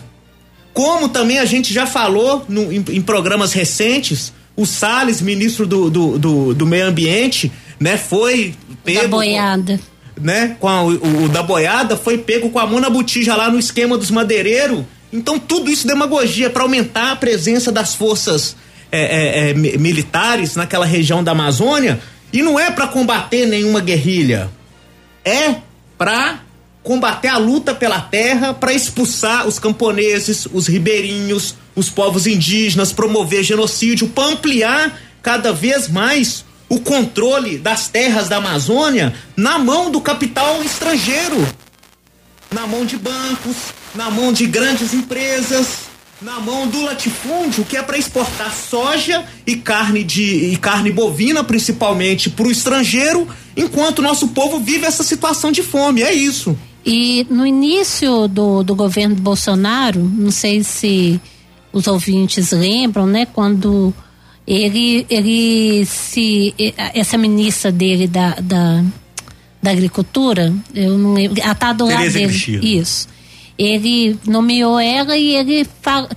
Como 0.74 1.08
também 1.08 1.38
a 1.38 1.44
gente 1.44 1.72
já 1.72 1.86
falou 1.86 2.44
no, 2.48 2.72
em, 2.72 2.84
em, 2.90 3.00
programas 3.00 3.52
recentes, 3.52 4.32
o 4.56 4.66
Salles, 4.66 5.22
ministro 5.22 5.64
do, 5.66 5.88
do, 5.88 6.18
do, 6.18 6.54
do, 6.54 6.66
Meio 6.66 6.88
Ambiente, 6.88 7.50
né, 7.78 7.96
foi 7.96 8.54
pego. 8.84 9.02
Da 9.02 9.08
boiada. 9.08 9.80
Né, 10.20 10.56
com 10.58 10.68
a, 10.68 10.82
o, 10.82 11.24
o, 11.24 11.28
da 11.28 11.42
boiada 11.44 11.96
foi 11.96 12.18
pego 12.18 12.50
com 12.50 12.58
a 12.58 12.66
mão 12.66 12.80
na 12.80 12.90
botija 12.90 13.36
lá 13.36 13.48
no 13.48 13.58
esquema 13.58 13.96
dos 13.96 14.10
madeireiros. 14.10 14.84
Então, 15.12 15.38
tudo 15.38 15.70
isso 15.70 15.86
é 15.86 15.90
demagogia 15.90 16.50
para 16.50 16.62
aumentar 16.62 17.12
a 17.12 17.16
presença 17.16 17.70
das 17.70 17.94
forças 17.94 18.56
é, 18.90 19.00
é, 19.00 19.50
é, 19.50 19.54
militares 19.54 20.56
naquela 20.56 20.84
região 20.84 21.22
da 21.22 21.30
Amazônia. 21.30 22.00
E 22.32 22.42
não 22.42 22.58
é 22.58 22.68
para 22.72 22.88
combater 22.88 23.46
nenhuma 23.46 23.78
guerrilha. 23.80 24.50
É 25.24 25.54
para 25.96 26.40
combater 26.84 27.28
a 27.28 27.38
luta 27.38 27.74
pela 27.74 27.98
terra 27.98 28.52
para 28.52 28.72
expulsar 28.72 29.48
os 29.48 29.58
camponeses, 29.58 30.46
os 30.52 30.68
ribeirinhos, 30.68 31.56
os 31.74 31.88
povos 31.88 32.26
indígenas, 32.26 32.92
promover 32.92 33.42
genocídio, 33.42 34.08
para 34.08 34.28
ampliar 34.28 35.00
cada 35.22 35.52
vez 35.52 35.88
mais 35.88 36.44
o 36.68 36.78
controle 36.78 37.56
das 37.56 37.88
terras 37.88 38.28
da 38.28 38.36
Amazônia 38.36 39.14
na 39.34 39.58
mão 39.58 39.90
do 39.90 40.00
capital 40.00 40.62
estrangeiro, 40.62 41.46
na 42.52 42.66
mão 42.66 42.84
de 42.84 42.98
bancos, 42.98 43.56
na 43.94 44.10
mão 44.10 44.32
de 44.32 44.46
grandes 44.46 44.92
empresas, 44.92 45.94
na 46.20 46.38
mão 46.38 46.66
do 46.66 46.82
latifúndio 46.82 47.64
que 47.64 47.76
é 47.76 47.82
para 47.82 47.98
exportar 47.98 48.54
soja 48.54 49.24
e 49.46 49.56
carne 49.56 50.04
de 50.04 50.52
e 50.52 50.56
carne 50.56 50.92
bovina 50.92 51.42
principalmente 51.42 52.28
para 52.28 52.46
o 52.46 52.50
estrangeiro, 52.50 53.26
enquanto 53.56 54.02
nosso 54.02 54.28
povo 54.28 54.60
vive 54.60 54.84
essa 54.84 55.02
situação 55.02 55.50
de 55.50 55.62
fome. 55.62 56.02
É 56.02 56.12
isso. 56.12 56.56
E 56.84 57.26
no 57.30 57.46
início 57.46 58.28
do, 58.28 58.62
do 58.62 58.74
governo 58.74 59.16
Bolsonaro, 59.16 60.00
não 60.00 60.30
sei 60.30 60.62
se 60.62 61.20
os 61.72 61.86
ouvintes 61.86 62.52
lembram, 62.52 63.06
né, 63.06 63.26
quando 63.26 63.92
ele 64.46 65.06
ele 65.08 65.86
se 65.86 66.54
essa 66.94 67.16
ministra 67.16 67.72
dele 67.72 68.06
da, 68.06 68.34
da, 68.40 68.84
da 69.62 69.70
agricultura, 69.70 70.52
eu 70.74 70.98
não 70.98 71.14
lembro, 71.14 71.42
a 71.42 71.54
tá 71.54 71.72
do 71.72 71.86
lado 71.86 72.12
dele. 72.12 72.78
Isso 72.78 73.08
ele 73.58 74.18
nomeou 74.26 74.78
ela 74.78 75.16
e 75.16 75.34
ele 75.34 75.66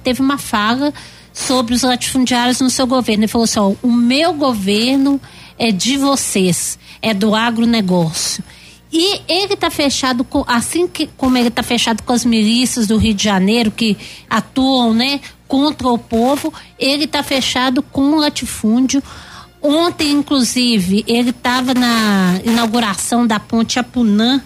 teve 0.04 0.22
uma 0.22 0.38
fala 0.38 0.94
sobre 1.32 1.74
os 1.74 1.84
latifundiários 1.84 2.60
no 2.60 2.70
seu 2.70 2.88
governo. 2.88 3.24
Ele 3.24 3.32
falou 3.32 3.46
assim: 3.46 3.60
ó, 3.60 3.74
o 3.82 3.92
meu 3.92 4.34
governo 4.34 5.22
é 5.58 5.72
de 5.72 5.98
vocês, 5.98 6.78
é 7.02 7.14
do 7.14 7.36
agronegócio. 7.36 8.44
E 8.92 9.22
ele 9.28 9.54
está 9.54 9.70
fechado 9.70 10.24
com, 10.24 10.46
assim 10.48 10.88
que 10.88 11.08
como 11.18 11.38
ele 11.38 11.50
está 11.50 11.62
fechado 11.62 12.04
com 12.04 12.14
as 12.14 12.24
milícias 12.24 12.88
do 12.88 12.98
Rio 12.98 13.14
de 13.14 13.24
Janeiro 13.24 13.70
que 13.70 13.98
atuam, 14.30 14.94
né, 14.94 15.20
contra 15.48 15.88
o 15.88 15.98
povo, 15.98 16.54
ele 16.80 17.06
está 17.06 17.22
fechado 17.24 17.82
com 17.82 18.14
o 18.14 18.20
latifúndio. 18.20 19.02
Ontem, 19.62 20.12
inclusive, 20.12 21.04
ele 21.08 21.32
estava 21.32 21.74
na 21.74 22.40
inauguração 22.46 23.26
da 23.26 23.40
ponte 23.40 23.80
Apunã, 23.80 24.42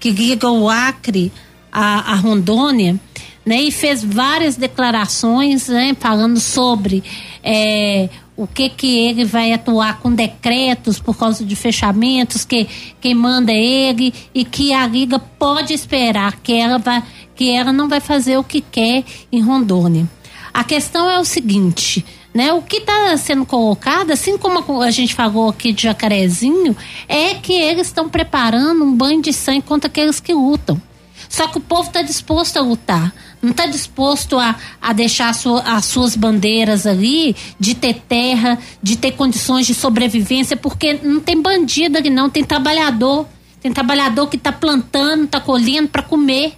que 0.00 0.10
liga 0.10 0.50
o 0.50 0.68
Acre 0.68 1.32
a, 1.70 2.12
a 2.12 2.14
Rondônia, 2.16 2.98
né, 3.44 3.60
e 3.60 3.70
fez 3.70 4.02
várias 4.02 4.56
declarações, 4.56 5.68
né, 5.68 5.96
falando 6.00 6.40
sobre 6.40 7.04
é, 7.42 8.08
o 8.36 8.46
que 8.46 8.68
que 8.68 8.98
ele 8.98 9.24
vai 9.24 9.52
atuar 9.52 9.98
com 10.00 10.12
decretos 10.12 10.98
por 10.98 11.16
causa 11.16 11.44
de 11.44 11.56
fechamentos, 11.56 12.44
que 12.44 12.68
quem 13.00 13.14
manda 13.14 13.50
é 13.50 13.56
ele 13.56 14.12
e 14.34 14.44
que 14.44 14.72
a 14.72 14.86
liga 14.86 15.18
pode 15.18 15.72
esperar 15.72 16.36
que 16.40 16.52
ela 16.52 16.78
vai, 16.78 17.02
que 17.34 17.50
ela 17.50 17.72
não 17.72 17.88
vai 17.88 18.00
fazer 18.00 18.36
o 18.36 18.44
que 18.44 18.60
quer 18.60 19.04
em 19.32 19.40
Rondônia. 19.40 20.08
A 20.52 20.62
questão 20.64 21.10
é 21.10 21.18
o 21.18 21.24
seguinte, 21.24 22.04
né? 22.32 22.52
O 22.52 22.62
que 22.62 22.78
está 22.78 23.16
sendo 23.16 23.46
colocado, 23.46 24.10
assim 24.10 24.36
como 24.36 24.82
a 24.82 24.90
gente 24.90 25.14
falou 25.14 25.48
aqui 25.48 25.72
de 25.72 25.82
Jacarezinho, 25.82 26.76
é 27.08 27.34
que 27.34 27.52
eles 27.52 27.88
estão 27.88 28.08
preparando 28.08 28.84
um 28.84 28.94
banho 28.94 29.22
de 29.22 29.32
sangue 29.32 29.62
contra 29.62 29.88
aqueles 29.88 30.20
que 30.20 30.32
lutam. 30.34 30.80
Só 31.28 31.46
que 31.48 31.58
o 31.58 31.60
povo 31.60 31.88
está 31.88 32.02
disposto 32.02 32.56
a 32.56 32.62
lutar. 32.62 33.12
Não 33.42 33.50
está 33.50 33.66
disposto 33.66 34.38
a, 34.38 34.56
a 34.80 34.92
deixar 34.92 35.30
as 35.30 35.84
suas 35.84 36.16
bandeiras 36.16 36.86
ali, 36.86 37.36
de 37.60 37.74
ter 37.74 37.94
terra, 38.08 38.58
de 38.82 38.96
ter 38.96 39.12
condições 39.12 39.66
de 39.66 39.74
sobrevivência, 39.74 40.56
porque 40.56 40.94
não 40.94 41.20
tem 41.20 41.40
bandido 41.40 41.98
ali, 41.98 42.10
não, 42.10 42.30
tem 42.30 42.42
trabalhador. 42.42 43.26
Tem 43.60 43.72
trabalhador 43.72 44.28
que 44.28 44.36
está 44.36 44.52
plantando, 44.52 45.24
está 45.24 45.40
colhendo 45.40 45.88
para 45.88 46.02
comer. 46.02 46.54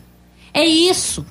É 0.52 0.64
isso. 0.64 1.24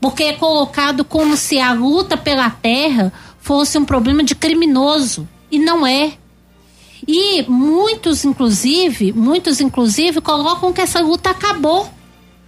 Porque 0.00 0.24
é 0.24 0.32
colocado 0.32 1.04
como 1.04 1.36
se 1.36 1.58
a 1.58 1.72
luta 1.72 2.16
pela 2.16 2.50
terra 2.50 3.12
fosse 3.40 3.78
um 3.78 3.84
problema 3.84 4.22
de 4.22 4.34
criminoso. 4.34 5.28
E 5.50 5.58
não 5.58 5.86
é. 5.86 6.14
E 7.06 7.42
muitos, 7.48 8.24
inclusive, 8.24 9.12
muitos, 9.12 9.60
inclusive, 9.60 10.20
colocam 10.20 10.72
que 10.72 10.80
essa 10.80 11.00
luta 11.00 11.30
acabou 11.30 11.88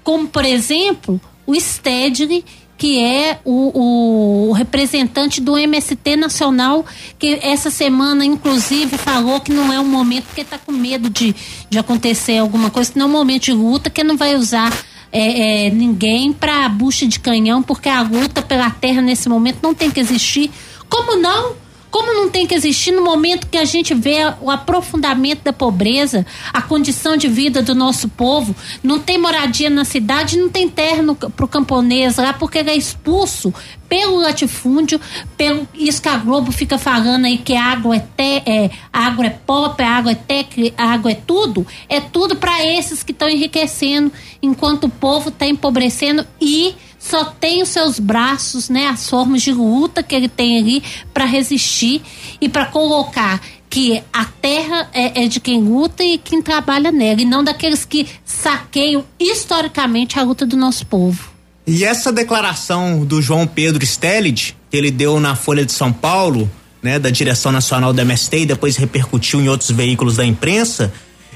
como 0.06 0.28
por 0.28 0.44
exemplo 0.44 1.20
o 1.47 1.55
Stedley, 1.55 2.44
que 2.78 3.02
é 3.02 3.40
o, 3.44 4.48
o, 4.48 4.52
representante 4.52 5.40
do 5.40 5.56
MST 5.56 6.16
Nacional, 6.16 6.85
que 7.18 7.39
essa 7.43 7.70
semana, 7.70 8.24
inclusive, 8.24 8.98
falou 8.98 9.40
que 9.40 9.52
não 9.52 9.73
é 9.73 9.81
um 9.81 9.89
momento, 9.89 10.24
porque 10.24 10.43
está 10.43 10.59
com 10.59 10.73
medo 10.73 11.09
de, 11.09 11.35
de 11.70 11.78
acontecer 11.78 12.39
alguma 12.39 12.70
coisa, 12.70 12.93
que 12.93 12.98
não 12.98 13.06
é 13.06 13.09
um 13.09 13.12
momento 13.12 13.44
de 13.44 13.52
luta, 13.52 13.89
que 13.89 14.05
não 14.05 14.16
vai 14.16 14.35
usar 14.35 14.70
é, 15.10 15.66
é, 15.66 15.70
ninguém 15.70 16.32
para 16.32 16.68
bucha 16.68 17.06
de 17.06 17.18
canhão, 17.18 17.62
porque 17.62 17.89
a 17.89 18.02
luta 18.02 18.43
pela 18.43 18.70
terra 18.70 19.01
nesse 19.01 19.28
momento 19.28 19.60
não 19.62 19.74
tem 19.74 19.90
que 19.90 20.01
existir. 20.01 20.51
Como 20.89 21.16
não? 21.16 21.55
Como 21.90 22.12
não 22.12 22.28
tem 22.28 22.46
que 22.46 22.54
existir 22.54 22.92
no 22.92 23.02
momento 23.02 23.46
que 23.46 23.56
a 23.56 23.64
gente 23.64 23.94
vê 23.94 24.18
o 24.40 24.50
aprofundamento 24.50 25.42
da 25.42 25.52
pobreza, 25.52 26.26
a 26.52 26.60
condição 26.60 27.16
de 27.16 27.28
vida 27.28 27.62
do 27.62 27.74
nosso 27.74 28.08
povo, 28.08 28.54
não 28.82 28.98
tem 28.98 29.18
moradia 29.18 29.70
na 29.70 29.84
cidade, 29.84 30.36
não 30.36 30.48
tem 30.48 30.68
terra 30.68 31.02
para 31.14 31.44
o 31.44 31.48
camponês 31.48 32.16
lá, 32.16 32.32
porque 32.32 32.58
ele 32.58 32.70
é 32.70 32.76
expulso 32.76 33.52
pelo 33.88 34.16
latifúndio, 34.16 35.00
pelo 35.36 35.66
isso 35.74 36.02
que 36.02 36.08
a 36.08 36.16
Globo 36.16 36.50
fica 36.50 36.76
falando 36.76 37.24
aí 37.24 37.38
que 37.38 37.54
água 37.56 37.96
é, 37.96 38.00
te, 38.00 38.50
é 38.50 38.70
água 38.92 39.26
é 39.26 39.30
pop, 39.30 39.82
água 39.82 40.12
é 40.12 40.14
tec, 40.14 40.74
água 40.76 41.12
é 41.12 41.14
tudo, 41.14 41.66
é 41.88 42.00
tudo 42.00 42.36
para 42.36 42.64
esses 42.64 43.02
que 43.02 43.12
estão 43.12 43.28
enriquecendo, 43.28 44.12
enquanto 44.42 44.84
o 44.84 44.90
povo 44.90 45.28
está 45.28 45.46
empobrecendo 45.46 46.26
e 46.40 46.74
só 47.09 47.24
tem 47.24 47.62
os 47.62 47.69
seus 47.69 47.99
braços, 47.99 48.69
né, 48.69 48.89
as 48.89 49.09
formas 49.09 49.43
de 49.43 49.53
luta 49.53 50.03
que 50.03 50.15
ele 50.15 50.28
tem 50.28 50.59
ali 50.59 50.83
para 51.15 51.24
resistir 51.24 52.03
e 52.41 52.49
para 52.49 52.66
colocar 52.66 53.41
que 53.69 54.03
a 54.12 54.24
terra 54.24 54.89
é, 54.93 55.24
é, 55.24 55.28
de 55.28 55.39
quem 55.41 55.62
luta 55.62 56.03
e 56.03 56.19
quem 56.19 56.41
trabalha 56.41 56.91
nela, 56.91 57.20
e 57.20 57.24
não 57.24 57.45
daqueles 57.45 57.85
que 57.85 58.07
saqueiam 58.24 59.05
historicamente 59.19 60.19
a 60.19 60.23
luta 60.23 60.47
do 60.47 60.57
nosso 60.57 60.87
povo. 60.87 61.31
E 61.66 61.85
essa 61.85 62.12
declaração 62.12 63.05
do 63.05 63.20
João 63.20 63.47
Pedro 63.47 63.85
Stellid, 63.85 64.57
que 64.70 64.77
ele 64.77 64.91
deu 64.91 65.19
na 65.19 65.35
Folha 65.35 65.65
de 65.65 65.73
São 65.73 65.93
Paulo, 65.93 66.51
né, 66.83 66.99
da 66.99 67.11
direção 67.11 67.51
nacional 67.51 67.93
da 67.93 68.03
MST 68.03 68.39
e 68.39 68.47
depois 68.47 68.77
repercutiu 68.77 69.41
em 69.41 69.49
outros 69.49 69.70
veículos 69.70 70.16
da 70.16 70.24
imprensa, 70.24 70.93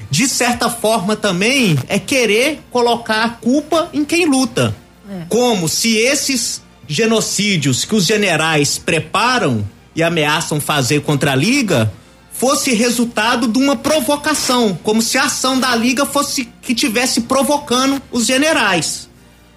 de 0.09 0.27
certa 0.27 0.69
forma 0.69 1.15
também 1.15 1.77
é 1.87 1.99
querer 1.99 2.61
colocar 2.71 3.23
a 3.23 3.29
culpa 3.29 3.89
em 3.93 4.03
quem 4.03 4.25
luta. 4.25 4.75
É. 5.11 5.25
Como 5.27 5.67
se 5.67 5.97
esses 5.97 6.61
genocídios 6.87 7.83
que 7.83 7.95
os 7.95 8.05
generais 8.05 8.77
preparam 8.77 9.67
e 9.93 10.01
ameaçam 10.01 10.61
fazer 10.61 11.01
contra 11.01 11.33
a 11.33 11.35
Liga 11.35 11.91
fosse 12.31 12.73
resultado 12.73 13.47
de 13.47 13.59
uma 13.59 13.75
provocação, 13.75 14.79
como 14.81 15.01
se 15.01 15.17
a 15.17 15.25
ação 15.25 15.59
da 15.59 15.75
Liga 15.75 16.05
fosse 16.05 16.47
que 16.61 16.73
tivesse 16.73 17.21
provocando 17.21 18.01
os 18.09 18.25
generais. 18.25 19.09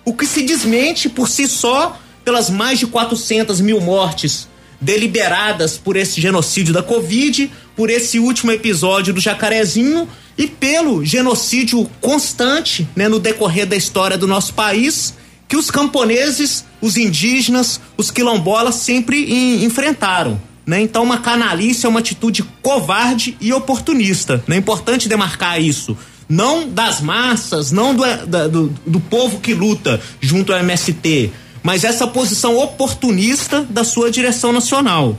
O 0.05 0.13
que 0.13 0.27
se 0.27 0.43
desmente 0.43 1.09
por 1.09 1.29
si 1.29 1.47
só 1.47 1.99
pelas 2.25 2.51
mais 2.51 2.81
de 2.81 2.87
400 2.87 3.61
mil 3.61 3.81
mortes 3.81 4.49
deliberadas 4.81 5.79
por 5.79 5.97
esse 5.97 6.21
genocídio 6.21 6.75
da 6.75 6.83
Covid, 6.83 7.51
por 7.77 7.91
esse 7.91 8.19
último 8.19 8.51
episódio 8.51 9.15
do 9.15 9.21
Jacarezinho 9.21 10.09
e 10.37 10.47
pelo 10.47 11.05
genocídio 11.05 11.89
constante 12.01 12.89
né, 12.95 13.09
no 13.09 13.21
decorrer 13.21 13.67
da 13.67 13.77
história 13.77 14.19
do 14.19 14.27
nosso 14.27 14.53
país 14.53 15.15
que 15.55 15.57
os 15.57 15.71
camponeses, 15.71 16.65
os 16.81 16.97
indígenas, 16.97 17.81
os 17.97 18.11
quilombolas 18.11 18.75
sempre 18.75 19.33
em, 19.33 19.65
enfrentaram. 19.65 20.41
Né? 20.67 20.81
Então, 20.81 21.05
uma 21.05 21.19
canalice 21.19 21.87
é 21.87 21.89
uma 21.89 22.01
atitude 22.01 22.43
covarde 22.61 23.37
e 23.41 23.53
oportunista. 23.53 24.43
Né? 24.49 24.57
É 24.57 24.59
importante 24.59 25.09
demarcar 25.09 25.63
isso. 25.63 25.97
Não 26.29 26.69
das 26.69 27.01
massas, 27.01 27.71
não 27.71 27.95
do, 27.95 28.03
da, 28.27 28.49
do, 28.49 28.75
do 28.85 28.99
povo 28.99 29.39
que 29.39 29.55
luta 29.55 30.01
junto 30.21 30.53
ao 30.53 30.59
MST, 30.59 31.31
mas 31.63 31.85
essa 31.85 32.09
posição 32.09 32.59
oportunista 32.59 33.63
da 33.63 33.85
sua 33.85 34.11
direção 34.11 34.53
nacional. 34.53 35.17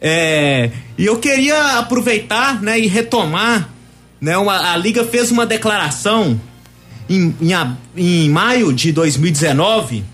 É, 0.00 0.72
e 0.98 1.06
eu 1.06 1.18
queria 1.18 1.78
aproveitar 1.78 2.60
né, 2.60 2.80
e 2.80 2.88
retomar. 2.88 3.68
Né, 4.20 4.36
uma, 4.36 4.72
a 4.72 4.76
Liga 4.76 5.04
fez 5.04 5.30
uma 5.30 5.46
declaração 5.46 6.40
em, 7.10 7.34
em, 7.42 7.76
em 7.96 8.30
maio 8.30 8.72
de 8.72 8.92
2019, 8.92 10.04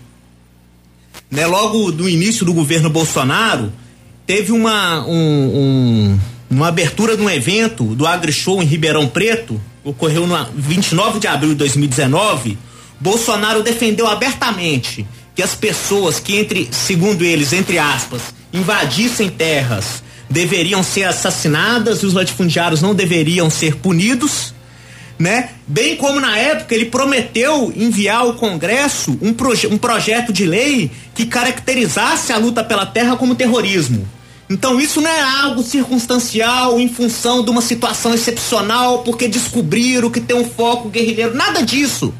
né, 1.29 1.45
logo 1.45 1.91
no 1.91 2.09
início 2.09 2.43
do 2.43 2.53
governo 2.53 2.89
Bolsonaro, 2.89 3.71
teve 4.25 4.51
uma, 4.51 5.05
um, 5.05 5.13
um, 5.13 6.19
uma 6.49 6.69
abertura 6.69 7.15
de 7.15 7.21
um 7.21 7.29
evento 7.29 7.95
do 7.95 8.07
AgriShow 8.07 8.63
em 8.63 8.65
Ribeirão 8.65 9.07
Preto, 9.07 9.61
ocorreu 9.83 10.25
no 10.25 10.35
29 10.55 11.19
de 11.19 11.27
abril 11.27 11.51
de 11.51 11.57
2019. 11.57 12.57
Bolsonaro 12.99 13.61
defendeu 13.61 14.07
abertamente 14.07 15.05
que 15.35 15.43
as 15.43 15.53
pessoas 15.53 16.19
que, 16.19 16.35
entre, 16.35 16.67
segundo 16.71 17.23
eles, 17.23 17.53
entre 17.53 17.77
aspas, 17.77 18.33
invadissem 18.51 19.29
terras 19.29 20.01
deveriam 20.27 20.81
ser 20.81 21.03
assassinadas 21.03 21.99
e 21.99 22.05
os 22.07 22.13
latifundiários 22.13 22.81
não 22.81 22.95
deveriam 22.95 23.49
ser 23.49 23.75
punidos 23.75 24.53
né? 25.19 25.49
Bem 25.65 25.95
como 25.95 26.19
na 26.19 26.37
época 26.37 26.75
ele 26.75 26.85
prometeu 26.85 27.73
enviar 27.75 28.21
ao 28.21 28.33
Congresso 28.33 29.17
um, 29.21 29.33
proje 29.33 29.67
um 29.67 29.77
projeto 29.77 30.31
de 30.31 30.45
lei 30.45 30.91
que 31.15 31.25
caracterizasse 31.25 32.31
a 32.31 32.37
luta 32.37 32.63
pela 32.63 32.85
terra 32.85 33.15
como 33.15 33.35
terrorismo. 33.35 34.07
Então 34.49 34.79
isso 34.79 35.01
não 35.01 35.09
é 35.09 35.21
algo 35.21 35.61
circunstancial 35.61 36.79
em 36.79 36.87
função 36.87 37.43
de 37.43 37.49
uma 37.49 37.61
situação 37.61 38.13
excepcional 38.13 38.99
porque 38.99 39.27
descobriram 39.27 40.09
que 40.09 40.21
tem 40.21 40.37
um 40.37 40.49
foco 40.49 40.89
guerrilheiro, 40.89 41.35
nada 41.35 41.61
disso. 41.61 42.13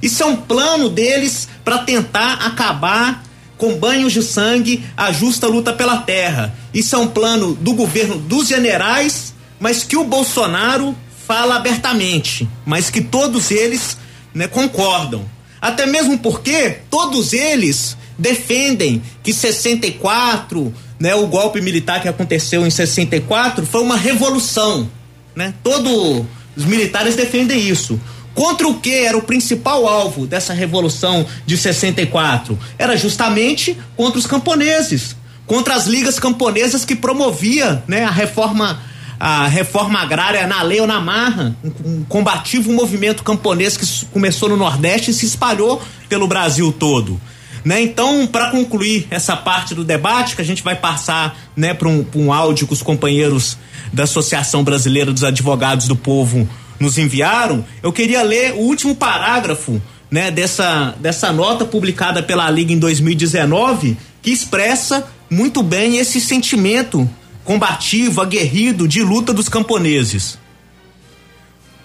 Isso 0.00 0.22
é 0.22 0.26
um 0.26 0.36
plano 0.36 0.88
deles 0.88 1.48
para 1.64 1.78
tentar 1.78 2.34
acabar 2.34 3.24
com 3.56 3.76
banhos 3.76 4.12
de 4.12 4.22
sangue 4.22 4.84
a 4.96 5.12
justa 5.12 5.46
luta 5.46 5.72
pela 5.72 5.98
terra. 5.98 6.54
Isso 6.74 6.94
é 6.96 6.98
um 6.98 7.06
plano 7.06 7.54
do 7.54 7.72
governo 7.74 8.16
dos 8.16 8.48
generais, 8.48 9.32
mas 9.60 9.84
que 9.84 9.96
o 9.96 10.04
Bolsonaro 10.04 10.96
fala 11.32 11.56
abertamente, 11.56 12.46
mas 12.66 12.90
que 12.90 13.00
todos 13.00 13.50
eles 13.50 13.96
né, 14.34 14.46
concordam. 14.46 15.24
Até 15.62 15.86
mesmo 15.86 16.18
porque 16.18 16.80
todos 16.90 17.32
eles 17.32 17.96
defendem 18.18 19.02
que 19.22 19.32
64, 19.32 20.74
né, 21.00 21.14
o 21.14 21.26
golpe 21.26 21.58
militar 21.62 22.02
que 22.02 22.08
aconteceu 22.08 22.66
em 22.66 22.70
64 22.70 23.64
foi 23.64 23.80
uma 23.80 23.96
revolução, 23.96 24.90
né? 25.34 25.54
Todos 25.64 26.26
os 26.54 26.66
militares 26.66 27.16
defendem 27.16 27.66
isso. 27.66 27.98
Contra 28.34 28.68
o 28.68 28.78
que 28.78 28.92
era 28.92 29.16
o 29.16 29.22
principal 29.22 29.88
alvo 29.88 30.26
dessa 30.26 30.52
revolução 30.52 31.24
de 31.46 31.56
64? 31.56 32.58
Era 32.78 32.94
justamente 32.94 33.74
contra 33.96 34.18
os 34.18 34.26
camponeses, 34.26 35.16
contra 35.46 35.76
as 35.76 35.86
ligas 35.86 36.18
camponesas 36.18 36.84
que 36.84 36.94
promovia, 36.94 37.82
né, 37.88 38.04
a 38.04 38.10
reforma 38.10 38.91
a 39.24 39.46
reforma 39.46 40.00
agrária 40.00 40.44
na 40.48 40.62
lei 40.62 40.80
ou 40.80 40.86
na 40.86 41.00
marra, 41.00 41.54
um, 41.84 42.02
combativo 42.02 42.72
movimento 42.72 43.22
camponês 43.22 43.76
que 43.76 44.06
começou 44.06 44.48
no 44.48 44.56
Nordeste 44.56 45.12
e 45.12 45.14
se 45.14 45.26
espalhou 45.26 45.80
pelo 46.08 46.26
Brasil 46.26 46.72
todo. 46.72 47.20
Né? 47.64 47.80
Então, 47.82 48.26
para 48.26 48.50
concluir 48.50 49.06
essa 49.12 49.36
parte 49.36 49.76
do 49.76 49.84
debate, 49.84 50.34
que 50.34 50.42
a 50.42 50.44
gente 50.44 50.60
vai 50.60 50.74
passar 50.74 51.38
né, 51.54 51.72
para 51.72 51.86
um, 51.86 52.04
um 52.16 52.32
áudio 52.32 52.66
que 52.66 52.72
os 52.72 52.82
companheiros 52.82 53.56
da 53.92 54.02
Associação 54.02 54.64
Brasileira 54.64 55.12
dos 55.12 55.22
Advogados 55.22 55.86
do 55.86 55.94
Povo 55.94 56.48
nos 56.80 56.98
enviaram, 56.98 57.64
eu 57.80 57.92
queria 57.92 58.24
ler 58.24 58.54
o 58.54 58.62
último 58.62 58.96
parágrafo 58.96 59.80
né, 60.10 60.32
dessa, 60.32 60.96
dessa 60.98 61.32
nota 61.32 61.64
publicada 61.64 62.24
pela 62.24 62.50
Liga 62.50 62.72
em 62.72 62.78
2019, 62.78 63.96
que 64.20 64.32
expressa 64.32 65.06
muito 65.30 65.62
bem 65.62 65.98
esse 65.98 66.20
sentimento 66.20 67.08
combativo, 67.44 68.20
aguerrido 68.20 68.86
de 68.86 69.02
luta 69.02 69.32
dos 69.32 69.48
camponeses. 69.48 70.38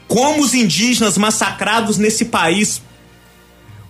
Como 0.07 0.41
os 0.41 0.53
indígenas 0.53 1.17
massacrados 1.17 1.97
nesse 1.97 2.25
país, 2.25 2.81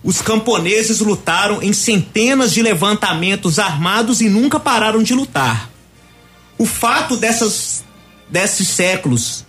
os 0.02 0.20
camponeses 0.22 1.00
lutaram 1.00 1.62
em 1.62 1.72
centenas 1.72 2.52
de 2.52 2.62
levantamentos 2.62 3.58
armados 3.58 4.20
e 4.20 4.28
nunca 4.28 4.58
pararam 4.58 5.02
de 5.02 5.14
lutar. 5.14 5.70
O 6.56 6.66
fato 6.66 7.16
dessas, 7.16 7.84
desses 8.28 8.68
séculos, 8.68 9.44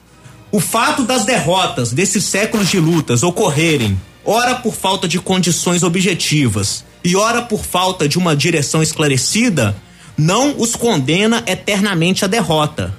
o 0.52 0.60
fato 0.60 1.04
das 1.04 1.26
derrotas 1.26 1.92
desses 1.92 2.24
séculos 2.24 2.70
de 2.70 2.80
lutas 2.80 3.24
ocorrerem, 3.24 4.00
ora 4.26 4.56
por 4.56 4.74
falta 4.74 5.08
de 5.08 5.20
condições 5.20 5.84
objetivas 5.84 6.84
e 7.04 7.16
ora 7.16 7.42
por 7.42 7.64
falta 7.64 8.08
de 8.08 8.18
uma 8.18 8.36
direção 8.36 8.82
esclarecida, 8.84 9.76
não 10.20 10.56
os 10.58 10.76
condena 10.76 11.42
eternamente 11.48 12.26
à 12.26 12.28
derrota. 12.28 12.94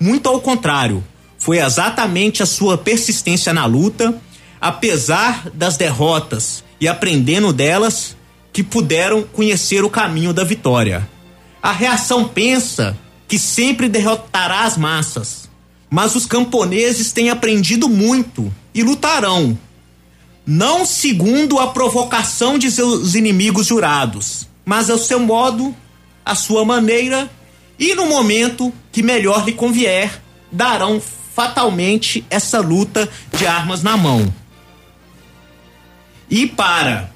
Muito 0.00 0.26
ao 0.26 0.40
contrário, 0.40 1.04
foi 1.38 1.58
exatamente 1.58 2.42
a 2.42 2.46
sua 2.46 2.78
persistência 2.78 3.52
na 3.52 3.66
luta, 3.66 4.18
apesar 4.58 5.50
das 5.52 5.76
derrotas 5.76 6.64
e 6.80 6.88
aprendendo 6.88 7.52
delas, 7.52 8.16
que 8.54 8.62
puderam 8.62 9.22
conhecer 9.22 9.84
o 9.84 9.90
caminho 9.90 10.32
da 10.32 10.44
vitória. 10.44 11.06
A 11.62 11.72
reação 11.72 12.26
pensa 12.26 12.96
que 13.28 13.38
sempre 13.38 13.86
derrotará 13.86 14.64
as 14.64 14.78
massas, 14.78 15.50
mas 15.90 16.14
os 16.14 16.24
camponeses 16.24 17.12
têm 17.12 17.28
aprendido 17.28 17.86
muito 17.86 18.52
e 18.74 18.82
lutarão, 18.82 19.58
não 20.46 20.86
segundo 20.86 21.60
a 21.60 21.66
provocação 21.66 22.56
de 22.56 22.70
seus 22.70 23.14
inimigos 23.14 23.66
jurados, 23.66 24.48
mas 24.64 24.88
ao 24.88 24.96
seu 24.96 25.20
modo 25.20 25.76
a 26.24 26.34
sua 26.34 26.64
maneira 26.64 27.30
e 27.78 27.94
no 27.94 28.06
momento 28.06 28.72
que 28.90 29.02
melhor 29.02 29.44
lhe 29.44 29.52
convier, 29.52 30.22
darão 30.50 31.00
fatalmente 31.34 32.24
essa 32.30 32.60
luta 32.60 33.08
de 33.36 33.46
armas 33.46 33.82
na 33.82 33.96
mão. 33.96 34.32
E 36.30 36.46
para 36.46 37.10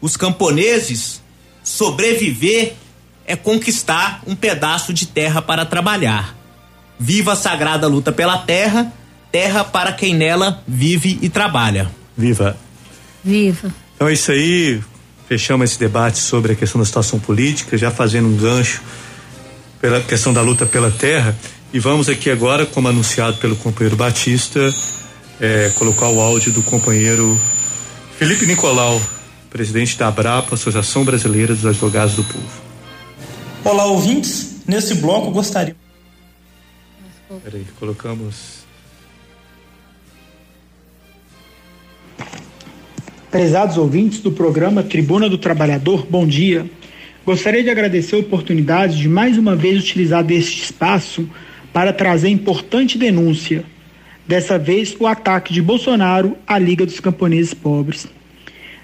os 0.00 0.16
camponeses, 0.16 1.22
sobreviver 1.62 2.74
é 3.26 3.34
conquistar 3.34 4.22
um 4.26 4.36
pedaço 4.36 4.92
de 4.92 5.06
terra 5.06 5.40
para 5.40 5.64
trabalhar. 5.64 6.36
Viva 6.98 7.32
a 7.32 7.36
sagrada 7.36 7.88
luta 7.88 8.12
pela 8.12 8.38
terra, 8.38 8.92
terra 9.32 9.64
para 9.64 9.92
quem 9.92 10.14
nela 10.14 10.62
vive 10.68 11.18
e 11.22 11.28
trabalha. 11.28 11.90
Viva. 12.16 12.56
Viva. 13.24 13.72
Então 13.94 14.08
é 14.08 14.12
isso 14.12 14.30
aí, 14.30 14.82
fechamos 15.28 15.70
esse 15.70 15.78
debate 15.78 16.18
sobre 16.18 16.52
a 16.52 16.54
questão 16.54 16.80
da 16.80 16.84
situação 16.84 17.18
política, 17.18 17.76
já 17.76 17.90
fazendo 17.90 18.28
um 18.28 18.36
gancho 18.36 18.82
pela 19.80 20.00
questão 20.00 20.32
da 20.32 20.40
luta 20.40 20.66
pela 20.66 20.90
terra. 20.90 21.36
E 21.72 21.78
vamos 21.78 22.08
aqui 22.08 22.30
agora, 22.30 22.64
como 22.64 22.88
anunciado 22.88 23.36
pelo 23.38 23.56
companheiro 23.56 23.96
Batista, 23.96 24.72
é, 25.40 25.70
colocar 25.76 26.08
o 26.08 26.20
áudio 26.20 26.52
do 26.52 26.62
companheiro 26.62 27.38
Felipe 28.18 28.46
Nicolau, 28.46 29.00
presidente 29.50 29.98
da 29.98 30.08
ABRAPA, 30.08 30.54
Associação 30.54 31.04
Brasileira 31.04 31.54
dos 31.54 31.66
Advogados 31.66 32.14
do 32.14 32.24
Povo. 32.24 32.62
Olá, 33.64 33.86
ouvintes. 33.86 34.62
Nesse 34.66 34.94
bloco 34.94 35.30
gostaria. 35.30 35.76
Peraí, 37.42 37.66
colocamos 37.78 38.63
Prezados 43.34 43.76
ouvintes 43.76 44.20
do 44.20 44.30
programa 44.30 44.80
Tribuna 44.80 45.28
do 45.28 45.36
Trabalhador, 45.36 46.06
bom 46.08 46.24
dia. 46.24 46.70
Gostaria 47.26 47.64
de 47.64 47.68
agradecer 47.68 48.14
a 48.14 48.20
oportunidade 48.20 48.96
de 48.96 49.08
mais 49.08 49.36
uma 49.36 49.56
vez 49.56 49.82
utilizar 49.82 50.22
deste 50.22 50.62
espaço 50.62 51.28
para 51.72 51.92
trazer 51.92 52.28
importante 52.28 52.96
denúncia. 52.96 53.64
Dessa 54.24 54.56
vez, 54.56 54.94
o 55.00 55.04
ataque 55.04 55.52
de 55.52 55.60
Bolsonaro 55.60 56.36
à 56.46 56.60
Liga 56.60 56.86
dos 56.86 57.00
Camponeses 57.00 57.52
Pobres. 57.52 58.06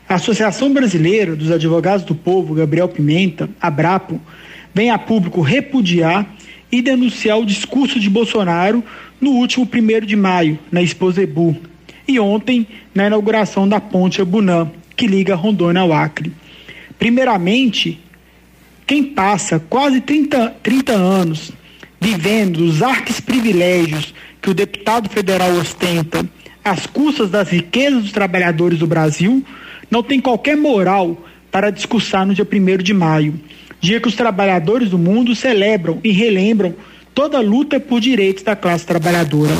A 0.08 0.16
Associação 0.16 0.72
Brasileira 0.72 1.36
dos 1.36 1.52
Advogados 1.52 2.04
do 2.04 2.16
Povo, 2.16 2.52
Gabriel 2.52 2.88
Pimenta, 2.88 3.48
Abrapo, 3.60 4.20
vem 4.74 4.90
a 4.90 4.98
público 4.98 5.40
repudiar 5.42 6.28
e 6.72 6.82
denunciar 6.82 7.38
o 7.38 7.46
discurso 7.46 8.00
de 8.00 8.10
Bolsonaro 8.10 8.82
no 9.20 9.30
último 9.30 9.64
1 9.64 10.04
de 10.04 10.16
maio, 10.16 10.58
na 10.72 10.82
Exposebu, 10.82 11.56
e 12.08 12.18
ontem 12.18 12.66
na 13.00 13.06
inauguração 13.06 13.66
da 13.66 13.80
ponte 13.80 14.20
Abunã, 14.20 14.70
que 14.94 15.06
liga 15.06 15.34
Rondônia 15.34 15.80
ao 15.80 15.90
Acre. 15.90 16.30
Primeiramente, 16.98 17.98
quem 18.86 19.02
passa 19.02 19.58
quase 19.58 20.02
30, 20.02 20.56
30 20.62 20.92
anos 20.92 21.50
vivendo 21.98 22.58
os 22.58 22.82
arques 22.82 23.18
privilégios 23.18 24.12
que 24.42 24.50
o 24.50 24.54
deputado 24.54 25.08
federal 25.08 25.50
ostenta 25.52 26.28
às 26.62 26.86
custas 26.86 27.30
das 27.30 27.48
riquezas 27.48 28.02
dos 28.02 28.12
trabalhadores 28.12 28.78
do 28.78 28.86
Brasil, 28.86 29.42
não 29.90 30.02
tem 30.02 30.20
qualquer 30.20 30.56
moral 30.58 31.26
para 31.50 31.70
discursar 31.70 32.26
no 32.26 32.34
dia 32.34 32.46
1 32.46 32.82
de 32.82 32.92
maio, 32.92 33.40
dia 33.80 33.98
que 33.98 34.08
os 34.08 34.14
trabalhadores 34.14 34.90
do 34.90 34.98
mundo 34.98 35.34
celebram 35.34 35.98
e 36.04 36.10
relembram 36.10 36.74
toda 37.14 37.38
a 37.38 37.42
luta 37.42 37.80
por 37.80 37.98
direitos 37.98 38.42
da 38.42 38.54
classe 38.54 38.84
trabalhadora. 38.84 39.54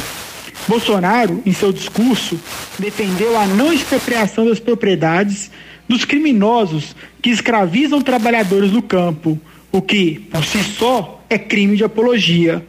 Bolsonaro, 0.69 1.43
em 1.45 1.53
seu 1.53 1.73
discurso, 1.73 2.39
defendeu 2.79 3.37
a 3.39 3.47
não 3.47 3.73
expropriação 3.73 4.47
das 4.47 4.61
propriedades 4.61 5.51
dos 5.89 6.05
criminosos 6.05 6.95
que 7.21 7.31
escravizam 7.31 8.01
trabalhadores 8.01 8.71
do 8.71 8.83
campo, 8.83 9.39
o 9.73 9.83
que, 9.83 10.21
por 10.31 10.45
si 10.45 10.63
só, 10.63 11.25
é 11.29 11.39
crime 11.39 11.77
de 11.77 11.85
apologia, 11.85 12.65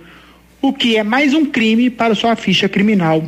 o 0.61 0.73
que 0.73 0.95
é 0.97 1.03
mais 1.03 1.34
um 1.34 1.45
crime 1.45 1.89
para 1.89 2.15
sua 2.15 2.35
ficha 2.35 2.68
criminal. 2.68 3.23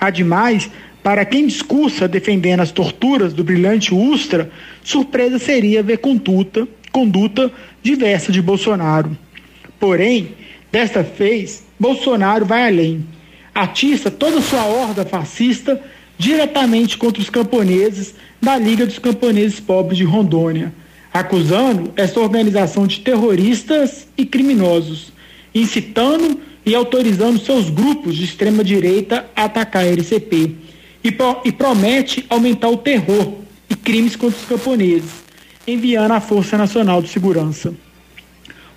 Ademais, 0.00 0.70
para 1.02 1.24
quem 1.24 1.46
discursa 1.46 2.08
defendendo 2.08 2.60
as 2.60 2.70
torturas 2.70 3.32
do 3.32 3.44
brilhante 3.44 3.94
Ustra, 3.94 4.50
surpresa 4.82 5.38
seria 5.38 5.82
ver 5.82 5.98
conduta, 5.98 6.66
conduta 6.90 7.52
diversa 7.82 8.32
de 8.32 8.42
Bolsonaro. 8.42 9.16
Porém, 9.78 10.30
desta 10.72 11.02
vez, 11.02 11.64
Bolsonaro 11.78 12.44
vai 12.44 12.66
além 12.66 13.04
atiça 13.56 14.10
toda 14.10 14.38
a 14.38 14.42
sua 14.42 14.66
horda 14.66 15.06
fascista 15.06 15.80
diretamente 16.18 16.98
contra 16.98 17.22
os 17.22 17.30
camponeses 17.30 18.14
da 18.40 18.58
Liga 18.58 18.84
dos 18.84 18.98
Camponeses 18.98 19.58
Pobres 19.58 19.96
de 19.96 20.04
Rondônia, 20.04 20.74
acusando 21.12 21.90
essa 21.96 22.20
organização 22.20 22.86
de 22.86 23.00
terroristas 23.00 24.06
e 24.16 24.26
criminosos, 24.26 25.10
incitando 25.54 26.38
e 26.66 26.74
autorizando 26.74 27.38
seus 27.38 27.70
grupos 27.70 28.14
de 28.16 28.24
extrema 28.24 28.62
direita 28.62 29.24
a 29.34 29.44
atacar 29.44 29.84
a 29.84 29.86
LCP 29.86 30.54
e, 31.02 31.10
pro, 31.10 31.40
e 31.42 31.50
promete 31.50 32.26
aumentar 32.28 32.68
o 32.68 32.76
terror 32.76 33.38
e 33.70 33.74
crimes 33.74 34.16
contra 34.16 34.38
os 34.38 34.44
camponeses, 34.44 35.10
enviando 35.66 36.12
a 36.12 36.20
Força 36.20 36.58
Nacional 36.58 37.00
de 37.00 37.08
Segurança. 37.08 37.72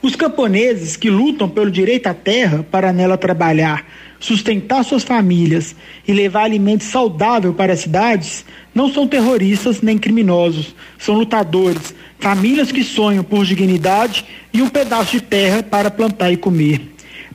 Os 0.02 0.16
camponeses 0.16 0.96
que 0.96 1.10
lutam 1.10 1.50
pelo 1.50 1.70
direito 1.70 2.08
à 2.08 2.14
terra 2.14 2.66
para 2.72 2.94
nela 2.94 3.18
trabalhar, 3.18 3.86
sustentar 4.20 4.84
suas 4.84 5.04
famílias 5.04 5.76
e 6.08 6.14
levar 6.14 6.44
alimento 6.44 6.84
saudável 6.84 7.54
para 7.54 7.74
as 7.74 7.80
cidades 7.80 8.46
não 8.76 8.92
são 8.92 9.08
terroristas 9.08 9.82
nem 9.82 9.98
criminosos, 9.98 10.76
são 10.98 11.16
lutadores, 11.16 11.94
famílias 12.20 12.72
que 12.72 12.84
sonham 12.84 13.24
por 13.24 13.46
dignidade 13.46 14.26
e 14.54 14.62
um 14.62 14.70
pedaço 14.70 15.12
de 15.12 15.22
terra 15.22 15.64
para 15.64 15.90
plantar 15.90 16.32
e 16.32 16.38
comer. 16.38 16.82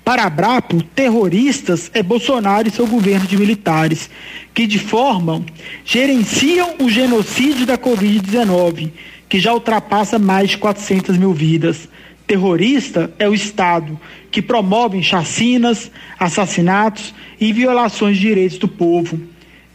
Para 0.05 0.25
Abrapo, 0.25 0.83
terroristas 0.83 1.91
é 1.95 2.03
Bolsonaro 2.03 2.69
e 2.69 2.71
seu 2.71 2.87
governo 2.87 3.27
de 3.27 3.39
militares, 3.39 4.11
que 4.53 4.67
de 4.67 4.79
forma 4.79 5.43
gerenciam 5.83 6.75
o 6.79 6.91
genocídio 6.91 7.65
da 7.65 7.79
Covid-19, 7.79 8.91
que 9.31 9.41
já 9.41 9.55
ultrapassa 9.55 10.19
mais 10.19 10.51
de 10.51 10.59
400 10.59 11.17
mil 11.17 11.33
vidas. 11.33 11.89
Terrorista 12.27 13.13
é 13.19 13.29
o 13.29 13.35
Estado, 13.35 14.01
que 14.31 14.41
promove 14.41 15.03
chacinas, 15.03 15.91
assassinatos 16.19 17.15
e 17.41 17.53
violações 17.53 18.17
de 18.17 18.23
direitos 18.23 18.59
do 18.59 18.67
povo. 18.67 19.21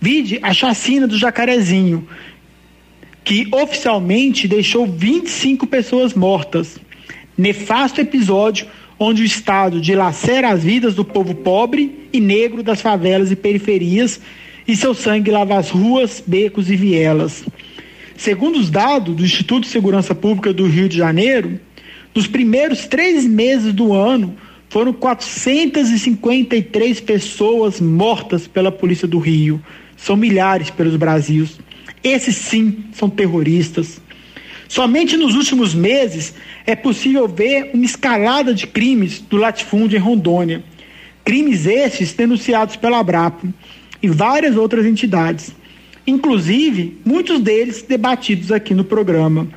Vide 0.02 0.40
a 0.42 0.54
chacina 0.54 1.08
do 1.08 1.18
Jacarezinho, 1.18 2.08
que 3.24 3.48
oficialmente 3.52 4.48
deixou 4.48 4.88
25 4.88 5.68
pessoas 5.68 6.14
mortas. 6.14 6.80
Nefasto 7.38 8.02
episódio 8.02 8.66
onde 8.98 9.22
o 9.22 9.26
Estado 9.26 9.80
dilacera 9.80 10.50
as 10.50 10.64
vidas 10.64 10.96
do 10.96 11.06
povo 11.06 11.34
pobre 11.36 12.10
e 12.12 12.20
negro 12.20 12.62
das 12.62 12.82
favelas 12.82 13.32
e 13.32 13.36
periferias 13.36 14.20
e 14.68 14.76
seu 14.76 14.94
sangue 14.94 15.32
lava 15.32 15.58
as 15.58 15.70
ruas, 15.70 16.22
becos 16.26 16.70
e 16.70 16.76
vielas. 16.76 17.46
Segundo 18.18 18.60
os 18.60 18.70
dados 18.70 19.16
do 19.16 19.24
Instituto 19.24 19.64
de 19.64 19.70
Segurança 19.70 20.14
Pública 20.14 20.52
do 20.52 20.68
Rio 20.68 20.90
de 20.90 20.98
Janeiro, 20.98 21.60
nos 22.16 22.28
primeiros 22.28 22.88
três 22.88 23.26
meses 23.26 23.74
do 23.74 23.94
ano, 23.94 24.36
foram 24.70 24.94
453 24.94 27.02
pessoas 27.02 27.82
mortas 27.82 28.48
pela 28.48 28.72
Polícia 28.72 29.08
do 29.08 29.20
Rio. 29.20 29.62
São 29.98 30.16
milhares 30.16 30.70
pelos 30.70 30.96
Brasis. 30.96 31.60
Esses 32.04 32.36
sim 32.36 32.86
são 32.94 33.10
terroristas. 33.10 34.00
Somente 34.68 35.18
nos 35.18 35.34
últimos 35.36 35.74
meses 35.74 36.36
é 36.66 36.76
possível 36.76 37.28
ver 37.28 37.72
uma 37.74 37.84
escalada 37.84 38.54
de 38.54 38.68
crimes 38.68 39.20
do 39.20 39.38
latifúndio 39.38 39.98
em 39.98 40.02
Rondônia. 40.02 40.64
Crimes 41.26 41.66
esses 41.66 42.14
denunciados 42.14 42.76
pela 42.76 43.00
Abrapo 43.00 43.52
e 44.02 44.08
várias 44.08 44.56
outras 44.56 44.86
entidades. 44.86 45.52
Inclusive, 46.06 46.98
muitos 47.04 47.40
deles 47.40 47.82
debatidos 47.82 48.52
aqui 48.52 48.76
no 48.76 48.84
programa. 48.84 49.48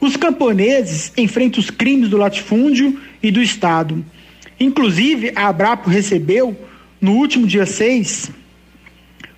Os 0.00 0.16
camponeses 0.16 1.12
enfrentam 1.16 1.60
os 1.60 1.68
crimes 1.68 2.08
do 2.08 2.16
latifúndio 2.16 2.98
e 3.22 3.30
do 3.30 3.42
Estado. 3.42 4.02
Inclusive, 4.58 5.32
a 5.36 5.48
Abrapo 5.48 5.90
recebeu, 5.90 6.56
no 7.00 7.12
último 7.12 7.46
dia 7.46 7.66
6, 7.66 8.30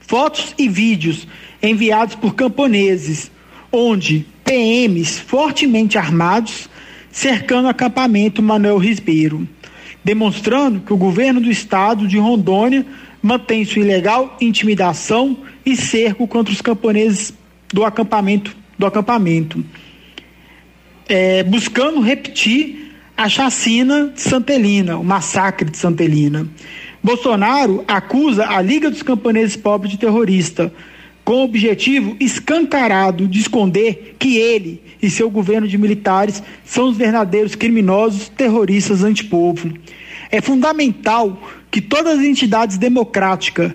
fotos 0.01 0.55
e 0.57 0.69
vídeos 0.69 1.27
enviados 1.63 2.15
por 2.15 2.35
camponeses, 2.35 3.31
onde 3.73 4.25
PMs 4.45 5.19
fortemente 5.19 5.99
armados 5.99 6.69
cercando 7.11 7.67
o 7.67 7.71
acampamento 7.71 8.43
Manuel 8.43 8.79
Risbeiro, 8.79 9.47
demonstrando 10.05 10.81
que 10.81 10.93
o 10.93 10.97
governo 10.97 11.41
do 11.41 11.51
estado 11.51 12.07
de 12.07 12.19
Rondônia 12.19 12.87
mantém 13.21 13.65
sua 13.65 13.83
ilegal 13.83 14.37
intimidação 14.41 15.37
e 15.65 15.77
cerco 15.77 16.27
contra 16.27 16.53
os 16.53 16.61
camponeses 16.61 17.35
do 17.73 17.85
acampamento 17.85 18.57
do 18.79 18.87
acampamento, 18.87 19.65
é, 21.09 21.43
buscando 21.43 22.01
repetir 22.01 22.93
a 23.17 23.29
chacina 23.29 24.13
de 24.15 24.21
Santelina, 24.21 24.97
o 24.97 25.05
massacre 25.05 25.71
de 25.71 25.77
Santelina. 25.77 26.47
Bolsonaro 27.03 27.85
acusa 27.87 28.47
a 28.47 28.61
Liga 28.63 28.91
dos 28.91 29.03
Camponeses 29.03 29.57
Pobres 29.57 29.93
de 29.93 29.99
terrorista, 29.99 30.73
com 31.25 31.35
o 31.35 31.45
objetivo 31.45 32.17
escancarado 32.19 33.29
de 33.29 33.39
esconder 33.39 34.17
que 34.19 34.37
ele 34.37 34.83
e 35.01 35.09
seu 35.09 35.31
governo 35.31 35.69
de 35.69 35.79
militares 35.79 36.43
são 36.65 36.89
os 36.89 36.97
verdadeiros 36.97 37.55
criminosos 37.55 38.29
terroristas 38.29 39.05
antipovo. 39.05 39.73
É 40.31 40.41
fundamental 40.41 41.41
que 41.71 41.81
todas 41.81 42.19
as 42.19 42.25
entidades 42.25 42.77
democráticas 42.77 43.73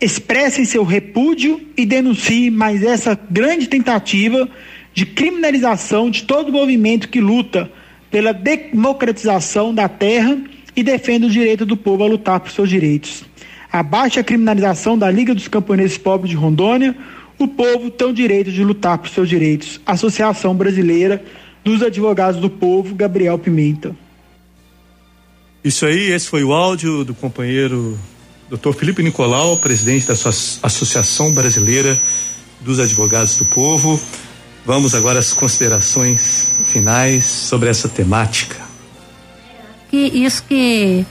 expressem 0.00 0.64
seu 0.64 0.82
repúdio 0.82 1.60
e 1.76 1.84
denunciem 1.84 2.50
mais 2.50 2.82
essa 2.82 3.18
grande 3.30 3.68
tentativa 3.68 4.48
de 4.92 5.06
criminalização 5.06 6.10
de 6.10 6.24
todo 6.24 6.52
movimento 6.52 7.08
que 7.08 7.20
luta 7.20 7.70
pela 8.10 8.32
democratização 8.32 9.74
da 9.74 9.88
terra 9.88 10.38
e 10.74 10.82
defende 10.82 11.26
o 11.26 11.30
direito 11.30 11.64
do 11.64 11.76
povo 11.76 12.04
a 12.04 12.06
lutar 12.06 12.40
por 12.40 12.50
seus 12.50 12.68
direitos 12.68 13.24
abaixo 13.72 14.18
a 14.18 14.24
criminalização 14.24 14.98
da 14.98 15.10
Liga 15.10 15.34
dos 15.34 15.48
Camponeses 15.48 15.96
Pobres 15.96 16.30
de 16.30 16.36
Rondônia, 16.36 16.96
o 17.38 17.46
povo 17.46 17.90
tem 17.90 18.08
o 18.08 18.12
direito 18.12 18.50
de 18.50 18.62
lutar 18.64 18.98
por 18.98 19.08
seus 19.08 19.28
direitos. 19.28 19.80
Associação 19.86 20.54
Brasileira 20.54 21.22
dos 21.64 21.82
Advogados 21.82 22.40
do 22.40 22.50
Povo, 22.50 22.94
Gabriel 22.94 23.38
Pimenta. 23.38 23.94
Isso 25.62 25.86
aí, 25.86 26.10
esse 26.10 26.26
foi 26.26 26.42
o 26.42 26.52
áudio 26.52 27.04
do 27.04 27.14
companheiro 27.14 27.98
Dr. 28.50 28.72
Felipe 28.72 29.02
Nicolau, 29.02 29.56
presidente 29.58 30.06
da 30.06 30.14
Associação 30.14 31.32
Brasileira 31.32 31.98
dos 32.60 32.80
Advogados 32.80 33.36
do 33.36 33.44
Povo. 33.44 34.00
Vamos 34.64 34.94
agora 34.94 35.18
às 35.18 35.32
considerações 35.32 36.54
finais 36.66 37.24
sobre 37.24 37.68
essa 37.68 37.88
temática. 37.88 38.56
Que 39.90 39.96
isso 39.96 40.44
que 40.44 41.04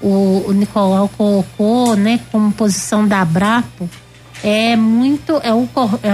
o, 0.00 0.44
o 0.48 0.52
Nicolau 0.52 1.08
colocou, 1.16 1.96
né, 1.96 2.20
como 2.32 2.52
posição 2.52 3.06
da 3.06 3.20
Abrapo, 3.20 3.88
é 4.42 4.76
muito 4.76 5.40
é, 5.42 5.52
o, 5.54 5.68
é 6.02 6.10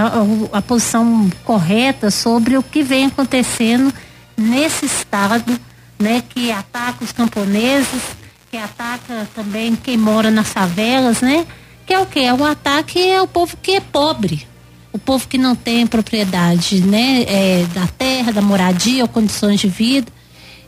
a 0.52 0.62
posição 0.62 1.28
correta 1.44 2.10
sobre 2.10 2.56
o 2.56 2.62
que 2.62 2.82
vem 2.82 3.06
acontecendo 3.06 3.92
nesse 4.36 4.86
estado, 4.86 5.58
né, 5.98 6.22
que 6.28 6.52
ataca 6.52 7.04
os 7.04 7.12
camponeses, 7.12 8.02
que 8.50 8.56
ataca 8.56 9.28
também 9.34 9.76
quem 9.76 9.96
mora 9.96 10.30
nas 10.30 10.48
favelas, 10.48 11.20
né? 11.20 11.46
Que 11.86 11.94
é 11.94 11.98
o 11.98 12.06
que? 12.06 12.20
É 12.20 12.32
o 12.32 12.44
ataque 12.44 13.12
ao 13.14 13.26
povo 13.26 13.56
que 13.60 13.76
é 13.76 13.80
pobre, 13.80 14.46
o 14.92 14.98
povo 14.98 15.26
que 15.28 15.38
não 15.38 15.54
tem 15.54 15.86
propriedade, 15.86 16.80
né, 16.80 17.24
é, 17.26 17.66
da 17.72 17.86
terra, 17.86 18.32
da 18.32 18.42
moradia 18.42 19.02
ou 19.02 19.08
condições 19.08 19.60
de 19.60 19.68
vida. 19.68 20.10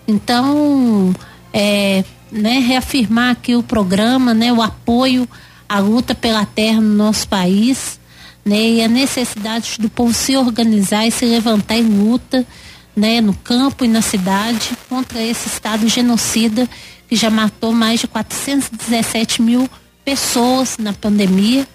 Então, 0.06 1.14
é, 1.52 2.04
né, 2.30 2.58
reafirmar 2.60 3.32
aqui 3.32 3.54
o 3.56 3.62
programa, 3.62 4.32
né, 4.32 4.52
o 4.52 4.62
apoio 4.62 5.28
à 5.68 5.78
luta 5.78 6.14
pela 6.14 6.46
terra 6.46 6.80
no 6.80 6.94
nosso 6.94 7.26
país, 7.28 7.98
né, 8.44 8.56
e 8.56 8.82
a 8.82 8.88
necessidade 8.88 9.76
do 9.78 9.88
povo 9.88 10.12
se 10.12 10.36
organizar 10.36 11.06
e 11.06 11.10
se 11.10 11.24
levantar 11.24 11.76
em 11.76 11.84
luta, 11.84 12.46
né, 12.94 13.20
no 13.20 13.34
campo 13.34 13.84
e 13.84 13.88
na 13.88 14.02
cidade 14.02 14.70
contra 14.88 15.20
esse 15.20 15.48
estado 15.48 15.88
genocida 15.88 16.68
que 17.08 17.16
já 17.16 17.30
matou 17.30 17.72
mais 17.72 18.00
de 18.00 18.06
417 18.06 19.42
mil 19.42 19.68
pessoas 20.04 20.76
na 20.78 20.92
pandemia, 20.92 21.66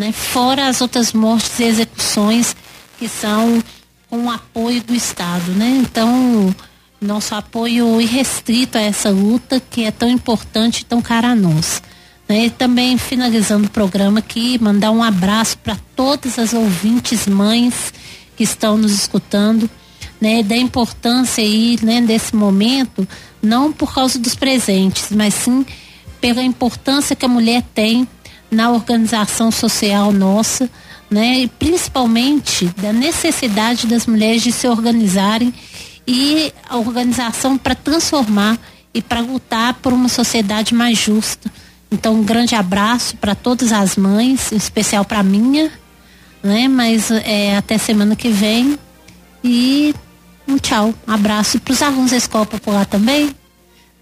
né, 0.00 0.12
fora 0.12 0.66
as 0.66 0.80
outras 0.80 1.12
mortes 1.12 1.60
e 1.60 1.64
execuções 1.64 2.56
que 2.98 3.06
são 3.06 3.62
com 4.08 4.24
o 4.24 4.30
apoio 4.30 4.82
do 4.82 4.94
Estado, 4.94 5.52
né? 5.52 5.78
Então, 5.82 6.54
nosso 7.00 7.34
apoio 7.34 8.00
irrestrito 8.00 8.78
a 8.78 8.80
essa 8.80 9.10
luta 9.10 9.60
que 9.60 9.84
é 9.84 9.90
tão 9.90 10.08
importante 10.08 10.80
e 10.80 10.84
tão 10.84 11.02
cara 11.02 11.28
a 11.28 11.34
nós. 11.34 11.82
Né? 12.26 12.46
E 12.46 12.50
também 12.50 12.96
finalizando 12.96 13.66
o 13.66 13.70
programa 13.70 14.20
aqui, 14.20 14.58
mandar 14.58 14.90
um 14.90 15.02
abraço 15.02 15.58
para 15.58 15.76
todas 15.94 16.38
as 16.38 16.54
ouvintes 16.54 17.26
mães 17.26 17.92
que 18.36 18.42
estão 18.42 18.78
nos 18.78 18.92
escutando, 18.92 19.68
né, 20.20 20.42
da 20.42 20.56
importância 20.56 21.44
aí, 21.44 21.78
né, 21.82 22.00
desse 22.00 22.34
momento, 22.34 23.06
não 23.42 23.72
por 23.72 23.94
causa 23.94 24.18
dos 24.18 24.34
presentes, 24.34 25.08
mas 25.10 25.34
sim 25.34 25.64
pela 26.20 26.42
importância 26.42 27.16
que 27.16 27.24
a 27.24 27.28
mulher 27.28 27.62
tem 27.74 28.06
na 28.50 28.70
organização 28.70 29.50
social 29.50 30.12
nossa, 30.12 30.68
né, 31.10 31.40
e 31.40 31.48
principalmente 31.48 32.66
da 32.76 32.92
necessidade 32.92 33.86
das 33.86 34.06
mulheres 34.06 34.42
de 34.42 34.52
se 34.52 34.68
organizarem 34.68 35.52
e 36.06 36.52
a 36.68 36.76
organização 36.76 37.58
para 37.58 37.74
transformar 37.74 38.58
e 38.92 39.00
para 39.00 39.20
lutar 39.20 39.74
por 39.74 39.92
uma 39.92 40.08
sociedade 40.08 40.74
mais 40.74 40.98
justa. 40.98 41.50
Então, 41.90 42.14
um 42.14 42.22
grande 42.22 42.54
abraço 42.54 43.16
para 43.16 43.34
todas 43.34 43.72
as 43.72 43.96
mães, 43.96 44.52
em 44.52 44.56
especial 44.56 45.04
para 45.04 45.20
a 45.20 45.24
minha, 45.24 45.70
né? 46.42 46.68
Mas 46.68 47.10
é, 47.10 47.56
até 47.56 47.78
semana 47.78 48.14
que 48.14 48.28
vem. 48.28 48.78
E 49.42 49.94
um 50.46 50.56
tchau, 50.56 50.94
um 51.06 51.12
abraço 51.12 51.58
para 51.60 51.72
os 51.72 51.82
alunos 51.82 52.10
da 52.10 52.16
escola 52.16 52.46
popular 52.46 52.86
também, 52.86 53.30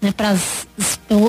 né? 0.01 0.11
Para 0.15 0.29
as 0.29 0.67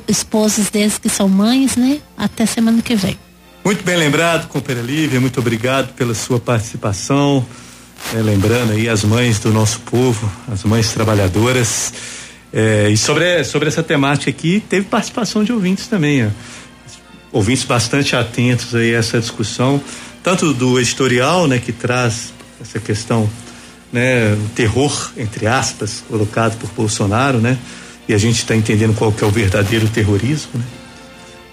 esposas 0.09 0.70
deles 0.70 0.98
que 0.98 1.09
são 1.09 1.28
mães, 1.28 1.76
né? 1.76 2.01
Até 2.16 2.47
semana 2.47 2.80
que 2.82 2.94
vem. 2.94 3.18
Muito 3.64 3.84
bem 3.84 3.97
lembrado, 3.97 4.48
companheira 4.48 4.86
Lívia, 4.86 5.20
muito 5.20 5.38
obrigado 5.38 5.92
pela 5.94 6.14
sua 6.14 6.40
participação. 6.40 7.44
É, 8.14 8.16
lembrando 8.16 8.72
aí 8.72 8.88
as 8.88 9.05
mães 9.05 9.38
do 9.38 9.52
nosso 9.52 9.80
povo, 9.80 10.30
as 10.51 10.64
mães 10.64 10.90
trabalhadoras. 10.92 11.92
É, 12.52 12.88
e 12.88 12.97
sobre, 12.97 13.44
sobre 13.44 13.68
essa 13.68 13.82
temática 13.82 14.30
aqui, 14.30 14.62
teve 14.68 14.86
participação 14.86 15.44
de 15.44 15.52
ouvintes 15.52 15.86
também, 15.86 16.26
ó. 16.26 16.30
ouvintes 17.30 17.64
bastante 17.64 18.16
atentos 18.16 18.74
aí 18.74 18.94
a 18.94 18.98
essa 18.98 19.20
discussão, 19.20 19.80
tanto 20.22 20.52
do 20.52 20.80
editorial, 20.80 21.47
né, 21.47 21.59
que 21.59 21.70
traz 21.70 22.32
essa 22.60 22.80
questão, 22.80 23.30
né, 23.92 24.32
o 24.32 24.48
terror, 24.55 25.12
entre 25.16 25.47
aspas, 25.47 26.02
colocado 26.09 26.59
por 26.59 26.70
Bolsonaro, 26.70 27.38
né, 27.38 27.56
e 28.11 28.15
a 28.15 28.19
gente 28.19 28.39
está 28.39 28.57
entendendo 28.57 28.93
qual 28.93 29.12
que 29.12 29.23
é 29.23 29.27
o 29.27 29.31
verdadeiro 29.31 29.89
terrorismo, 29.89 30.51
né, 30.55 30.65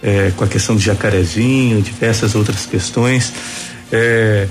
é, 0.01 0.31
com 0.35 0.43
a 0.43 0.47
questão 0.47 0.73
do 0.73 0.81
jacarezinho, 0.81 1.83
diversas 1.83 2.33
outras 2.33 2.65
questões. 2.65 3.31
É, 3.91 4.47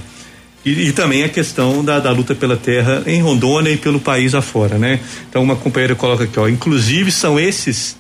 e, 0.65 0.89
e, 0.89 0.93
também 0.93 1.25
a 1.25 1.29
questão 1.29 1.85
da, 1.85 1.99
da, 1.99 2.13
luta 2.13 2.33
pela 2.33 2.57
terra 2.57 3.03
em 3.07 3.21
Rondônia 3.21 3.71
e 3.71 3.77
pelo 3.77 3.99
país 3.99 4.37
afora, 4.37 4.79
né? 4.79 5.01
Então 5.29 5.43
uma 5.43 5.57
companheira 5.57 5.97
coloca 5.97 6.25
aqui, 6.25 6.39
ó, 6.39 6.49
inclusive 6.49 7.11
são 7.11 7.41
esses 7.41 7.97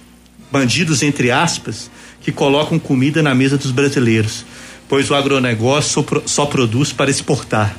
bandidos 0.52 1.02
entre 1.02 1.32
aspas 1.32 1.90
que 2.20 2.30
colocam 2.30 2.78
comida 2.78 3.24
na 3.24 3.34
mesa 3.34 3.58
dos 3.58 3.72
brasileiros, 3.72 4.44
pois 4.88 5.10
o 5.10 5.16
agronegócio 5.16 6.04
só, 6.08 6.22
só 6.26 6.46
produz 6.46 6.92
para 6.92 7.10
exportar. 7.10 7.76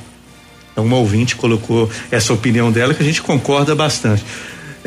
Então 0.72 0.84
uma 0.84 0.98
ouvinte 0.98 1.36
colocou 1.36 1.90
essa 2.10 2.34
opinião 2.34 2.70
dela 2.70 2.92
que 2.92 3.02
a 3.02 3.06
gente 3.06 3.22
concorda 3.22 3.74
bastante. 3.74 4.22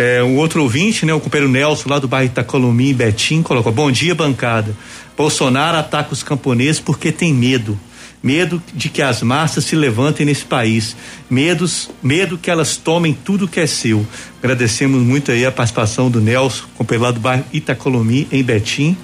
É, 0.03 0.23
um 0.23 0.38
outro 0.38 0.64
ouvinte, 0.64 1.06
né, 1.06 1.14
o 1.14 1.19
companheiro 1.19 1.52
Nelson, 1.52 1.88
lá 1.88 1.99
do 1.99 2.07
bairro 2.07 2.26
Itacolomi, 2.26 2.91
Betim, 2.91 3.44
colocou: 3.44 3.72
Bom 3.72 3.91
dia, 3.91 4.15
bancada. 4.15 4.76
Bolsonaro 5.15 5.78
ataca 5.78 6.11
os 6.11 6.23
camponeses 6.23 6.80
porque 6.80 7.11
tem 7.11 7.32
medo. 7.32 7.80
Medo 8.23 8.60
de 8.73 8.90
que 8.90 8.99
as 8.99 9.22
massas 9.22 9.64
se 9.64 9.76
levantem 9.76 10.26
nesse 10.26 10.44
país. 10.44 10.95
Medos, 11.30 11.91
medo 12.02 12.36
que 12.36 12.49
elas 12.49 12.78
tomem 12.78 13.14
tudo 13.14 13.48
que 13.48 13.60
é 13.60 13.68
seu. 13.68 14.03
Agradecemos 14.41 15.03
muito 15.03 15.32
aí 15.32 15.45
a 15.45 15.52
participação 15.52 16.10
do 16.10 16.19
Nelson, 16.19 16.64
companheiro 16.76 17.03
lá 17.03 17.11
do 17.11 17.19
bairro 17.19 17.45
Itacolomi, 17.53 18.28
em 18.32 18.41
Betim. 18.41 18.98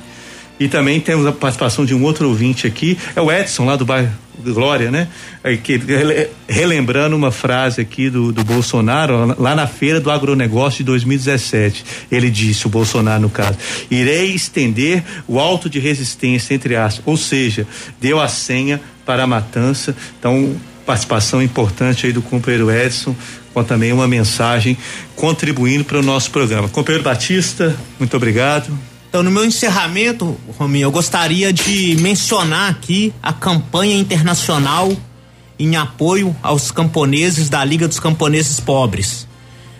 E 0.59 0.67
também 0.67 0.99
temos 0.99 1.27
a 1.27 1.31
participação 1.31 1.85
de 1.85 1.93
um 1.93 2.01
outro 2.01 2.27
ouvinte 2.27 2.65
aqui, 2.65 2.97
é 3.15 3.21
o 3.21 3.31
Edson, 3.31 3.65
lá 3.65 3.75
do 3.75 3.85
bairro 3.85 4.11
Glória, 4.43 4.91
né? 4.91 5.07
Relembrando 6.47 7.15
uma 7.15 7.31
frase 7.31 7.81
aqui 7.81 8.09
do, 8.09 8.31
do 8.31 8.43
Bolsonaro, 8.43 9.35
lá 9.41 9.55
na 9.55 9.67
feira 9.67 9.99
do 9.99 10.11
agronegócio 10.11 10.79
de 10.79 10.83
2017. 10.85 11.85
Ele 12.11 12.29
disse, 12.29 12.67
o 12.67 12.69
Bolsonaro 12.69 13.21
no 13.21 13.29
caso, 13.29 13.57
irei 13.89 14.33
estender 14.33 15.03
o 15.27 15.39
alto 15.39 15.69
de 15.69 15.79
resistência, 15.79 16.53
entre 16.53 16.75
aspas, 16.75 17.03
ou 17.05 17.17
seja, 17.17 17.67
deu 17.99 18.19
a 18.19 18.27
senha 18.27 18.79
para 19.05 19.23
a 19.23 19.27
matança. 19.27 19.95
Então, 20.19 20.55
participação 20.85 21.41
importante 21.41 22.05
aí 22.05 22.13
do 22.13 22.21
companheiro 22.21 22.71
Edson, 22.71 23.15
com 23.53 23.63
também 23.63 23.91
uma 23.91 24.07
mensagem 24.07 24.77
contribuindo 25.15 25.83
para 25.83 25.99
o 25.99 26.03
nosso 26.03 26.31
programa. 26.31 26.69
Companheiro 26.69 27.03
Batista, 27.03 27.75
muito 27.99 28.15
obrigado. 28.15 28.71
Então, 29.17 29.23
no 29.23 29.31
meu 29.31 29.43
encerramento, 29.43 30.37
Rominho, 30.59 30.83
eu 30.83 30.91
gostaria 30.91 31.51
de 31.51 31.97
mencionar 31.99 32.69
aqui 32.69 33.11
a 33.23 33.33
campanha 33.33 33.97
internacional 33.97 34.95
em 35.57 35.75
apoio 35.75 36.35
aos 36.43 36.69
camponeses 36.69 37.49
da 37.49 37.65
Liga 37.65 37.87
dos 37.87 37.99
Camponeses 37.99 38.59
Pobres. 38.59 39.27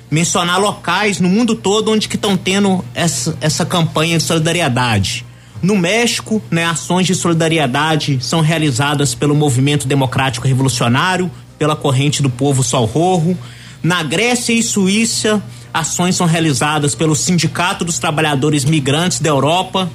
Mencionar 0.10 0.60
locais 0.60 1.20
no 1.20 1.30
mundo 1.30 1.54
todo 1.54 1.92
onde 1.92 2.10
que 2.10 2.16
estão 2.16 2.36
tendo 2.36 2.84
essa, 2.96 3.38
essa 3.40 3.64
campanha 3.64 4.18
de 4.18 4.24
solidariedade. 4.24 5.24
No 5.62 5.76
México, 5.76 6.42
né, 6.50 6.66
ações 6.66 7.06
de 7.06 7.14
solidariedade 7.14 8.18
são 8.20 8.42
realizadas 8.42 9.14
pelo 9.14 9.36
Movimento 9.36 9.88
Democrático 9.88 10.48
Revolucionário, 10.48 11.30
pela 11.60 11.76
Corrente 11.76 12.24
do 12.24 12.30
Povo 12.32 12.64
Sol 12.64 12.86
Rorro. 12.86 13.38
Na 13.84 14.02
Grécia 14.02 14.52
e 14.52 14.64
Suíça, 14.64 15.44
Ações 15.78 16.16
são 16.16 16.26
realizadas 16.26 16.96
pelo 16.96 17.16
Sindicato 17.16 17.86
dos 17.86 18.00
Trabalhadores 18.00 18.66
Migrantes 18.66 19.20
da 19.20 19.30
Europa, 19.30 19.88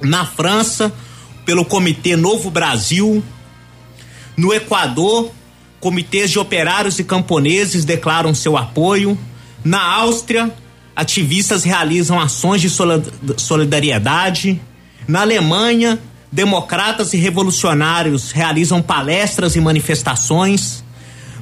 na 0.00 0.24
França, 0.24 0.92
pelo 1.44 1.64
Comitê 1.64 2.14
Novo 2.14 2.48
Brasil, 2.48 3.22
no 4.36 4.54
Equador, 4.54 5.32
comitês 5.80 6.30
de 6.30 6.38
operários 6.38 6.98
e 7.00 7.04
camponeses 7.04 7.84
declaram 7.84 8.32
seu 8.34 8.56
apoio. 8.56 9.18
Na 9.64 9.82
Áustria, 9.82 10.54
ativistas 10.94 11.64
realizam 11.64 12.20
ações 12.20 12.60
de 12.60 12.70
solidariedade. 13.36 14.60
Na 15.08 15.22
Alemanha, 15.22 15.98
democratas 16.30 17.12
e 17.14 17.16
revolucionários 17.16 18.30
realizam 18.30 18.80
palestras 18.80 19.56
e 19.56 19.60
manifestações. 19.60 20.83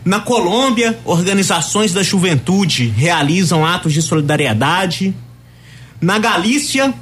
Na 0.04 0.18
Colômbia, 0.18 0.98
organizações 1.04 1.92
da 1.92 2.02
juventude 2.02 2.88
realizam 2.88 3.64
atos 3.64 3.92
de 3.92 4.02
solidariedade. 4.02 5.14
Na 6.00 6.18
Galícia, 6.18 6.92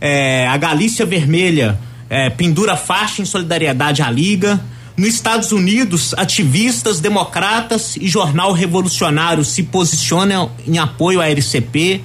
é, 0.00 0.48
a 0.48 0.56
Galícia 0.56 1.04
Vermelha 1.04 1.78
é, 2.08 2.30
pendura 2.30 2.76
faixa 2.76 3.20
em 3.20 3.26
solidariedade 3.26 4.00
à 4.00 4.10
Liga. 4.10 4.58
Nos 4.96 5.08
Estados 5.10 5.52
Unidos, 5.52 6.14
ativistas, 6.16 6.98
democratas 6.98 7.96
e 7.96 8.08
jornal 8.08 8.52
revolucionário 8.52 9.44
se 9.44 9.64
posicionam 9.64 10.50
em 10.66 10.78
apoio 10.78 11.20
à 11.20 11.28
LCP. 11.28 12.00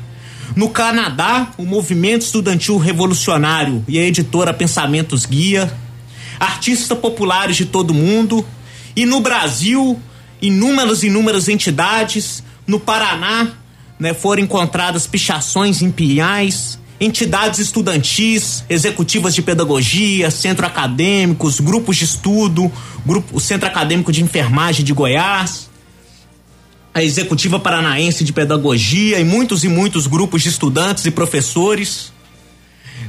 No 0.53 0.69
Canadá, 0.69 1.47
o 1.57 1.63
movimento 1.63 2.23
estudantil 2.23 2.77
revolucionário 2.77 3.83
e 3.87 3.97
a 3.97 4.03
editora 4.03 4.53
Pensamentos 4.53 5.25
Guia. 5.25 5.73
Artistas 6.37 6.97
populares 6.97 7.55
de 7.55 7.65
todo 7.65 7.93
mundo 7.93 8.45
e 8.95 9.05
no 9.05 9.19
Brasil, 9.19 9.99
inúmeras 10.41 11.03
inúmeras 11.03 11.47
entidades, 11.47 12.43
no 12.67 12.79
Paraná, 12.79 13.53
né, 13.99 14.13
foram 14.13 14.43
encontradas 14.43 15.07
pichações 15.07 15.81
em 15.81 15.91
pinhais, 15.91 16.79
entidades 16.99 17.59
estudantis, 17.59 18.63
executivas 18.69 19.33
de 19.35 19.41
pedagogia, 19.41 20.29
centro 20.31 20.65
acadêmicos, 20.65 21.59
grupos 21.59 21.97
de 21.97 22.05
estudo, 22.05 22.71
grupo, 23.05 23.35
o 23.35 23.39
Centro 23.39 23.67
Acadêmico 23.67 24.11
de 24.11 24.23
Enfermagem 24.23 24.85
de 24.85 24.93
Goiás, 24.93 25.69
a 26.93 27.03
Executiva 27.03 27.59
Paranaense 27.59 28.23
de 28.23 28.31
Pedagogia 28.31 29.19
e 29.19 29.23
muitos 29.23 29.63
e 29.63 29.67
muitos 29.67 30.05
grupos 30.05 30.43
de 30.43 30.49
estudantes 30.49 31.05
e 31.05 31.11
professores, 31.11 32.13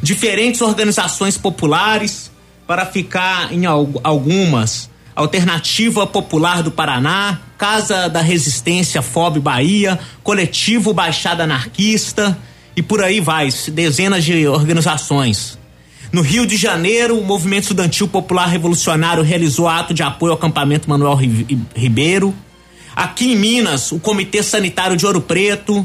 diferentes 0.03 0.61
organizações 0.61 1.37
populares, 1.37 2.33
para 2.67 2.87
ficar 2.87 3.53
em 3.53 3.67
algumas 3.67 4.89
Alternativa 5.15 6.07
Popular 6.07 6.63
do 6.63 6.71
Paraná, 6.71 7.41
Casa 7.57 8.09
da 8.09 8.21
Resistência 8.21 9.01
FOB 9.01 9.39
Bahia, 9.39 9.99
Coletivo 10.23 10.93
Baixada 10.93 11.45
Anarquista 11.45 12.37
e 12.77 12.83
por 12.83 13.03
aí 13.03 13.21
vai, 13.21 13.49
dezenas 13.69 14.25
de 14.25 14.47
organizações. 14.49 15.59
No 16.13 16.23
Rio 16.23 16.47
de 16.47 16.57
Janeiro, 16.57 17.19
o 17.19 17.25
Movimento 17.25 17.63
Estudantil 17.63 18.09
Popular 18.09 18.47
Revolucionário 18.47 19.23
realizou 19.23 19.69
ato 19.69 19.95
de 19.95 20.03
apoio 20.03 20.33
ao 20.33 20.39
acampamento 20.39 20.89
Manuel 20.89 21.19
Ribeiro. 21.75 22.35
Aqui 22.95 23.33
em 23.33 23.37
Minas, 23.37 23.91
o 23.91 23.99
Comitê 23.99 24.43
Sanitário 24.43 24.97
de 24.97 25.05
Ouro 25.05 25.21
Preto, 25.21 25.85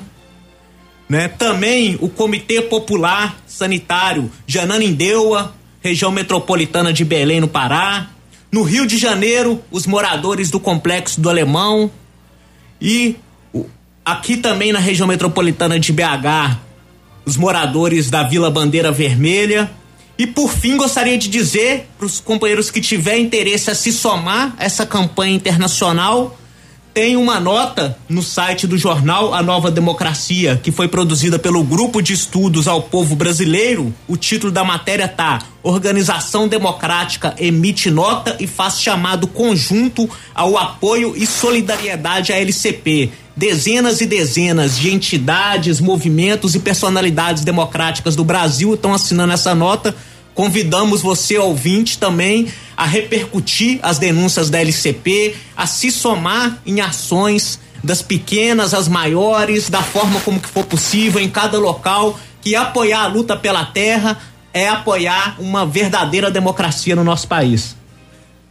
né? 1.08 1.28
Também 1.28 1.98
o 2.00 2.08
Comitê 2.08 2.62
Popular 2.62 3.38
Sanitário 3.48 4.32
de 4.46 4.60
Ananindeua, 4.60 5.56
região 5.82 6.12
metropolitana 6.12 6.94
de 6.94 7.04
Belém, 7.04 7.42
no 7.42 7.48
Pará. 7.48 8.10
No 8.52 8.64
Rio 8.64 8.88
de 8.88 8.98
Janeiro, 8.98 9.64
os 9.70 9.86
moradores 9.86 10.50
do 10.50 10.60
Complexo 10.60 11.22
do 11.22 11.30
Alemão 11.30 11.92
e 12.82 13.16
aqui 14.04 14.38
também 14.38 14.72
na 14.72 14.80
região 14.80 15.08
metropolitana 15.08 15.80
de 15.80 15.94
BH, 15.94 16.58
os 17.26 17.38
moradores 17.38 18.10
da 18.10 18.24
Vila 18.24 18.50
Bandeira 18.50 18.92
Vermelha. 18.92 19.70
E 20.18 20.26
por 20.26 20.52
fim, 20.52 20.78
gostaria 20.78 21.18
de 21.18 21.30
dizer 21.30 21.88
para 21.98 22.08
os 22.08 22.20
companheiros 22.20 22.72
que 22.72 22.82
tiverem 22.82 23.24
interesse 23.24 23.70
a 23.70 23.76
se 23.76 23.92
somar 23.92 24.56
a 24.58 24.66
essa 24.66 24.86
campanha 24.86 25.36
internacional, 25.36 26.38
tem 26.94 27.16
uma 27.16 27.40
nota 27.40 27.98
no 28.08 28.22
site 28.22 28.66
do 28.66 28.78
jornal 28.78 29.34
A 29.34 29.44
Nova 29.44 29.70
Democracia, 29.70 30.60
que 30.62 30.72
foi 30.72 30.88
produzida 30.88 31.38
pelo 31.38 31.64
Grupo 31.64 32.02
de 32.02 32.14
Estudos 32.14 32.68
ao 32.68 32.82
Povo 32.82 33.16
Brasileiro. 33.16 33.94
O 34.08 34.18
título 34.18 34.52
da 34.52 34.64
matéria 34.64 35.08
tá: 35.08 35.40
Organização 35.62 36.48
Democrática 36.48 37.36
emite 37.38 37.92
nota 37.92 38.36
e 38.40 38.48
faz 38.48 38.82
chamado 38.82 39.28
conjunto 39.28 40.10
ao 40.34 40.58
apoio 40.58 41.14
e 41.16 41.26
solidariedade 41.26 42.34
à 42.34 42.40
LCP. 42.40 43.12
Dezenas 43.36 44.02
e 44.02 44.06
dezenas 44.06 44.78
de 44.78 44.94
entidades, 44.94 45.80
movimentos 45.80 46.56
e 46.56 46.60
personalidades 46.60 47.44
democráticas 47.46 48.14
do 48.14 48.26
Brasil 48.26 48.74
estão 48.74 48.94
assinando 48.94 49.32
essa 49.32 49.56
nota 49.56 49.96
Convidamos 50.40 51.02
você, 51.02 51.38
ouvinte, 51.38 51.98
também 51.98 52.48
a 52.78 52.86
repercutir 52.86 53.78
as 53.84 54.00
denúncias 54.00 54.50
da 54.50 54.62
LCP, 54.62 55.36
a 55.54 55.68
se 55.68 55.92
somar 55.92 56.62
em 56.66 56.80
ações 56.80 57.60
das 57.84 58.02
pequenas 58.02 58.74
às 58.74 58.88
maiores, 58.88 59.70
da 59.70 59.84
forma 59.84 60.18
como 60.22 60.40
que 60.40 60.48
for 60.48 60.64
possível 60.64 61.20
em 61.20 61.28
cada 61.28 61.60
local, 61.60 62.18
que 62.42 62.56
apoiar 62.56 63.02
a 63.02 63.08
luta 63.08 63.36
pela 63.36 63.66
terra 63.66 64.18
é 64.54 64.70
apoiar 64.70 65.36
uma 65.40 65.66
verdadeira 65.66 66.32
democracia 66.32 66.96
no 66.96 67.04
nosso 67.04 67.28
país. 67.28 67.76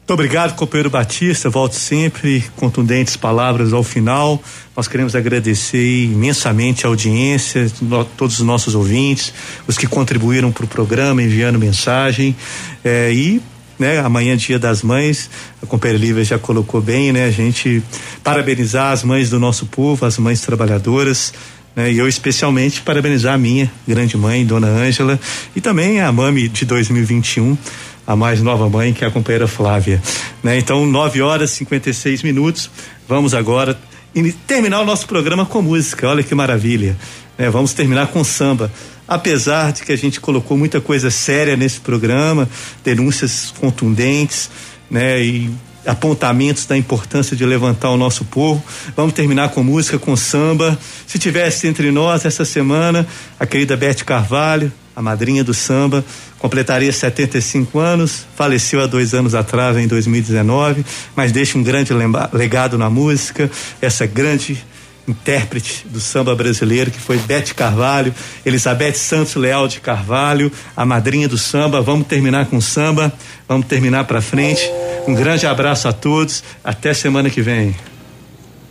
Muito 0.08 0.20
obrigado, 0.22 0.54
companheiro 0.54 0.88
Batista. 0.88 1.50
Volto 1.50 1.74
sempre, 1.74 2.42
contundentes 2.56 3.14
palavras 3.14 3.74
ao 3.74 3.84
final. 3.84 4.42
Nós 4.74 4.88
queremos 4.88 5.14
agradecer 5.14 6.04
imensamente 6.04 6.86
a 6.86 6.88
audiência, 6.88 7.70
todos 8.16 8.40
os 8.40 8.46
nossos 8.46 8.74
ouvintes, 8.74 9.34
os 9.66 9.76
que 9.76 9.86
contribuíram 9.86 10.50
para 10.50 10.64
o 10.64 10.66
programa, 10.66 11.22
enviando 11.22 11.58
mensagem. 11.58 12.34
É, 12.82 13.12
e 13.12 13.38
né? 13.78 13.98
Amanhã, 14.00 14.34
dia 14.34 14.58
das 14.58 14.82
mães, 14.82 15.28
a 15.62 15.66
companheira 15.66 16.02
Lívia 16.02 16.24
já 16.24 16.38
colocou 16.38 16.80
bem, 16.80 17.12
né? 17.12 17.26
A 17.26 17.30
gente 17.30 17.82
parabenizar 18.24 18.92
as 18.92 19.04
mães 19.04 19.28
do 19.28 19.38
nosso 19.38 19.66
povo, 19.66 20.06
as 20.06 20.16
mães 20.16 20.40
trabalhadoras, 20.40 21.34
né? 21.76 21.92
E 21.92 21.98
eu 21.98 22.08
especialmente 22.08 22.80
parabenizar 22.80 23.34
a 23.34 23.38
minha 23.38 23.70
grande 23.86 24.16
mãe, 24.16 24.44
Dona 24.44 24.68
Ângela, 24.68 25.20
e 25.54 25.60
também 25.60 26.00
a 26.00 26.10
Mami 26.10 26.48
de 26.48 26.64
2021, 26.64 27.58
a 28.08 28.16
mais 28.16 28.40
nova 28.40 28.70
mãe, 28.70 28.94
que 28.94 29.04
é 29.04 29.06
a 29.06 29.10
companheira 29.10 29.46
Flávia. 29.46 30.02
Né? 30.42 30.56
Então, 30.56 30.86
9 30.86 31.20
horas 31.20 31.52
e 31.52 31.56
56 31.56 32.22
minutos. 32.22 32.70
Vamos 33.06 33.34
agora 33.34 33.78
terminar 34.46 34.80
o 34.80 34.86
nosso 34.86 35.06
programa 35.06 35.44
com 35.44 35.60
música. 35.60 36.08
Olha 36.08 36.22
que 36.22 36.34
maravilha. 36.34 36.96
Né? 37.36 37.50
Vamos 37.50 37.74
terminar 37.74 38.06
com 38.06 38.24
samba. 38.24 38.72
Apesar 39.06 39.72
de 39.72 39.82
que 39.82 39.92
a 39.92 39.96
gente 39.96 40.20
colocou 40.20 40.56
muita 40.56 40.80
coisa 40.80 41.10
séria 41.10 41.54
nesse 41.54 41.80
programa, 41.80 42.48
denúncias 42.82 43.52
contundentes, 43.60 44.50
né? 44.90 45.22
E 45.22 45.50
apontamentos 45.86 46.66
da 46.66 46.76
importância 46.76 47.36
de 47.36 47.44
levantar 47.44 47.90
o 47.90 47.96
nosso 47.96 48.24
povo. 48.24 48.62
Vamos 48.96 49.12
terminar 49.12 49.50
com 49.50 49.62
música, 49.62 49.98
com 49.98 50.16
samba. 50.16 50.78
Se 51.06 51.18
tivesse 51.18 51.66
entre 51.66 51.90
nós 51.90 52.24
essa 52.24 52.44
semana 52.44 53.06
a 53.38 53.46
querida 53.46 53.76
Beth 53.76 54.04
Carvalho, 54.04 54.72
a 54.94 55.00
madrinha 55.00 55.44
do 55.44 55.54
samba, 55.54 56.04
completaria 56.38 56.92
75 56.92 57.78
anos, 57.78 58.26
faleceu 58.36 58.82
há 58.82 58.86
dois 58.86 59.14
anos 59.14 59.34
atrás, 59.34 59.76
em 59.76 59.86
2019, 59.86 60.84
mas 61.14 61.32
deixa 61.32 61.58
um 61.58 61.62
grande 61.62 61.92
legado 62.32 62.78
na 62.78 62.88
música, 62.88 63.50
essa 63.80 64.06
grande 64.06 64.62
intérprete 65.08 65.86
do 65.88 66.00
samba 66.00 66.34
brasileiro, 66.36 66.90
que 66.90 67.00
foi 67.00 67.16
Bete 67.18 67.54
Carvalho, 67.54 68.14
Elizabeth 68.44 68.94
Santos 68.94 69.34
Leal 69.34 69.66
de 69.66 69.80
Carvalho, 69.80 70.52
a 70.76 70.84
madrinha 70.84 71.26
do 71.26 71.38
samba. 71.38 71.80
Vamos 71.80 72.06
terminar 72.06 72.46
com 72.46 72.60
samba, 72.60 73.12
vamos 73.48 73.66
terminar 73.66 74.04
para 74.04 74.20
frente. 74.20 74.62
Um 75.06 75.14
grande 75.14 75.46
abraço 75.46 75.88
a 75.88 75.92
todos, 75.92 76.44
até 76.62 76.92
semana 76.92 77.30
que 77.30 77.40
vem. 77.40 77.74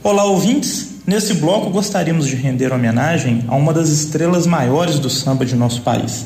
Olá, 0.04 0.24
ouvintes. 0.26 0.96
Nesse 1.08 1.34
bloco 1.36 1.70
gostaríamos 1.70 2.28
de 2.28 2.36
render 2.36 2.72
homenagem 2.72 3.46
a 3.48 3.56
uma 3.56 3.74
das 3.74 3.90
estrelas 3.90 4.46
maiores 4.46 5.00
do 5.00 5.10
samba 5.10 5.46
de 5.46 5.56
nosso 5.56 5.82
país, 5.82 6.26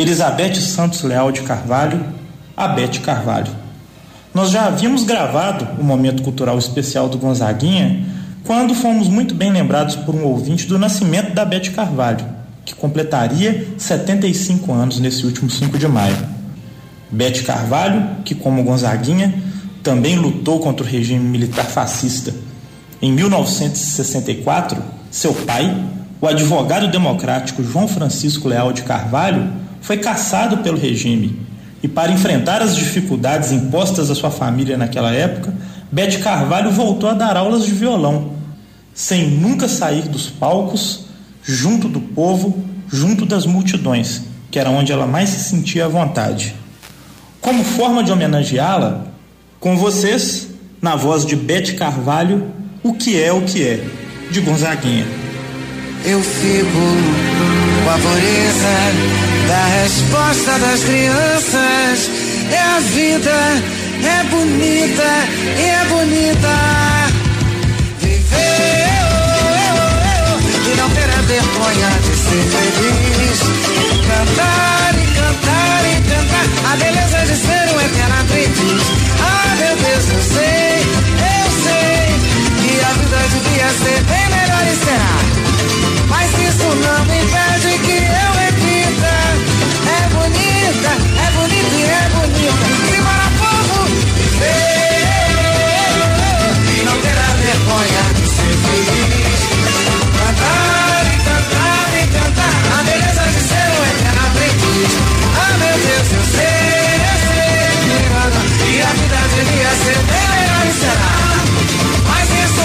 Elizabeth 0.00 0.54
Santos 0.54 1.02
Leal 1.02 1.30
de 1.30 1.42
Carvalho, 1.42 2.02
a 2.56 2.66
Bete 2.68 3.00
Carvalho. 3.00 3.52
Nós 4.32 4.50
já 4.50 4.66
havíamos 4.66 5.04
gravado 5.04 5.66
o 5.78 5.84
momento 5.84 6.22
cultural 6.22 6.58
especial 6.58 7.08
do 7.08 7.18
Gonzaguinha 7.18 8.06
quando 8.44 8.74
fomos 8.74 9.08
muito 9.08 9.34
bem 9.34 9.52
lembrados 9.52 9.96
por 9.96 10.14
um 10.14 10.24
ouvinte 10.24 10.66
do 10.66 10.78
nascimento 10.78 11.34
da 11.34 11.44
Bete 11.44 11.72
Carvalho, 11.72 12.24
que 12.64 12.74
completaria 12.74 13.74
75 13.76 14.72
anos 14.72 14.98
nesse 14.98 15.26
último 15.26 15.50
5 15.50 15.76
de 15.78 15.86
maio. 15.86 16.16
Bete 17.10 17.42
Carvalho, 17.42 18.22
que 18.24 18.34
como 18.34 18.62
Gonzaguinha, 18.62 19.34
também 19.82 20.16
lutou 20.16 20.60
contra 20.60 20.84
o 20.84 20.88
regime 20.88 21.24
militar 21.24 21.66
fascista 21.66 22.32
em 23.02 23.10
1964, 23.12 24.82
seu 25.10 25.32
pai, 25.32 25.74
o 26.20 26.26
advogado 26.26 26.90
democrático 26.90 27.62
João 27.62 27.88
Francisco 27.88 28.46
Leal 28.46 28.74
de 28.74 28.82
Carvalho, 28.82 29.50
foi 29.80 29.98
caçado 29.98 30.58
pelo 30.58 30.78
regime 30.78 31.38
e, 31.82 31.88
para 31.88 32.12
enfrentar 32.12 32.62
as 32.62 32.76
dificuldades 32.76 33.52
impostas 33.52 34.10
à 34.10 34.14
sua 34.14 34.30
família 34.30 34.76
naquela 34.76 35.12
época, 35.12 35.52
Bete 35.90 36.18
Carvalho 36.18 36.70
voltou 36.70 37.08
a 37.08 37.14
dar 37.14 37.36
aulas 37.36 37.64
de 37.64 37.72
violão, 37.72 38.32
sem 38.94 39.28
nunca 39.28 39.66
sair 39.66 40.02
dos 40.02 40.28
palcos, 40.28 41.06
junto 41.42 41.88
do 41.88 42.00
povo, 42.00 42.62
junto 42.88 43.24
das 43.24 43.46
multidões, 43.46 44.22
que 44.50 44.58
era 44.58 44.70
onde 44.70 44.92
ela 44.92 45.06
mais 45.06 45.30
se 45.30 45.48
sentia 45.50 45.86
à 45.86 45.88
vontade. 45.88 46.54
Como 47.40 47.64
forma 47.64 48.04
de 48.04 48.12
homenageá-la, 48.12 49.06
com 49.58 49.76
vocês, 49.76 50.48
na 50.80 50.96
voz 50.96 51.24
de 51.24 51.34
Bete 51.34 51.74
Carvalho, 51.74 52.52
o 52.82 52.94
que 52.94 53.20
é 53.20 53.32
o 53.32 53.42
que 53.42 53.62
é, 53.62 53.84
de 54.30 54.40
Gonzaguinha. 54.40 55.06
Eu 56.04 56.22
fico 56.22 57.29
com 57.90 57.94
a 57.94 57.98
pureza 57.98 58.76
da 59.48 59.64
resposta 59.82 60.58
das 60.60 60.84
crianças. 60.84 62.10
É 62.52 62.58
a 62.58 62.80
vida, 62.80 63.38
é 64.04 64.24
bonita, 64.30 65.10
é 65.58 65.84
bonita. 65.88 66.54
Viver 67.98 68.90
e 70.66 70.76
não 70.76 70.90
ter 70.90 71.10
a 71.10 71.22
vergonha 71.22 71.90
de 72.04 72.16
ser 72.16 72.44
feliz. 72.54 73.38
Cantar 74.06 74.94
e 74.94 75.06
cantar 75.18 75.82
e 75.84 75.94
cantar 76.10 76.46
a 76.72 76.76
beleza 76.76 77.18
de 77.26 77.36
ser 77.40 77.74
um 77.74 77.80
eterno 77.80 78.20
aprendiz. 78.20 78.82
Ah, 79.20 79.56
meu 79.56 79.76
Deus, 79.76 80.04
eu 80.10 80.22
sei, 80.22 80.80
eu 81.18 81.50
sei 81.64 81.90
a 82.82 82.92
vida 82.92 83.18
devia 83.28 83.68
ser 83.68 84.00
bem 84.04 84.26
melhor 84.30 84.64
e 84.66 84.76
será. 84.84 85.14
Mas 86.08 86.30
isso 86.30 86.68
não 86.68 87.04
me 87.04 87.22
impede 87.22 87.49
é. 92.50 92.66
E 92.90 92.98
para 93.02 93.28
povo 93.40 93.78
viver, 94.16 95.04
não 96.84 96.96
terá 97.00 97.28
vergonha 97.40 98.02
de 98.14 98.24
ser 98.28 98.54
feliz. 98.64 99.40
Cantar 100.18 101.02
e 101.06 101.16
cantar 101.28 101.88
e 101.94 102.04
cantar 102.08 102.56
a 102.78 102.82
beleza 102.82 103.24
de 103.28 103.40
ser 103.48 103.68
um 103.70 103.82
eterno 103.90 104.22
aprendiz. 104.26 104.92
Ah, 105.36 105.54
meu 105.58 105.76
Deus, 105.78 106.08
eu 106.12 106.24
sei, 106.34 106.98
eu 107.10 107.16
sei. 107.26 107.50
E 108.70 108.82
a 108.82 108.90
vida 108.92 109.20
devia 109.34 109.72
ser 109.84 109.98
bem 110.08 110.26
melhor 110.30 110.64
e 110.66 110.72
será 110.80 111.20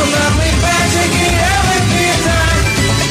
não 0.05 0.31
me 0.35 0.45
impede 0.49 1.01
que 1.09 1.25
eu 1.25 1.59
repita. 1.73 2.37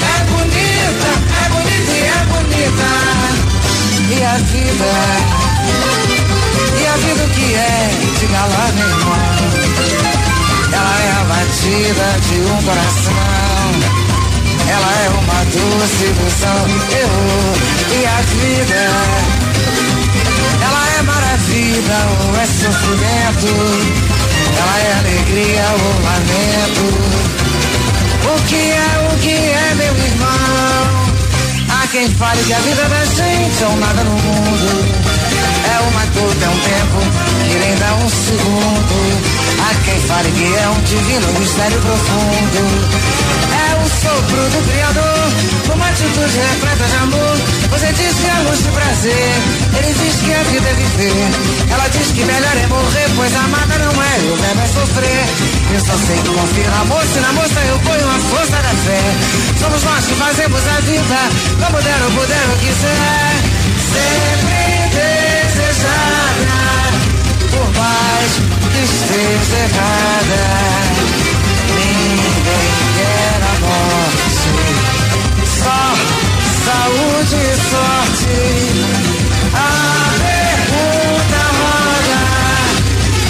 É 0.05 0.24
bonita, 0.30 1.10
é 1.40 1.48
bonita 1.48 1.92
e 1.92 2.05
é 2.05 2.20
bonita. 2.30 2.90
E 4.10 4.22
a 4.22 4.36
vida, 4.38 4.92
meu 8.74 8.89
irmão. 8.89 9.15
Ela 10.73 10.94
é 11.01 11.11
a 11.12 11.24
batida 11.24 12.06
de 12.27 12.36
um 12.40 12.62
coração. 12.62 13.15
Ela 14.69 14.90
é 14.93 15.09
uma 15.11 15.40
doce 15.44 16.05
ilusão. 16.05 16.65
Eu, 16.90 17.12
e 17.97 18.06
a 18.06 18.20
vida, 18.35 18.82
ela 20.62 20.85
é 20.98 21.02
maravilha 21.02 21.98
ou 22.20 22.36
é 22.36 22.47
sofrimento. 22.47 23.52
Ela 24.59 24.77
é 24.81 24.93
alegria 24.98 25.66
ou 25.73 25.93
lamento. 26.02 26.86
O 28.27 28.43
que 28.48 28.62
é, 28.73 29.09
o 29.12 29.19
que 29.19 29.35
é, 29.35 29.74
meu 29.77 29.94
irmão? 29.97 31.05
Há 31.70 31.86
quem 31.89 32.09
fale 32.11 32.43
que 32.44 32.52
a 32.52 32.59
vida 32.59 32.89
da 32.89 33.05
gente 33.05 33.62
é 33.62 33.69
um 33.69 33.77
nada 33.77 34.02
no 34.05 34.11
mundo. 34.11 35.13
É 35.85 35.86
uma 35.86 36.06
gota, 36.06 36.44
é 36.44 36.48
um 36.48 36.61
tempo 36.61 36.98
que 37.47 37.59
nem 37.59 37.74
dá 37.77 37.94
um 37.94 38.09
segundo. 38.09 38.97
Há 39.61 39.74
quem 39.85 40.01
fale 40.01 40.31
que 40.31 40.55
é 40.56 40.69
um 40.70 40.82
divino 40.82 41.39
mistério 41.39 41.78
profundo 41.82 43.35
sopro 44.05 44.43
do 44.51 44.61
Criador, 44.69 45.73
uma 45.73 45.89
atitude 45.89 46.36
repleta 46.36 46.85
de 46.85 46.97
amor. 46.97 47.36
Você 47.70 47.93
diz 47.93 48.15
que 48.16 48.27
é 48.27 48.39
luz 48.48 48.59
de 48.62 48.69
prazer, 48.69 49.35
ele 49.78 49.93
diz 49.94 50.15
que 50.20 50.32
a 50.35 50.43
vida 50.44 50.69
é 50.69 50.74
viver. 50.74 51.31
Ela 51.70 51.89
diz 51.89 52.09
que 52.12 52.24
melhor 52.24 52.56
é 52.56 52.66
morrer, 52.66 53.09
pois 53.16 53.35
amada 53.35 53.78
não 53.78 53.94
é, 54.02 54.15
o 54.32 54.36
verbo 54.36 54.62
é 54.62 54.69
sofrer. 54.69 55.24
Eu 55.73 55.81
só 55.81 55.97
sei 56.06 56.16
que 56.19 56.28
confio 56.28 56.70
na 56.70 56.85
moça 56.85 57.16
e 57.16 57.20
na 57.20 57.32
moça 57.32 57.61
eu 57.69 57.78
ponho 57.81 58.09
a 58.09 58.19
força 58.31 58.59
da 58.62 58.74
fé. 58.85 59.02
Somos 59.61 59.82
nós 59.82 60.05
que 60.05 60.15
fazemos 60.15 60.62
a 60.69 60.81
vida, 60.81 61.20
como 61.61 61.82
der 61.82 62.02
ou 62.05 62.11
puder 62.12 62.47
quiser. 62.61 63.35
Sempre 63.94 64.63
desejada, 65.85 66.59
por 67.51 67.69
mais 67.78 68.32
que 68.73 68.81
esteja 68.85 69.56
errada. 69.56 70.65
saúde 76.65 77.36
e 77.36 77.55
sorte. 77.70 78.39
A 79.55 79.59
pergunta 80.24 81.40
roda 81.61 82.23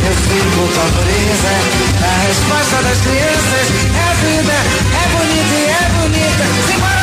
Eu 0.06 0.14
fico 0.14 0.62
com 0.74 0.80
a 0.80 1.02
brisa, 1.02 1.54
a 2.02 2.26
resposta 2.26 2.76
das 2.82 2.98
crianças 3.00 3.66
é 3.94 4.14
vida, 4.24 4.56
é 4.92 5.08
bonita 5.16 5.54
e 5.54 5.66
é 5.68 5.84
bonita. 6.00 6.93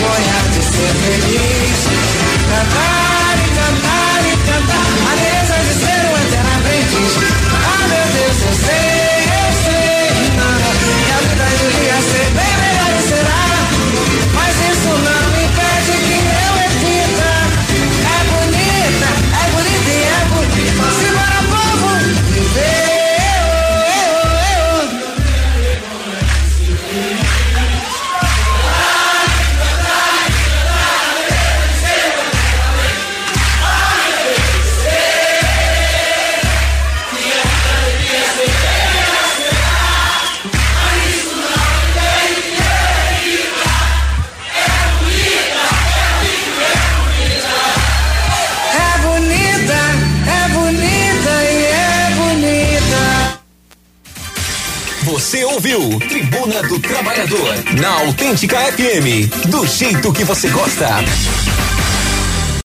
boy 0.00 0.20
had 0.32 0.48
to 0.54 0.62
sit 0.62 0.96
his 1.06 1.24
knees. 1.32 3.21
ouviu? 55.62 55.98
Tribuna 56.00 56.60
do 56.64 56.78
Trabalhador, 56.80 57.54
na 57.80 57.88
Autêntica 58.00 58.58
FM, 58.58 59.48
do 59.48 59.64
jeito 59.64 60.12
que 60.12 60.24
você 60.24 60.48
gosta. 60.48 60.88